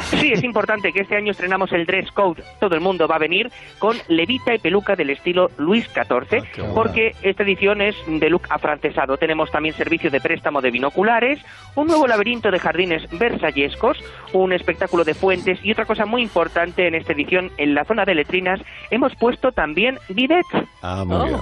Sí, 0.03 0.31
es 0.33 0.43
importante 0.43 0.91
que 0.91 1.01
este 1.01 1.15
año 1.15 1.31
estrenamos 1.31 1.71
el 1.71 1.85
dress 1.85 2.11
code. 2.11 2.43
Todo 2.59 2.75
el 2.75 2.81
mundo 2.81 3.07
va 3.07 3.15
a 3.15 3.19
venir 3.19 3.51
con 3.77 3.97
levita 4.07 4.53
y 4.53 4.59
peluca 4.59 4.95
del 4.95 5.09
estilo 5.09 5.49
Luis 5.57 5.85
XIV, 5.87 6.43
bueno. 6.57 6.73
porque 6.73 7.15
esta 7.21 7.43
edición 7.43 7.81
es 7.81 7.95
de 8.07 8.29
look 8.29 8.43
afrancesado. 8.49 9.17
Tenemos 9.17 9.51
también 9.51 9.75
servicio 9.75 10.09
de 10.09 10.21
préstamo 10.21 10.61
de 10.61 10.71
binoculares, 10.71 11.39
un 11.75 11.87
nuevo 11.87 12.07
laberinto 12.07 12.51
de 12.51 12.59
jardines 12.59 13.03
versallescos, 13.17 13.97
un 14.33 14.53
espectáculo 14.53 15.03
de 15.03 15.13
fuentes 15.13 15.59
y 15.63 15.71
otra 15.71 15.85
cosa 15.85 16.05
muy 16.05 16.21
importante 16.21 16.87
en 16.87 16.95
esta 16.95 17.13
edición, 17.13 17.51
en 17.57 17.73
la 17.73 17.85
zona 17.85 18.05
de 18.05 18.15
letrinas, 18.15 18.59
hemos 18.91 19.15
puesto 19.15 19.51
también 19.51 19.97
bidet. 20.09 20.45
Ah, 20.81 21.03
muy 21.05 21.29
bien. 21.29 21.39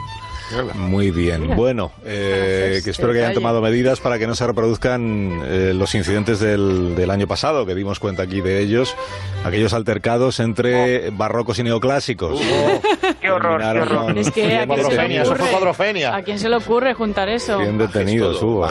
Muy 0.76 1.12
bien. 1.12 1.56
Bueno, 1.56 1.92
eh, 2.06 2.82
que 2.84 2.92
espero 2.92 3.12
que 3.14 3.20
hayan 3.20 3.34
tomado 3.34 3.62
medidas 3.62 4.00
para 4.00 4.18
que 4.20 4.28
no 4.28 4.36
se 4.36 4.46
reproduzcan 4.48 5.42
eh, 5.46 5.74
los 5.76 5.94
incidentes 5.96 6.40
del, 6.40 6.96
del 6.96 7.10
año 7.12 7.28
pasado, 7.28 7.66
que 7.66 7.76
dimos 7.76 8.00
cuenta 8.00 8.24
aquí 8.24 8.42
de 8.42 8.60
ellos, 8.60 8.96
aquellos 9.44 9.74
altercados 9.74 10.40
entre 10.40 11.10
barrocos 11.12 11.60
y 11.60 11.64
neoclásicos. 11.64 12.40
Qué 13.22 13.30
horror, 13.32 13.62
qué 13.62 13.80
horror. 13.82 14.18
Es 14.18 14.32
que 14.32 14.56
a 14.58 14.66
quién 14.66 14.86
se 14.86 14.94
le 15.00 15.06
ocurre- 15.26 15.46
¿A 16.16 16.22
quién 16.22 16.40
se 16.40 16.50
le 16.50 16.56
ocurre 16.56 16.94
juntar 16.94 17.30
eso? 17.30 17.60
Bien 17.60 17.78
detenidos, 17.78 18.42
hubo. 18.42 18.66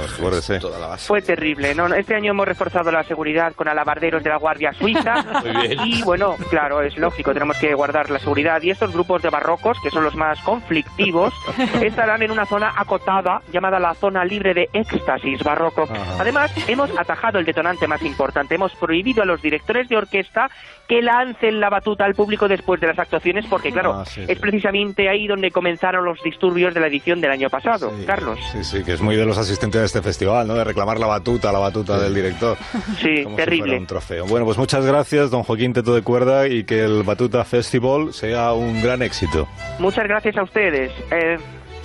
Fue 1.06 1.20
terrible. 1.22 1.74
¿no? 1.74 1.92
Este 1.94 2.14
año 2.14 2.30
hemos 2.30 2.46
reforzado 2.46 2.90
la 2.90 3.04
seguridad 3.04 3.52
con 3.54 3.68
alabarderos 3.68 4.22
de 4.22 4.30
la 4.30 4.36
Guardia 4.38 4.72
Suiza. 4.72 5.24
Muy 5.44 5.68
bien. 5.68 5.78
Y 5.86 6.02
bueno, 6.02 6.36
claro, 6.50 6.82
es 6.82 6.96
lógico, 6.96 7.32
tenemos 7.32 7.56
que 7.58 7.74
guardar 7.74 8.10
la 8.10 8.18
seguridad. 8.18 8.62
Y 8.62 8.70
estos 8.70 8.92
grupos 8.92 9.22
de 9.22 9.30
barrocos, 9.30 9.76
que 9.82 9.90
son 9.90 10.04
los 10.04 10.14
más 10.14 10.38
conflictivos, 10.40 11.34
estarán 11.82 12.22
en 12.22 12.30
una 12.30 12.46
zona 12.46 12.72
acotada 12.76 13.40
llamada 13.52 13.78
la 13.78 13.94
zona 13.94 14.24
libre 14.24 14.54
de 14.54 14.68
éxtasis 14.72 15.42
barroco. 15.42 15.88
Además, 16.18 16.52
hemos 16.68 16.90
atajado 16.98 17.38
el 17.38 17.44
detonante 17.44 17.86
más 17.86 18.02
importante. 18.02 18.54
Hemos 18.54 18.74
prohibido 18.76 19.22
a 19.22 19.26
los 19.26 19.40
directores 19.42 19.88
de 19.88 19.96
orquesta 19.96 20.50
que 20.88 21.02
lancen 21.02 21.58
la 21.60 21.68
batuta 21.68 22.04
al 22.04 22.14
público 22.14 22.46
después 22.48 22.80
de 22.80 22.86
las 22.86 22.98
actuaciones, 22.98 23.44
porque 23.46 23.72
claro, 23.72 23.94
Ah, 23.94 24.04
sí, 24.04 24.24
es 24.26 24.38
precisamente 24.38 25.08
ahí 25.08 25.26
donde 25.26 25.50
comenzaron 25.50 26.04
los 26.04 26.22
disturbios 26.22 26.74
de 26.74 26.80
la 26.80 26.86
edición 26.86 27.20
del 27.20 27.30
año 27.32 27.48
pasado. 27.50 27.92
Carlos. 28.06 28.38
Sí, 28.52 28.62
sí, 28.62 28.84
que 28.84 28.92
es 28.92 29.00
muy 29.00 29.16
de 29.16 29.26
los 29.26 29.36
asistentes 29.38 29.80
de 29.80 29.86
este 29.86 30.02
festival, 30.02 30.46
¿no? 30.46 30.54
De 30.54 30.64
reclamar 30.64 30.98
la 31.00 31.06
batuta, 31.06 31.50
la 31.52 31.58
batuta 31.58 31.98
del 31.98 32.14
director. 32.14 32.56
Sí, 33.00 33.24
Como 33.24 33.36
terrible. 33.36 33.78
un 33.78 33.86
trofeo. 33.86 34.26
Bueno, 34.26 34.46
pues 34.46 34.56
muchas 34.58 34.84
gracias, 34.86 35.30
don 35.30 35.42
Joaquín 35.42 35.72
Teto 35.72 35.94
de 35.94 36.02
Cuerda, 36.02 36.46
y 36.48 36.64
que 36.64 36.84
el 36.84 37.02
Batuta 37.02 37.44
Festival 37.44 38.12
sea 38.12 38.52
un 38.52 38.80
gran 38.82 39.02
éxito. 39.02 39.48
Muchas 39.78 40.04
gracias 40.06 40.36
a 40.36 40.42
ustedes. 40.44 40.90
Eh, 41.10 41.36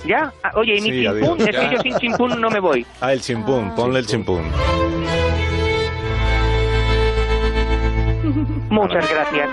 ¿Ya? 0.06 0.32
Ah, 0.42 0.50
Oye, 0.56 0.78
¿y 0.78 0.80
mi 0.80 0.90
Sí, 0.90 1.02
chimpún? 1.02 1.40
Es 1.40 1.56
que 1.56 1.70
yo 1.74 1.80
sin 1.82 1.96
chimpún 1.98 2.40
no 2.40 2.50
me 2.50 2.60
voy. 2.60 2.86
Ah, 3.00 3.12
el 3.12 3.20
chimpún, 3.20 3.74
ponle 3.74 4.00
el 4.00 4.06
chimpún. 4.06 4.42
Muchas 8.70 9.08
gracias. 9.10 9.50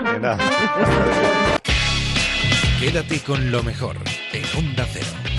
Quédate 2.80 3.20
con 3.20 3.50
lo 3.50 3.62
mejor 3.62 3.96
en 4.32 4.42
Onda 4.58 4.86
Cero. 4.90 5.29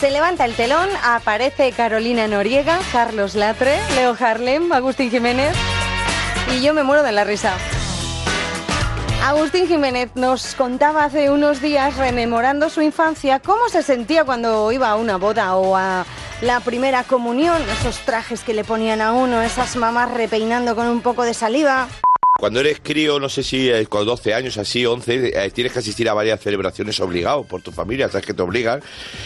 Se 0.00 0.12
levanta 0.12 0.44
el 0.44 0.54
telón, 0.54 0.88
aparece 1.02 1.72
Carolina 1.72 2.28
Noriega, 2.28 2.78
Carlos 2.92 3.34
Latre, 3.34 3.80
Leo 3.96 4.16
Harlem, 4.18 4.70
Agustín 4.70 5.10
Jiménez 5.10 5.56
y 6.56 6.62
yo 6.62 6.72
me 6.72 6.84
muero 6.84 7.02
de 7.02 7.10
la 7.10 7.24
risa. 7.24 7.52
Agustín 9.24 9.66
Jiménez 9.66 10.10
nos 10.14 10.54
contaba 10.54 11.02
hace 11.02 11.30
unos 11.30 11.60
días, 11.60 11.96
rememorando 11.96 12.70
su 12.70 12.80
infancia, 12.80 13.40
cómo 13.40 13.68
se 13.68 13.82
sentía 13.82 14.22
cuando 14.22 14.70
iba 14.70 14.88
a 14.88 14.94
una 14.94 15.16
boda 15.16 15.56
o 15.56 15.74
a 15.74 16.06
la 16.42 16.60
primera 16.60 17.02
comunión, 17.02 17.60
esos 17.80 17.98
trajes 18.04 18.44
que 18.44 18.54
le 18.54 18.62
ponían 18.62 19.00
a 19.00 19.12
uno, 19.12 19.42
esas 19.42 19.74
mamás 19.74 20.12
repeinando 20.12 20.76
con 20.76 20.86
un 20.86 21.00
poco 21.00 21.24
de 21.24 21.34
saliva. 21.34 21.88
Cuando 22.40 22.60
eres 22.60 22.78
crío, 22.80 23.18
no 23.18 23.28
sé 23.28 23.42
si 23.42 23.68
eh, 23.68 23.84
con 23.86 24.06
12 24.06 24.32
años, 24.32 24.58
así, 24.58 24.86
11, 24.86 25.32
eh, 25.44 25.50
tienes 25.50 25.72
que 25.72 25.80
asistir 25.80 26.08
a 26.08 26.14
varias 26.14 26.40
celebraciones 26.40 27.00
obligado 27.00 27.42
por 27.42 27.62
tu 27.62 27.72
familia, 27.72 28.06
sabes 28.08 28.26
que 28.26 28.32
te 28.32 28.42
obligan, 28.42 28.80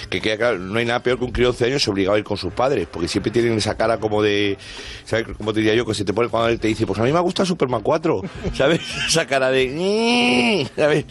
que 0.09 0.23
queda 0.23 0.39
claro, 0.39 0.59
no 0.59 0.79
hay 0.79 0.87
nada 0.87 1.03
peor 1.03 1.19
que 1.19 1.27
un 1.27 1.31
crío 1.31 1.49
de 1.49 1.51
11 1.51 1.65
años 1.67 1.89
obligado 1.89 2.17
a 2.17 2.19
ir 2.19 2.25
con 2.25 2.39
sus 2.39 2.55
padres, 2.55 2.89
porque 2.91 3.09
siempre 3.09 3.31
tienen 3.31 3.53
esa 3.53 3.77
cara 3.77 3.99
como 3.99 4.23
de, 4.23 4.57
¿sabes? 5.05 5.27
Como 5.37 5.53
te 5.53 5.61
diría 5.61 5.75
yo, 5.75 5.85
que 5.85 5.93
se 5.93 6.07
te 6.07 6.15
pone 6.15 6.31
cuando 6.31 6.49
él 6.49 6.59
te 6.59 6.69
dice, 6.69 6.87
pues 6.87 6.99
a 7.01 7.03
mí 7.03 7.13
me 7.13 7.21
gusta 7.21 7.45
Superman 7.45 7.83
4, 7.83 8.23
¿sabes? 8.55 8.81
Esa 9.07 9.27
cara 9.27 9.51
de, 9.51 10.67
¿sabes? 10.75 11.05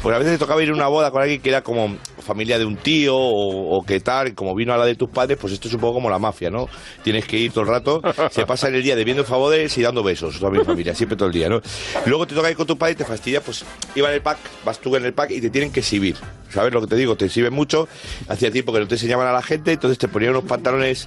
Pues 0.00 0.14
a 0.14 0.18
veces 0.18 0.34
te 0.34 0.38
tocaba 0.38 0.62
ir 0.62 0.70
a 0.70 0.74
una 0.74 0.86
boda 0.86 1.10
con 1.10 1.22
alguien 1.22 1.40
que 1.40 1.48
era 1.48 1.62
como 1.62 1.96
familia 2.22 2.56
de 2.56 2.64
un 2.64 2.76
tío 2.76 3.16
o, 3.16 3.78
o 3.78 3.82
que 3.84 3.98
tal, 3.98 4.32
como 4.36 4.54
vino 4.54 4.72
a 4.72 4.76
la 4.76 4.86
de 4.86 4.94
tus 4.94 5.08
padres, 5.08 5.38
pues 5.40 5.52
esto 5.52 5.66
es 5.66 5.74
un 5.74 5.80
poco 5.80 5.94
como 5.94 6.08
la 6.08 6.20
mafia, 6.20 6.50
¿no? 6.50 6.68
Tienes 7.02 7.24
que 7.24 7.36
ir 7.36 7.50
todo 7.50 7.62
el 7.62 7.70
rato, 7.70 8.00
se 8.30 8.46
pasa 8.46 8.68
el 8.68 8.80
día 8.80 8.94
debiendo 8.94 9.24
favores 9.24 9.76
y 9.76 9.82
dando 9.82 10.04
besos, 10.04 10.38
toda 10.38 10.52
mi 10.52 10.64
familia, 10.64 10.94
siempre 10.94 11.16
todo 11.16 11.26
el 11.26 11.31
día, 11.32 11.48
¿no? 11.48 11.60
Luego 12.06 12.26
te 12.26 12.34
toca 12.34 12.50
ir 12.50 12.56
con 12.56 12.66
tu 12.66 12.76
padre 12.78 12.92
y 12.92 12.96
te 12.96 13.04
fastidia, 13.04 13.40
pues 13.40 13.64
iba 13.94 14.08
en 14.08 14.14
el 14.14 14.20
pack, 14.22 14.38
vas 14.64 14.78
tú 14.78 14.94
en 14.96 15.04
el 15.04 15.12
pack 15.14 15.30
y 15.32 15.40
te 15.40 15.50
tienen 15.50 15.72
que 15.72 15.80
exhibir, 15.80 16.16
¿sabes 16.50 16.72
lo 16.72 16.80
que 16.80 16.86
te 16.86 16.96
digo? 16.96 17.16
Te 17.16 17.24
exhiben 17.26 17.52
mucho, 17.52 17.88
hacía 18.28 18.50
tiempo 18.50 18.72
que 18.72 18.80
no 18.80 18.86
te 18.88 18.94
enseñaban 18.94 19.26
a 19.26 19.32
la 19.32 19.42
gente, 19.42 19.72
entonces 19.72 19.98
te 19.98 20.08
ponían 20.08 20.32
unos 20.32 20.44
pantalones... 20.44 21.06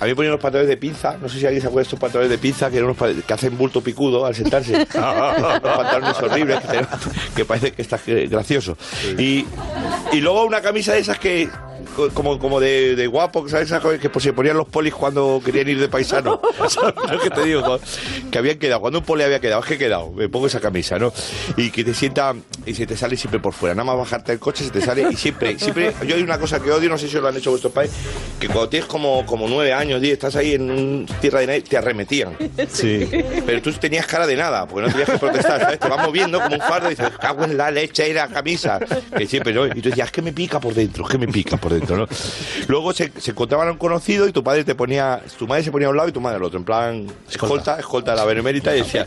A 0.00 0.04
mí 0.04 0.10
me 0.12 0.16
ponían 0.16 0.32
unos 0.32 0.42
pantalones 0.42 0.68
de 0.68 0.76
pinza, 0.78 1.16
no 1.18 1.28
sé 1.28 1.38
si 1.38 1.46
alguien 1.46 1.60
se 1.62 1.68
acuerda 1.68 1.82
de 1.82 1.88
estos 1.88 2.00
pantalones 2.00 2.30
de 2.30 2.38
pinza 2.38 2.68
que, 2.70 2.78
eran 2.78 2.90
unos 2.90 3.24
que 3.24 3.32
hacen 3.34 3.56
bulto 3.56 3.80
picudo 3.82 4.26
al 4.26 4.34
sentarse. 4.34 4.72
unos 4.74 4.86
pantalones 5.60 6.16
horribles 6.18 6.60
que, 6.60 6.66
te- 6.78 6.86
que 7.36 7.44
parece 7.44 7.70
que 7.72 7.82
estás 7.82 8.00
eh, 8.08 8.26
gracioso. 8.28 8.76
Y, 9.16 9.44
y 10.10 10.20
luego 10.20 10.44
una 10.44 10.60
camisa 10.60 10.92
de 10.94 11.00
esas 11.00 11.20
que 11.20 11.48
como, 12.14 12.38
como 12.38 12.60
de, 12.60 12.96
de 12.96 13.06
guapo, 13.06 13.48
¿sabes? 13.48 13.72
Que 14.00 14.10
pues, 14.10 14.22
se 14.22 14.32
ponían 14.32 14.56
los 14.56 14.68
polis 14.68 14.94
cuando 14.94 15.40
querían 15.44 15.68
ir 15.68 15.80
de 15.80 15.88
paisano. 15.88 16.40
¿Sabes 16.68 16.94
lo 17.10 17.20
que 17.20 17.30
te 17.30 17.44
digo? 17.44 17.80
Que 18.30 18.38
habían 18.38 18.58
quedado, 18.58 18.80
cuando 18.80 19.00
un 19.00 19.04
poli 19.04 19.24
había 19.24 19.40
quedado, 19.40 19.62
es 19.62 19.66
que 19.68 19.74
he 19.74 19.78
quedado, 19.78 20.10
me 20.12 20.28
pongo 20.28 20.46
esa 20.46 20.60
camisa, 20.60 20.98
¿no? 20.98 21.12
Y 21.56 21.70
que 21.70 21.84
te 21.84 21.94
sienta 21.94 22.34
y 22.66 22.74
se 22.74 22.86
te 22.86 22.96
sale 22.96 23.16
siempre 23.16 23.40
por 23.40 23.52
fuera. 23.52 23.74
Nada 23.74 23.84
más 23.84 23.96
bajarte 23.96 24.32
del 24.32 24.38
coche 24.38 24.64
se 24.64 24.70
te 24.70 24.80
sale 24.80 25.06
y 25.10 25.16
siempre, 25.16 25.58
siempre, 25.58 25.94
yo 26.06 26.16
hay 26.16 26.22
una 26.22 26.38
cosa 26.38 26.60
que 26.60 26.70
odio, 26.70 26.88
no 26.88 26.98
sé 26.98 27.08
si 27.08 27.16
lo 27.16 27.28
han 27.28 27.36
hecho 27.36 27.50
vuestros 27.50 27.72
padres, 27.72 27.92
que 28.38 28.46
cuando 28.46 28.68
tienes 28.68 28.88
como, 28.88 29.24
como 29.26 29.48
nueve 29.48 29.72
años, 29.72 30.00
diez, 30.00 30.14
estás 30.14 30.36
ahí 30.36 30.54
en 30.54 30.70
un 30.70 31.06
tierra 31.20 31.40
de 31.40 31.46
nadie, 31.46 31.62
te 31.62 31.76
arremetían. 31.76 32.36
Sí. 32.70 33.08
Pero 33.44 33.62
tú 33.62 33.72
tenías 33.72 34.06
cara 34.06 34.26
de 34.26 34.36
nada, 34.36 34.66
porque 34.66 34.86
no 34.86 34.92
tenías 34.92 35.10
que 35.10 35.18
protestar, 35.18 35.60
¿sabes? 35.60 35.78
Te 35.78 35.88
vas 35.88 36.04
moviendo 36.04 36.40
como 36.40 36.54
un 36.56 36.60
fardo 36.62 36.86
y 36.88 36.90
dices, 36.90 37.10
cago 37.20 37.44
en 37.44 37.56
la 37.56 37.70
leche 37.70 38.08
y 38.08 38.12
la 38.12 38.28
camisa. 38.28 38.78
Que 39.16 39.26
siempre, 39.26 39.52
¿no? 39.52 39.66
Y 39.66 39.80
tú 39.80 39.88
decías, 39.88 40.06
es 40.08 40.12
que 40.12 40.22
me 40.22 40.32
pica 40.32 40.60
por 40.60 40.74
dentro, 40.74 41.04
es 41.04 41.10
que 41.10 41.18
me 41.18 41.28
pica 41.28 41.56
por 41.56 41.72
dentro, 41.72 41.81
¿no? 41.88 42.06
Luego 42.68 42.92
se, 42.92 43.10
se 43.18 43.30
encontraban 43.32 43.68
a 43.68 43.72
un 43.72 43.78
conocido 43.78 44.28
y 44.28 44.32
tu 44.32 44.42
padre 44.44 44.64
te 44.64 44.74
ponía, 44.74 45.20
tu 45.38 45.46
madre 45.48 45.62
se 45.64 45.72
ponía 45.72 45.88
a 45.88 45.90
un 45.90 45.96
lado 45.96 46.08
y 46.08 46.12
tu 46.12 46.20
madre 46.20 46.36
al 46.36 46.44
otro, 46.44 46.58
en 46.58 46.64
plan, 46.64 47.06
escolta, 47.30 47.78
escolta 47.78 48.12
de 48.12 48.16
la 48.18 48.24
benemérita 48.24 48.74
y 48.76 48.80
decía. 48.82 49.06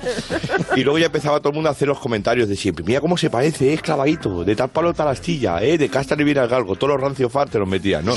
Y 0.75 0.83
luego 0.83 0.97
ya 0.97 1.05
empezaba 1.07 1.39
todo 1.39 1.49
el 1.49 1.55
mundo 1.55 1.69
a 1.69 1.73
hacer 1.73 1.87
los 1.87 1.99
comentarios 1.99 2.49
de 2.49 2.55
siempre, 2.55 2.83
mira 2.85 2.99
cómo 3.01 3.17
se 3.17 3.29
parece, 3.29 3.73
es 3.73 3.81
clavadito, 3.81 4.43
de 4.43 4.55
tal 4.55 4.69
palo 4.69 4.93
tal 4.93 5.07
astilla, 5.07 5.61
¿eh? 5.63 5.77
De 5.77 5.89
casta 5.89 6.15
viene 6.15 6.39
al 6.39 6.47
galgo, 6.47 6.75
todos 6.75 6.93
los 6.93 7.01
rancio 7.01 7.29
far 7.29 7.49
te 7.49 7.59
los 7.59 7.67
metían, 7.67 8.05
¿no? 8.05 8.15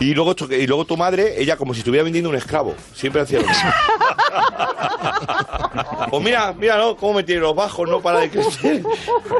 Y 0.00 0.12
luego, 0.14 0.34
tu- 0.36 0.52
y 0.52 0.66
luego 0.66 0.84
tu 0.84 0.96
madre, 0.96 1.40
ella 1.40 1.56
como 1.56 1.72
si 1.72 1.80
estuviera 1.80 2.04
vendiendo 2.04 2.28
un 2.30 2.36
esclavo, 2.36 2.74
siempre 2.94 3.22
hacía 3.22 3.40
lo 3.40 3.46
mismo. 3.48 3.70
Pues 6.10 6.22
mira, 6.22 6.52
mira, 6.52 6.76
¿no? 6.76 6.96
Cómo 6.96 7.14
me 7.14 7.22
tiene 7.22 7.40
los 7.40 7.54
bajos, 7.54 7.88
no 7.88 8.00
para 8.00 8.20
de 8.20 8.30
crecer. 8.30 8.82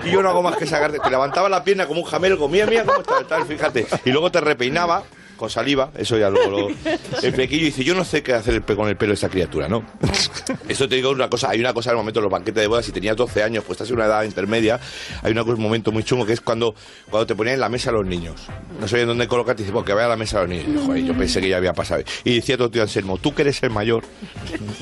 Y 0.04 0.10
yo 0.10 0.22
no 0.22 0.30
hago 0.30 0.42
más 0.42 0.56
que 0.56 0.66
sacarte. 0.66 0.98
Te 0.98 1.10
levantaba 1.10 1.48
la 1.48 1.62
pierna 1.64 1.86
como 1.86 2.00
un 2.00 2.06
jamelgo. 2.06 2.48
Mira, 2.48 2.66
mira 2.66 2.84
cómo 2.84 3.00
está, 3.00 3.24
tal, 3.26 3.44
fíjate. 3.44 3.86
Y 4.04 4.10
luego 4.10 4.30
te 4.30 4.40
repeinaba 4.40 5.02
con 5.42 5.50
saliva, 5.50 5.90
eso 5.98 6.16
ya 6.16 6.30
luego 6.30 6.50
lo... 6.50 6.68
El 7.22 7.32
flequillo 7.32 7.64
dice, 7.66 7.82
yo 7.84 7.94
no 7.94 8.04
sé 8.04 8.22
qué 8.22 8.32
hacer 8.32 8.62
con 8.62 8.88
el 8.88 8.96
pelo 8.96 9.10
de 9.10 9.14
esa 9.14 9.28
criatura, 9.28 9.68
¿no? 9.68 9.84
Eso 10.68 10.88
te 10.88 10.94
digo 10.96 11.10
una 11.10 11.28
cosa, 11.28 11.50
hay 11.50 11.58
una 11.60 11.72
cosa 11.74 11.90
en 11.90 11.94
el 11.94 11.98
momento 11.98 12.20
de 12.20 12.24
los 12.24 12.32
banquetes 12.32 12.62
de 12.62 12.66
bodas, 12.68 12.84
si 12.86 12.92
tenías 12.92 13.16
12 13.16 13.42
años, 13.42 13.64
pues 13.64 13.76
estás 13.76 13.88
en 13.90 13.96
una 13.96 14.06
edad 14.06 14.22
intermedia, 14.24 14.78
hay 15.22 15.32
una 15.32 15.42
cosa- 15.42 15.56
un 15.56 15.62
momento 15.62 15.90
muy 15.92 16.04
chungo 16.04 16.24
que 16.24 16.32
es 16.32 16.40
cuando, 16.40 16.74
cuando 17.10 17.26
te 17.26 17.34
ponían 17.34 17.54
en 17.54 17.60
la 17.60 17.68
mesa 17.68 17.90
a 17.90 17.92
los 17.92 18.06
niños. 18.06 18.40
No 18.80 18.86
sabían 18.88 19.08
dónde 19.08 19.26
colocarte 19.28 19.62
y 19.62 19.64
dices, 19.64 19.74
porque 19.74 19.92
vaya 19.92 20.06
a 20.06 20.10
la 20.10 20.16
mesa 20.16 20.38
a 20.38 20.42
los 20.42 20.50
niños. 20.50 20.66
Y, 20.68 20.86
joder, 20.86 21.04
yo 21.04 21.14
pensé 21.14 21.40
que 21.40 21.48
ya 21.48 21.56
había 21.58 21.72
pasado. 21.72 22.02
Y 22.24 22.36
decía 22.36 22.56
todo 22.56 22.70
tío 22.70 22.82
Anselmo, 22.82 23.18
tú 23.18 23.34
que 23.34 23.42
eres 23.42 23.62
el 23.62 23.70
mayor, 23.70 24.04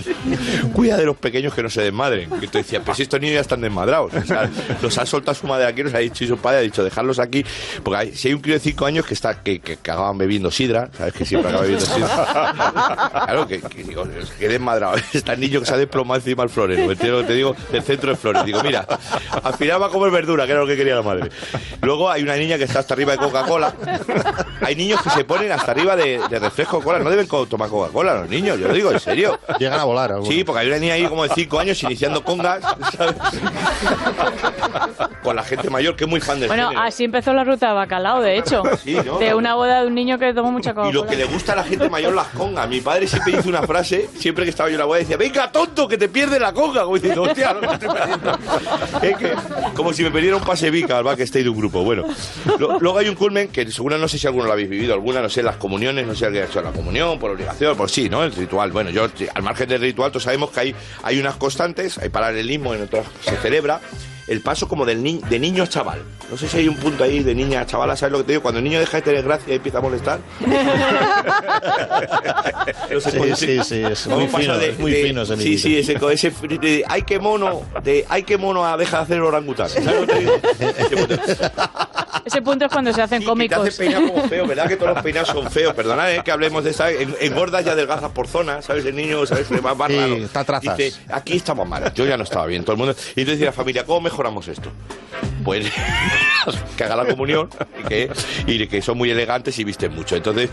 cuida 0.74 0.97
de 0.97 1.05
los 1.07 1.16
pequeños 1.16 1.55
que 1.55 1.62
no 1.62 1.70
se 1.70 1.82
desmadren. 1.82 2.31
Y 2.41 2.47
tú 2.47 2.59
decías, 2.59 2.82
pues 2.85 2.97
si 2.97 3.03
estos 3.05 3.20
niños 3.20 3.35
ya 3.35 3.41
están 3.41 3.61
desmadrados. 3.61 4.12
O 4.15 4.23
sea, 4.27 4.51
los 4.82 4.97
ha 4.99 5.07
soltado 5.07 5.35
su 5.35 5.47
madre 5.47 5.66
aquí, 5.66 5.82
los 5.82 5.95
ha 5.95 5.99
dicho 5.99 6.24
y 6.24 6.28
su 6.28 6.37
padre 6.37 6.59
ha 6.59 6.62
dicho, 6.62 6.85
dejarlos 6.85 7.19
aquí. 7.19 7.45
Porque 7.82 7.97
hay- 7.99 8.15
si 8.15 8.28
hay 8.28 8.35
un 8.35 8.41
crío 8.41 8.55
de 8.55 8.61
5 8.61 8.87
años 8.87 9.07
que 9.07 9.15
está 9.15 9.43
que, 9.43 9.61
que, 9.61 9.77
que 9.77 9.91
acaban 9.91 10.19
bebiendo 10.19 10.49
bebiendo 10.51 10.52
sidra, 10.52 10.89
¿sabes? 10.97 11.12
Que 11.14 11.24
siempre 11.24 11.48
acaba 11.51 11.62
bebiendo 11.62 11.86
sidra. 11.86 13.12
claro, 13.24 13.47
que, 13.47 13.60
que 13.60 13.82
digo, 13.85 14.05
que 14.39 14.48
desmadrado. 14.48 14.97
Está 15.12 15.32
el 15.35 15.40
niño 15.40 15.60
que 15.60 15.66
se 15.66 15.74
ha 15.74 15.77
desplomado 15.78 16.18
encima 16.20 16.43
del 16.43 16.51
florero, 16.51 16.86
¿me 16.86 16.93
entiendes 16.93 17.10
lo 17.12 17.20
que 17.20 17.27
te 17.27 17.35
digo? 17.35 17.56
Del 17.72 17.82
centro 17.82 18.10
de 18.10 18.16
flores. 18.16 18.44
Digo, 18.44 18.62
mira, 18.62 18.86
al 19.43 19.55
final 19.55 19.82
va 19.82 19.86
a 19.86 19.90
comer 19.90 20.10
verdura, 20.10 20.47
que 20.47 20.52
era 20.52 20.60
lo 20.60 20.66
que 20.66 20.77
quería 20.77 20.94
la 20.97 21.02
madre. 21.02 21.31
Luego 21.82 22.10
hay 22.10 22.22
una 22.22 22.36
niña 22.36 22.59
que 22.59 22.64
está 22.64 22.81
hasta 22.81 22.94
arriba 22.94 23.12
de 23.12 23.18
Coca-Cola. 23.18 23.74
Hay 24.62 24.77
niños 24.77 25.01
que 25.01 25.09
se 25.09 25.24
ponen 25.24 25.51
hasta 25.52 25.70
arriba 25.72 25.97
de, 25.97 26.20
de 26.28 26.39
refresco 26.39 26.82
cola. 26.82 26.98
No 26.98 27.09
deben 27.09 27.27
co- 27.27 27.47
tomar 27.47 27.70
Coca-Cola 27.70 28.14
los 28.20 28.28
niños, 28.28 28.59
yo 28.59 28.68
lo 28.68 28.74
digo 28.74 28.93
en 28.93 29.01
serio. 29.01 29.39
Llegan 29.59 29.81
a 29.81 29.85
volar. 29.85 30.12
algunos. 30.12 30.32
Sí, 30.32 30.44
porque 30.44 30.60
hay 30.60 30.66
una 30.68 30.77
niña 30.78 30.94
ahí 30.94 31.06
como 31.06 31.22
de 31.27 31.31
5 31.35 31.59
años 31.59 31.82
iniciando 31.82 32.22
congas, 32.22 32.62
¿sabes? 32.97 33.14
Con 35.22 35.35
la 35.36 35.43
gente 35.43 35.70
mayor 35.70 35.97
que 35.97 36.05
es 36.05 36.10
muy 36.10 36.20
fan 36.20 36.40
del 36.40 36.48
Bueno, 36.48 36.68
género. 36.68 36.86
así 36.86 37.05
empezó 37.05 37.32
la 37.32 37.43
ruta 37.44 37.68
de 37.68 37.74
bacalao, 37.74 38.20
de 38.20 38.36
hecho. 38.39 38.62
Sí, 38.82 38.97
¿no? 39.05 39.18
De 39.18 39.35
una 39.35 39.55
boda 39.55 39.81
de 39.81 39.86
un 39.86 39.94
niño 39.94 40.18
que 40.18 40.35
tomó 40.40 40.52
mucha 40.52 40.74
Y 40.88 40.92
lo 40.92 41.06
que 41.06 41.16
le 41.16 41.24
gusta 41.24 41.52
a 41.52 41.56
la 41.56 41.64
gente 41.64 41.88
mayor 41.88 42.14
las 42.14 42.28
congas. 42.28 42.68
Mi 42.68 42.80
padre 42.80 43.06
siempre 43.06 43.36
dice 43.36 43.48
una 43.48 43.62
frase, 43.62 44.08
siempre 44.18 44.44
que 44.44 44.50
estaba 44.50 44.68
yo 44.68 44.74
en 44.74 44.78
la 44.80 44.84
boda, 44.86 44.98
decía, 44.98 45.16
venga, 45.16 45.50
tonto, 45.52 45.86
que 45.86 45.96
te 45.98 46.08
pierdes 46.08 46.40
la 46.40 46.52
conga. 46.52 46.82
Como 46.84 46.96
diciendo, 46.96 47.22
hostia, 47.22 47.52
no 47.54 47.60
me 47.60 47.72
estoy 47.74 47.88
perdiendo. 47.88 48.38
Es 49.02 49.16
que, 49.16 49.32
como 49.74 49.92
si 49.92 50.02
me 50.02 50.10
perdiera 50.10 50.36
un 50.36 50.42
pase 50.44 50.70
Vica 50.70 50.98
al 50.98 51.04
backstage 51.04 51.44
de 51.44 51.48
un 51.50 51.56
grupo. 51.58 51.82
Bueno, 51.84 52.04
Lo- 52.58 52.78
luego 52.80 52.98
hay 52.98 53.08
un 53.08 53.14
culmen 53.14 53.48
que 53.48 53.70
seguro 53.70 53.98
no 53.98 54.08
sé 54.08 54.18
si 54.18 54.26
alguno 54.26 54.46
lo 54.46 54.52
habéis 54.52 54.68
vivido, 54.70 54.94
alguna, 54.94 55.20
no 55.22 55.28
sé, 55.28 55.42
las 55.42 55.56
comuniones, 55.56 56.06
no 56.06 56.14
sé 56.14 56.26
alguien 56.26 56.44
ha 56.44 56.46
hecho 56.46 56.62
la 56.62 56.72
comunión, 56.72 57.18
por 57.18 57.30
obligación, 57.30 57.76
por 57.76 57.90
sí, 57.90 58.08
¿no? 58.08 58.24
El 58.24 58.32
ritual. 58.32 58.72
Bueno, 58.72 58.90
yo, 58.90 59.06
al 59.34 59.42
margen 59.42 59.68
del 59.68 59.80
ritual, 59.80 60.10
todos 60.10 60.24
sabemos 60.24 60.50
que 60.50 60.60
hay, 60.60 60.74
hay 61.02 61.18
unas 61.20 61.36
constantes, 61.36 61.98
hay 61.98 62.08
paralelismo, 62.08 62.74
en 62.74 62.82
otras 62.82 63.04
se 63.22 63.36
celebra. 63.36 63.80
El 64.31 64.40
paso 64.43 64.69
como 64.69 64.86
del 64.86 65.02
ni- 65.02 65.20
de 65.28 65.39
niño 65.40 65.65
a 65.65 65.66
chaval. 65.66 66.02
No 66.31 66.36
sé 66.39 66.48
si 66.48 66.59
hay 66.59 66.69
un 66.69 66.77
punto 66.77 67.02
ahí 67.02 67.19
de 67.23 67.35
niña 67.35 67.62
a 67.62 67.66
chavala, 67.66 67.97
¿sabes 67.97 68.12
lo 68.12 68.19
que 68.19 68.24
te 68.24 68.32
digo? 68.32 68.43
Cuando 68.43 68.59
el 68.59 68.65
niño 68.65 68.78
deja 68.78 68.98
de 68.98 69.02
tener 69.02 69.24
gracia 69.24 69.52
y 69.52 69.57
empieza 69.57 69.78
a 69.78 69.81
molestar. 69.81 70.20
No 72.90 73.01
sé 73.01 73.11
Sí, 73.11 73.35
sí, 73.36 73.59
sí, 73.65 73.82
es 73.82 74.02
¿Cómo 74.05 74.16
muy 74.19 74.28
fino, 74.28 74.55
es 74.55 74.78
muy 74.78 74.93
fino 74.93 75.23
ese 75.23 75.36
Sí, 75.36 75.59
sí, 75.59 75.78
ese, 75.78 75.98
ese 76.12 76.31
de, 76.61 76.85
ay 76.89 77.02
qué 77.02 77.19
mono, 77.19 77.62
de 77.82 78.05
ay 78.09 78.23
qué 78.23 78.36
mono 78.36 78.65
a 78.66 78.77
deja 78.77 78.98
de 78.98 79.02
hacer 79.05 79.16
el 79.16 79.23
orangután. 79.24 79.69
¿Sabes 79.69 79.86
lo 80.01 80.07
que 80.07 80.12
te 80.12 80.19
digo? 80.20 80.32
Ese 80.61 80.97
punto. 80.97 81.15
Ese 82.24 82.43
punto 82.43 82.65
es 82.66 82.73
cuando 82.73 82.93
se 82.93 83.02
hacen 83.02 83.20
Te 83.20 83.27
cómicos. 83.27 83.59
hace 83.66 83.73
peinar 83.78 84.07
como 84.07 84.28
feo, 84.28 84.47
¿verdad? 84.47 84.69
Que 84.69 84.77
todos 84.77 84.94
los 84.94 85.02
peinados 85.02 85.28
son 85.31 85.51
feos. 85.51 85.74
Perdonad, 85.74 86.12
¿eh? 86.12 86.23
que 86.24 86.31
hablemos 86.31 86.65
de 86.65 86.70
esa. 86.70 86.90
En- 86.90 87.16
Engordas 87.20 87.65
y 87.66 87.69
adelgazas 87.69 88.11
por 88.11 88.27
zona, 88.28 88.62
¿sabes? 88.62 88.85
El 88.85 88.94
niño, 88.97 89.24
¿sabes? 89.27 89.51
Le 89.51 89.61
va 89.61 89.74
más 89.74 89.89
Sí, 89.90 89.97
raro. 89.98 90.15
está 90.16 90.44
trazas. 90.44 90.77
Dice, 90.77 91.01
aquí 91.11 91.36
estamos 91.36 91.66
mal. 91.69 91.93
Yo 91.94 92.05
ya 92.05 92.16
no 92.16 92.24
estaba 92.24 92.47
bien, 92.47 92.62
todo 92.62 92.73
el 92.73 92.78
mundo. 92.78 92.93
Y 93.16 93.20
entonces 93.20 93.39
dice 93.39 93.47
la 93.47 93.52
familia, 93.52 93.85
¿cómo 93.85 94.01
mejoramos 94.20 94.48
esto? 94.48 94.70
Pues 95.44 95.66
que 96.76 96.84
haga 96.84 96.96
la 96.96 97.04
comunión 97.06 97.48
y 97.84 97.88
que, 97.88 98.10
y 98.46 98.66
que 98.66 98.82
son 98.82 98.98
muy 98.98 99.10
elegantes 99.10 99.58
y 99.58 99.64
visten 99.64 99.94
mucho. 99.94 100.16
Entonces, 100.16 100.50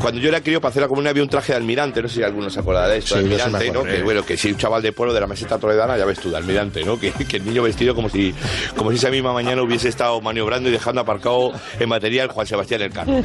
cuando 0.00 0.20
yo 0.20 0.28
era 0.28 0.40
crío, 0.40 0.60
para 0.60 0.70
hacer 0.70 0.82
la 0.82 0.88
comunión 0.88 1.10
había 1.10 1.22
un 1.22 1.28
traje 1.28 1.52
de 1.52 1.58
almirante, 1.58 2.02
no 2.02 2.08
sé 2.08 2.16
si 2.16 2.22
alguno 2.22 2.50
se 2.50 2.60
acordará 2.60 2.88
de 2.88 2.98
esto, 2.98 3.16
Sí, 3.16 3.28
de 3.28 3.40
almirante, 3.42 3.70
¿no? 3.70 3.84
Que 3.84 4.02
bueno, 4.02 4.24
que 4.24 4.36
si 4.36 4.50
un 4.50 4.56
chaval 4.58 4.82
de 4.82 4.92
pueblo 4.92 5.14
de 5.14 5.20
la 5.20 5.26
meseta 5.26 5.58
toledana, 5.58 5.96
ya 5.96 6.04
ves 6.04 6.18
tú, 6.20 6.30
de 6.30 6.36
almirante, 6.36 6.84
¿no? 6.84 6.98
Que, 6.98 7.12
que 7.12 7.36
el 7.36 7.44
niño 7.44 7.62
vestido 7.62 7.94
como 7.94 8.08
si, 8.08 8.34
como 8.76 8.90
si 8.90 8.96
esa 8.96 9.10
misma 9.10 9.32
mañana 9.32 9.62
hubiese 9.62 9.88
estado 9.88 10.20
maniobrando 10.20 10.68
y 10.68 10.72
dejando 10.72 11.00
aparcado 11.00 11.52
en 11.78 11.88
material 11.88 12.28
Juan 12.28 12.46
Sebastián 12.46 12.82
el 12.82 12.90
Cano. 12.92 13.22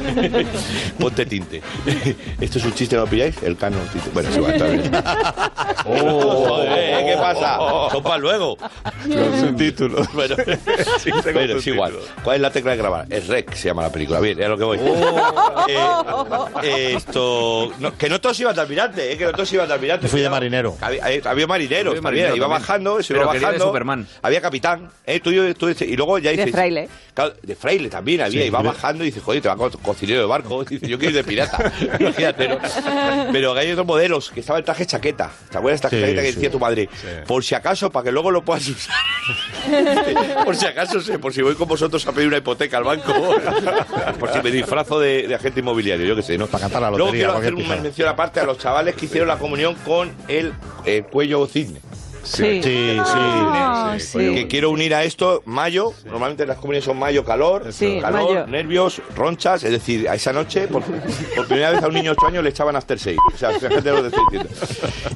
Ponte 0.98 1.26
tinte. 1.26 1.62
¿Esto 2.40 2.58
es 2.58 2.64
un 2.64 2.74
chiste, 2.74 2.96
no 2.96 3.02
lo 3.02 3.08
pilláis? 3.08 3.42
El 3.42 3.56
Cano 3.56 3.78
tinte. 3.92 4.10
Bueno, 4.12 4.30
sí, 4.32 4.40
va, 4.40 4.50
está 4.50 4.66
bien. 4.66 4.90
Oh, 5.86 6.46
joder, 6.46 7.04
¿qué 7.04 7.16
pasa? 7.16 7.58
Son 7.90 8.02
para 8.02 8.18
luego. 8.18 8.56
Con 8.56 9.40
subtítulos. 9.40 10.12
Bueno, 10.12 10.36
sí, 11.02 11.10
bueno, 11.32 11.56
es 11.58 11.66
igual. 11.66 11.92
¿Cuál 12.22 12.36
es 12.36 12.42
la 12.42 12.50
tecla 12.50 12.70
de 12.72 12.76
grabar? 12.76 13.06
Es 13.10 13.26
REC, 13.28 13.52
se 13.54 13.68
llama 13.68 13.82
la 13.82 13.90
película. 13.92 14.20
Bien, 14.20 14.40
es 14.40 14.48
lo 14.48 14.56
que 14.58 14.64
voy. 14.64 14.78
Eh, 14.78 15.76
eh, 16.62 16.94
esto. 16.96 17.72
no, 17.78 17.96
que 17.96 18.08
no 18.08 18.20
todos 18.20 18.38
iban 18.40 18.54
de 18.54 18.60
almirante, 18.60 19.12
eh, 19.12 19.16
que 19.18 19.24
no 19.24 19.32
todos 19.32 19.52
iban 19.52 19.68
de 19.68 19.74
almirante. 19.74 20.06
Yo 20.06 20.10
fui 20.10 20.20
de 20.20 20.30
marinero. 20.30 20.76
Había, 20.80 21.10
eh, 21.12 21.22
había 21.24 21.46
marineros 21.46 21.94
de 21.94 22.00
también, 22.00 22.24
marinero 22.24 22.36
iba 22.36 22.46
bajando, 22.46 23.02
se 23.02 23.14
Pero 23.14 23.24
iba 23.24 23.32
de 23.32 23.40
bajando. 23.40 23.64
Superman. 23.66 24.06
Había 24.22 24.40
capitán, 24.40 24.90
¿eh? 25.06 25.20
Tú, 25.20 25.30
y- 25.30 25.54
tú- 25.54 25.68
y 25.68 25.96
luego 25.96 26.18
ya 26.18 26.30
De 26.30 26.36
dices. 26.36 26.52
fraile. 26.52 26.88
Claro, 27.14 27.32
de 27.42 27.54
fraile 27.54 27.88
también 27.88 28.20
había, 28.22 28.40
Sí, 28.42 28.48
iba 28.48 28.58
de- 28.60 28.66
bajando 28.68 29.04
y 29.04 29.06
dice, 29.06 29.20
joder, 29.20 29.40
te 29.40 29.46
va 29.48 29.56
co- 29.56 29.70
cocinero 29.70 30.18
de 30.18 30.26
barco. 30.26 30.64
Dice, 30.68 30.88
yo 30.88 30.98
quiero 30.98 31.10
ir 31.10 31.16
de 31.16 31.24
pirata. 31.24 31.72
Imagínate, 32.00 32.48
¿no? 32.48 32.58
Pero 33.30 33.54
hay 33.54 33.70
otros 33.70 33.86
modelos, 33.86 34.30
que 34.30 34.40
estaba 34.40 34.58
el 34.58 34.64
traje 34.64 34.84
chaqueta. 34.84 35.30
¿Te 35.48 35.58
acuerdas 35.58 35.80
de 35.80 35.86
esta 35.86 35.90
Sí, 35.96 36.00
chaqueta 36.02 36.22
que 36.22 36.32
decía 36.32 36.50
tu 36.50 36.58
madre? 36.58 36.88
Por 37.26 37.44
si 37.44 37.54
acaso, 37.54 37.88
para 37.92 38.04
que 38.04 38.10
luego 38.12 38.32
lo 38.32 38.44
puedas 38.44 38.66
usar. 38.68 38.96
por 40.44 40.56
si 40.56 40.66
acaso, 40.66 41.00
sé, 41.00 41.18
por 41.20 41.32
si 41.32 41.42
voy 41.42 41.54
con 41.54 41.68
vosotros 41.68 42.04
a 42.06 42.12
pedir 42.12 42.26
una 42.28 42.38
hipoteca 42.38 42.78
al 42.78 42.84
banco. 42.84 43.12
por 44.18 44.32
si 44.32 44.40
me 44.42 44.50
disfrazo 44.50 44.98
de, 44.98 45.28
de 45.28 45.34
agente 45.36 45.60
inmobiliario, 45.60 46.04
yo 46.06 46.16
qué 46.16 46.22
sé, 46.22 46.36
¿no? 46.36 46.46
Para 46.48 46.62
cantar 46.62 46.82
la 46.82 46.90
Luego 46.90 47.06
lotería, 47.06 47.26
quiero 47.26 47.32
cualquier 47.34 47.54
hacer 47.54 47.72
una 47.74 47.82
mención 47.82 48.08
aparte 48.08 48.40
a 48.40 48.44
los 48.44 48.58
chavales 48.58 48.94
que 48.96 49.06
hicieron 49.06 49.28
la 49.28 49.38
comunión 49.38 49.74
con 49.86 50.12
el, 50.28 50.52
eh, 50.84 51.04
cuello 51.10 51.46
cisne. 51.46 51.80
Sí. 52.24 52.62
Sí, 52.62 52.96
Ah, 53.00 53.94
sí. 53.98 54.06
sí. 54.06 54.34
Que 54.34 54.48
quiero 54.48 54.70
unir 54.70 54.94
a 54.94 55.04
esto 55.04 55.42
mayo. 55.44 55.92
Normalmente 56.04 56.46
las 56.46 56.56
comuniones 56.56 56.84
son 56.84 56.98
mayo, 56.98 57.24
calor, 57.24 57.72
Sí, 57.72 57.98
calor, 58.00 58.34
mayo. 58.34 58.46
nervios, 58.46 59.00
ronchas. 59.14 59.62
Es 59.64 59.70
decir, 59.70 60.08
a 60.08 60.14
esa 60.14 60.32
noche, 60.32 60.66
por, 60.68 60.82
por 60.82 61.46
primera 61.46 61.70
vez 61.70 61.82
a 61.82 61.86
un 61.88 61.94
niño 61.94 62.10
de 62.12 62.16
8 62.18 62.26
años 62.28 62.44
le 62.44 62.50
echaban 62.50 62.74
after 62.76 62.98
seis. 62.98 63.18
O 63.32 63.36
sea, 63.36 63.50
fíjate 63.50 63.90
lo 63.90 64.00
que 64.02 64.08
estoy 64.08 64.24
diciendo. 64.30 64.50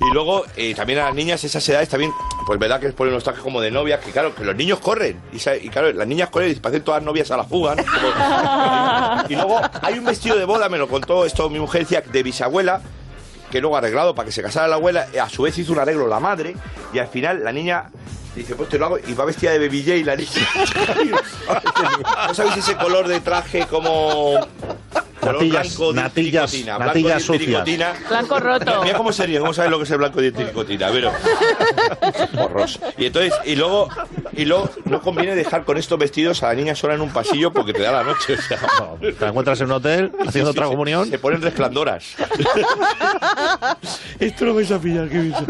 Y 0.09 0.15
luego, 0.15 0.45
eh, 0.57 0.75
también 0.75 0.99
a 1.01 1.05
las 1.07 1.15
niñas, 1.15 1.43
esas 1.45 1.67
edades 1.69 1.89
también, 1.89 2.13
pues 2.47 2.59
verdad 2.59 2.79
que 2.81 2.87
les 2.87 2.95
ponen 2.95 3.13
unos 3.15 3.25
trajes 3.25 3.43
como 3.43 3.61
de 3.61 3.71
novias, 3.71 4.01
que 4.05 4.11
claro, 4.13 4.35
que 4.35 4.45
los 4.45 4.55
niños 4.57 4.79
corren. 4.81 5.21
Y, 5.33 5.37
y 5.37 5.69
claro, 5.69 5.93
las 5.93 6.07
niñas 6.07 6.29
corren 6.31 6.51
y 6.53 6.55
parecen 6.57 6.85
todas 6.85 7.03
novias 7.03 7.31
a 7.31 7.37
la 7.37 7.45
fuga. 7.45 7.75
¿no? 7.75 7.83
Como- 7.85 9.29
y 9.29 9.35
luego 9.35 9.61
hay 9.83 9.99
un 9.99 10.05
vestido 10.05 10.37
de 10.37 10.45
boda, 10.45 10.69
me 10.69 10.79
lo 10.79 10.89
contó 10.89 11.25
esto 11.25 11.49
mi 11.51 11.59
mujer, 11.59 11.83
decía, 11.83 12.03
de 12.03 12.23
bisabuela, 12.23 12.81
que 13.51 13.61
luego 13.61 13.77
arreglado 13.77 14.15
para 14.15 14.27
que 14.27 14.33
se 14.33 14.43
casara 14.43 14.69
la 14.69 14.77
abuela, 14.77 15.09
a 15.21 15.29
su 15.29 15.43
vez 15.43 15.57
hizo 15.59 15.73
un 15.73 15.79
arreglo 15.79 16.07
la 16.07 16.21
madre, 16.21 16.55
y 16.93 16.99
al 16.99 17.09
final 17.09 17.43
la 17.45 17.53
niña 17.53 17.91
dice, 18.35 18.55
pues 18.55 18.69
te 18.69 18.79
lo 18.79 18.87
hago, 18.87 18.99
y 18.99 19.15
va 19.15 19.25
vestida 19.25 19.53
de 19.53 19.59
Baby 19.59 19.83
J 19.83 20.05
la 20.05 20.17
niña. 20.17 20.31
¿No 22.29 22.35
sabéis 22.35 22.57
ese 22.59 22.77
color 22.77 23.09
de 23.09 23.21
traje 23.21 23.67
como... 23.67 24.35
color 25.21 25.35
Natillas, 25.43 25.77
blanco 25.79 25.93
de 25.93 26.11
tricotina, 26.11 26.77
blanco 26.79 26.95
natillas 26.95 27.25
tricotina? 27.27 27.93
Blanco 28.09 28.41
roto. 28.41 28.83
Mira 28.83 28.97
cómo 28.97 29.13
sería, 29.13 29.41
cómo 29.41 29.53
sabes 29.53 29.71
lo 29.71 29.79
que 29.79 29.85
es 29.85 29.91
el 29.91 29.99
blanco 29.99 30.21
de 30.21 30.33
tricotina, 30.33 30.89
pero 30.93 31.13
horroroso. 32.39 32.81
Y 32.97 33.07
entonces, 33.07 33.35
y 33.45 33.57
luego, 33.57 33.89
y 34.33 34.45
luego 34.45 34.71
no 34.85 35.01
conviene 35.01 35.35
dejar 35.35 35.65
con 35.65 35.77
estos 35.79 35.99
vestidos 35.99 36.43
a 36.43 36.49
la 36.49 36.55
niña 36.55 36.75
sola 36.75 36.95
en 36.95 37.01
un 37.01 37.11
pasillo 37.11 37.53
porque 37.53 37.73
te 37.73 37.83
da 37.83 37.93
la 37.93 38.05
noche. 38.05 38.35
O 38.35 38.43
sea, 38.43 38.59
Te 39.01 39.13
la 39.21 39.29
encuentras 39.29 39.61
en 39.61 39.67
un 39.67 39.73
hotel 39.73 40.13
haciendo 40.27 40.33
Sí, 40.33 40.33
sí, 40.33 40.41
otra 40.43 40.65
se- 40.67 40.71
comunión. 40.71 41.11
Se 41.11 41.19
ponen 41.19 41.43
resplandoras. 41.43 42.15
esto 44.21 44.45
lo 44.45 44.55
vais 44.55 44.71
a 44.71 44.79
pillar, 44.81 45.09
qué 45.09 45.19
bicho. 45.19 45.45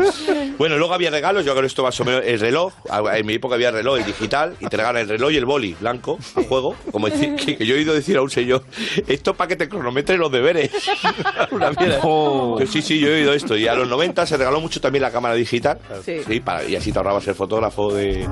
Bueno, 0.59 0.77
luego 0.78 0.95
había 0.95 1.11
regalos, 1.11 1.45
yo 1.45 1.53
creo 1.53 1.62
que 1.62 1.66
esto 1.69 1.82
más 1.82 1.99
o 2.01 2.05
menos, 2.05 2.23
el 2.24 2.40
reloj, 2.40 2.73
en 3.15 3.27
mi 3.27 3.35
época 3.35 3.55
había 3.55 3.70
reloj, 3.70 3.99
el 3.99 4.05
digital, 4.05 4.55
y 4.61 4.66
te 4.66 4.77
regalan 4.77 5.03
el 5.03 5.09
reloj 5.09 5.31
y 5.32 5.36
el 5.36 5.45
boli 5.45 5.77
blanco 5.81 6.19
a 6.36 6.43
juego, 6.43 6.74
como 6.90 7.09
decir, 7.09 7.36
que, 7.36 7.57
que 7.57 7.66
yo 7.66 7.74
he 7.74 7.78
oído 7.78 7.95
decir 7.95 8.16
a 8.16 8.23
un 8.23 8.31
señor, 8.31 8.65
esto 9.07 9.35
para 9.35 9.49
que 9.49 9.57
te 9.59 9.69
cronometre 9.69 10.17
los 10.17 10.33
deberes. 10.33 10.71
Una 11.51 11.71
mierda. 11.73 12.01
Yo, 12.03 12.59
sí, 12.71 12.81
sí, 12.81 12.99
yo 12.99 13.09
he 13.09 13.17
oído 13.17 13.35
esto. 13.35 13.57
Y 13.57 13.69
a 13.69 13.75
los 13.75 13.87
90 13.89 14.25
se 14.27 14.37
regaló 14.37 14.61
mucho 14.61 14.81
también 14.81 15.03
la 15.03 15.11
cámara 15.11 15.35
digital, 15.35 15.79
Sí. 16.05 16.41
para, 16.41 16.65
y 16.65 16.77
así 16.77 16.93
te 16.93 16.99
ahorrabas 16.99 17.27
el 17.29 17.35
fotógrafo 17.35 17.93
de, 17.93 18.27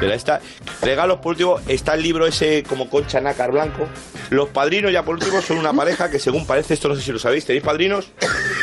de 0.00 0.06
la 0.06 0.14
esta. 0.14 0.40
Regalos, 0.80 1.18
por 1.18 1.30
último, 1.32 1.58
está 1.68 1.94
el 1.94 2.02
libro 2.02 2.26
ese 2.26 2.62
como 2.68 2.88
concha 2.88 3.20
nácar 3.20 3.52
blanco. 3.52 3.86
Los 4.30 4.48
padrinos, 4.50 4.92
ya 4.92 5.04
por 5.04 5.16
último, 5.16 5.42
son 5.42 5.58
una 5.58 5.72
pareja 5.72 6.10
que 6.10 6.18
según 6.18 6.46
parece, 6.46 6.74
esto 6.74 6.88
no 6.88 6.94
sé 6.94 7.02
si 7.02 7.12
lo 7.12 7.18
sabéis, 7.18 7.44
¿tenéis 7.44 7.64
padrinos? 7.64 8.10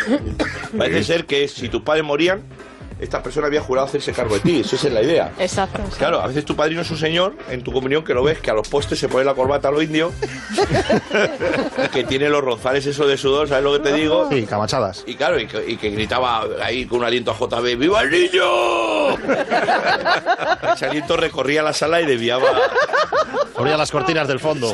Parece 0.77 1.03
ser 1.03 1.25
que 1.25 1.47
si 1.47 1.69
tus 1.69 1.81
padres 1.81 2.03
morían, 2.03 2.41
esta 2.99 3.21
persona 3.21 3.47
había 3.47 3.61
jurado 3.61 3.87
hacerse 3.87 4.13
cargo 4.13 4.35
de 4.35 4.39
ti. 4.41 4.59
Eso 4.61 4.75
esa 4.75 4.87
es 4.87 4.93
la 4.93 5.01
idea. 5.03 5.31
Exacto. 5.39 5.81
Claro, 5.97 6.21
a 6.21 6.27
veces 6.27 6.45
tu 6.45 6.55
padrino 6.55 6.81
es 6.81 6.91
un 6.91 6.97
señor 6.97 7.35
en 7.49 7.63
tu 7.63 7.71
comunión 7.71 8.03
que 8.03 8.13
lo 8.13 8.23
ves 8.23 8.39
que 8.39 8.51
a 8.51 8.53
los 8.53 8.67
postes 8.67 8.97
se 8.99 9.07
pone 9.09 9.25
la 9.25 9.33
corbata 9.33 9.67
a 9.67 9.71
lo 9.71 9.81
indio, 9.81 10.11
que 11.93 12.03
tiene 12.03 12.29
los 12.29 12.41
ronzales 12.43 12.85
eso 12.85 13.05
de 13.07 13.17
sudor, 13.17 13.47
¿sabes 13.49 13.63
lo 13.63 13.73
que 13.73 13.79
te 13.79 13.93
digo? 13.93 14.29
Sí, 14.31 14.45
camachadas. 14.45 15.03
Y 15.05 15.15
claro, 15.15 15.39
y 15.39 15.47
que, 15.47 15.69
y 15.69 15.77
que 15.77 15.89
gritaba 15.89 16.45
ahí 16.63 16.85
con 16.85 16.99
un 16.99 17.05
aliento 17.05 17.31
a 17.31 17.35
JB, 17.35 17.77
¡Viva 17.77 18.01
el 18.01 18.11
niño! 18.11 19.09
Ese 20.73 20.85
aliento 20.85 21.17
recorría 21.17 21.61
la 21.63 21.73
sala 21.73 22.01
y 22.01 22.05
desviaba, 22.05 22.47
Abría 23.57 23.77
las 23.77 23.91
cortinas 23.91 24.27
del 24.27 24.39
fondo. 24.39 24.73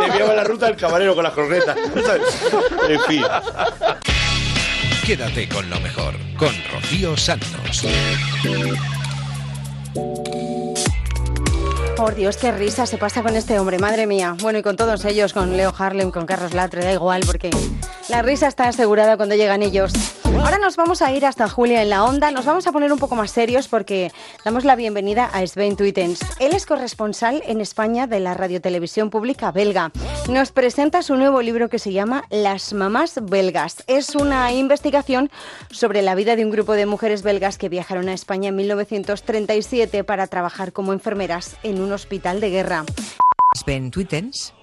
desviaba 0.00 0.34
la 0.34 0.44
ruta 0.44 0.66
del 0.66 0.76
camarero 0.76 1.14
con 1.14 1.24
las 1.24 1.32
cornetas. 1.32 1.76
En 2.88 3.00
fin. 3.02 3.22
Quédate 5.04 5.48
con 5.48 5.68
lo 5.68 5.80
mejor, 5.80 6.14
con 6.36 6.54
Rocío 6.72 7.16
Santos. 7.16 7.84
Por 11.96 12.14
Dios, 12.14 12.36
qué 12.36 12.52
risa 12.52 12.86
se 12.86 12.98
pasa 12.98 13.22
con 13.22 13.36
este 13.36 13.58
hombre, 13.58 13.78
madre 13.78 14.06
mía. 14.06 14.34
Bueno, 14.40 14.58
y 14.58 14.62
con 14.62 14.76
todos 14.76 15.04
ellos, 15.04 15.32
con 15.32 15.56
Leo 15.56 15.72
Harlem, 15.76 16.10
con 16.10 16.26
Carlos 16.26 16.54
Latre, 16.54 16.82
da 16.82 16.92
igual, 16.92 17.22
porque 17.26 17.50
la 18.08 18.22
risa 18.22 18.48
está 18.48 18.68
asegurada 18.68 19.16
cuando 19.16 19.34
llegan 19.34 19.62
ellos. 19.62 19.92
Ahora 20.24 20.58
nos 20.58 20.74
vamos 20.76 21.02
a 21.02 21.12
ir 21.12 21.24
hasta 21.24 21.48
Julia 21.48 21.82
en 21.82 21.90
la 21.90 22.04
onda. 22.04 22.32
Nos 22.32 22.44
vamos 22.44 22.66
a 22.66 22.72
poner 22.72 22.92
un 22.92 22.98
poco 22.98 23.14
más 23.14 23.30
serios 23.30 23.68
porque 23.68 24.10
damos 24.44 24.64
la 24.64 24.74
bienvenida 24.74 25.26
a 25.26 25.46
Sven 25.46 25.76
Tuitens. 25.76 26.20
Él 26.40 26.52
es 26.52 26.66
corresponsal 26.66 27.42
en 27.46 27.60
España 27.60 28.08
de 28.08 28.18
la 28.18 28.34
radiotelevisión 28.34 29.08
pública 29.10 29.52
belga. 29.52 29.92
Nos 30.28 30.50
presenta 30.50 31.02
su 31.02 31.14
nuevo 31.14 31.42
libro 31.42 31.68
que 31.68 31.78
se 31.78 31.92
llama 31.92 32.24
Las 32.28 32.72
mamás 32.72 33.20
belgas. 33.22 33.84
Es 33.86 34.16
una 34.16 34.52
investigación 34.52 35.30
sobre 35.70 36.02
la 36.02 36.16
vida 36.16 36.34
de 36.34 36.44
un 36.44 36.50
grupo 36.50 36.72
de 36.72 36.86
mujeres 36.86 37.22
belgas 37.22 37.56
que 37.56 37.68
viajaron 37.68 38.08
a 38.08 38.12
España 38.12 38.48
en 38.48 38.56
1937 38.56 40.02
para 40.02 40.26
trabajar 40.26 40.72
como 40.72 40.92
enfermeras 40.92 41.56
en 41.62 41.80
un 41.82 41.92
hospital 41.92 42.40
de 42.40 42.50
guerra. 42.50 42.84
Sven 43.54 43.90
Tuitens. 43.90 44.54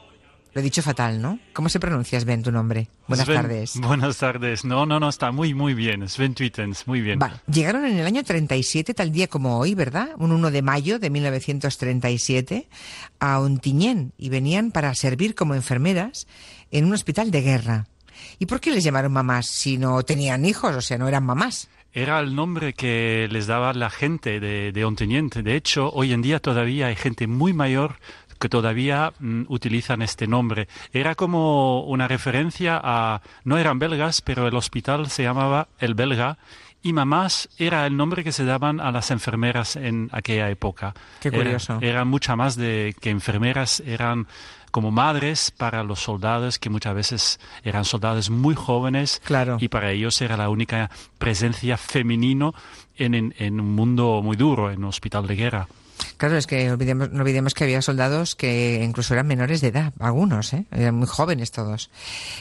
Lo 0.54 0.62
he 0.62 0.64
dicho 0.64 0.82
fatal, 0.82 1.22
¿no? 1.22 1.40
¿Cómo 1.54 1.70
se 1.70 1.80
pronuncia, 1.80 2.20
Sven, 2.20 2.42
tu 2.42 2.52
nombre? 2.52 2.88
Buenas 3.08 3.28
Sven, 3.28 3.42
tardes. 3.42 3.74
Buenas 3.80 4.18
tardes. 4.18 4.66
No, 4.66 4.88
no, 4.88 5.00
no, 5.00 5.10
está 5.10 5.32
muy, 5.32 5.54
muy 5.54 5.76
bien. 5.76 6.10
Sven 6.10 6.34
Twittens, 6.34 6.88
muy 6.88 7.02
bien. 7.02 7.20
Vale. 7.20 7.36
Llegaron 7.46 7.86
en 7.86 7.98
el 8.00 8.06
año 8.08 8.24
37, 8.24 8.96
tal 8.96 9.12
día 9.12 9.28
como 9.28 9.60
hoy, 9.60 9.76
¿verdad? 9.76 10.10
Un 10.18 10.32
1 10.32 10.50
de 10.50 10.62
mayo 10.64 10.98
de 10.98 11.12
1937, 11.12 12.68
a 13.20 13.40
Ontinyent 13.40 14.14
y 14.18 14.30
venían 14.30 14.72
para 14.72 14.96
servir 14.96 15.36
como 15.36 15.54
enfermeras 15.54 16.28
en 16.72 16.86
un 16.86 16.94
hospital 16.94 17.30
de 17.30 17.42
guerra. 17.42 17.88
¿Y 18.40 18.48
por 18.48 18.60
qué 18.60 18.72
les 18.72 18.84
llamaron 18.84 19.12
mamás 19.12 19.46
si 19.46 19.78
no 19.78 20.02
tenían 20.02 20.46
hijos? 20.46 20.76
O 20.76 20.82
sea, 20.82 20.98
no 20.98 21.08
eran 21.08 21.26
mamás. 21.26 21.70
Era 21.94 22.20
el 22.20 22.36
nombre 22.36 22.74
que 22.74 23.28
les 23.32 23.48
daba 23.48 23.74
la 23.74 23.90
gente 23.90 24.40
de, 24.40 24.72
de 24.72 24.86
Ontinyent. 24.86 25.36
De 25.38 25.56
hecho, 25.56 25.92
hoy 25.92 26.14
en 26.14 26.22
día 26.22 26.40
todavía 26.40 26.88
hay 26.88 26.96
gente 26.96 27.28
muy 27.28 27.54
mayor 27.54 27.96
que 28.40 28.50
todavía 28.50 29.14
mm, 29.20 29.44
utilizan 29.50 30.02
este 30.02 30.28
nombre. 30.28 30.68
Era 30.94 31.16
como 31.16 31.82
una 31.84 32.08
referencia 32.08 32.80
a, 32.82 33.22
no 33.44 33.58
eran 33.58 33.80
belgas, 33.80 34.22
pero 34.22 34.48
el 34.48 34.56
hospital 34.56 35.10
se 35.10 35.24
llamaba 35.24 35.68
El 35.80 35.94
Belga 35.94 36.38
y 36.82 36.94
mamás 36.94 37.50
era 37.58 37.86
el 37.86 37.98
nombre 37.98 38.24
que 38.24 38.32
se 38.32 38.46
daban 38.46 38.80
a 38.80 38.92
las 38.92 39.12
enfermeras 39.12 39.76
en 39.76 40.10
aquella 40.14 40.50
época. 40.50 40.94
Qué 41.20 41.30
curioso. 41.30 41.80
Eran 41.82 42.08
mucha 42.08 42.38
más 42.38 42.56
de 42.56 42.96
que 43.02 43.10
enfermeras, 43.10 43.82
eran 43.86 44.28
como 44.72 44.92
madres 44.92 45.52
para 45.52 45.84
los 45.84 46.00
soldados, 46.00 46.60
que 46.60 46.70
muchas 46.70 46.94
veces 46.96 47.40
eran 47.64 47.86
soldados 47.86 48.30
muy 48.30 48.56
jóvenes 48.56 49.22
Claro. 49.24 49.58
y 49.60 49.68
para 49.68 49.92
ellos 49.92 50.22
era 50.22 50.38
la 50.38 50.50
única 50.50 50.90
presencia 51.18 51.78
femenino 51.78 52.54
en, 52.98 53.14
en- 53.14 53.34
en 53.38 53.60
un 53.60 53.76
mundo 53.76 54.22
muy 54.24 54.36
duro, 54.38 54.72
en 54.72 54.80
un 54.80 54.86
hospital 54.90 55.28
de 55.28 55.36
guerra. 55.36 55.68
Claro, 56.16 56.38
es 56.38 56.48
que 56.48 56.72
olvidemos- 56.72 57.10
no 57.12 57.22
olvidemos 57.22 57.54
que 57.54 57.66
había 57.66 57.82
soldados 57.82 58.36
que 58.36 58.82
incluso 58.84 59.14
eran 59.14 59.28
menores 59.28 59.60
de 59.60 59.68
edad, 59.68 59.94
algunos, 60.00 60.54
¿eh? 60.54 60.66
eran 60.72 60.96
muy 60.96 61.08
jóvenes 61.08 61.52
todos. 61.52 61.90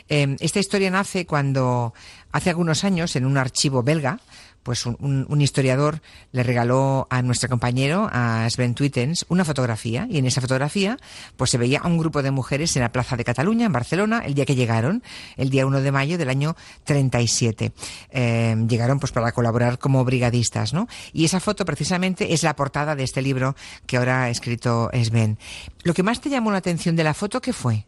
Eh, 0.08 0.36
esta 0.38 0.60
historia 0.60 0.90
nace 0.90 1.26
cuando 1.26 1.92
hace 2.30 2.50
algunos 2.50 2.84
años 2.84 3.16
en 3.16 3.26
un 3.26 3.36
archivo 3.36 3.82
belga, 3.82 4.20
pues 4.62 4.84
un, 4.86 5.26
un- 5.28 5.40
historiador 5.40 6.00
le 6.32 6.42
regaló 6.42 7.06
a 7.10 7.22
nuestro 7.22 7.48
compañero, 7.48 8.08
a 8.12 8.46
Sven 8.50 8.74
Twittens, 8.74 9.24
una 9.28 9.44
fotografía 9.44 10.06
y 10.10 10.18
en 10.18 10.26
esa 10.26 10.40
fotografía 10.40 10.98
pues 11.36 11.50
se 11.50 11.58
veía 11.58 11.78
a 11.80 11.86
un 11.86 11.96
grupo 11.96 12.22
de 12.22 12.30
mujeres 12.30 12.76
en 12.76 12.82
la 12.82 12.92
Plaza 12.92 13.16
de 13.16 13.24
Cataluña, 13.24 13.66
en 13.66 13.72
Barcelona, 13.72 14.22
el 14.24 14.34
día 14.34 14.44
que 14.44 14.54
llegaron, 14.54 15.02
el 15.36 15.48
día 15.50 15.64
1 15.66 15.80
de 15.80 15.92
mayo 15.92 16.18
del 16.18 16.28
año 16.28 16.56
37. 16.84 17.72
Eh, 18.10 18.56
llegaron 18.68 18.98
pues 19.00 19.12
para 19.12 19.32
colaborar 19.32 19.78
como 19.78 20.04
brigadistas, 20.04 20.72
¿no? 20.74 20.88
Y 21.12 21.24
esa 21.24 21.40
foto 21.40 21.64
precisamente 21.64 22.32
es 22.34 22.42
la 22.42 22.56
portada 22.56 22.96
de 22.96 23.04
este 23.04 23.22
libro 23.22 23.54
que 23.86 23.96
ahora 23.96 24.24
ha 24.24 24.30
escrito 24.30 24.90
Sven. 24.92 25.38
Lo 25.84 25.94
que 25.94 26.02
más 26.02 26.20
te 26.20 26.28
llamó 26.30 26.50
la 26.50 26.58
atención 26.58 26.96
de 26.96 27.04
la 27.04 27.14
foto, 27.14 27.40
¿qué 27.40 27.52
fue? 27.52 27.86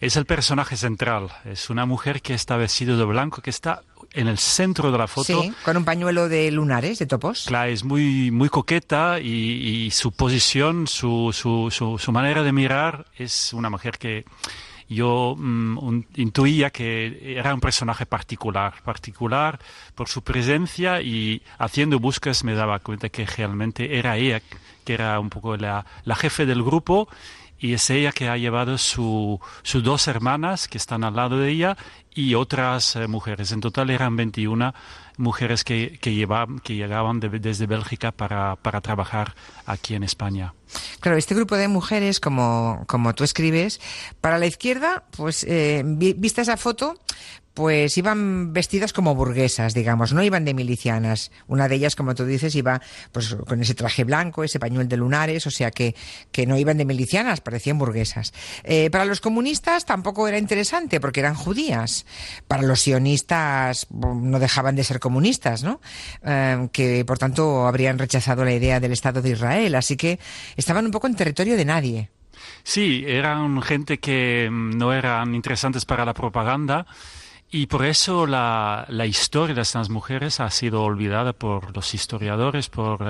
Es 0.00 0.16
el 0.16 0.24
personaje 0.26 0.76
central. 0.76 1.28
Es 1.44 1.70
una 1.70 1.86
mujer 1.86 2.22
que 2.22 2.34
está 2.34 2.56
vestida 2.56 2.96
de 2.96 3.04
blanco, 3.04 3.42
que 3.42 3.50
está 3.50 3.82
en 4.12 4.26
el 4.28 4.38
centro 4.38 4.90
de 4.90 4.98
la 4.98 5.06
foto. 5.06 5.42
Sí, 5.42 5.52
con 5.64 5.76
un 5.76 5.84
pañuelo 5.84 6.28
de 6.28 6.50
lunares, 6.50 6.98
de 6.98 7.06
topos. 7.06 7.44
Claro, 7.46 7.70
es 7.70 7.84
muy, 7.84 8.30
muy 8.30 8.48
coqueta 8.48 9.20
y, 9.20 9.26
y 9.86 9.90
su 9.92 10.10
posición, 10.12 10.86
su, 10.86 11.30
su, 11.32 11.68
su, 11.70 11.98
su 11.98 12.12
manera 12.12 12.42
de 12.42 12.52
mirar 12.52 13.06
es 13.16 13.52
una 13.52 13.70
mujer 13.70 13.98
que 13.98 14.24
yo 14.88 15.36
mm, 15.38 15.78
un- 15.78 16.06
intuía 16.16 16.70
que 16.70 17.36
era 17.38 17.54
un 17.54 17.60
personaje 17.60 18.06
particular, 18.06 18.74
particular 18.84 19.60
por 19.94 20.08
su 20.08 20.22
presencia 20.22 21.00
y 21.00 21.42
haciendo 21.58 22.00
búsquedas 22.00 22.42
me 22.42 22.54
daba 22.54 22.80
cuenta 22.80 23.08
que 23.10 23.24
realmente 23.24 23.96
era 23.98 24.16
ella, 24.16 24.42
que 24.84 24.92
era 24.94 25.20
un 25.20 25.30
poco 25.30 25.56
la, 25.56 25.86
la 26.04 26.16
jefe 26.16 26.44
del 26.46 26.64
grupo 26.64 27.08
y 27.60 27.74
es 27.74 27.88
ella 27.90 28.10
que 28.12 28.28
ha 28.28 28.36
llevado 28.36 28.78
su, 28.78 29.38
sus 29.62 29.82
dos 29.84 30.08
hermanas 30.08 30.66
que 30.66 30.78
están 30.78 31.04
al 31.04 31.14
lado 31.14 31.38
de 31.38 31.50
ella 31.50 31.76
y 32.14 32.34
otras 32.34 32.96
eh, 32.96 33.06
mujeres. 33.06 33.52
En 33.52 33.60
total 33.60 33.90
eran 33.90 34.16
21 34.16 34.72
mujeres 35.18 35.62
que, 35.64 35.98
que, 36.00 36.14
llevaban, 36.14 36.58
que 36.60 36.74
llegaban 36.74 37.20
de- 37.20 37.28
desde 37.38 37.66
Bélgica 37.66 38.10
para, 38.12 38.56
para 38.56 38.80
trabajar 38.80 39.34
aquí 39.66 39.94
en 39.94 40.02
España. 40.02 40.54
Claro, 41.00 41.18
este 41.18 41.34
grupo 41.34 41.56
de 41.56 41.68
mujeres, 41.68 42.18
como, 42.20 42.84
como 42.86 43.12
tú 43.14 43.24
escribes, 43.24 43.80
para 44.20 44.38
la 44.38 44.46
izquierda, 44.46 45.04
pues 45.16 45.44
eh, 45.44 45.82
vi- 45.84 46.14
vista 46.14 46.40
esa 46.42 46.56
foto, 46.56 46.98
pues 47.54 47.98
iban 47.98 48.52
vestidas 48.52 48.92
como 48.92 49.14
burguesas, 49.14 49.74
digamos, 49.74 50.12
no 50.12 50.22
iban 50.22 50.44
de 50.44 50.54
milicianas. 50.54 51.30
Una 51.48 51.68
de 51.68 51.76
ellas, 51.76 51.96
como 51.96 52.14
tú 52.14 52.24
dices, 52.24 52.54
iba 52.54 52.80
pues 53.12 53.34
con 53.34 53.60
ese 53.60 53.74
traje 53.74 54.04
blanco, 54.04 54.44
ese 54.44 54.60
pañuelo 54.60 54.88
de 54.88 54.96
lunares, 54.96 55.46
o 55.46 55.50
sea 55.50 55.70
que, 55.70 55.94
que 56.32 56.46
no 56.46 56.56
iban 56.58 56.78
de 56.78 56.84
milicianas, 56.84 57.40
parecían 57.40 57.78
burguesas. 57.78 58.32
Eh, 58.64 58.88
para 58.90 59.04
los 59.04 59.20
comunistas 59.20 59.84
tampoco 59.84 60.28
era 60.28 60.38
interesante 60.38 61.00
porque 61.00 61.20
eran 61.20 61.34
judías. 61.34 62.06
Para 62.46 62.62
los 62.62 62.80
sionistas 62.80 63.86
mm, 63.90 64.30
no 64.30 64.38
dejaban 64.38 64.76
de 64.76 64.84
ser 64.84 65.00
comunistas, 65.00 65.64
¿no? 65.64 65.80
Eh, 66.24 66.68
que 66.72 67.04
por 67.04 67.18
tanto 67.18 67.66
habrían 67.66 67.98
rechazado 67.98 68.44
la 68.44 68.52
idea 68.52 68.80
del 68.80 68.92
Estado 68.92 69.22
de 69.22 69.30
Israel, 69.30 69.74
así 69.74 69.96
que 69.96 70.20
estaban 70.56 70.86
un 70.86 70.92
poco 70.92 71.08
en 71.08 71.16
territorio 71.16 71.56
de 71.56 71.64
nadie. 71.64 72.10
Sí, 72.62 73.04
eran 73.06 73.60
gente 73.62 73.98
que 73.98 74.48
mm, 74.50 74.78
no 74.78 74.92
eran 74.92 75.34
interesantes 75.34 75.84
para 75.84 76.04
la 76.04 76.14
propaganda 76.14 76.86
y 77.52 77.66
por 77.66 77.84
eso 77.84 78.26
la, 78.26 78.86
la 78.88 79.06
historia 79.06 79.54
de 79.56 79.62
estas 79.62 79.90
mujeres 79.90 80.38
ha 80.40 80.50
sido 80.50 80.82
olvidada 80.84 81.32
por 81.32 81.74
los 81.74 81.94
historiadores 81.94 82.68
por, 82.68 83.02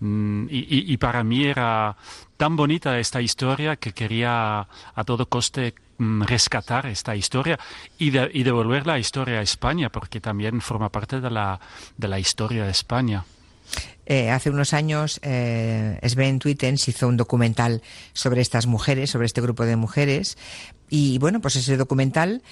mm, 0.00 0.46
y, 0.50 0.58
y- 0.58 0.92
y 0.92 0.96
para 0.96 1.22
mí 1.22 1.44
era 1.44 1.96
tan 2.36 2.56
bonita 2.56 2.98
esta 2.98 3.20
historia 3.20 3.76
que 3.76 3.92
quería 3.92 4.60
a 4.94 5.04
todo 5.04 5.28
coste 5.28 5.74
mm, 5.98 6.22
rescatar 6.22 6.86
esta 6.86 7.14
historia 7.14 7.58
y, 7.98 8.10
de- 8.10 8.30
y 8.32 8.42
devolver 8.42 8.86
la 8.86 8.98
historia 8.98 9.38
a 9.40 9.42
España 9.42 9.90
porque 9.90 10.20
también 10.20 10.60
forma 10.62 10.88
parte 10.88 11.20
de 11.20 11.30
la, 11.30 11.60
de 11.98 12.08
la 12.08 12.18
historia 12.18 12.64
de 12.64 12.70
España. 12.70 13.24
Eh, 14.06 14.30
hace 14.30 14.50
unos 14.50 14.72
años 14.74 15.18
eh, 15.22 15.98
Sven 16.06 16.38
Twittens 16.38 16.86
hizo 16.88 17.08
un 17.08 17.16
documental 17.16 17.82
sobre 18.12 18.40
estas 18.42 18.66
mujeres, 18.66 19.10
sobre 19.10 19.26
este 19.26 19.40
grupo 19.40 19.64
de 19.64 19.76
mujeres, 19.76 20.36
y 20.90 21.16
bueno, 21.18 21.40
pues 21.40 21.56
ese 21.56 21.76
documental 21.78 22.42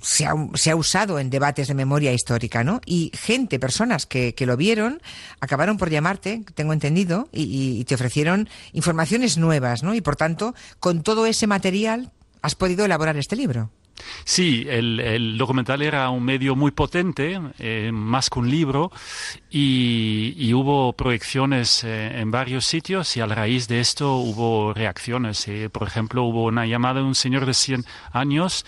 se 0.00 0.26
ha, 0.26 0.34
se 0.54 0.70
ha 0.70 0.76
usado 0.76 1.18
en 1.18 1.30
debates 1.30 1.68
de 1.68 1.74
memoria 1.74 2.12
histórica, 2.12 2.64
¿no? 2.64 2.80
Y 2.84 3.10
gente, 3.14 3.58
personas 3.58 4.06
que, 4.06 4.34
que 4.34 4.46
lo 4.46 4.56
vieron, 4.56 5.00
acabaron 5.40 5.78
por 5.78 5.90
llamarte, 5.90 6.44
tengo 6.54 6.72
entendido, 6.72 7.28
y, 7.32 7.84
te 7.84 7.94
ofrecieron 7.94 8.48
informaciones 8.72 9.38
nuevas, 9.38 9.82
¿no? 9.82 9.94
Y 9.94 10.00
por 10.00 10.16
tanto, 10.16 10.54
con 10.80 11.02
todo 11.02 11.26
ese 11.26 11.46
material, 11.46 12.10
has 12.42 12.54
podido 12.54 12.84
elaborar 12.84 13.16
este 13.16 13.36
libro. 13.36 13.70
Sí, 14.24 14.66
el, 14.68 15.38
documental 15.38 15.80
era 15.80 16.10
un 16.10 16.22
medio 16.22 16.54
muy 16.54 16.70
potente, 16.70 17.40
eh, 17.58 17.90
más 17.92 18.28
que 18.28 18.38
un 18.38 18.50
libro, 18.50 18.92
y, 19.50 20.34
y 20.36 20.52
hubo 20.52 20.92
proyecciones 20.92 21.82
eh, 21.82 22.20
en 22.20 22.30
varios 22.30 22.66
sitios 22.66 23.16
y 23.16 23.20
a 23.20 23.26
raíz 23.26 23.68
de 23.68 23.80
esto 23.80 24.16
hubo 24.16 24.74
reacciones. 24.74 25.48
eh. 25.48 25.70
Por 25.70 25.88
ejemplo, 25.88 26.24
hubo 26.24 26.44
una 26.44 26.66
llamada 26.66 27.00
de 27.00 27.06
un 27.06 27.14
señor 27.14 27.46
de 27.46 27.54
100 27.54 27.86
años 28.12 28.66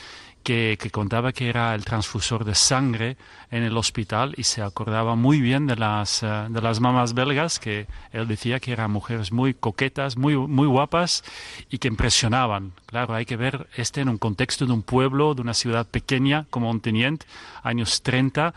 que, 0.49 0.91
contaba 0.91 1.33
que 1.33 1.51
era 1.51 1.75
el 1.75 1.85
transfusor 1.85 2.47
de 2.47 2.55
sangre 2.55 3.19
en 3.51 3.65
el 3.65 3.77
hospital 3.77 4.33
y 4.39 4.45
se 4.45 4.63
acordaba 4.63 5.15
muy 5.15 5.43
bien 5.43 5.67
de 5.67 5.77
las, 5.77 6.23
eh, 6.23 6.47
de 6.49 6.63
las 6.63 6.81
mamás 6.81 7.13
belgas, 7.13 7.59
que 7.59 7.87
él 8.13 8.27
decía 8.27 8.59
que 8.59 8.73
eran 8.73 8.91
mujeres 8.91 9.31
muy 9.31 9.53
coquetas, 9.53 10.17
muy, 10.17 10.39
muy 10.39 10.67
guapas 10.67 11.23
y 11.69 11.77
que 11.77 11.89
impresionaban. 11.89 12.73
Claro, 12.87 13.15
hay 13.15 13.27
que 13.27 13.37
ver 13.37 13.67
este 13.77 14.01
en 14.01 14.09
un 14.09 14.17
contexto 14.17 14.65
de 14.65 14.73
un 14.73 14.83
pueblo, 14.83 15.35
de 15.35 15.43
una 15.43 15.53
ciudad 15.53 15.87
pequeña 15.87 16.47
como 16.49 16.71
Ontinyent, 16.71 17.25
años 17.63 18.01
30, 18.01 18.55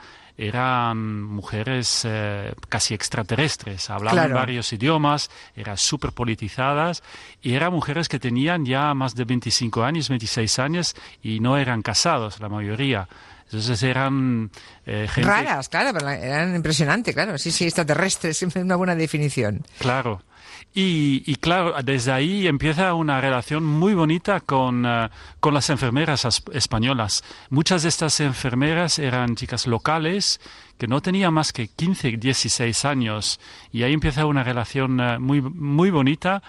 eran 0.48 1.22
mujeres 1.22 2.02
eh, 2.04 2.54
casi 2.68 2.96
extraterrestres, 2.96 3.90
hablaban 3.92 4.18
Claro. 4.26 4.36
varios 4.36 4.74
idiomas, 4.74 5.30
eran 5.56 5.78
súper 5.78 6.14
politizadas 6.14 7.04
y 7.44 7.54
eran 7.54 7.72
mujeres 7.72 8.10
que 8.10 8.18
tenían 8.20 8.66
ya 8.66 8.94
más 8.96 9.14
de 9.14 9.26
25 9.26 9.84
años, 9.84 10.10
26 10.10 10.58
años 10.60 10.96
y 11.22 11.40
no 11.40 11.58
eran 11.58 11.84
casados, 11.84 12.40
la 12.40 12.50
mayoría. 12.50 13.08
Entonces 13.46 13.84
eran 13.84 14.50
eh, 14.86 15.08
gente... 15.12 15.30
Raras, 15.30 15.70
claro, 15.70 15.92
pero 15.94 16.10
eran 16.10 16.56
impresionantes, 16.56 17.14
claro. 17.14 17.38
Sí, 17.38 17.52
sí, 17.52 17.66
extraterrestres, 17.66 18.36
siempre 18.38 18.62
una 18.64 18.78
buena 18.78 18.96
definición. 18.96 19.64
Claro. 19.78 20.24
Y, 20.74 21.24
y, 21.26 21.36
claro, 21.36 21.74
desde 21.84 22.14
ahí 22.14 22.48
empieza 22.48 22.94
una 22.94 23.20
relación 23.20 23.66
muy 23.66 23.94
bonita 23.94 24.40
con, 24.40 24.86
uh, 24.86 25.10
con 25.42 25.54
las 25.54 25.70
enfermeras 25.70 26.44
españolas. 26.54 27.24
Muchas 27.50 27.84
de 27.84 27.90
estas 27.90 28.22
enfermeras 28.22 28.98
eran 28.98 29.36
chicas 29.36 29.68
locales 29.68 30.40
que 30.78 30.88
no 30.88 31.02
tenían 31.02 31.34
más 31.34 31.52
que 31.52 31.68
15, 31.68 32.12
16 32.18 32.86
años. 32.86 33.42
Y 33.74 33.84
ahí 33.84 33.92
empieza 33.92 34.26
una 34.26 34.44
relación 34.44 35.02
uh, 35.02 35.20
muy, 35.20 35.42
muy 35.42 35.90
bonita. 35.90 36.42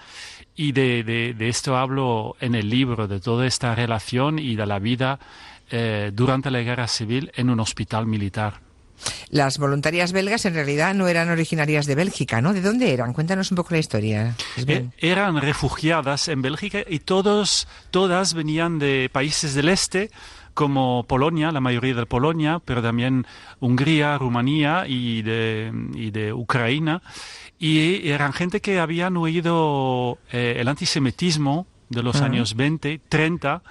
Y 0.55 0.71
de, 0.71 1.03
de, 1.03 1.33
de, 1.33 1.49
esto 1.49 1.75
hablo 1.75 2.37
en 2.39 2.55
el 2.55 2.69
libro, 2.69 3.07
de 3.09 3.19
toda 3.19 3.45
esta 3.45 3.75
relación 3.75 4.39
y 4.39 4.55
de 4.55 4.65
la 4.65 4.79
vida 4.79 5.19
eh, 5.75 6.11
durante 6.13 6.51
la 6.51 6.61
guerra 6.61 6.87
civil 6.87 7.31
en 7.35 7.49
un 7.49 7.59
hospital 7.59 8.05
militar. 8.05 8.61
Las 9.29 9.57
voluntarias 9.57 10.11
belgas 10.11 10.45
en 10.45 10.53
realidad 10.53 10.93
no 10.93 11.07
eran 11.07 11.29
originarias 11.29 11.85
de 11.85 11.95
Bélgica, 11.95 12.41
¿no? 12.41 12.53
¿De 12.53 12.61
dónde 12.61 12.93
eran? 12.93 13.13
Cuéntanos 13.13 13.51
un 13.51 13.57
poco 13.57 13.69
la 13.71 13.79
historia. 13.79 14.35
Eh, 14.57 14.87
eran 14.99 15.41
refugiadas 15.41 16.27
en 16.27 16.41
Bélgica 16.41 16.79
y 16.87 16.99
todos, 16.99 17.67
todas 17.91 18.33
venían 18.33 18.79
de 18.79 19.09
países 19.11 19.53
del 19.53 19.69
este, 19.69 20.11
como 20.53 21.03
Polonia, 21.07 21.51
la 21.51 21.61
mayoría 21.61 21.95
de 21.95 22.05
Polonia, 22.05 22.61
pero 22.63 22.81
también 22.81 23.25
Hungría, 23.59 24.17
Rumanía 24.17 24.85
y 24.87 25.21
de, 25.21 25.71
y 25.95 26.11
de 26.11 26.33
Ucrania. 26.33 27.01
Y 27.59 28.09
eran 28.09 28.33
gente 28.33 28.61
que 28.61 28.79
habían 28.79 29.17
huido 29.17 30.19
eh, 30.31 30.57
el 30.59 30.67
antisemitismo 30.67 31.65
de 31.89 32.03
los 32.03 32.21
años 32.21 32.55
20, 32.55 33.01
30 33.07 33.61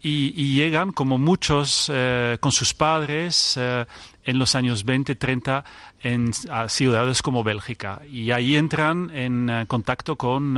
y, 0.00 0.54
llegan, 0.54 0.92
como 0.92 1.18
muchos, 1.18 1.90
eh, 1.92 2.38
con 2.40 2.52
sus 2.52 2.72
padres 2.72 3.54
eh, 3.56 3.84
en 4.24 4.38
los 4.38 4.54
años 4.54 4.84
20, 4.84 5.16
30 5.16 5.64
en 6.02 6.30
a 6.50 6.68
ciudades 6.68 7.20
como 7.20 7.42
Bélgica. 7.42 8.00
Y 8.08 8.30
ahí 8.30 8.54
entran 8.54 9.10
en 9.12 9.50
eh, 9.50 9.64
contacto 9.66 10.14
con 10.14 10.56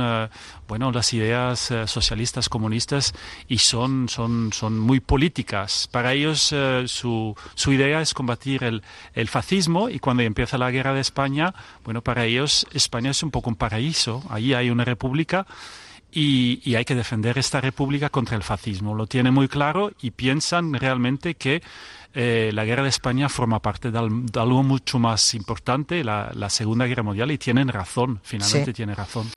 bueno, 0.67 0.91
las 0.91 1.11
ideas 1.13 1.73
socialistas, 1.85 2.49
comunistas 2.49 3.13
y 3.47 3.57
son, 3.57 4.07
son, 4.09 4.53
son 4.53 4.77
muy 4.77 4.99
políticas. 4.99 5.89
Para 5.91 6.13
ellos 6.13 6.53
su, 6.85 7.35
su 7.55 7.73
idea 7.73 8.01
es 8.01 8.13
combatir 8.13 8.63
el, 8.63 8.83
el 9.13 9.27
fascismo 9.27 9.89
y 9.89 9.99
cuando 9.99 10.21
empieza 10.23 10.59
la 10.59 10.69
guerra 10.69 10.93
de 10.93 11.01
España, 11.01 11.55
bueno, 11.83 12.01
para 12.01 12.25
ellos 12.25 12.67
España 12.73 13.09
es 13.09 13.23
un 13.23 13.31
poco 13.31 13.49
un 13.49 13.55
paraíso. 13.55 14.23
Ahí 14.29 14.53
hay 14.53 14.69
una 14.69 14.85
república 14.85 15.47
y, 16.11 16.75
hay 16.75 16.85
que 16.85 16.95
defender 16.95 17.37
esta 17.37 17.61
república 17.61 18.09
contra 18.09 18.35
el 18.35 18.43
fascismo. 18.43 18.93
Lo 18.95 19.07
tiene 19.07 19.31
muy 19.31 19.47
claro 19.47 19.91
y 20.01 20.11
piensan 20.11 20.73
realmente 20.73 21.35
que 21.35 21.61
eh, 22.13 22.51
la 22.53 22.65
guerra 22.65 22.83
de 22.83 22.89
España 22.89 23.29
forma 23.29 23.61
parte 23.61 23.91
de, 23.91 23.97
algo 23.97 24.63
mucho 24.63 24.99
más 24.99 25.33
importante, 25.33 26.03
la, 26.03 26.49
Segunda 26.49 26.85
Guerra 26.85 27.03
Mundial, 27.03 27.31
y 27.31 27.37
tienen 27.37 27.69
razón, 27.69 28.19
finalmente 28.23 28.73
tienen 28.73 28.95
razón. 28.95 29.27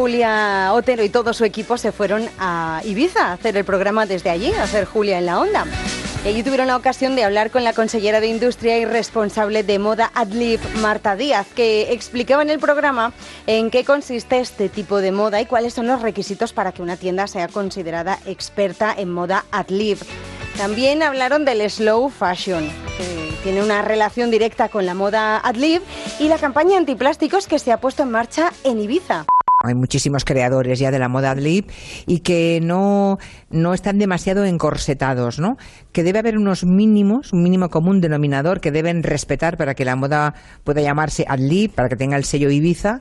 Julia 0.00 0.70
Otero 0.72 1.04
y 1.04 1.10
todo 1.10 1.34
su 1.34 1.44
equipo 1.44 1.76
se 1.76 1.92
fueron 1.92 2.26
a 2.38 2.80
Ibiza 2.86 3.26
a 3.26 3.32
hacer 3.34 3.54
el 3.58 3.66
programa 3.66 4.06
desde 4.06 4.30
allí, 4.30 4.50
a 4.50 4.62
hacer 4.62 4.86
Julia 4.86 5.18
en 5.18 5.26
la 5.26 5.38
Onda. 5.38 5.66
Y 6.24 6.28
allí 6.28 6.42
tuvieron 6.42 6.68
la 6.68 6.76
ocasión 6.78 7.16
de 7.16 7.24
hablar 7.24 7.50
con 7.50 7.64
la 7.64 7.74
consellera 7.74 8.18
de 8.18 8.28
Industria 8.28 8.78
y 8.78 8.86
responsable 8.86 9.62
de 9.62 9.78
moda 9.78 10.10
Adlib, 10.14 10.58
Marta 10.80 11.16
Díaz, 11.16 11.48
que 11.54 11.92
explicaba 11.92 12.40
en 12.40 12.48
el 12.48 12.58
programa 12.58 13.12
en 13.46 13.70
qué 13.70 13.84
consiste 13.84 14.40
este 14.40 14.70
tipo 14.70 15.02
de 15.02 15.12
moda 15.12 15.38
y 15.38 15.44
cuáles 15.44 15.74
son 15.74 15.86
los 15.86 16.00
requisitos 16.00 16.54
para 16.54 16.72
que 16.72 16.80
una 16.80 16.96
tienda 16.96 17.26
sea 17.26 17.48
considerada 17.48 18.18
experta 18.24 18.94
en 18.96 19.12
moda 19.12 19.44
Adlib. 19.50 19.98
También 20.56 21.02
hablaron 21.02 21.44
del 21.44 21.70
slow 21.70 22.08
fashion, 22.08 22.66
que 22.96 23.34
tiene 23.42 23.62
una 23.62 23.82
relación 23.82 24.30
directa 24.30 24.70
con 24.70 24.86
la 24.86 24.94
moda 24.94 25.36
Adlib 25.36 25.82
y 26.18 26.28
la 26.28 26.38
campaña 26.38 26.78
antiplásticos 26.78 27.46
que 27.46 27.58
se 27.58 27.70
ha 27.70 27.80
puesto 27.80 28.02
en 28.02 28.10
marcha 28.10 28.50
en 28.64 28.80
Ibiza. 28.80 29.26
Hay 29.62 29.74
muchísimos 29.74 30.24
creadores 30.24 30.78
ya 30.78 30.90
de 30.90 30.98
la 30.98 31.08
moda 31.08 31.32
adlib 31.32 31.66
y 32.06 32.20
que 32.20 32.60
no, 32.62 33.18
no 33.50 33.74
están 33.74 33.98
demasiado 33.98 34.46
encorsetados, 34.46 35.38
¿no? 35.38 35.58
Que 35.92 36.02
debe 36.04 36.18
haber 36.20 36.36
unos 36.38 36.64
mínimos, 36.64 37.32
un 37.32 37.42
mínimo 37.42 37.68
común 37.68 38.00
denominador 38.00 38.60
que 38.60 38.70
deben 38.70 39.02
respetar 39.02 39.56
para 39.56 39.74
que 39.74 39.84
la 39.84 39.96
moda 39.96 40.34
pueda 40.64 40.80
llamarse 40.80 41.24
adlib, 41.28 41.72
para 41.74 41.88
que 41.88 41.96
tenga 41.96 42.16
el 42.16 42.24
sello 42.24 42.50
Ibiza, 42.50 43.00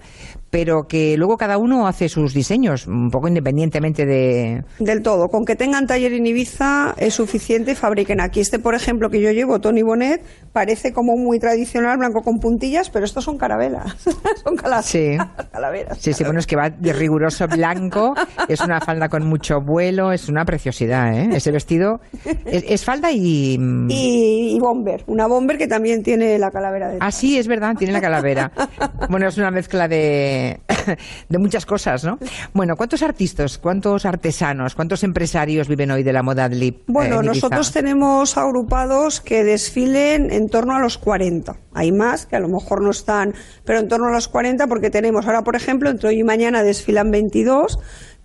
pero 0.49 0.87
que 0.89 1.15
luego 1.15 1.37
cada 1.37 1.59
uno 1.59 1.85
hace 1.87 2.09
sus 2.09 2.33
diseños, 2.33 2.87
un 2.87 3.09
poco 3.11 3.27
independientemente 3.27 4.05
de... 4.07 4.63
Del 4.79 5.03
todo, 5.03 5.27
con 5.27 5.45
que 5.45 5.55
tengan 5.55 5.85
taller 5.85 6.13
en 6.13 6.25
Ibiza 6.25 6.95
es 6.97 7.13
suficiente 7.13 7.73
y 7.73 7.75
fabriquen 7.75 8.19
aquí. 8.21 8.39
Este, 8.39 8.57
por 8.57 8.73
ejemplo, 8.73 9.09
que 9.11 9.21
yo 9.21 9.31
llevo, 9.31 9.59
Tony 9.59 9.83
Bonet, 9.83 10.23
parece 10.51 10.91
como 10.91 11.15
muy 11.15 11.37
tradicional, 11.37 11.99
blanco 11.99 12.21
con 12.23 12.39
puntillas, 12.39 12.89
pero 12.89 13.05
estos 13.05 13.23
son 13.23 13.37
carabelas. 13.37 13.95
son 14.43 14.55
cala- 14.55 14.81
Sí. 14.81 15.15
calaveras. 15.51 15.99
Sí, 15.99 16.13
sí, 16.13 16.23
bueno, 16.23 16.39
es 16.39 16.47
que 16.47 16.55
va 16.55 16.71
de 16.71 16.93
riguroso 16.93 17.47
blanco, 17.47 18.15
es 18.47 18.61
una 18.61 18.81
falda 18.81 19.07
con 19.09 19.27
mucho 19.27 19.61
vuelo, 19.61 20.11
es 20.11 20.27
una 20.29 20.45
preciosidad, 20.45 21.13
¿eh? 21.15 21.29
Ese 21.33 21.51
vestido 21.51 21.99
es, 22.45 22.63
es 22.67 22.78
falda 22.83 23.11
y... 23.11 23.57
Y, 23.89 24.55
y 24.55 24.59
bomber, 24.59 25.03
una 25.07 25.27
bomber 25.27 25.57
que 25.57 25.67
también 25.67 26.03
tiene 26.03 26.37
la 26.39 26.51
calavera 26.51 26.89
de 26.89 26.97
Ah, 26.99 27.11
sí, 27.11 27.37
es 27.37 27.47
verdad, 27.47 27.75
tiene 27.77 27.93
la 27.93 28.01
calavera. 28.01 28.51
Bueno, 29.09 29.27
es 29.27 29.37
una 29.37 29.49
mezcla 29.49 29.87
de, 29.87 30.59
de 31.29 31.37
muchas 31.39 31.65
cosas, 31.65 32.03
¿no? 32.03 32.19
Bueno, 32.53 32.75
¿cuántos 32.75 33.01
artistas, 33.01 33.57
cuántos 33.57 34.05
artesanos, 34.05 34.75
cuántos 34.75 35.03
empresarios 35.03 35.67
viven 35.67 35.89
hoy 35.91 36.03
de 36.03 36.13
la 36.13 36.21
moda 36.21 36.45
adlib? 36.45 36.75
eh, 36.75 36.83
Bueno, 36.87 37.23
nosotros 37.23 37.71
tenemos 37.71 38.37
agrupados 38.37 39.21
que 39.21 39.43
desfilen 39.43 40.31
en 40.31 40.49
torno 40.49 40.75
a 40.75 40.79
los 40.79 40.97
40. 40.97 41.55
Hay 41.73 41.91
más 41.91 42.25
que 42.25 42.35
a 42.35 42.39
lo 42.39 42.49
mejor 42.49 42.81
no 42.83 42.91
están, 42.91 43.33
pero 43.63 43.79
en 43.79 43.87
torno 43.87 44.07
a 44.07 44.11
los 44.11 44.27
40 44.27 44.67
porque 44.67 44.89
tenemos 44.89 45.25
ahora, 45.25 45.43
por 45.43 45.55
ejemplo, 45.55 45.89
entre 45.89 46.09
hoy 46.09 46.19
y 46.19 46.23
mañana 46.23 46.61
desfilan 46.61 47.09
22, 47.11 47.79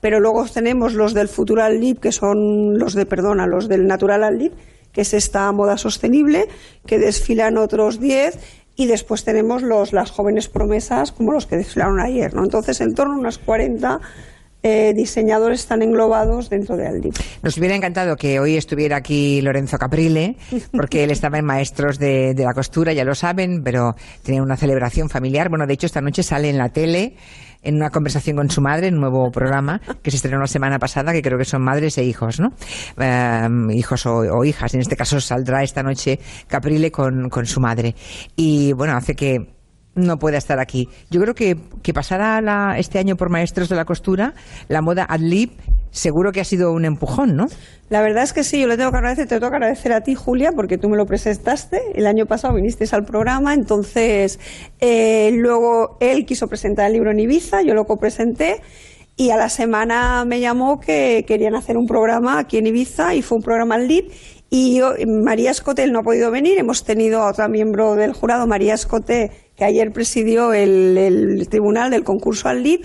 pero 0.05 0.20
luego 0.20 0.44
tenemos 0.44 0.93
los 0.93 1.14
del 1.14 1.28
Futural 1.28 1.81
Lip, 1.81 1.98
que 1.98 2.12
son 2.12 2.78
los 2.78 2.93
de, 2.93 3.06
perdona, 3.06 3.47
los 3.47 3.68
del 3.68 3.86
Natural 3.86 4.36
Lip, 4.36 4.52
que 4.93 5.01
es 5.01 5.14
esta 5.14 5.51
moda 5.51 5.78
sostenible, 5.78 6.47
que 6.85 6.98
desfilan 6.98 7.56
otros 7.56 8.01
10 8.01 8.39
y 8.76 8.85
después 8.85 9.24
tenemos 9.24 9.62
los, 9.62 9.94
las 9.94 10.10
jóvenes 10.10 10.51
promesas 10.51 11.10
como 11.10 11.32
los 11.32 11.47
que 11.47 11.56
desfilaron 11.56 12.01
ayer, 12.01 12.35
¿no? 12.35 12.44
Entonces, 12.44 12.82
en 12.82 12.94
torno 12.94 13.14
a 13.14 13.18
unas 13.18 13.39
40 13.39 13.98
eh, 14.62 14.93
diseñadores 14.94 15.60
están 15.60 15.81
englobados 15.81 16.51
dentro 16.51 16.76
de 16.76 16.86
Aldip. 16.86 17.14
Nos 17.43 17.56
hubiera 17.56 17.74
encantado 17.74 18.16
que 18.16 18.40
hoy 18.40 18.59
estuviera 18.59 18.97
aquí 18.97 19.40
Lorenzo 19.40 19.78
Caprile, 19.78 20.36
porque 20.72 21.02
él 21.05 21.12
estaba 21.12 21.39
en 21.39 21.47
Maestros 21.47 21.98
de, 21.98 22.35
de 22.35 22.44
la 22.44 22.52
Costura, 22.52 22.93
ya 22.93 23.05
lo 23.05 23.14
saben, 23.14 23.62
pero 23.64 23.94
tenía 24.22 24.43
una 24.43 24.59
celebración 24.59 25.09
familiar. 25.09 25.48
Bueno, 25.48 25.66
de 25.66 25.72
hecho, 25.72 25.86
esta 25.86 26.02
noche 26.02 26.22
sale 26.22 26.51
en 26.51 26.59
la 26.59 26.68
tele 26.68 27.14
en 27.65 27.77
una 27.77 27.91
conversación 27.91 28.36
con 28.36 28.51
su 28.51 28.61
madre, 28.61 28.89
en 28.89 28.95
un 28.95 29.01
nuevo 29.01 29.31
programa 29.31 29.81
que 30.03 30.11
se 30.11 30.16
estrenó 30.16 30.41
la 30.41 30.47
semana 30.47 30.78
pasada, 30.78 31.12
que 31.12 31.23
creo 31.23 31.39
que 31.39 31.45
son 31.45 31.62
madres 31.62 31.99
e 31.99 32.05
hijos, 32.05 32.41
¿no? 32.41 32.51
Eh, 32.99 33.49
hijos 33.73 34.07
o, 34.07 34.16
o 34.16 34.45
hijas. 34.45 34.74
En 34.74 34.81
este 34.81 34.97
caso 34.97 35.20
saldrá 35.20 35.62
esta 35.62 35.82
noche 35.82 36.19
Caprile 36.47 36.91
con, 36.91 37.28
con 37.28 37.47
su 37.47 37.61
madre. 37.61 37.95
Y 38.36 38.73
bueno, 38.73 38.97
hace 38.97 39.15
que 39.15 39.53
no 39.95 40.16
pueda 40.19 40.39
estar 40.39 40.59
aquí. 40.61 40.89
Yo 41.11 41.21
creo 41.21 41.35
que, 41.35 41.57
que 41.83 41.93
pasara 41.95 42.41
la- 42.41 42.79
este 42.79 42.99
año 42.99 43.16
por 43.16 43.31
Maestros 43.31 43.69
de 43.69 43.77
la 43.77 43.85
Costura, 43.85 44.35
la 44.69 44.83
moda 44.83 45.05
Adlib, 45.09 45.51
seguro 45.91 46.33
que 46.33 46.41
ha 46.41 46.45
sido 46.45 46.73
un 46.73 46.85
empujón, 46.85 47.37
¿no? 47.37 47.47
La 47.91 48.01
verdad 48.03 48.25
es 48.25 48.33
que 48.33 48.43
sí, 48.43 48.61
yo 48.61 48.66
le 48.66 48.77
tengo 48.77 48.91
que 48.91 48.97
agradecer, 48.97 49.27
te 49.29 49.37
tengo 49.39 49.51
que 49.51 49.57
agradecer 49.57 49.93
a 49.93 50.01
ti, 50.01 50.15
Julia, 50.16 50.51
porque 50.57 50.79
tú 50.79 50.89
me 50.89 50.97
lo 50.97 51.07
presentaste. 51.07 51.81
El 51.95 52.07
año 52.07 52.27
pasado 52.27 52.55
viniste 52.55 52.85
al 52.93 53.05
programa, 53.05 53.55
entonces 53.55 54.41
eh, 54.81 55.31
luego 55.35 55.97
él 56.01 56.25
quiso 56.27 56.49
presentar 56.49 56.87
el 56.87 56.95
libro 56.95 57.11
en 57.12 57.21
Ibiza, 57.21 57.62
yo 57.62 57.75
lo 57.75 57.85
copresenté. 57.85 58.61
Y 59.16 59.31
a 59.31 59.37
la 59.37 59.49
semana 59.49 60.25
me 60.25 60.41
llamó 60.41 60.81
que 60.81 61.25
querían 61.29 61.55
hacer 61.55 61.77
un 61.77 61.87
programa 61.87 62.41
aquí 62.41 62.59
en 62.59 62.66
Ibiza 62.66 63.15
y 63.15 63.23
fue 63.23 63.37
un 63.39 63.45
programa 63.45 63.77
al 63.77 63.87
LIB. 63.87 64.11
Y 64.51 64.79
yo- 64.79 64.93
María 65.25 65.53
Escote 65.53 65.87
no 65.87 66.01
ha 66.01 66.03
podido 66.03 66.33
venir. 66.33 66.59
Hemos 66.59 66.83
tenido 66.85 67.23
a 67.23 67.31
otra 67.31 67.47
miembro 67.49 67.95
del 67.95 68.12
jurado, 68.12 68.49
María 68.49 68.75
Escote, 68.75 69.31
que 69.56 69.64
ayer 69.64 69.90
presidió 69.93 70.52
el, 70.52 70.97
el 70.98 71.48
tribunal 71.48 71.90
del 71.90 72.05
concurso 72.05 72.48
al 72.48 72.62
LIB. 72.62 72.81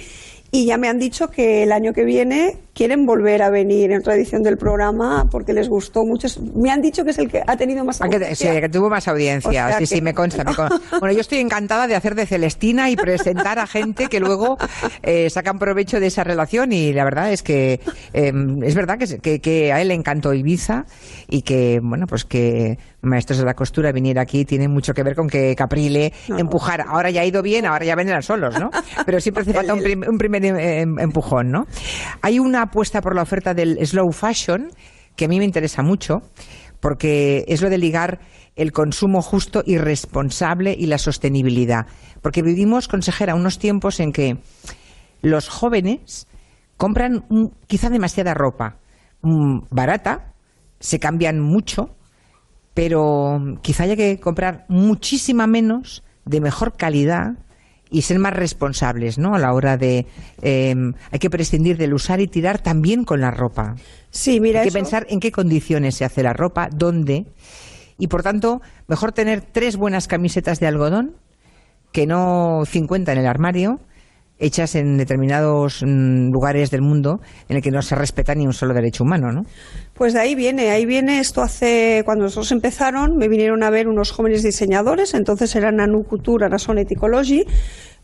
Y 0.51 0.65
ya 0.65 0.77
me 0.77 0.87
han 0.87 0.97
dicho 0.97 1.27
que 1.27 1.63
el 1.63 1.71
año 1.71 1.93
que 1.93 2.03
viene 2.03 2.57
quieren 2.80 3.06
volver 3.06 3.41
a 3.41 3.49
venir 3.49 3.91
en 3.91 3.99
otra 3.99 4.15
edición 4.15 4.41
del 4.41 4.57
programa 4.57 5.27
porque 5.30 5.51
les 5.51 5.68
gustó 5.68 6.06
mucho. 6.06 6.30
Me 6.56 6.72
han 6.72 6.81
dicho 6.81 7.03
que 7.03 7.10
es 7.10 7.18
el 7.18 7.30
que 7.30 7.43
ha 7.45 7.57
tenido 7.57 7.84
más 7.84 7.99
Ah, 8.01 8.06
audiencia. 8.06 8.53
sí, 8.53 8.61
que 8.61 8.69
tuvo 8.69 8.89
más 8.89 9.06
audiencia. 9.10 9.49
O 9.49 9.51
sea 9.51 9.73
sí, 9.73 9.80
que- 9.80 9.85
sí, 9.88 10.01
me 10.01 10.14
consta, 10.14 10.45
me 10.45 10.51
Bueno, 11.01 11.14
yo 11.14 11.19
estoy 11.19 11.39
encantada 11.39 11.88
de 11.88 11.95
hacer 11.95 12.15
de 12.15 12.26
Celestina 12.26 12.89
y 12.89 12.95
presentar 12.95 13.60
a 13.60 13.68
gente 13.68 14.07
que 14.07 14.22
luego 14.22 14.57
eh, 15.03 15.30
sacan 15.30 15.60
provecho 15.60 15.99
de 15.99 16.07
esa 16.07 16.23
relación 16.23 16.72
y 16.72 16.93
la 16.93 17.03
verdad 17.03 17.34
es 17.34 17.43
que 17.43 17.81
eh, 18.14 18.31
es 18.64 18.76
verdad 18.76 18.97
que, 18.97 19.19
que, 19.19 19.41
que 19.41 19.73
a 19.73 19.81
él 19.81 19.89
le 19.89 19.93
encantó 19.95 20.34
Ibiza 20.34 20.85
y 21.27 21.41
que, 21.41 21.81
bueno, 21.84 22.07
pues 22.07 22.23
que 22.23 22.77
Maestros 23.01 23.39
de 23.39 23.45
la 23.45 23.56
Costura 23.56 23.91
viniera 23.91 24.22
aquí 24.22 24.45
tiene 24.45 24.69
mucho 24.69 24.93
que 24.93 25.03
ver 25.03 25.15
con 25.15 25.27
que 25.27 25.53
Caprile 25.57 26.14
empujara. 26.30 26.85
Ahora 26.88 27.10
ya 27.10 27.22
ha 27.22 27.26
ido 27.26 27.41
bien, 27.41 27.65
ahora 27.65 27.84
ya 27.84 27.95
vendrán 27.95 28.23
solos, 28.23 28.57
¿no? 28.57 28.72
Pero 29.06 29.19
siempre 29.19 29.41
hace 29.43 29.53
falta 29.60 29.73
un, 29.73 29.81
prim- 29.81 30.03
un 30.07 30.18
primer 30.18 30.45
em- 30.45 30.97
empujón, 30.99 31.51
¿no? 31.51 31.68
Hay 32.22 32.39
una 32.39 32.68
apuesta 32.69 33.01
por 33.01 33.15
la 33.15 33.23
oferta 33.23 33.53
del 33.53 33.85
slow 33.85 34.11
fashion 34.11 34.69
que 35.15 35.25
a 35.25 35.27
mí 35.27 35.39
me 35.39 35.45
interesa 35.45 35.81
mucho 35.81 36.21
porque 36.79 37.43
es 37.47 37.61
lo 37.61 37.69
de 37.69 37.77
ligar 37.77 38.19
el 38.55 38.71
consumo 38.71 39.21
justo 39.21 39.63
y 39.65 39.77
responsable 39.77 40.75
y 40.77 40.85
la 40.85 40.97
sostenibilidad. 40.97 41.87
Porque 42.21 42.41
vivimos, 42.41 42.87
consejera, 42.87 43.35
unos 43.35 43.59
tiempos 43.59 43.99
en 43.99 44.11
que 44.11 44.37
los 45.21 45.49
jóvenes 45.49 46.27
compran 46.77 47.25
mm, 47.29 47.45
quizá 47.67 47.89
demasiada 47.89 48.33
ropa 48.33 48.77
mm, 49.21 49.59
barata, 49.69 50.33
se 50.79 50.99
cambian 50.99 51.39
mucho, 51.39 51.95
pero 52.73 53.39
quizá 53.61 53.83
haya 53.83 53.97
que 53.97 54.19
comprar 54.19 54.65
muchísima 54.69 55.47
menos, 55.47 56.03
de 56.25 56.39
mejor 56.39 56.77
calidad 56.77 57.33
y 57.90 58.03
ser 58.03 58.20
más 58.20 58.34
responsables, 58.34 59.18
¿no? 59.18 59.36
A 59.36 59.40
la 59.40 59.53
hora 59.53 59.78
de 59.78 60.06
eh, 60.41 60.76
hay 61.11 61.20
que 61.20 61.30
prescindir 61.30 61.78
del 61.78 61.94
usar 61.94 62.22
y 62.22 62.28
tirar 62.28 62.60
también 62.60 63.03
con 63.03 63.22
la 63.22 63.32
ropa. 63.32 63.76
Sí, 64.11 64.40
mira, 64.40 64.61
hay 64.61 64.68
que 64.68 64.74
pensar 64.74 65.07
en 65.10 65.20
qué 65.20 65.32
condiciones 65.32 65.95
se 65.95 66.06
hace 66.06 66.24
la 66.24 66.34
ropa, 66.34 66.70
dónde 66.72 67.26
y 67.99 68.07
por 68.07 68.24
tanto 68.24 68.61
mejor 68.88 69.11
tener 69.11 69.41
tres 69.41 69.76
buenas 69.76 70.07
camisetas 70.07 70.60
de 70.60 70.68
algodón 70.68 71.16
que 71.91 72.07
no 72.07 72.64
50 72.66 73.11
en 73.11 73.18
el 73.18 73.28
armario 73.28 73.80
hechas 74.40 74.76
en 74.76 74.98
determinados 74.98 75.84
mm, 75.86 76.32
lugares 76.32 76.72
del 76.72 76.82
mundo 76.82 77.20
en 77.48 77.57
el 77.57 77.61
que 77.61 77.72
no 77.72 77.82
se 77.82 77.95
respeta 77.95 78.34
ni 78.36 78.45
un 78.45 78.53
solo 78.53 78.74
derecho 78.74 79.03
humano, 79.03 79.32
¿no? 79.32 79.44
Pues 79.94 80.14
de 80.14 80.20
ahí 80.20 80.34
viene, 80.34 80.72
ahí 80.72 80.86
viene 80.86 81.20
esto 81.20 81.41
hace, 81.41 82.03
cuando 82.06 82.24
nosotros 82.24 82.52
empezaron, 82.52 83.18
me 83.18 83.28
vinieron 83.28 83.64
a 83.64 83.70
ver 83.70 83.88
unos 83.88 84.11
jóvenes 84.11 84.44
diseñadores, 84.44 85.14
entonces 85.14 85.56
eran 85.56 85.82
Anu 85.82 86.03
Couture, 86.03 86.45
Arasonet 86.45 86.91
Ecology, 86.91 87.45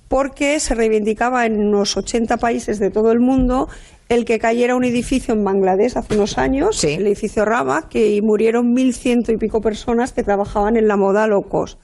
porque 0.07 0.59
se 0.59 0.75
reivindicaba 0.75 1.45
en 1.45 1.59
unos 1.59 1.97
80 1.97 2.37
países 2.37 2.79
de 2.79 2.91
todo 2.91 3.11
el 3.11 3.19
mundo 3.19 3.67
el 4.07 4.25
que 4.25 4.37
cayera 4.37 4.75
un 4.75 4.83
edificio 4.83 5.33
en 5.33 5.43
Bangladesh 5.43 5.97
hace 5.97 6.15
unos 6.15 6.37
años, 6.37 6.83
el 6.83 7.07
edificio 7.07 7.43
Rama, 7.43 7.89
que 7.89 8.11
y 8.11 8.21
murieron 8.21 8.71
mil 8.71 8.93
ciento 8.93 9.31
y 9.31 9.37
pico 9.37 9.61
personas 9.61 10.13
que 10.13 10.21
trabajaban 10.21 10.77
en 10.77 10.87
la 10.87 10.95
moda 10.95 11.25
low 11.27 11.41
cost. 11.43 11.79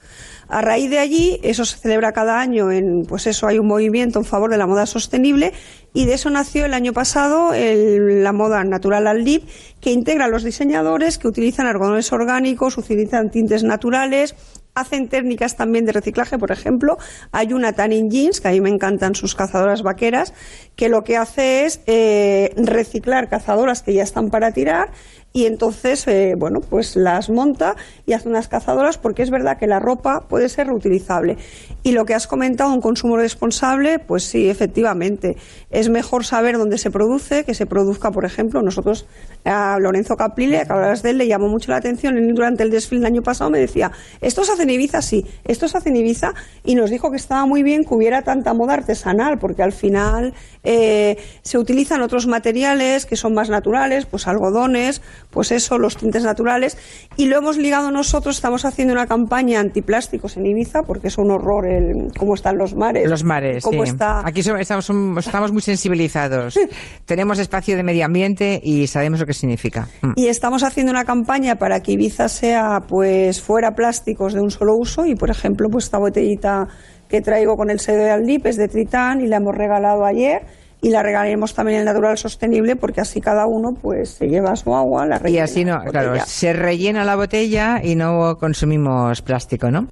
A 0.48 0.60
raíz 0.60 0.90
de 0.90 0.98
allí, 0.98 1.40
eso 1.42 1.64
se 1.64 1.78
celebra 1.78 2.12
cada 2.12 2.40
año, 2.40 2.70
en, 2.70 3.04
pues 3.08 3.26
eso, 3.26 3.46
hay 3.46 3.58
un 3.58 3.66
movimiento 3.66 4.18
en 4.18 4.24
favor 4.24 4.50
de 4.50 4.58
la 4.58 4.66
moda 4.66 4.86
sostenible 4.86 5.52
y 5.94 6.06
de 6.06 6.14
eso 6.14 6.30
nació 6.30 6.64
el 6.64 6.74
año 6.74 6.92
pasado 6.92 7.52
la 7.52 8.32
moda 8.32 8.64
natural 8.64 9.06
al 9.06 9.24
dip, 9.24 9.44
que 9.80 9.92
integra 9.92 10.26
a 10.26 10.28
los 10.28 10.42
diseñadores 10.42 11.18
que 11.18 11.28
utilizan 11.28 11.66
algodones 11.66 12.12
orgánicos, 12.12 12.78
utilizan 12.78 13.30
tintes 13.30 13.62
naturales, 13.62 14.34
hacen 14.74 15.08
técnicas 15.08 15.56
también 15.56 15.84
de 15.84 15.92
reciclaje, 15.92 16.38
por 16.38 16.50
ejemplo, 16.50 16.96
hay 17.30 17.52
una 17.52 17.72
Tanning 17.72 18.10
Jeans, 18.10 18.40
que 18.40 18.48
a 18.48 18.52
mí 18.52 18.60
me 18.60 18.70
encantan 18.70 19.14
sus 19.14 19.34
cazadoras 19.34 19.82
vaqueras, 19.82 20.32
que 20.76 20.88
lo 20.88 21.02
que 21.04 21.16
hace 21.16 21.66
es 21.66 21.80
eh, 21.86 22.54
reciclar 22.56 23.28
cazadoras 23.28 23.82
que 23.82 23.92
ya 23.92 24.02
están 24.02 24.30
para 24.30 24.52
tirar 24.52 24.92
y 25.32 25.46
entonces, 25.46 26.06
eh, 26.08 26.34
bueno, 26.36 26.60
pues 26.60 26.94
las 26.94 27.30
monta 27.30 27.74
y 28.06 28.12
hace 28.12 28.28
unas 28.28 28.48
cazadoras 28.48 28.98
porque 28.98 29.22
es 29.22 29.30
verdad 29.30 29.58
que 29.58 29.66
la 29.66 29.78
ropa 29.78 30.26
puede 30.28 30.48
ser 30.50 30.66
reutilizable. 30.66 31.38
Y 31.82 31.92
lo 31.92 32.04
que 32.04 32.14
has 32.14 32.26
comentado, 32.26 32.72
un 32.72 32.80
consumo 32.80 33.16
responsable, 33.16 33.98
pues 33.98 34.24
sí, 34.24 34.50
efectivamente. 34.50 35.36
Es 35.70 35.88
mejor 35.88 36.24
saber 36.24 36.58
dónde 36.58 36.76
se 36.76 36.90
produce, 36.90 37.44
que 37.44 37.54
se 37.54 37.66
produzca, 37.66 38.10
por 38.10 38.24
ejemplo, 38.24 38.60
nosotros 38.62 39.06
a 39.44 39.78
Lorenzo 39.80 40.16
Caprile, 40.16 40.64
que 40.66 40.72
hablabas 40.72 41.02
de 41.02 41.10
él, 41.10 41.18
le 41.18 41.26
llamó 41.26 41.48
mucho 41.48 41.70
la 41.70 41.78
atención 41.78 42.14
durante 42.34 42.62
el 42.62 42.70
desfile 42.70 43.00
del 43.00 43.06
año 43.06 43.22
pasado, 43.22 43.50
me 43.50 43.58
decía, 43.58 43.90
esto 44.20 44.44
se 44.44 44.52
hace 44.52 44.62
en 44.62 44.70
Ibiza, 44.70 45.02
sí, 45.02 45.26
esto 45.44 45.66
se 45.66 45.78
hace 45.78 45.88
en 45.88 45.96
Ibiza, 45.96 46.34
y 46.62 46.74
nos 46.74 46.90
dijo 46.90 47.10
que 47.10 47.16
estaba 47.16 47.46
muy 47.46 47.62
bien 47.62 47.84
que 47.84 47.94
hubiera 47.94 48.22
tanta 48.22 48.54
moda 48.54 48.74
artesanal, 48.74 49.38
porque 49.38 49.62
al 49.62 49.72
final 49.72 50.34
eh, 50.62 51.16
se 51.42 51.58
utilizan 51.58 52.02
otros 52.02 52.26
materiales 52.26 53.06
que 53.06 53.16
son 53.16 53.34
más 53.34 53.50
naturales, 53.50 54.06
pues 54.06 54.28
algodones, 54.28 55.02
pues 55.32 55.50
eso, 55.50 55.78
los 55.78 55.96
tintes 55.96 56.22
naturales, 56.24 56.76
y 57.16 57.26
lo 57.26 57.38
hemos 57.38 57.56
ligado 57.56 57.90
nosotros, 57.90 58.36
estamos 58.36 58.64
haciendo 58.64 58.92
una 58.92 59.06
campaña 59.06 59.58
antiplásticos 59.60 60.36
en 60.36 60.46
Ibiza, 60.46 60.82
porque 60.86 61.08
es 61.08 61.18
un 61.18 61.30
horror 61.30 61.66
el, 61.66 62.12
cómo 62.16 62.34
están 62.34 62.58
los 62.58 62.74
mares. 62.74 63.08
Los 63.08 63.24
mares, 63.24 63.64
cómo 63.64 63.84
sí. 63.84 63.90
está 63.90 64.20
Aquí 64.24 64.42
somos- 64.42 64.60
estamos, 64.60 64.90
estamos 65.26 65.52
muy 65.52 65.62
sensibilizados. 65.62 66.58
Tenemos 67.06 67.38
espacio 67.38 67.76
de 67.76 67.82
medio 67.82 68.04
ambiente 68.04 68.60
y 68.62 68.86
sabemos 68.86 69.20
lo 69.20 69.26
que 69.26 69.32
significa. 69.34 69.88
Mm. 70.02 70.12
Y 70.16 70.26
estamos 70.28 70.62
haciendo 70.62 70.92
una 70.92 71.04
campaña 71.04 71.56
para 71.56 71.80
que 71.80 71.92
Ibiza 71.92 72.28
sea, 72.28 72.80
pues, 72.86 73.40
fuera 73.40 73.72
plásticos 73.72 74.34
de 74.34 74.40
un 74.40 74.50
solo 74.50 74.74
uso. 74.76 75.06
Y, 75.06 75.14
por 75.14 75.30
ejemplo, 75.30 75.68
pues 75.70 75.84
esta 75.84 75.98
botellita 75.98 76.68
que 77.08 77.20
traigo 77.20 77.56
con 77.56 77.70
el 77.70 77.80
sello 77.80 78.04
de 78.04 78.10
Aldip 78.10 78.46
es 78.46 78.56
de 78.56 78.68
Tritán 78.68 79.20
y 79.20 79.26
la 79.28 79.36
hemos 79.38 79.54
regalado 79.54 80.04
ayer. 80.04 80.42
Y 80.84 80.90
la 80.90 81.02
regalaremos 81.02 81.54
también 81.54 81.78
en 81.78 81.84
Natural 81.84 82.18
Sostenible 82.18 82.74
porque 82.74 83.00
así 83.00 83.20
cada 83.20 83.46
uno, 83.46 83.72
pues, 83.80 84.10
se 84.10 84.26
lleva 84.26 84.56
su 84.56 84.74
agua, 84.74 85.06
la 85.06 85.16
Y 85.16 85.18
rellena. 85.20 85.44
así 85.44 85.64
no, 85.64 85.78
la 85.84 85.90
claro, 85.90 86.14
se 86.26 86.52
rellena 86.52 87.04
la 87.04 87.14
botella 87.14 87.80
y 87.82 87.94
no 87.94 88.36
consumimos 88.38 89.22
plástico, 89.22 89.70
¿no? 89.70 89.86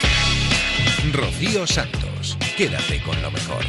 Rocío 1.12 1.64
Santos, 1.66 2.36
quédate 2.56 3.00
con 3.06 3.22
lo 3.22 3.30
mejor. 3.30 3.64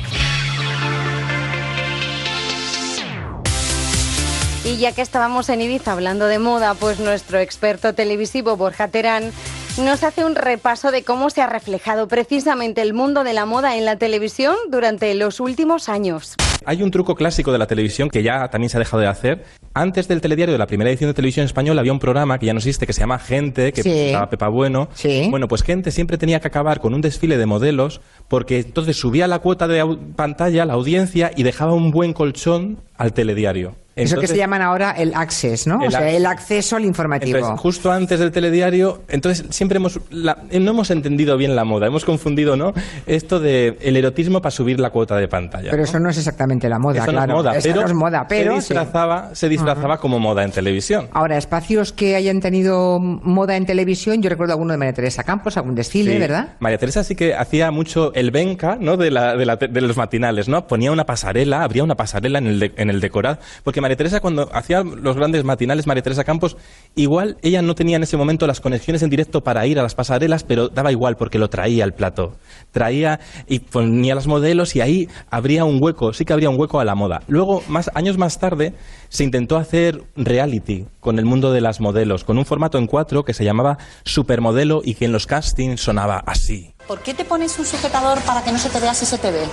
Y 4.63 4.77
ya 4.77 4.91
que 4.91 5.01
estábamos 5.01 5.49
en 5.49 5.61
Ibiza 5.61 5.91
hablando 5.91 6.27
de 6.27 6.37
moda, 6.39 6.75
pues 6.75 6.99
nuestro 6.99 7.39
experto 7.39 7.93
televisivo 7.93 8.57
Borja 8.57 8.87
Terán 8.89 9.31
nos 9.77 10.03
hace 10.03 10.25
un 10.25 10.35
repaso 10.35 10.91
de 10.91 11.03
cómo 11.03 11.29
se 11.29 11.41
ha 11.41 11.47
reflejado 11.47 12.07
precisamente 12.07 12.81
el 12.81 12.93
mundo 12.93 13.23
de 13.23 13.33
la 13.33 13.45
moda 13.45 13.77
en 13.77 13.85
la 13.85 13.95
televisión 13.97 14.55
durante 14.69 15.13
los 15.15 15.39
últimos 15.39 15.89
años. 15.89 16.35
Hay 16.65 16.83
un 16.83 16.91
truco 16.91 17.15
clásico 17.15 17.51
de 17.51 17.57
la 17.57 17.65
televisión 17.65 18.09
que 18.09 18.21
ya 18.21 18.47
también 18.49 18.69
se 18.69 18.77
ha 18.77 18.79
dejado 18.79 19.01
de 19.01 19.07
hacer. 19.07 19.45
Antes 19.73 20.07
del 20.07 20.21
telediario 20.21 20.51
de 20.53 20.59
la 20.59 20.67
primera 20.67 20.91
edición 20.91 21.09
de 21.09 21.15
televisión 21.15 21.45
española 21.45 21.81
había 21.81 21.91
un 21.93 21.99
programa 21.99 22.37
que 22.37 22.45
ya 22.45 22.53
no 22.53 22.59
existe 22.59 22.85
que 22.85 22.93
se 22.93 22.99
llama 22.99 23.17
Gente, 23.17 23.73
que 23.73 23.81
Sí. 23.81 23.89
presentaba 23.89 24.29
Pepa 24.29 24.47
Bueno. 24.49 24.89
Bueno, 25.29 25.47
pues 25.47 25.63
Gente 25.63 25.89
siempre 25.89 26.17
tenía 26.19 26.39
que 26.39 26.47
acabar 26.47 26.79
con 26.79 26.93
un 26.93 27.01
desfile 27.01 27.37
de 27.37 27.45
modelos 27.47 28.01
porque 28.27 28.59
entonces 28.59 28.97
subía 28.97 29.27
la 29.27 29.39
cuota 29.39 29.67
de 29.67 29.97
pantalla, 30.15 30.65
la 30.65 30.73
audiencia, 30.73 31.31
y 31.35 31.43
dejaba 31.43 31.73
un 31.73 31.89
buen 31.91 32.13
colchón 32.13 32.79
al 32.97 33.13
telediario. 33.13 33.75
Eso 33.95 34.19
que 34.19 34.27
se 34.27 34.37
llaman 34.37 34.61
ahora 34.61 34.91
el 34.91 35.13
access, 35.13 35.67
¿no? 35.67 35.79
o 35.85 35.91
sea, 35.91 36.01
ac- 36.01 36.13
el 36.15 36.25
acceso 36.25 36.77
al 36.77 36.85
informativo. 36.85 37.37
entonces, 37.37 37.59
justo 37.59 37.91
antes 37.91 38.19
del 38.19 38.31
telediario, 38.31 39.01
entonces 39.09 39.45
siempre 39.49 39.77
hemos 39.77 39.99
la- 40.09 40.37
eh, 40.49 40.59
no 40.61 40.71
hemos 40.71 40.91
entendido 40.91 41.35
bien 41.37 41.55
la 41.55 41.65
moda, 41.65 41.87
hemos 41.87 42.05
confundido, 42.05 42.55
¿no? 42.55 42.73
Esto 43.05 43.39
de 43.41 43.77
el 43.81 43.97
erotismo 43.97 44.41
para 44.41 44.51
subir 44.51 44.79
la 44.79 44.91
cuota 44.91 45.17
de 45.17 45.27
pantalla. 45.27 45.71
pero 45.71 45.83
¿no? 45.83 45.89
eso 45.89 45.99
no 45.99 46.09
es 46.09 46.17
exactamente 46.17 46.69
la 46.69 46.79
moda, 46.79 47.03
Eso 47.03 47.11
no 47.11 47.19
es 47.19 47.25
claro. 47.25 47.33
moda, 47.37 47.57
Eso 47.57 47.67
pero 47.69 47.81
no 47.81 47.87
es 47.87 47.93
moda, 47.93 48.25
pero 48.29 48.55
se 48.55 48.61
sí. 48.61 48.73
disfrazaba, 48.73 49.35
se 49.35 49.49
disfrazaba 49.49 49.97
como 49.97 50.19
moda 50.19 50.43
en 50.43 50.51
televisión. 50.51 51.09
Ahora, 51.11 51.37
espacios 51.37 51.91
que 51.91 52.15
hayan 52.15 52.39
tenido 52.39 52.99
moda 52.99 53.57
en 53.57 53.65
televisión, 53.65 54.21
yo 54.21 54.29
recuerdo 54.29 54.53
alguno 54.53 54.71
de 54.71 54.77
María 54.77 54.93
Teresa 54.93 55.23
Campos, 55.23 55.57
algún 55.57 55.75
desfile, 55.75 56.13
Sí. 56.13 56.17
¿verdad? 56.17 56.53
María 56.59 56.77
Teresa 56.77 57.03
sí 57.03 57.15
que 57.15 57.35
hacía 57.35 57.71
mucho 57.71 58.13
el 58.13 58.31
venca, 58.31 58.77
¿no? 58.79 58.95
De, 58.95 59.11
la, 59.11 59.35
de, 59.35 59.45
la- 59.45 59.57
de 59.57 59.81
los 59.81 59.97
matinales, 59.97 60.47
¿no? 60.47 60.65
Ponía 60.67 60.91
una 60.93 61.05
pasarela, 61.05 61.63
habría 61.63 61.83
una 61.83 61.95
pasarela 61.95 62.39
en 62.39 62.47
el, 62.47 62.59
de- 62.59 62.71
en 62.77 62.89
el 62.89 63.01
decorado. 63.01 63.37
Porque 63.63 63.80
María 63.81 63.97
Teresa, 63.97 64.19
cuando 64.19 64.49
hacía 64.53 64.83
los 64.83 65.15
grandes 65.15 65.43
matinales, 65.43 65.87
María 65.87 66.03
Teresa 66.03 66.23
Campos, 66.23 66.55
igual 66.95 67.37
ella 67.41 67.61
no 67.61 67.75
tenía 67.75 67.97
en 67.97 68.03
ese 68.03 68.17
momento 68.17 68.47
las 68.47 68.61
conexiones 68.61 69.01
en 69.01 69.09
directo 69.09 69.41
para 69.41 69.65
ir 69.67 69.79
a 69.79 69.83
las 69.83 69.95
pasarelas, 69.95 70.43
pero 70.43 70.69
daba 70.69 70.91
igual 70.91 71.17
porque 71.17 71.39
lo 71.39 71.49
traía 71.49 71.83
al 71.83 71.93
plato. 71.93 72.33
Traía 72.71 73.19
y 73.47 73.59
ponía 73.59 74.15
los 74.15 74.27
modelos 74.27 74.75
y 74.75 74.81
ahí 74.81 75.09
habría 75.29 75.65
un 75.65 75.79
hueco, 75.81 76.13
sí 76.13 76.25
que 76.25 76.33
habría 76.33 76.49
un 76.49 76.59
hueco 76.59 76.79
a 76.79 76.85
la 76.85 76.95
moda. 76.95 77.21
Luego, 77.27 77.63
más, 77.67 77.91
años 77.93 78.17
más 78.17 78.39
tarde, 78.39 78.73
se 79.09 79.23
intentó 79.23 79.57
hacer 79.57 80.03
reality 80.15 80.85
con 80.99 81.19
el 81.19 81.25
mundo 81.25 81.51
de 81.51 81.61
las 81.61 81.81
modelos, 81.81 82.23
con 82.23 82.37
un 82.37 82.45
formato 82.45 82.77
en 82.77 82.87
cuatro 82.87 83.23
que 83.23 83.33
se 83.33 83.43
llamaba 83.43 83.77
Supermodelo 84.03 84.81
y 84.83 84.95
que 84.95 85.05
en 85.05 85.11
los 85.11 85.27
castings 85.27 85.81
sonaba 85.81 86.23
así. 86.25 86.73
¿Por 86.87 87.01
qué 87.01 87.13
te 87.13 87.25
pones 87.25 87.57
un 87.59 87.65
sujetador 87.65 88.19
para 88.21 88.43
que 88.43 88.51
no 88.51 88.57
se 88.57 88.69
te 88.69 88.79
vea 88.79 88.93
si 88.93 89.05
se 89.05 89.17
te 89.17 89.31
ve? 89.31 89.43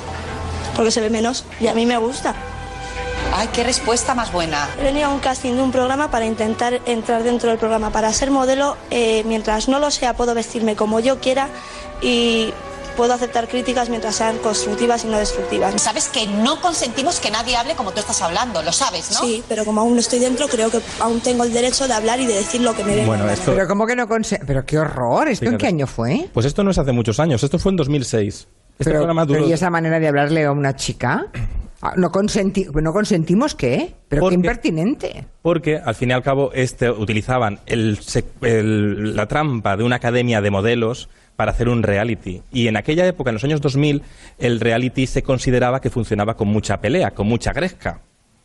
Porque 0.77 0.91
se 0.91 1.01
ve 1.01 1.11
menos 1.11 1.45
y 1.61 1.67
a 1.67 1.75
mí 1.75 1.87
me 1.87 1.97
gusta. 1.99 2.35
Ay, 3.35 3.49
qué 3.53 3.63
respuesta 3.63 4.15
más 4.15 4.33
buena. 4.33 4.69
He 4.81 4.83
venido 4.85 5.07
a 5.07 5.13
un 5.13 5.21
casting 5.21 5.55
de 5.55 5.63
un 5.63 5.71
programa 5.71 6.11
para 6.11 6.25
intentar 6.27 6.81
entrar 6.87 7.23
dentro 7.23 7.51
del 7.51 7.59
programa. 7.59 7.91
Para 7.91 8.13
ser 8.13 8.31
modelo, 8.31 8.77
eh, 8.91 9.23
mientras 9.27 9.69
no 9.69 9.79
lo 9.79 9.91
sea, 9.91 10.15
puedo 10.15 10.35
vestirme 10.35 10.75
como 10.75 10.99
yo 10.99 11.21
quiera 11.21 11.49
y 12.01 12.53
puedo 12.97 13.13
aceptar 13.15 13.47
críticas 13.47 13.91
mientras 13.91 14.17
sean 14.17 14.39
constructivas 14.39 15.05
y 15.05 15.09
no 15.09 15.19
destructivas. 15.19 15.81
Sabes 15.81 16.09
que 16.09 16.27
no 16.27 16.61
consentimos 16.61 17.21
que 17.21 17.31
nadie 17.31 17.55
hable 17.55 17.75
como 17.77 17.93
tú 17.93 18.01
estás 18.01 18.21
hablando, 18.23 18.61
lo 18.61 18.73
sabes, 18.73 19.13
¿no? 19.13 19.21
Sí, 19.21 19.45
pero 19.49 19.65
como 19.65 19.83
aún 19.83 19.95
no 19.95 20.01
estoy 20.01 20.19
dentro, 20.19 20.49
creo 20.49 20.69
que 20.69 20.81
aún 20.99 21.21
tengo 21.21 21.45
el 21.45 21.53
derecho 21.53 21.87
de 21.87 21.95
hablar 21.95 22.19
y 22.19 22.27
de 22.27 22.35
decir 22.35 22.61
lo 22.61 22.75
que 22.75 22.83
me 22.83 22.97
venga. 22.97 23.07
Bueno, 23.07 23.29
esto, 23.31 23.53
Pero 23.55 23.69
¿cómo 23.69 23.87
que 23.87 23.95
no 23.95 24.09
conse- 24.09 24.41
Pero 24.45 24.67
qué 24.67 24.79
horror, 24.81 25.29
¿esto 25.29 25.45
en 25.45 25.51
Fíjate. 25.53 25.63
qué 25.63 25.69
año 25.69 25.87
fue? 25.87 26.29
pues 26.35 26.45
esto 26.45 26.65
no 26.65 26.73
es 26.73 26.79
hace 26.79 26.91
muchos 26.91 27.21
años, 27.21 27.41
esto 27.45 27.57
fue 27.61 27.71
en 27.71 27.77
2006. 27.77 28.35
Este 28.35 28.85
pero, 28.91 28.99
programa 28.99 29.25
duró... 29.27 29.39
pero 29.41 29.49
¿y 29.51 29.53
esa 29.53 29.71
manera 29.71 30.01
de 30.01 30.09
hablarle 30.09 30.45
a 30.45 30.51
una 30.51 30.75
chica? 30.75 31.27
Ah, 31.81 31.95
¿No, 31.97 32.11
consenti- 32.11 32.69
¿No 32.83 32.93
consentimos 32.93 33.55
qué? 33.55 33.95
Pero 34.09 34.29
qué 34.29 34.35
impertinente. 34.35 35.27
Porque 35.43 35.77
al 35.79 35.95
fin 35.95 36.11
y 36.11 36.13
al 36.13 36.23
cabo 36.25 36.51
este, 36.53 36.91
utilizaban 36.91 37.61
el 37.67 37.99
el- 38.43 39.15
la 39.15 39.27
trampa 39.27 39.77
de 39.77 39.85
una 39.85 39.97
academia 39.97 40.41
de 40.41 40.51
modelos 40.51 41.09
para 41.37 41.53
hacer 41.53 41.69
un 41.69 41.85
reality. 41.85 42.43
Y 42.51 42.67
en 42.67 42.77
aquella 42.77 43.07
época, 43.07 43.31
en 43.31 43.35
los 43.35 43.45
años 43.45 43.61
2000, 43.61 44.03
el 44.39 44.59
reality 44.59 45.07
se 45.07 45.23
consideraba 45.23 45.81
que 45.81 45.89
funcionaba 45.89 46.37
con 46.37 46.49
mucha 46.49 46.81
pelea, 46.81 47.13
con 47.13 47.29
mucha 47.29 47.53
gresca. 47.53 48.01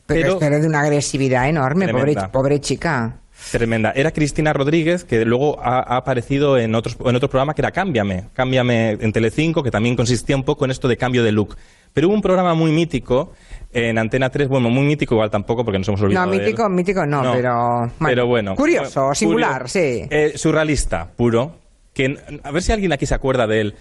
Pero, 0.06 0.34
esto 0.34 0.46
era 0.46 0.60
de 0.60 0.68
una 0.68 0.82
agresividad 0.82 1.50
enorme, 1.50 1.88
pobre, 1.88 2.16
pobre 2.32 2.60
chica. 2.62 3.20
Tremenda. 3.52 3.92
Era 3.96 4.12
Cristina 4.12 4.54
Rodríguez, 4.54 5.04
que 5.06 5.26
luego 5.26 5.60
ha, 5.60 5.80
ha 5.80 5.98
aparecido 5.98 6.58
en, 6.58 6.76
otros, 6.76 6.98
en 7.04 7.16
otro 7.16 7.30
programa 7.30 7.54
que 7.56 7.62
era 7.62 7.72
Cámbiame. 7.72 8.26
Cámbiame 8.34 8.92
en 8.92 9.12
Telecinco, 9.12 9.64
que 9.64 9.72
también 9.72 9.96
consistía 9.96 10.36
un 10.36 10.44
poco 10.44 10.66
en 10.66 10.72
esto 10.72 10.88
de 10.88 10.98
cambio 10.98 11.24
de 11.24 11.32
look. 11.32 11.58
Pero 11.94 12.08
hubo 12.08 12.16
un 12.16 12.22
programa 12.22 12.54
muy 12.56 12.72
mítico 12.72 13.32
en 13.72 13.98
Antena 13.98 14.30
3, 14.30 14.48
bueno, 14.48 14.70
muy 14.70 14.84
mítico 14.86 15.16
igual 15.16 15.30
tampoco, 15.32 15.64
porque 15.64 15.80
nos 15.80 15.88
hemos 15.88 16.00
No, 16.02 16.06
olvidado 16.08 16.32
de 16.32 16.38
él. 16.38 16.44
mítico, 16.44 16.70
mítico 16.70 17.06
no, 17.06 17.24
No, 17.24 17.34
pero... 17.34 17.92
pero 18.00 18.28
bueno. 18.28 18.56
Curioso, 18.56 19.02
Bueno, 19.02 19.16
singular, 19.16 19.70
sí. 19.70 20.08
eh, 20.10 20.34
surrealista, 20.36 21.10
puro. 21.16 21.56
Que, 21.94 22.18
a 22.44 22.52
ver 22.52 22.64
si 22.64 22.72
alguien 22.72 22.94
aquí 22.94 23.06
se 23.06 23.14
acuerda 23.14 23.46
de 23.48 23.62
él. 23.62 23.76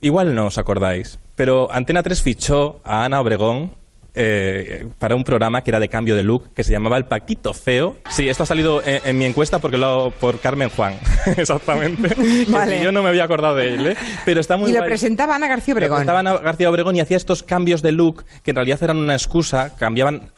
Igual 0.00 0.34
no 0.34 0.46
os 0.46 0.58
acordáis. 0.58 1.18
Pero 1.36 1.70
Antena 1.72 2.02
3 2.02 2.20
fichó 2.22 2.80
a 2.84 3.04
Ana 3.04 3.20
Obregón 3.20 3.72
eh, 4.14 4.86
para 4.98 5.14
un 5.16 5.24
programa 5.24 5.62
que 5.62 5.70
era 5.70 5.80
de 5.80 5.88
cambio 5.88 6.14
de 6.16 6.22
look, 6.22 6.52
que 6.54 6.64
se 6.64 6.72
llamaba 6.72 6.96
El 6.98 7.06
Paquito 7.06 7.54
Feo. 7.54 7.96
Sí, 8.10 8.28
esto 8.28 8.42
ha 8.42 8.46
salido 8.46 8.82
en, 8.84 9.00
en 9.04 9.18
mi 9.18 9.24
encuesta 9.24 9.58
porque 9.58 9.78
lo 9.78 10.10
por 10.20 10.38
Carmen 10.40 10.68
Juan. 10.70 10.94
Exactamente. 11.36 12.14
Vale. 12.48 12.82
Yo 12.82 12.92
no 12.92 13.02
me 13.02 13.08
había 13.08 13.24
acordado 13.24 13.56
de 13.56 13.74
él, 13.74 13.86
¿eh? 13.88 13.96
Pero 14.24 14.40
está 14.40 14.56
muy 14.56 14.70
y 14.70 14.74
lo 14.74 14.84
presentaba 14.84 15.34
Ana 15.36 15.48
García 15.48 15.74
Lo 15.74 15.78
Obregón. 15.78 15.96
presentaba 15.98 16.18
Ana 16.20 16.36
García 16.38 16.68
Obregón 16.70 16.96
y 16.96 17.00
hacía 17.00 17.16
estos 17.16 17.42
cambios 17.42 17.80
de 17.82 17.92
look 17.92 18.24
que 18.42 18.50
en 18.50 18.56
realidad 18.56 18.82
eran 18.82 18.98
una 18.98 19.14
excusa, 19.14 19.74
cambiaban 19.76 20.30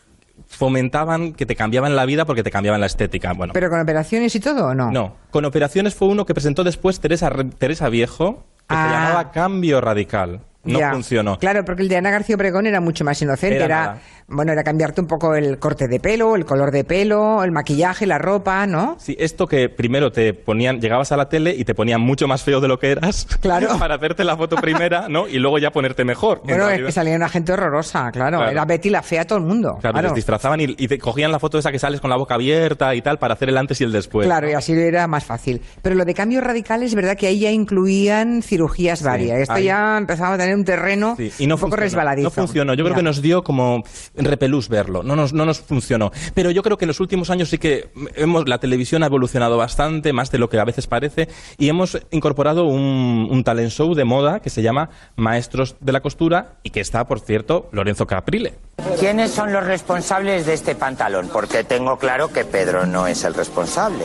fomentaban 0.46 1.32
que 1.32 1.46
te 1.46 1.56
cambiaban 1.56 1.96
la 1.96 2.04
vida 2.06 2.24
porque 2.24 2.42
te 2.42 2.50
cambiaban 2.50 2.80
la 2.80 2.86
estética. 2.86 3.32
Bueno, 3.32 3.52
¿Pero 3.52 3.70
con 3.70 3.80
operaciones 3.80 4.34
y 4.34 4.40
todo 4.40 4.66
o 4.68 4.74
no? 4.74 4.90
no. 4.90 5.16
Con 5.30 5.44
operaciones 5.44 5.94
fue 5.94 6.08
uno 6.08 6.26
que 6.26 6.34
presentó 6.34 6.64
después 6.64 7.00
Teresa, 7.00 7.30
Re- 7.30 7.44
Teresa 7.44 7.88
Viejo, 7.88 8.44
que 8.68 8.74
Ah. 8.76 8.86
se 8.88 8.94
llamaba 8.94 9.30
Cambio 9.32 9.80
Radical. 9.80 10.40
No 10.64 10.78
Ya. 10.78 10.92
funcionó. 10.92 11.38
Claro, 11.38 11.64
porque 11.64 11.82
el 11.82 11.88
de 11.88 11.96
Ana 11.96 12.10
García 12.10 12.36
Obregón 12.36 12.66
era 12.66 12.80
mucho 12.80 13.04
más 13.04 13.20
inocente. 13.22 13.56
Era 13.56 13.64
Era, 13.64 13.98
bueno, 14.28 14.52
era 14.52 14.62
cambiarte 14.62 15.00
un 15.00 15.06
poco 15.06 15.34
el 15.34 15.58
corte 15.58 15.86
de 15.88 16.00
pelo, 16.00 16.36
el 16.36 16.44
color 16.44 16.70
de 16.70 16.84
pelo, 16.84 17.42
el 17.44 17.52
maquillaje, 17.52 18.06
la 18.06 18.18
ropa, 18.18 18.66
¿no? 18.66 18.96
Sí, 18.98 19.16
esto 19.18 19.46
que 19.46 19.68
primero 19.68 20.12
te 20.12 20.32
ponían, 20.34 20.80
llegabas 20.80 21.12
a 21.12 21.16
la 21.16 21.28
tele 21.28 21.54
y 21.56 21.64
te 21.64 21.74
ponían 21.74 22.00
mucho 22.00 22.26
más 22.26 22.42
feo 22.42 22.60
de 22.60 22.68
lo 22.68 22.78
que 22.78 22.90
eras. 22.92 23.26
Claro. 23.40 23.68
Para 23.78 23.96
hacerte 23.96 24.24
la 24.24 24.36
foto 24.36 24.56
primera, 24.56 25.08
¿no? 25.08 25.28
Y 25.28 25.38
luego 25.38 25.58
ya 25.58 25.70
ponerte 25.70 26.04
mejor. 26.04 26.38
En 26.44 26.56
Bueno, 26.56 26.68
es 26.70 26.82
que 26.82 26.92
salía 26.92 27.14
una 27.16 27.28
gente 27.28 27.52
horrorosa, 27.52 28.10
claro. 28.12 28.38
Claro. 28.38 28.50
Era 28.52 28.64
Betty 28.64 28.88
la 28.90 29.02
fea 29.02 29.26
todo 29.26 29.38
el 29.38 29.44
mundo. 29.44 29.78
Claro, 29.80 30.00
les 30.00 30.14
disfrazaban 30.14 30.60
y, 30.60 30.64
y 30.78 30.88
te 30.88 30.98
cogían 30.98 31.30
la 31.30 31.38
foto 31.38 31.58
esa 31.58 31.70
que 31.70 31.78
sales 31.78 32.00
con 32.00 32.08
la 32.10 32.16
boca 32.16 32.34
abierta 32.34 32.94
y 32.94 33.02
tal 33.02 33.18
para 33.18 33.34
hacer 33.34 33.48
el 33.50 33.58
antes 33.58 33.80
y 33.80 33.84
el 33.84 33.92
después. 33.92 34.26
Claro, 34.26 34.48
y 34.48 34.54
así 34.54 34.72
era 34.72 35.06
más 35.06 35.24
fácil. 35.24 35.60
Pero 35.82 35.94
lo 35.96 36.04
de 36.04 36.14
cambios 36.14 36.42
radicales, 36.42 36.90
es 36.90 36.94
verdad 36.94 37.16
que 37.16 37.26
ahí 37.26 37.40
ya 37.40 37.50
incluían 37.50 38.42
cirugías 38.42 39.02
varias. 39.02 39.40
Esto 39.40 39.54
ahí. 39.54 39.64
ya 39.64 39.98
empezaba 39.98 40.34
a 40.34 40.38
tener 40.38 40.53
un 40.54 40.64
terreno 40.64 41.14
Sí, 41.16 41.32
y 41.38 41.46
no 41.46 41.54
un 41.56 41.60
poco 41.60 41.70
funcionó, 41.72 41.82
resbaladizo. 41.82 42.24
No 42.28 42.30
funcionó. 42.30 42.74
Yo 42.74 42.84
creo 42.84 42.94
Ya. 42.94 42.98
que 42.98 43.02
nos 43.02 43.22
dio 43.22 43.42
como 43.44 43.82
repelús 44.14 44.68
verlo. 44.68 45.02
No 45.02 45.16
nos, 45.16 45.32
no 45.32 45.44
nos 45.44 45.60
funcionó. 45.60 46.12
Pero 46.34 46.50
yo 46.50 46.62
creo 46.62 46.76
que 46.78 46.84
en 46.84 46.88
los 46.88 47.00
últimos 47.00 47.30
años 47.30 47.48
sí 47.48 47.58
que 47.58 47.90
hemos, 48.16 48.48
la 48.48 48.58
televisión 48.58 49.02
ha 49.02 49.06
evolucionado 49.06 49.56
bastante, 49.56 50.12
más 50.12 50.30
de 50.30 50.38
lo 50.38 50.48
que 50.48 50.58
a 50.58 50.64
veces 50.64 50.86
parece, 50.86 51.28
y 51.58 51.68
hemos 51.68 51.98
incorporado 52.10 52.64
un, 52.64 53.28
un 53.30 53.44
talent 53.44 53.70
show 53.70 53.94
de 53.94 54.04
moda 54.04 54.40
que 54.40 54.50
se 54.50 54.62
llama 54.62 54.90
Maestros 55.16 55.76
de 55.80 55.92
la 55.92 56.00
Costura 56.00 56.54
y 56.62 56.70
que 56.70 56.80
está, 56.80 57.06
por 57.06 57.20
cierto, 57.20 57.68
Lorenzo 57.72 58.06
Caprile. 58.06 58.54
¿Quiénes 58.98 59.30
son 59.30 59.52
los 59.52 59.64
responsables 59.64 60.46
de 60.46 60.54
este 60.54 60.74
pantalón? 60.74 61.28
Porque 61.32 61.64
tengo 61.64 61.98
claro 61.98 62.28
que 62.32 62.44
Pedro 62.44 62.86
no 62.86 63.06
es 63.06 63.24
el 63.24 63.34
responsable. 63.34 64.04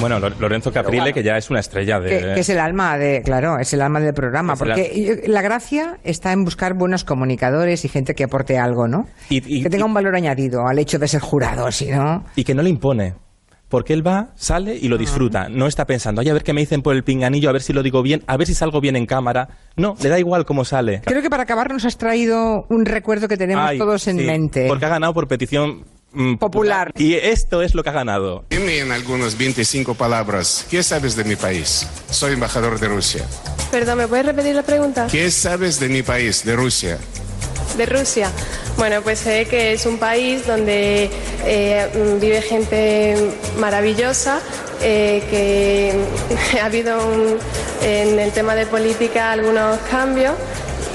Bueno, 0.00 0.18
Lo- 0.20 0.28
Lorenzo 0.28 0.70
Caprile, 0.72 1.00
bueno. 1.00 1.14
que 1.14 1.22
ya 1.22 1.36
es 1.38 1.48
una 1.50 1.60
estrella 1.60 1.98
de... 2.00 2.10
Que, 2.10 2.34
que 2.34 2.40
es 2.40 2.48
el 2.50 2.58
alma 2.58 2.98
de, 2.98 3.22
claro, 3.22 3.58
es 3.58 3.72
el 3.72 3.80
alma 3.80 3.98
del 4.00 4.12
programa, 4.12 4.52
Es 4.52 4.58
porque 4.58 4.92
yo- 5.24 5.32
la 5.32 5.40
gracia 5.40 5.98
está 6.04 6.32
en 6.32 6.44
buscar 6.44 6.74
buenos 6.74 7.02
comunicadores 7.04 7.84
y 7.84 7.88
gente 7.88 8.14
que 8.14 8.24
aporte 8.24 8.58
algo, 8.58 8.88
¿no? 8.88 9.06
Y- 9.30 9.42
y- 9.58 9.62
que 9.62 9.70
tenga 9.70 9.86
un 9.86 9.94
valor 9.94 10.14
añadido 10.14 10.66
al 10.66 10.78
hecho 10.78 10.98
de 10.98 11.08
ser 11.08 11.20
jurado, 11.20 11.70
si 11.72 11.86
no. 11.90 12.24
y 12.36 12.44
que 12.44 12.54
no 12.54 12.62
le 12.62 12.68
impone. 12.70 13.14
Porque 13.68 13.94
él 13.94 14.06
va, 14.06 14.28
sale 14.36 14.76
y 14.76 14.86
lo 14.86 14.96
disfruta. 14.96 15.48
No 15.48 15.66
está 15.66 15.86
pensando, 15.86 16.20
ay, 16.20 16.28
a 16.28 16.34
ver 16.34 16.44
qué 16.44 16.52
me 16.52 16.60
dicen 16.60 16.82
por 16.82 16.94
el 16.94 17.02
pinganillo, 17.02 17.48
a 17.48 17.52
ver 17.52 17.62
si 17.62 17.72
lo 17.72 17.82
digo 17.82 18.00
bien, 18.00 18.22
a 18.28 18.36
ver 18.36 18.46
si 18.46 18.54
salgo 18.54 18.80
bien 18.80 18.94
en 18.94 19.06
cámara. 19.06 19.48
No, 19.76 19.96
le 20.00 20.08
da 20.08 20.20
igual 20.20 20.44
cómo 20.44 20.64
sale. 20.64 21.00
Creo 21.04 21.20
que 21.20 21.30
para 21.30 21.42
acabar 21.42 21.72
nos 21.72 21.84
has 21.84 21.98
traído 21.98 22.66
un 22.70 22.84
recuerdo 22.86 23.26
que 23.26 23.36
tenemos 23.36 23.68
Ay, 23.68 23.78
todos 23.78 24.06
en 24.06 24.18
sí, 24.18 24.24
mente. 24.24 24.66
Porque 24.68 24.84
ha 24.84 24.88
ganado 24.90 25.12
por 25.14 25.26
petición 25.26 25.84
mm, 26.16 26.36
Popular. 26.36 26.92
Y 26.96 27.14
esto 27.14 27.62
es 27.62 27.74
lo 27.74 27.82
que 27.84 27.90
ha 27.90 27.92
ganado. 27.92 28.44
Dime 28.50 28.78
en 28.78 28.90
algunas 28.92 29.36
25 29.38 29.94
palabras, 29.94 30.66
¿qué 30.70 30.82
sabes 30.82 31.14
de 31.16 31.24
mi 31.24 31.36
país? 31.36 31.86
Soy 32.10 32.32
embajador 32.32 32.80
de 32.80 32.88
Rusia. 32.88 33.24
Perdón, 33.70 33.98
¿me 33.98 34.08
puedes 34.08 34.26
repetir 34.26 34.54
la 34.54 34.62
pregunta? 34.62 35.06
¿Qué 35.10 35.30
sabes 35.30 35.78
de 35.80 35.88
mi 35.88 36.02
país, 36.02 36.44
de 36.44 36.56
Rusia? 36.56 36.98
De 37.76 37.84
Rusia. 37.86 38.30
Bueno, 38.78 39.02
pues 39.02 39.18
sé 39.20 39.46
que 39.48 39.72
es 39.74 39.84
un 39.86 39.98
país 39.98 40.46
donde 40.46 41.10
eh, 41.44 41.88
mm, 42.16 42.20
vive 42.20 42.40
gente 42.42 43.16
maravillosa, 43.58 44.40
eh, 44.82 45.22
que 45.30 46.58
ha 46.60 46.64
habido 46.66 46.96
un- 47.06 47.38
en 47.82 48.18
el 48.18 48.32
tema 48.32 48.54
de 48.54 48.66
política 48.66 49.32
algunos 49.32 49.78
cambios 49.90 50.34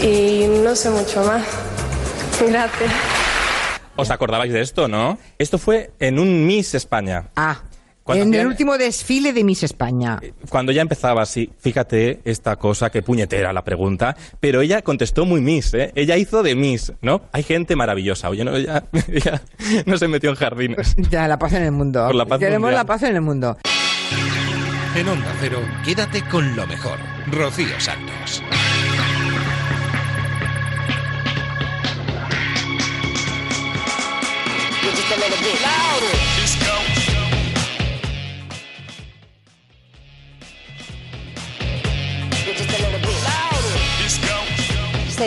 y 0.02 0.46
no 0.64 0.76
sé 0.76 0.90
mucho 0.90 1.24
más. 1.24 1.44
Gracias. 2.40 2.92
¿Os 4.02 4.12
acordabais 4.12 4.52
de 4.52 4.62
esto, 4.62 4.88
no? 4.88 5.18
Esto 5.38 5.58
fue 5.58 5.92
en 6.00 6.20
un 6.20 6.46
Miss 6.46 6.74
España. 6.76 7.30
Ah, 7.36 7.62
Cuando 8.04 8.24
en 8.24 8.34
el 8.34 8.40
hacían- 8.40 8.48
último 8.48 8.78
desfile 8.78 9.32
de 9.32 9.44
Miss 9.44 9.62
España. 9.64 10.20
Cuando 10.50 10.72
ya 10.72 10.82
empezaba 10.82 11.22
así, 11.22 11.52
fíjate 11.60 12.20
esta 12.26 12.56
cosa, 12.56 12.90
que 12.90 13.04
puñetera 13.04 13.54
la 13.54 13.64
pregunta, 13.64 14.18
pero 14.40 14.62
ella 14.62 14.82
contestó 14.82 15.26
muy 15.26 15.40
Miss, 15.40 15.74
¿eh? 15.76 15.92
Ella 15.96 16.18
hizo 16.18 16.42
de 16.44 16.56
Miss, 16.56 16.94
¿no? 17.02 17.22
Hay 17.32 17.44
gente 17.44 17.76
maravillosa, 17.76 18.30
oye, 18.30 18.44
no, 18.44 18.56
ella, 18.56 18.84
ella 19.08 19.42
no 19.86 19.98
se 19.98 20.08
metió 20.08 20.32
en 20.32 20.36
jardines. 20.36 20.96
Ya, 21.12 21.28
la 21.28 21.38
paz 21.38 21.54
en 21.54 21.64
el 21.64 21.72
mundo. 21.72 22.06
Por 22.08 22.16
la 22.16 22.26
paz 22.26 22.40
Queremos 22.40 22.62
mundial. 22.62 22.80
la 22.82 22.86
paz 22.86 23.04
en 23.04 23.16
el 23.16 23.22
mundo. 23.22 23.58
En 24.96 25.08
Onda 25.08 25.34
Cero, 25.40 25.60
quédate 25.86 26.22
con 26.24 26.54
lo 26.56 26.68
mejor. 26.68 26.98
Rocío 27.32 27.80
Santos. 27.80 28.44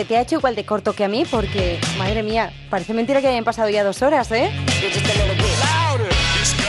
Te 0.03 0.17
ha 0.17 0.21
hecho 0.21 0.35
igual 0.35 0.55
de 0.55 0.65
corto 0.65 0.91
que 0.91 1.05
a 1.05 1.07
mí 1.07 1.23
porque, 1.31 1.79
madre 1.97 2.21
mía, 2.21 2.51
parece 2.69 2.93
mentira 2.93 3.21
que 3.21 3.29
hayan 3.29 3.45
pasado 3.45 3.69
ya 3.69 3.81
dos 3.81 4.01
horas, 4.01 4.29
¿eh? 4.33 4.51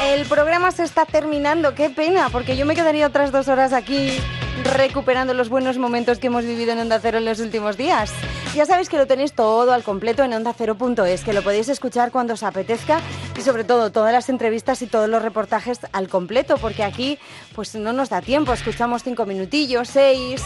El 0.04 0.26
programa 0.26 0.70
se 0.70 0.84
está 0.84 1.04
terminando, 1.06 1.74
qué 1.74 1.90
pena, 1.90 2.28
porque 2.30 2.56
yo 2.56 2.64
me 2.66 2.76
quedaría 2.76 3.04
otras 3.04 3.32
dos 3.32 3.48
horas 3.48 3.72
aquí 3.72 4.16
recuperando 4.62 5.34
los 5.34 5.48
buenos 5.48 5.76
momentos 5.76 6.18
que 6.18 6.28
hemos 6.28 6.44
vivido 6.44 6.72
en 6.72 6.78
Onda 6.78 7.00
Cero 7.00 7.18
en 7.18 7.24
los 7.24 7.40
últimos 7.40 7.76
días. 7.76 8.12
Ya 8.54 8.64
sabéis 8.64 8.88
que 8.88 8.96
lo 8.96 9.08
tenéis 9.08 9.32
todo 9.32 9.72
al 9.72 9.82
completo 9.82 10.22
en 10.22 10.32
ondacero.es, 10.32 11.24
que 11.24 11.32
lo 11.32 11.42
podéis 11.42 11.68
escuchar 11.68 12.12
cuando 12.12 12.34
os 12.34 12.44
apetezca 12.44 13.00
y 13.36 13.42
sobre 13.42 13.64
todo 13.64 13.90
todas 13.90 14.12
las 14.12 14.28
entrevistas 14.28 14.80
y 14.82 14.86
todos 14.86 15.08
los 15.08 15.20
reportajes 15.20 15.80
al 15.92 16.08
completo, 16.08 16.56
porque 16.58 16.84
aquí 16.84 17.18
pues 17.54 17.74
no 17.74 17.92
nos 17.92 18.08
da 18.08 18.22
tiempo, 18.22 18.52
escuchamos 18.52 19.02
cinco 19.02 19.26
minutillos, 19.26 19.88
seis, 19.88 20.42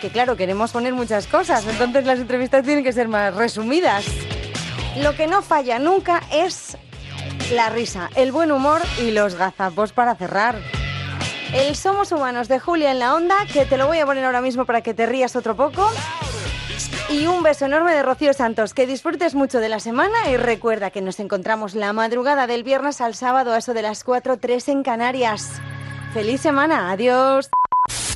que 0.00 0.08
claro, 0.08 0.36
queremos 0.36 0.72
poner 0.72 0.94
muchas 0.94 1.26
cosas, 1.26 1.66
entonces 1.66 2.04
las 2.04 2.18
entrevistas 2.18 2.64
tienen 2.64 2.82
que 2.82 2.92
ser 2.92 3.08
más 3.08 3.34
resumidas. 3.34 4.04
Lo 4.96 5.14
que 5.14 5.26
no 5.26 5.42
falla 5.42 5.78
nunca 5.78 6.22
es 6.32 6.76
la 7.52 7.68
risa, 7.68 8.10
el 8.16 8.32
buen 8.32 8.50
humor 8.50 8.80
y 9.00 9.10
los 9.10 9.34
gazapos 9.34 9.92
para 9.92 10.14
cerrar. 10.14 10.56
El 11.52 11.74
Somos 11.76 12.12
Humanos 12.12 12.48
de 12.48 12.60
Julia 12.60 12.90
en 12.92 12.98
la 12.98 13.14
Onda, 13.14 13.36
que 13.52 13.66
te 13.66 13.76
lo 13.76 13.86
voy 13.86 13.98
a 13.98 14.06
poner 14.06 14.24
ahora 14.24 14.40
mismo 14.40 14.64
para 14.64 14.82
que 14.82 14.94
te 14.94 15.06
rías 15.06 15.36
otro 15.36 15.56
poco. 15.56 15.88
Y 17.08 17.26
un 17.26 17.42
beso 17.42 17.66
enorme 17.66 17.92
de 17.92 18.02
Rocío 18.02 18.32
Santos, 18.32 18.72
que 18.72 18.86
disfrutes 18.86 19.34
mucho 19.34 19.58
de 19.58 19.68
la 19.68 19.80
semana 19.80 20.30
y 20.30 20.36
recuerda 20.36 20.90
que 20.90 21.02
nos 21.02 21.18
encontramos 21.18 21.74
la 21.74 21.92
madrugada 21.92 22.46
del 22.46 22.62
viernes 22.62 23.00
al 23.00 23.16
sábado 23.16 23.52
a 23.52 23.58
eso 23.58 23.74
de 23.74 23.82
las 23.82 24.06
4.03 24.06 24.68
en 24.68 24.82
Canarias. 24.84 25.60
¡Feliz 26.14 26.40
semana! 26.40 26.92
¡Adiós! 26.92 27.50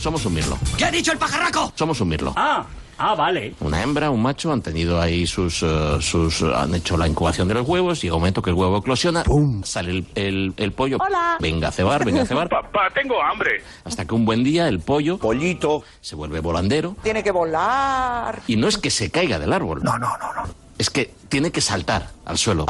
Somos 0.05 0.27
un 0.27 0.35
mirlo. 0.35 0.59
¿Qué 0.77 0.85
ha 0.85 0.91
dicho 0.91 1.13
el 1.13 1.17
pajarraco? 1.19 1.73
Somos 1.75 1.99
un 2.03 2.09
mirlo. 2.11 2.35
Ah, 2.37 2.67
ah, 2.99 3.15
vale. 3.15 3.55
Una 3.61 3.83
hembra, 3.83 4.11
un 4.11 4.21
macho 4.21 4.53
han 4.53 4.61
tenido 4.61 5.01
ahí 5.01 5.27
sus, 5.27 5.63
eh, 5.63 5.97
sus 6.01 6.43
han 6.43 6.75
hecho 6.75 6.99
la 6.99 7.09
incubación 7.09 7.49
de 7.49 7.55
los 7.55 7.67
huevos 7.67 8.01
y 8.01 8.03
llega 8.09 8.17
un 8.17 8.21
momento 8.21 8.43
que 8.43 8.51
el 8.51 8.57
huevo 8.57 8.77
eclosiona, 8.77 9.23
¡pum! 9.25 9.63
sale 9.65 9.93
el, 9.93 10.07
el- 10.15 10.53
el 10.59 10.73
pollo. 10.73 10.99
Hola. 11.01 11.39
Venga 11.41 11.69
a 11.69 11.73
cebar, 11.73 12.05
venga 12.05 12.21
a 12.21 12.27
cebar. 12.27 12.49
Papá, 12.51 12.91
tengo 12.93 13.15
hambre. 13.23 13.63
Hasta 13.85 14.05
que 14.05 14.15
un 14.15 14.27
buen 14.27 14.45
día 14.45 14.69
el 14.69 14.81
pollo, 14.81 15.17
pollito, 15.17 15.85
se 16.03 16.17
vuelve 16.17 16.41
volandero 16.41 16.97
Tiene 17.03 17.23
que 17.23 17.31
volar. 17.31 18.43
y 18.47 18.57
no 18.57 18.69
es 18.69 18.77
que 18.77 18.91
se 18.91 19.11
caiga 19.11 19.39
del 19.39 19.55
árbol. 19.55 19.83
No, 19.83 19.99
no, 19.99 20.09
no, 20.19 20.35
no. 20.35 20.64
Es 20.79 20.91
que 20.91 21.15
tiene 21.29 21.51
que 21.53 21.61
saltar 21.61 22.11
al 22.25 22.37
suelo. 22.39 22.67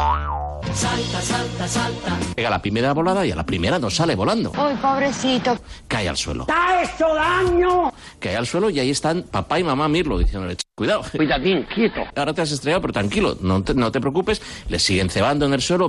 Salta, 0.74 1.20
salta, 1.20 1.68
salta. 1.68 2.16
Pega 2.34 2.50
la 2.50 2.60
primera 2.60 2.92
volada 2.92 3.24
y 3.26 3.30
a 3.30 3.36
la 3.36 3.44
primera 3.44 3.78
no 3.78 3.90
sale 3.90 4.14
volando. 4.14 4.52
¡Ay, 4.56 4.76
pobrecito! 4.76 5.58
Cae 5.88 6.08
al 6.08 6.16
suelo. 6.16 6.46
¡Te 6.46 6.52
ha 6.52 6.82
hecho 6.82 7.14
daño! 7.14 7.92
Cae 8.18 8.36
al 8.36 8.46
suelo 8.46 8.70
y 8.70 8.80
ahí 8.80 8.90
están 8.90 9.22
papá 9.22 9.58
y 9.58 9.64
mamá 9.64 9.88
Mirlo 9.88 10.18
diciéndole, 10.18 10.56
"Ch, 10.56 10.62
cuidado. 10.74 11.02
Cuidadín, 11.16 11.66
quieto. 11.74 12.00
Ahora 12.16 12.32
te 12.32 12.42
has 12.42 12.50
estrellado, 12.52 12.80
pero 12.82 12.92
tranquilo, 12.92 13.36
no 13.40 13.62
te, 13.62 13.74
no 13.74 13.90
te 13.92 14.00
preocupes. 14.00 14.40
Le 14.68 14.78
siguen 14.78 15.10
cebando 15.10 15.46
en 15.46 15.52
el 15.54 15.62
suelo. 15.62 15.88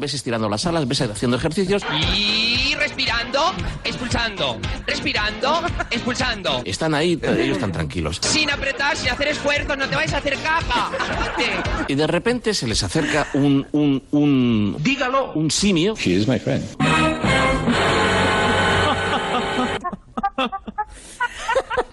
Ves 0.00 0.14
estirando 0.14 0.48
las 0.48 0.66
alas, 0.66 0.86
ves 0.86 1.00
haciendo 1.00 1.36
ejercicios. 1.36 1.82
Y 2.16 2.74
respirando, 2.74 3.52
expulsando. 3.84 4.58
Respirando, 4.86 5.62
expulsando. 5.90 6.62
Están 6.64 6.94
ahí, 6.94 7.18
ellos 7.22 7.56
están 7.56 7.72
tranquilos. 7.72 8.18
Sin 8.22 8.50
apretar, 8.50 8.96
sin 8.96 9.10
hacer 9.10 9.28
esfuerzos, 9.28 9.76
no 9.76 9.88
te 9.88 9.96
vais 9.96 10.12
a 10.12 10.18
hacer 10.18 10.36
caja. 10.38 10.90
Y 11.88 11.94
de 11.94 12.06
repente 12.06 12.54
se 12.54 12.66
les 12.66 12.82
acerca 12.82 13.28
un, 13.34 13.66
un, 13.72 14.02
un... 14.10 14.76
Dígalo. 14.80 15.32
Un 15.32 15.50
simio. 15.50 15.94
She 15.96 16.14
is 16.14 16.28
my 16.28 16.38
friend. 16.38 16.64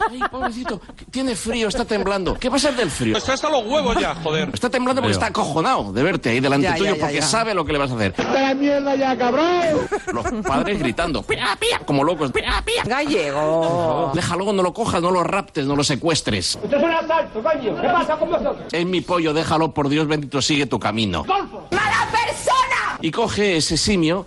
Ay, 0.10 0.20
pobrecito, 0.32 0.82
tiene 1.12 1.36
frío, 1.36 1.68
está 1.68 1.86
temblando. 1.86 2.36
¿Qué 2.36 2.50
pasa 2.52 2.72
del 2.72 2.90
frío? 2.92 3.18
Está 3.18 3.34
hasta 3.34 3.50
los 3.50 3.66
huevos 3.66 3.96
ya, 4.00 4.16
joder. 4.16 4.50
Está 4.54 4.70
temblando 4.70 5.02
porque 5.02 5.14
está 5.14 5.28
acojonado 5.28 5.92
de 5.94 6.04
verte 6.04 6.30
ahí 6.30 6.40
delante 6.40 6.68
Ya, 6.68 6.76
tuyo 6.76 6.96
ya, 6.96 7.00
porque 7.02 7.16
ya. 7.16 7.22
sabe 7.22 7.54
lo 7.54 7.66
que 7.66 7.74
le 7.74 7.80
vas 7.80 7.92
a 7.92 7.96
hacer. 7.96 8.14
la 8.18 8.54
mierda 8.54 8.96
ya, 8.96 9.18
cabrón! 9.18 9.88
Los 10.14 10.26
padres 10.46 10.80
gritando, 10.80 11.24
pía, 11.24 11.58
pía, 11.60 11.80
como 11.86 12.04
locos, 12.04 12.32
pía, 12.32 12.62
pía. 12.66 12.84
Gallego. 12.86 14.12
Déjalo, 14.14 14.54
no 14.54 14.64
lo 14.64 14.74
cojas, 14.74 15.02
no 15.02 15.12
lo 15.12 15.24
raptes, 15.24 15.66
no 15.66 15.76
lo 15.76 15.84
secuestres. 15.84 16.58
Esto 16.64 16.76
es 16.78 16.84
un 16.84 16.92
asalto, 16.92 17.42
coño. 17.42 17.82
¿Qué 17.82 17.88
pasa 17.88 18.18
con 18.18 18.30
vosotros? 18.30 18.66
Es 18.72 18.86
mi 18.86 19.02
pollo, 19.02 19.34
déjalo, 19.34 19.74
por 19.74 19.90
Dios 19.90 20.08
bendito, 20.08 20.42
sigue 20.42 20.66
tu 20.66 20.80
camino. 20.80 21.24
¡Golfo! 21.24 21.68
¡Mala 21.72 22.08
persona! 22.12 22.98
Y 23.02 23.12
coge 23.12 23.58
ese 23.58 23.78
simio 23.78 24.26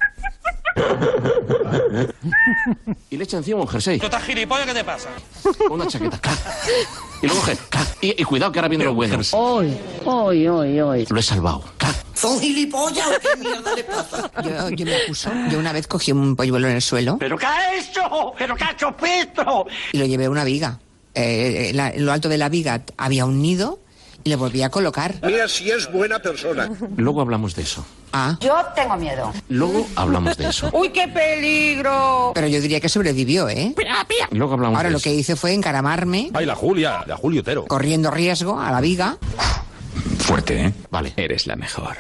Y 3.11 3.17
le 3.17 3.25
echa 3.25 3.37
encima 3.39 3.61
un 3.61 3.69
jersey. 3.69 3.99
¿Tú 3.99 4.07
estás 4.07 4.23
gilipollas? 4.25 4.67
¿Qué 4.67 4.75
te 4.75 4.85
pasa? 4.85 5.09
Una 5.71 5.87
chaqueta. 5.87 6.19
clac. 6.19 6.39
Y 7.23 7.27
luego, 7.27 7.43
clac. 7.71 7.97
y, 8.01 8.21
y 8.21 8.25
cuidado 8.25 8.53
que 8.53 8.59
ahora 8.59 8.69
viene 8.69 8.85
lo 8.85 8.95
bueno. 8.95 9.19
Hoy, 9.33 9.77
hoy, 10.05 10.49
hoy, 10.49 10.81
hoy. 10.81 11.07
Lo 11.09 11.19
he 11.19 11.23
salvado. 11.23 11.65
clac. 11.79 11.95
¿Son 12.15 12.41
gilipollas 12.41 13.07
o 13.09 13.21
qué 13.21 13.37
mierda 13.43 13.75
le 13.75 13.85
pasa? 13.85 14.31
Yo, 14.43 14.71
yo 14.71 14.87
me 14.87 14.97
acuso. 14.97 15.31
Yo 15.51 15.59
una 15.59 15.73
vez 15.73 15.87
cogí 15.87 16.13
un 16.13 16.35
polluelo 16.35 16.67
en 16.69 16.77
el 16.77 16.83
suelo 16.83 17.17
¿Pero 17.19 17.37
qué 17.37 17.47
ha 17.47 17.75
hecho? 17.75 18.01
¿Pero 18.39 18.57
qué 18.57 18.65
ha 18.65 18.71
hecho 18.73 18.97
Pedro? 18.97 19.67
y 19.93 19.99
lo 19.99 20.07
llevé 20.07 20.25
a 20.27 20.31
una 20.31 20.45
viga. 20.45 20.79
Eh, 21.15 21.69
en 21.71 21.77
la- 21.77 21.91
en 21.91 22.05
lo 22.05 22.13
alto 22.13 22.29
de 22.29 22.39
la 22.39 22.49
viga 22.49 22.83
había 22.97 23.25
un 23.27 23.41
nido 23.41 23.81
y 24.27 24.29
le 24.29 24.35
volví 24.37 24.61
a 24.63 24.71
colocar. 24.71 25.15
Mira 25.23 25.47
si 25.47 25.71
es 25.71 25.91
buena 25.93 26.19
persona. 26.19 26.69
Luego 26.97 27.21
hablamos 27.21 27.55
de 27.55 27.63
eso. 27.63 27.87
Ah. 28.13 28.37
Yo 28.41 28.57
tengo 28.75 28.97
miedo. 28.97 29.33
Luego 29.49 29.87
hablamos 29.95 30.37
de 30.37 30.49
eso. 30.49 30.69
¡Uy, 30.73 30.89
qué 30.89 31.07
peligro! 31.07 32.33
Pero 32.35 32.49
yo 32.49 32.61
diría 32.61 32.81
que 32.81 32.89
sobrevivió, 32.89 33.49
¿eh? 33.49 33.73
Luego 34.33 34.55
hablamos 34.55 34.77
Ahora 34.79 34.89
de 34.89 34.93
lo 34.95 34.99
eso. 34.99 35.05
que 35.05 35.15
hice 35.15 35.37
fue 35.37 35.53
encaramarme, 35.55 36.31
Ay, 36.35 36.45
la 36.45 36.57
Julia, 36.57 37.05
la 37.07 37.17
Julio 37.17 37.43
Otero. 37.43 37.67
corriendo 37.67 38.11
riesgo 38.11 38.59
a 38.59 38.73
la 38.73 38.81
viga. 38.81 39.17
Fuerte, 40.19 40.67
¿eh? 40.67 40.73
Vale. 40.91 41.13
Eres 41.17 41.47
la 41.47 41.57
mejor. 41.57 41.97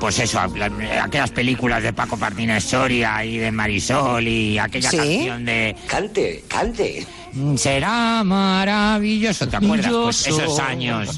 Pues 0.00 0.18
eso, 0.18 0.40
la- 0.56 1.02
aquellas 1.04 1.30
películas 1.30 1.82
de 1.82 1.92
Paco 1.92 2.16
Martínez 2.16 2.64
Soria 2.64 3.24
y 3.24 3.38
de 3.38 3.50
Marisol 3.52 4.26
y 4.26 4.58
aquella 4.58 4.90
¿Sí? 4.90 4.96
canción 4.96 5.44
de 5.44 5.76
Cante, 5.86 6.44
cante. 6.48 7.06
Será 7.56 8.24
maravilloso, 8.24 9.46
¿te 9.48 9.56
acuerdas? 9.56 9.92
Pues 9.92 10.26
esos 10.26 10.58
años. 10.58 11.16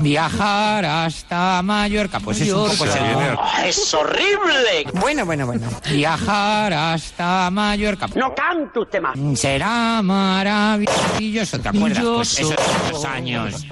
Viajar 0.00 0.84
hasta 0.84 1.62
Mallorca, 1.62 2.18
pues 2.18 2.40
es 2.40 2.52
un 2.52 2.62
poco 2.70 2.76
Se 2.86 2.90
ese 2.90 2.98
viene 3.02 3.30
ritmo. 3.30 3.42
¡Es 3.66 3.94
horrible! 3.94 4.84
Bueno, 4.94 5.26
bueno, 5.26 5.46
bueno. 5.46 5.68
Viajar 5.90 6.72
hasta 6.72 7.50
Mallorca. 7.50 8.06
No 8.16 8.34
cante 8.34 8.78
usted 8.80 9.00
más. 9.00 9.16
Será 9.38 10.00
maravilloso, 10.02 11.58
¿te 11.60 11.68
acuerdas? 11.68 12.04
Pues 12.04 12.38
esos, 12.38 12.54
esos 12.88 13.04
años. 13.04 13.66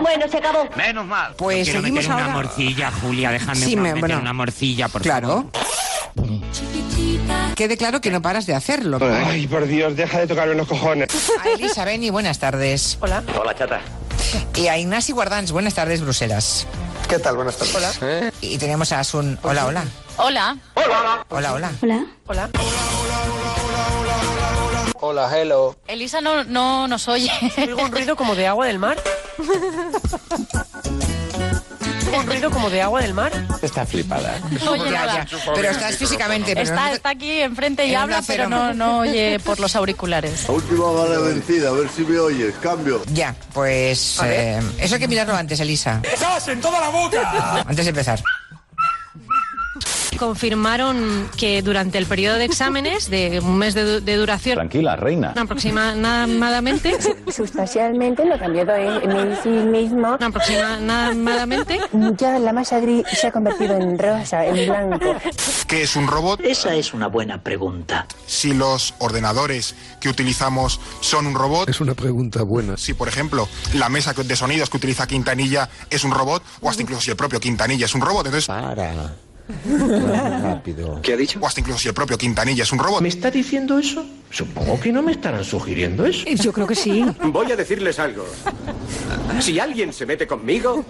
Bueno, 0.00 0.26
se 0.28 0.38
acabó. 0.38 0.68
Menos 0.76 1.06
mal. 1.06 1.34
Pues 1.36 1.64
Quiero 1.64 1.80
seguimos 1.80 2.04
meter 2.04 2.14
una 2.16 2.24
ahora. 2.32 2.34
morcilla, 2.36 2.92
Julia, 3.02 3.30
déjame 3.30 3.60
Sí, 3.60 3.74
una, 3.74 3.82
me- 3.82 3.88
meter 3.94 4.00
bueno. 4.00 4.20
una 4.20 4.32
morcilla, 4.32 4.88
por 4.88 5.02
Claro. 5.02 5.28
favor. 5.28 5.46
Quede 7.56 7.76
claro 7.76 8.00
que 8.00 8.10
no 8.10 8.22
paras 8.22 8.46
de 8.46 8.54
hacerlo. 8.54 8.98
Ay, 9.26 9.46
por 9.46 9.66
Dios, 9.66 9.94
deja 9.96 10.18
de 10.20 10.26
tocarme 10.26 10.54
los 10.54 10.66
cojones. 10.66 11.08
A 11.44 11.48
Elisa 11.50 11.84
Beni, 11.84 12.10
buenas 12.10 12.38
tardes. 12.38 12.98
Hola. 13.00 13.22
Hola, 13.38 13.54
chata. 13.54 13.80
Y 14.56 14.68
a 14.68 14.78
Ignasi 14.78 15.12
Guardans, 15.12 15.52
buenas 15.52 15.74
tardes, 15.74 16.00
Bruselas. 16.00 16.66
¿Qué 17.08 17.18
tal? 17.18 17.36
Buenas 17.36 17.56
tardes. 17.58 17.74
Hola. 18.02 18.32
Y 18.40 18.56
tenemos 18.58 18.92
a 18.92 19.00
Asun. 19.00 19.38
Hola, 19.42 19.66
hola. 19.66 19.84
Hola. 20.16 20.56
Hola. 20.74 21.24
Hola, 21.28 21.52
hola. 21.52 21.72
Hola. 21.82 22.06
Hola. 22.26 22.48
Hola, 22.54 23.11
hello. 25.10 25.74
Elisa 25.88 26.20
no, 26.20 26.44
no 26.44 26.86
nos 26.88 27.08
oye. 27.08 27.30
Oigo 27.58 27.82
un 27.82 27.90
ruido 27.92 28.16
como 28.16 28.34
de 28.34 28.46
agua 28.46 28.66
del 28.66 28.78
mar. 28.78 28.96
Un 32.14 32.26
ruido 32.26 32.50
como 32.50 32.68
de 32.70 32.82
agua 32.82 33.00
del 33.00 33.14
mar. 33.14 33.32
Está 33.62 33.84
flipada. 33.86 34.38
No 34.64 34.72
oye 34.72 34.84
Ya, 34.90 35.06
nada. 35.06 35.26
ya. 35.30 35.38
Pero 35.54 35.70
estás 35.70 35.96
físicamente. 35.96 36.52
Pero 36.54 36.62
Está, 36.68 36.88
no- 36.88 36.92
está 36.94 37.08
aquí 37.10 37.40
enfrente 37.40 37.86
y 37.86 37.90
En 37.92 37.96
habla, 37.96 38.22
pero 38.26 38.48
no, 38.48 38.74
no 38.74 38.98
oye 39.00 39.40
por 39.40 39.58
los 39.58 39.74
auriculares. 39.76 40.48
Última 40.48 40.90
bala 40.92 41.18
vencida, 41.18 41.70
a 41.70 41.72
ver 41.72 41.88
si 41.88 42.02
me 42.02 42.18
oyes. 42.18 42.54
Cambio. 42.62 43.02
Ya, 43.12 43.34
pues. 43.54 44.20
eh, 44.24 44.60
eso 44.78 44.94
hay 44.94 45.00
que 45.00 45.08
mirarlo 45.08 45.34
antes, 45.34 45.58
Elisa. 45.60 46.00
¡Estás 46.04 46.46
en 46.48 46.60
toda 46.60 46.80
la 46.80 46.90
boca! 46.90 47.64
Antes 47.66 47.84
de 47.86 47.88
empezar. 47.90 48.22
Confirmaron 50.18 51.28
que 51.36 51.62
durante 51.62 51.98
el 51.98 52.06
periodo 52.06 52.36
de 52.38 52.44
exámenes, 52.44 53.10
de 53.10 53.40
un 53.40 53.58
mes 53.58 53.74
de, 53.74 54.00
de 54.00 54.16
duración, 54.16 54.56
Tranquila, 54.56 54.96
reina. 54.96 55.32
aproximadamente, 55.36 56.96
Sustancialmente 57.30 58.24
lo 58.24 58.38
cambió 58.38 58.62
en 58.74 59.36
sí 59.42 59.48
mismo. 59.48 60.16
aproximadamente, 60.20 61.80
Ya 62.18 62.38
la 62.38 62.52
masa 62.52 62.78
gris 62.80 63.04
se 63.12 63.26
ha 63.28 63.32
convertido 63.32 63.76
en 63.76 63.98
rosa, 63.98 64.44
en 64.46 64.66
blanco. 64.66 65.14
¿Qué 65.66 65.82
es 65.82 65.96
un 65.96 66.06
robot? 66.06 66.40
Esa 66.42 66.74
es 66.74 66.94
una 66.94 67.08
buena 67.08 67.42
pregunta. 67.42 68.06
Si 68.26 68.54
los 68.54 68.94
ordenadores 68.98 69.74
que 70.00 70.08
utilizamos 70.08 70.80
son 71.00 71.26
un 71.26 71.34
robot. 71.34 71.68
Es 71.68 71.80
una 71.80 71.94
pregunta 71.94 72.42
buena. 72.42 72.76
Si, 72.76 72.94
por 72.94 73.08
ejemplo, 73.08 73.48
la 73.74 73.88
mesa 73.88 74.12
de 74.12 74.36
sonidos 74.36 74.70
que 74.70 74.76
utiliza 74.76 75.06
Quintanilla 75.06 75.68
es 75.90 76.04
un 76.04 76.12
robot, 76.12 76.42
o 76.60 76.68
hasta 76.68 76.82
incluso 76.82 77.02
si 77.02 77.10
el 77.10 77.16
propio 77.16 77.40
Quintanilla 77.40 77.86
es 77.86 77.94
un 77.94 78.00
robot, 78.00 78.26
entonces... 78.26 78.46
Para. 78.46 79.14
Rápido. 80.42 81.00
¿Qué 81.02 81.12
ha 81.14 81.16
dicho? 81.16 81.38
O 81.40 81.46
hasta 81.46 81.60
incluso 81.60 81.78
si 81.78 81.88
el 81.88 81.94
propio 81.94 82.18
Quintanilla 82.18 82.62
es 82.62 82.72
un 82.72 82.78
robot. 82.78 83.00
¿Me 83.00 83.08
está 83.08 83.30
diciendo 83.30 83.78
eso? 83.78 84.04
Supongo 84.30 84.80
que 84.80 84.90
no 84.92 85.02
me 85.02 85.12
estarán 85.12 85.44
sugiriendo 85.44 86.06
eso. 86.06 86.24
Yo 86.26 86.52
creo 86.52 86.66
que 86.66 86.74
sí. 86.74 87.04
Voy 87.24 87.52
a 87.52 87.56
decirles 87.56 87.98
algo. 87.98 88.26
Si 89.40 89.58
alguien 89.58 89.92
se 89.92 90.06
mete 90.06 90.26
conmigo, 90.26 90.84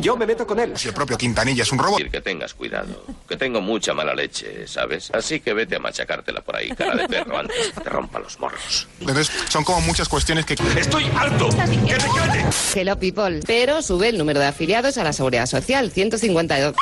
yo 0.00 0.16
me 0.16 0.26
meto 0.26 0.46
con 0.46 0.58
él. 0.58 0.72
Si 0.76 0.88
el 0.88 0.94
propio 0.94 1.16
Quintanilla 1.16 1.62
es 1.62 1.70
un 1.70 1.78
robot. 1.78 2.02
Que 2.10 2.20
tengas 2.20 2.54
cuidado, 2.54 3.04
que 3.28 3.36
tengo 3.36 3.60
mucha 3.60 3.94
mala 3.94 4.14
leche, 4.14 4.66
¿sabes? 4.66 5.10
Así 5.12 5.38
que 5.40 5.54
vete 5.54 5.76
a 5.76 5.78
machacártela 5.78 6.40
por 6.40 6.56
ahí, 6.56 6.70
cara 6.70 6.96
de 6.96 7.08
perro, 7.08 7.38
antes 7.38 7.56
que 7.74 7.80
te 7.80 7.90
rompa 7.90 8.18
los 8.18 8.40
morros. 8.40 8.88
Entonces, 9.00 9.30
son 9.48 9.62
como 9.62 9.80
muchas 9.82 10.08
cuestiones 10.08 10.44
que... 10.44 10.54
¡Estoy 10.76 11.04
harto! 11.14 11.48
¡Que 11.50 11.94
te 11.94 12.04
quede! 12.06 12.44
Hello 12.74 12.98
People. 12.98 13.40
Pero 13.46 13.82
sube 13.82 14.08
el 14.08 14.18
número 14.18 14.40
de 14.40 14.46
afiliados 14.46 14.98
a 14.98 15.04
la 15.04 15.12
Seguridad 15.12 15.46
Social, 15.46 15.90
152. 15.90 16.74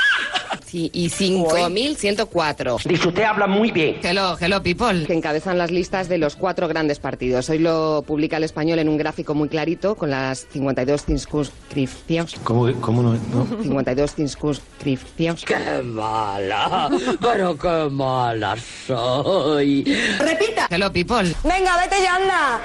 Sí, 0.66 0.90
y 0.92 1.08
5.104. 1.18 2.82
Dice, 2.84 3.08
usted 3.08 3.22
habla 3.24 3.46
muy 3.46 3.72
bien. 3.72 3.98
Hello, 4.02 4.36
hello 4.40 4.62
People. 4.62 5.04
Que 5.04 5.14
encabezan 5.14 5.58
las 5.58 5.70
listas 5.70 6.08
de 6.08 6.18
los 6.18 6.36
cuatro 6.36 6.68
grandes 6.68 7.00
partidos. 7.00 7.50
Hoy 7.50 7.58
lo 7.58 8.04
publica 8.06 8.36
el 8.36 8.44
español 8.44 8.78
en 8.78 8.88
un 8.88 8.96
gráfico 8.96 9.34
muy 9.34 9.48
clarito 9.48 9.96
con 9.96 10.10
las 10.10 10.46
52 10.52 11.04
circunscripciones. 11.04 12.36
¿Cómo, 12.44 12.72
cómo 12.80 13.02
no, 13.02 13.14
no? 13.14 13.62
52 13.62 14.14
circunscripciones. 14.14 15.44
¡Qué 15.44 15.82
mala! 15.82 16.88
¡Pero 17.20 17.58
qué 17.58 17.88
mala 17.90 18.56
soy! 18.86 19.84
¡Repita! 20.18 20.68
Hello 20.70 20.92
People. 20.92 21.34
Venga, 21.42 21.76
vete 21.78 21.96
ya, 22.02 22.14
anda. 22.14 22.60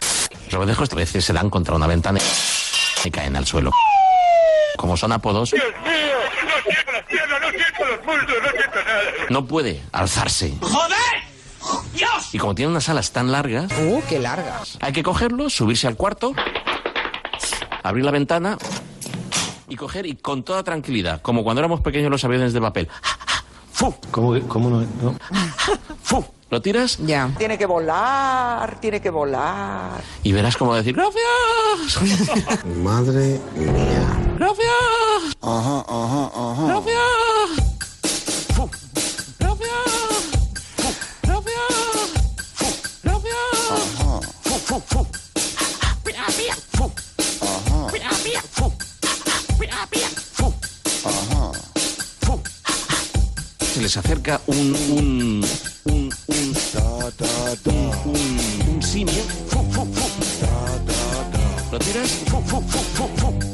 Los 0.45 0.53
rodejos 0.53 0.91
a 0.91 0.95
veces 0.95 1.25
se 1.25 1.33
dan 1.33 1.49
contra 1.49 1.75
una 1.75 1.87
ventana 1.87 2.19
y 3.03 3.09
caen 3.09 3.35
al 3.35 3.45
suelo. 3.45 3.71
Como 4.77 4.95
son 4.97 5.11
apodos, 5.11 5.51
¡Dios 5.51 5.63
mío! 5.83 6.22
¡No 6.93 6.99
siento 6.99 6.99
las 6.99 7.05
piernas, 7.05 7.41
no 7.41 7.49
siento 7.49 7.85
los 7.85 8.05
muslos, 8.05 8.43
no 8.43 8.49
siento 8.51 8.75
nada! 8.85 9.01
no 9.29 9.45
puede 9.45 9.81
alzarse. 9.91 10.53
¡Joder! 10.61 10.97
¡Dios! 11.93 12.33
Y 12.33 12.37
como 12.37 12.53
tiene 12.55 12.71
unas 12.71 12.87
alas 12.89 13.11
tan 13.11 13.31
largas, 13.31 13.71
Uh, 13.79 14.01
qué 14.07 14.19
largas. 14.19 14.77
hay 14.81 14.93
que 14.93 15.01
cogerlo, 15.03 15.49
subirse 15.49 15.87
al 15.87 15.95
cuarto, 15.95 16.33
abrir 17.83 18.05
la 18.05 18.11
ventana 18.11 18.57
y 19.67 19.75
coger 19.75 20.05
y 20.05 20.15
con 20.15 20.43
toda 20.43 20.63
tranquilidad, 20.63 21.21
como 21.21 21.43
cuando 21.43 21.61
éramos 21.61 21.81
pequeños 21.81 22.11
los 22.11 22.23
aviones 22.25 22.53
de 22.53 22.61
papel. 22.61 22.89
¡Fu! 23.71 23.93
¿Cómo, 24.11 24.39
cómo 24.47 24.69
no, 24.69 24.81
no? 25.01 25.15
¡Fu! 26.03 26.23
¿Lo 26.49 26.61
tiras? 26.61 26.97
Ya. 26.99 27.31
Tiene 27.37 27.57
que 27.57 27.65
volar, 27.65 28.79
tiene 28.79 29.01
que 29.01 29.09
volar. 29.09 30.01
Y 30.21 30.31
verás 30.31 30.55
como 30.57 30.75
decir, 30.75 30.95
¡Gracias! 30.95 32.65
Madre 32.77 33.39
mía. 33.55 34.35
¡Gracias! 34.37 35.35
Ajá, 35.41 35.85
ajá, 35.87 36.31
ajá. 36.33 36.65
¡Gracias! 36.67 37.73
Se 53.73 53.81
les 53.81 53.97
acerca 53.97 54.39
un... 54.45 54.75
un... 54.91 55.45
un... 55.85 56.02
un... 56.27 56.53
un, 58.05 58.75
un 58.75 58.81
simio. 58.81 59.23
¡Fu, 59.47 59.59
fu, 59.71 59.85
fu! 59.85 60.05
¿Lo 61.71 61.79
tiras? 61.79 62.09
¡Fu, 62.27 62.41
fu, 62.41 62.61
fu, 62.61 62.79
fu, 62.79 63.07
fu! 63.15 63.27
¡Fu, 63.27 63.41
fu! 63.41 63.52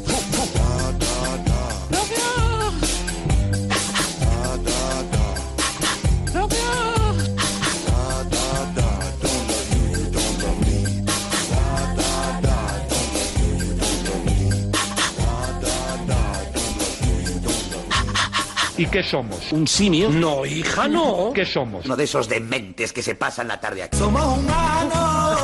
¿Y 18.79 18.85
qué 18.85 19.03
somos? 19.03 19.51
¿Un 19.51 19.67
simio? 19.67 20.09
No, 20.09 20.45
hija, 20.45 20.87
no. 20.87 21.33
¿Qué 21.35 21.45
somos? 21.45 21.83
Uno 21.85 21.97
de 21.97 22.05
esos 22.05 22.29
dementes 22.29 22.93
que 22.93 23.01
se 23.01 23.13
pasan 23.13 23.49
la 23.49 23.59
tarde 23.59 23.83
aquí. 23.83 23.97
Somos 23.97 24.37
humanos. 24.37 25.41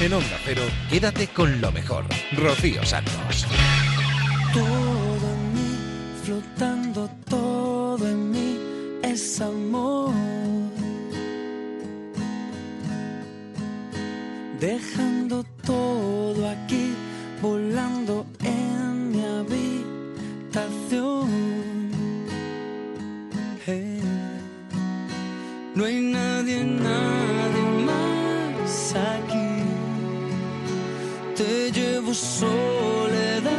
en 0.00 0.12
Onda 0.12 0.38
Cero, 0.44 0.62
quédate 0.88 1.26
con 1.26 1.60
lo 1.60 1.72
mejor. 1.72 2.04
Rocío 2.36 2.86
Santos. 2.86 3.44
Todo 4.54 4.62
en 4.62 5.52
mí, 5.52 5.76
flotando 6.22 7.10
todo 7.28 8.06
en 8.06 8.30
mí, 8.30 8.56
es 9.02 9.40
amor. 9.40 10.14
Dejando 14.60 15.42
todo 15.66 16.50
aquí, 16.50 16.94
volando 17.42 18.24
en 18.44 19.10
mi 19.10 19.24
abismo. 19.24 19.77
Hey. 23.66 24.00
No 25.74 25.84
hay 25.84 26.00
nadie, 26.00 26.64
nadie 26.64 27.62
más 27.86 28.94
aquí. 28.94 29.50
Te 31.36 31.70
llevo 31.70 32.14
soledad 32.14 33.52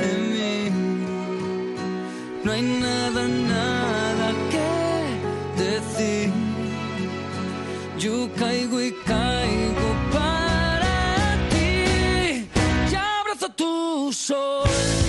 en 0.00 0.32
mí. 0.32 0.70
No 2.44 2.52
hay 2.52 2.62
nada, 2.62 3.26
nada 3.26 4.32
que 4.52 5.62
decir. 5.62 6.30
Yo 7.98 8.30
caigo 8.38 8.80
y 8.80 8.92
caigo 9.04 9.88
para 10.12 11.36
ti. 11.50 12.46
Y 12.90 12.94
abrazo 12.94 13.48
tu 13.56 14.12
sol. 14.12 15.07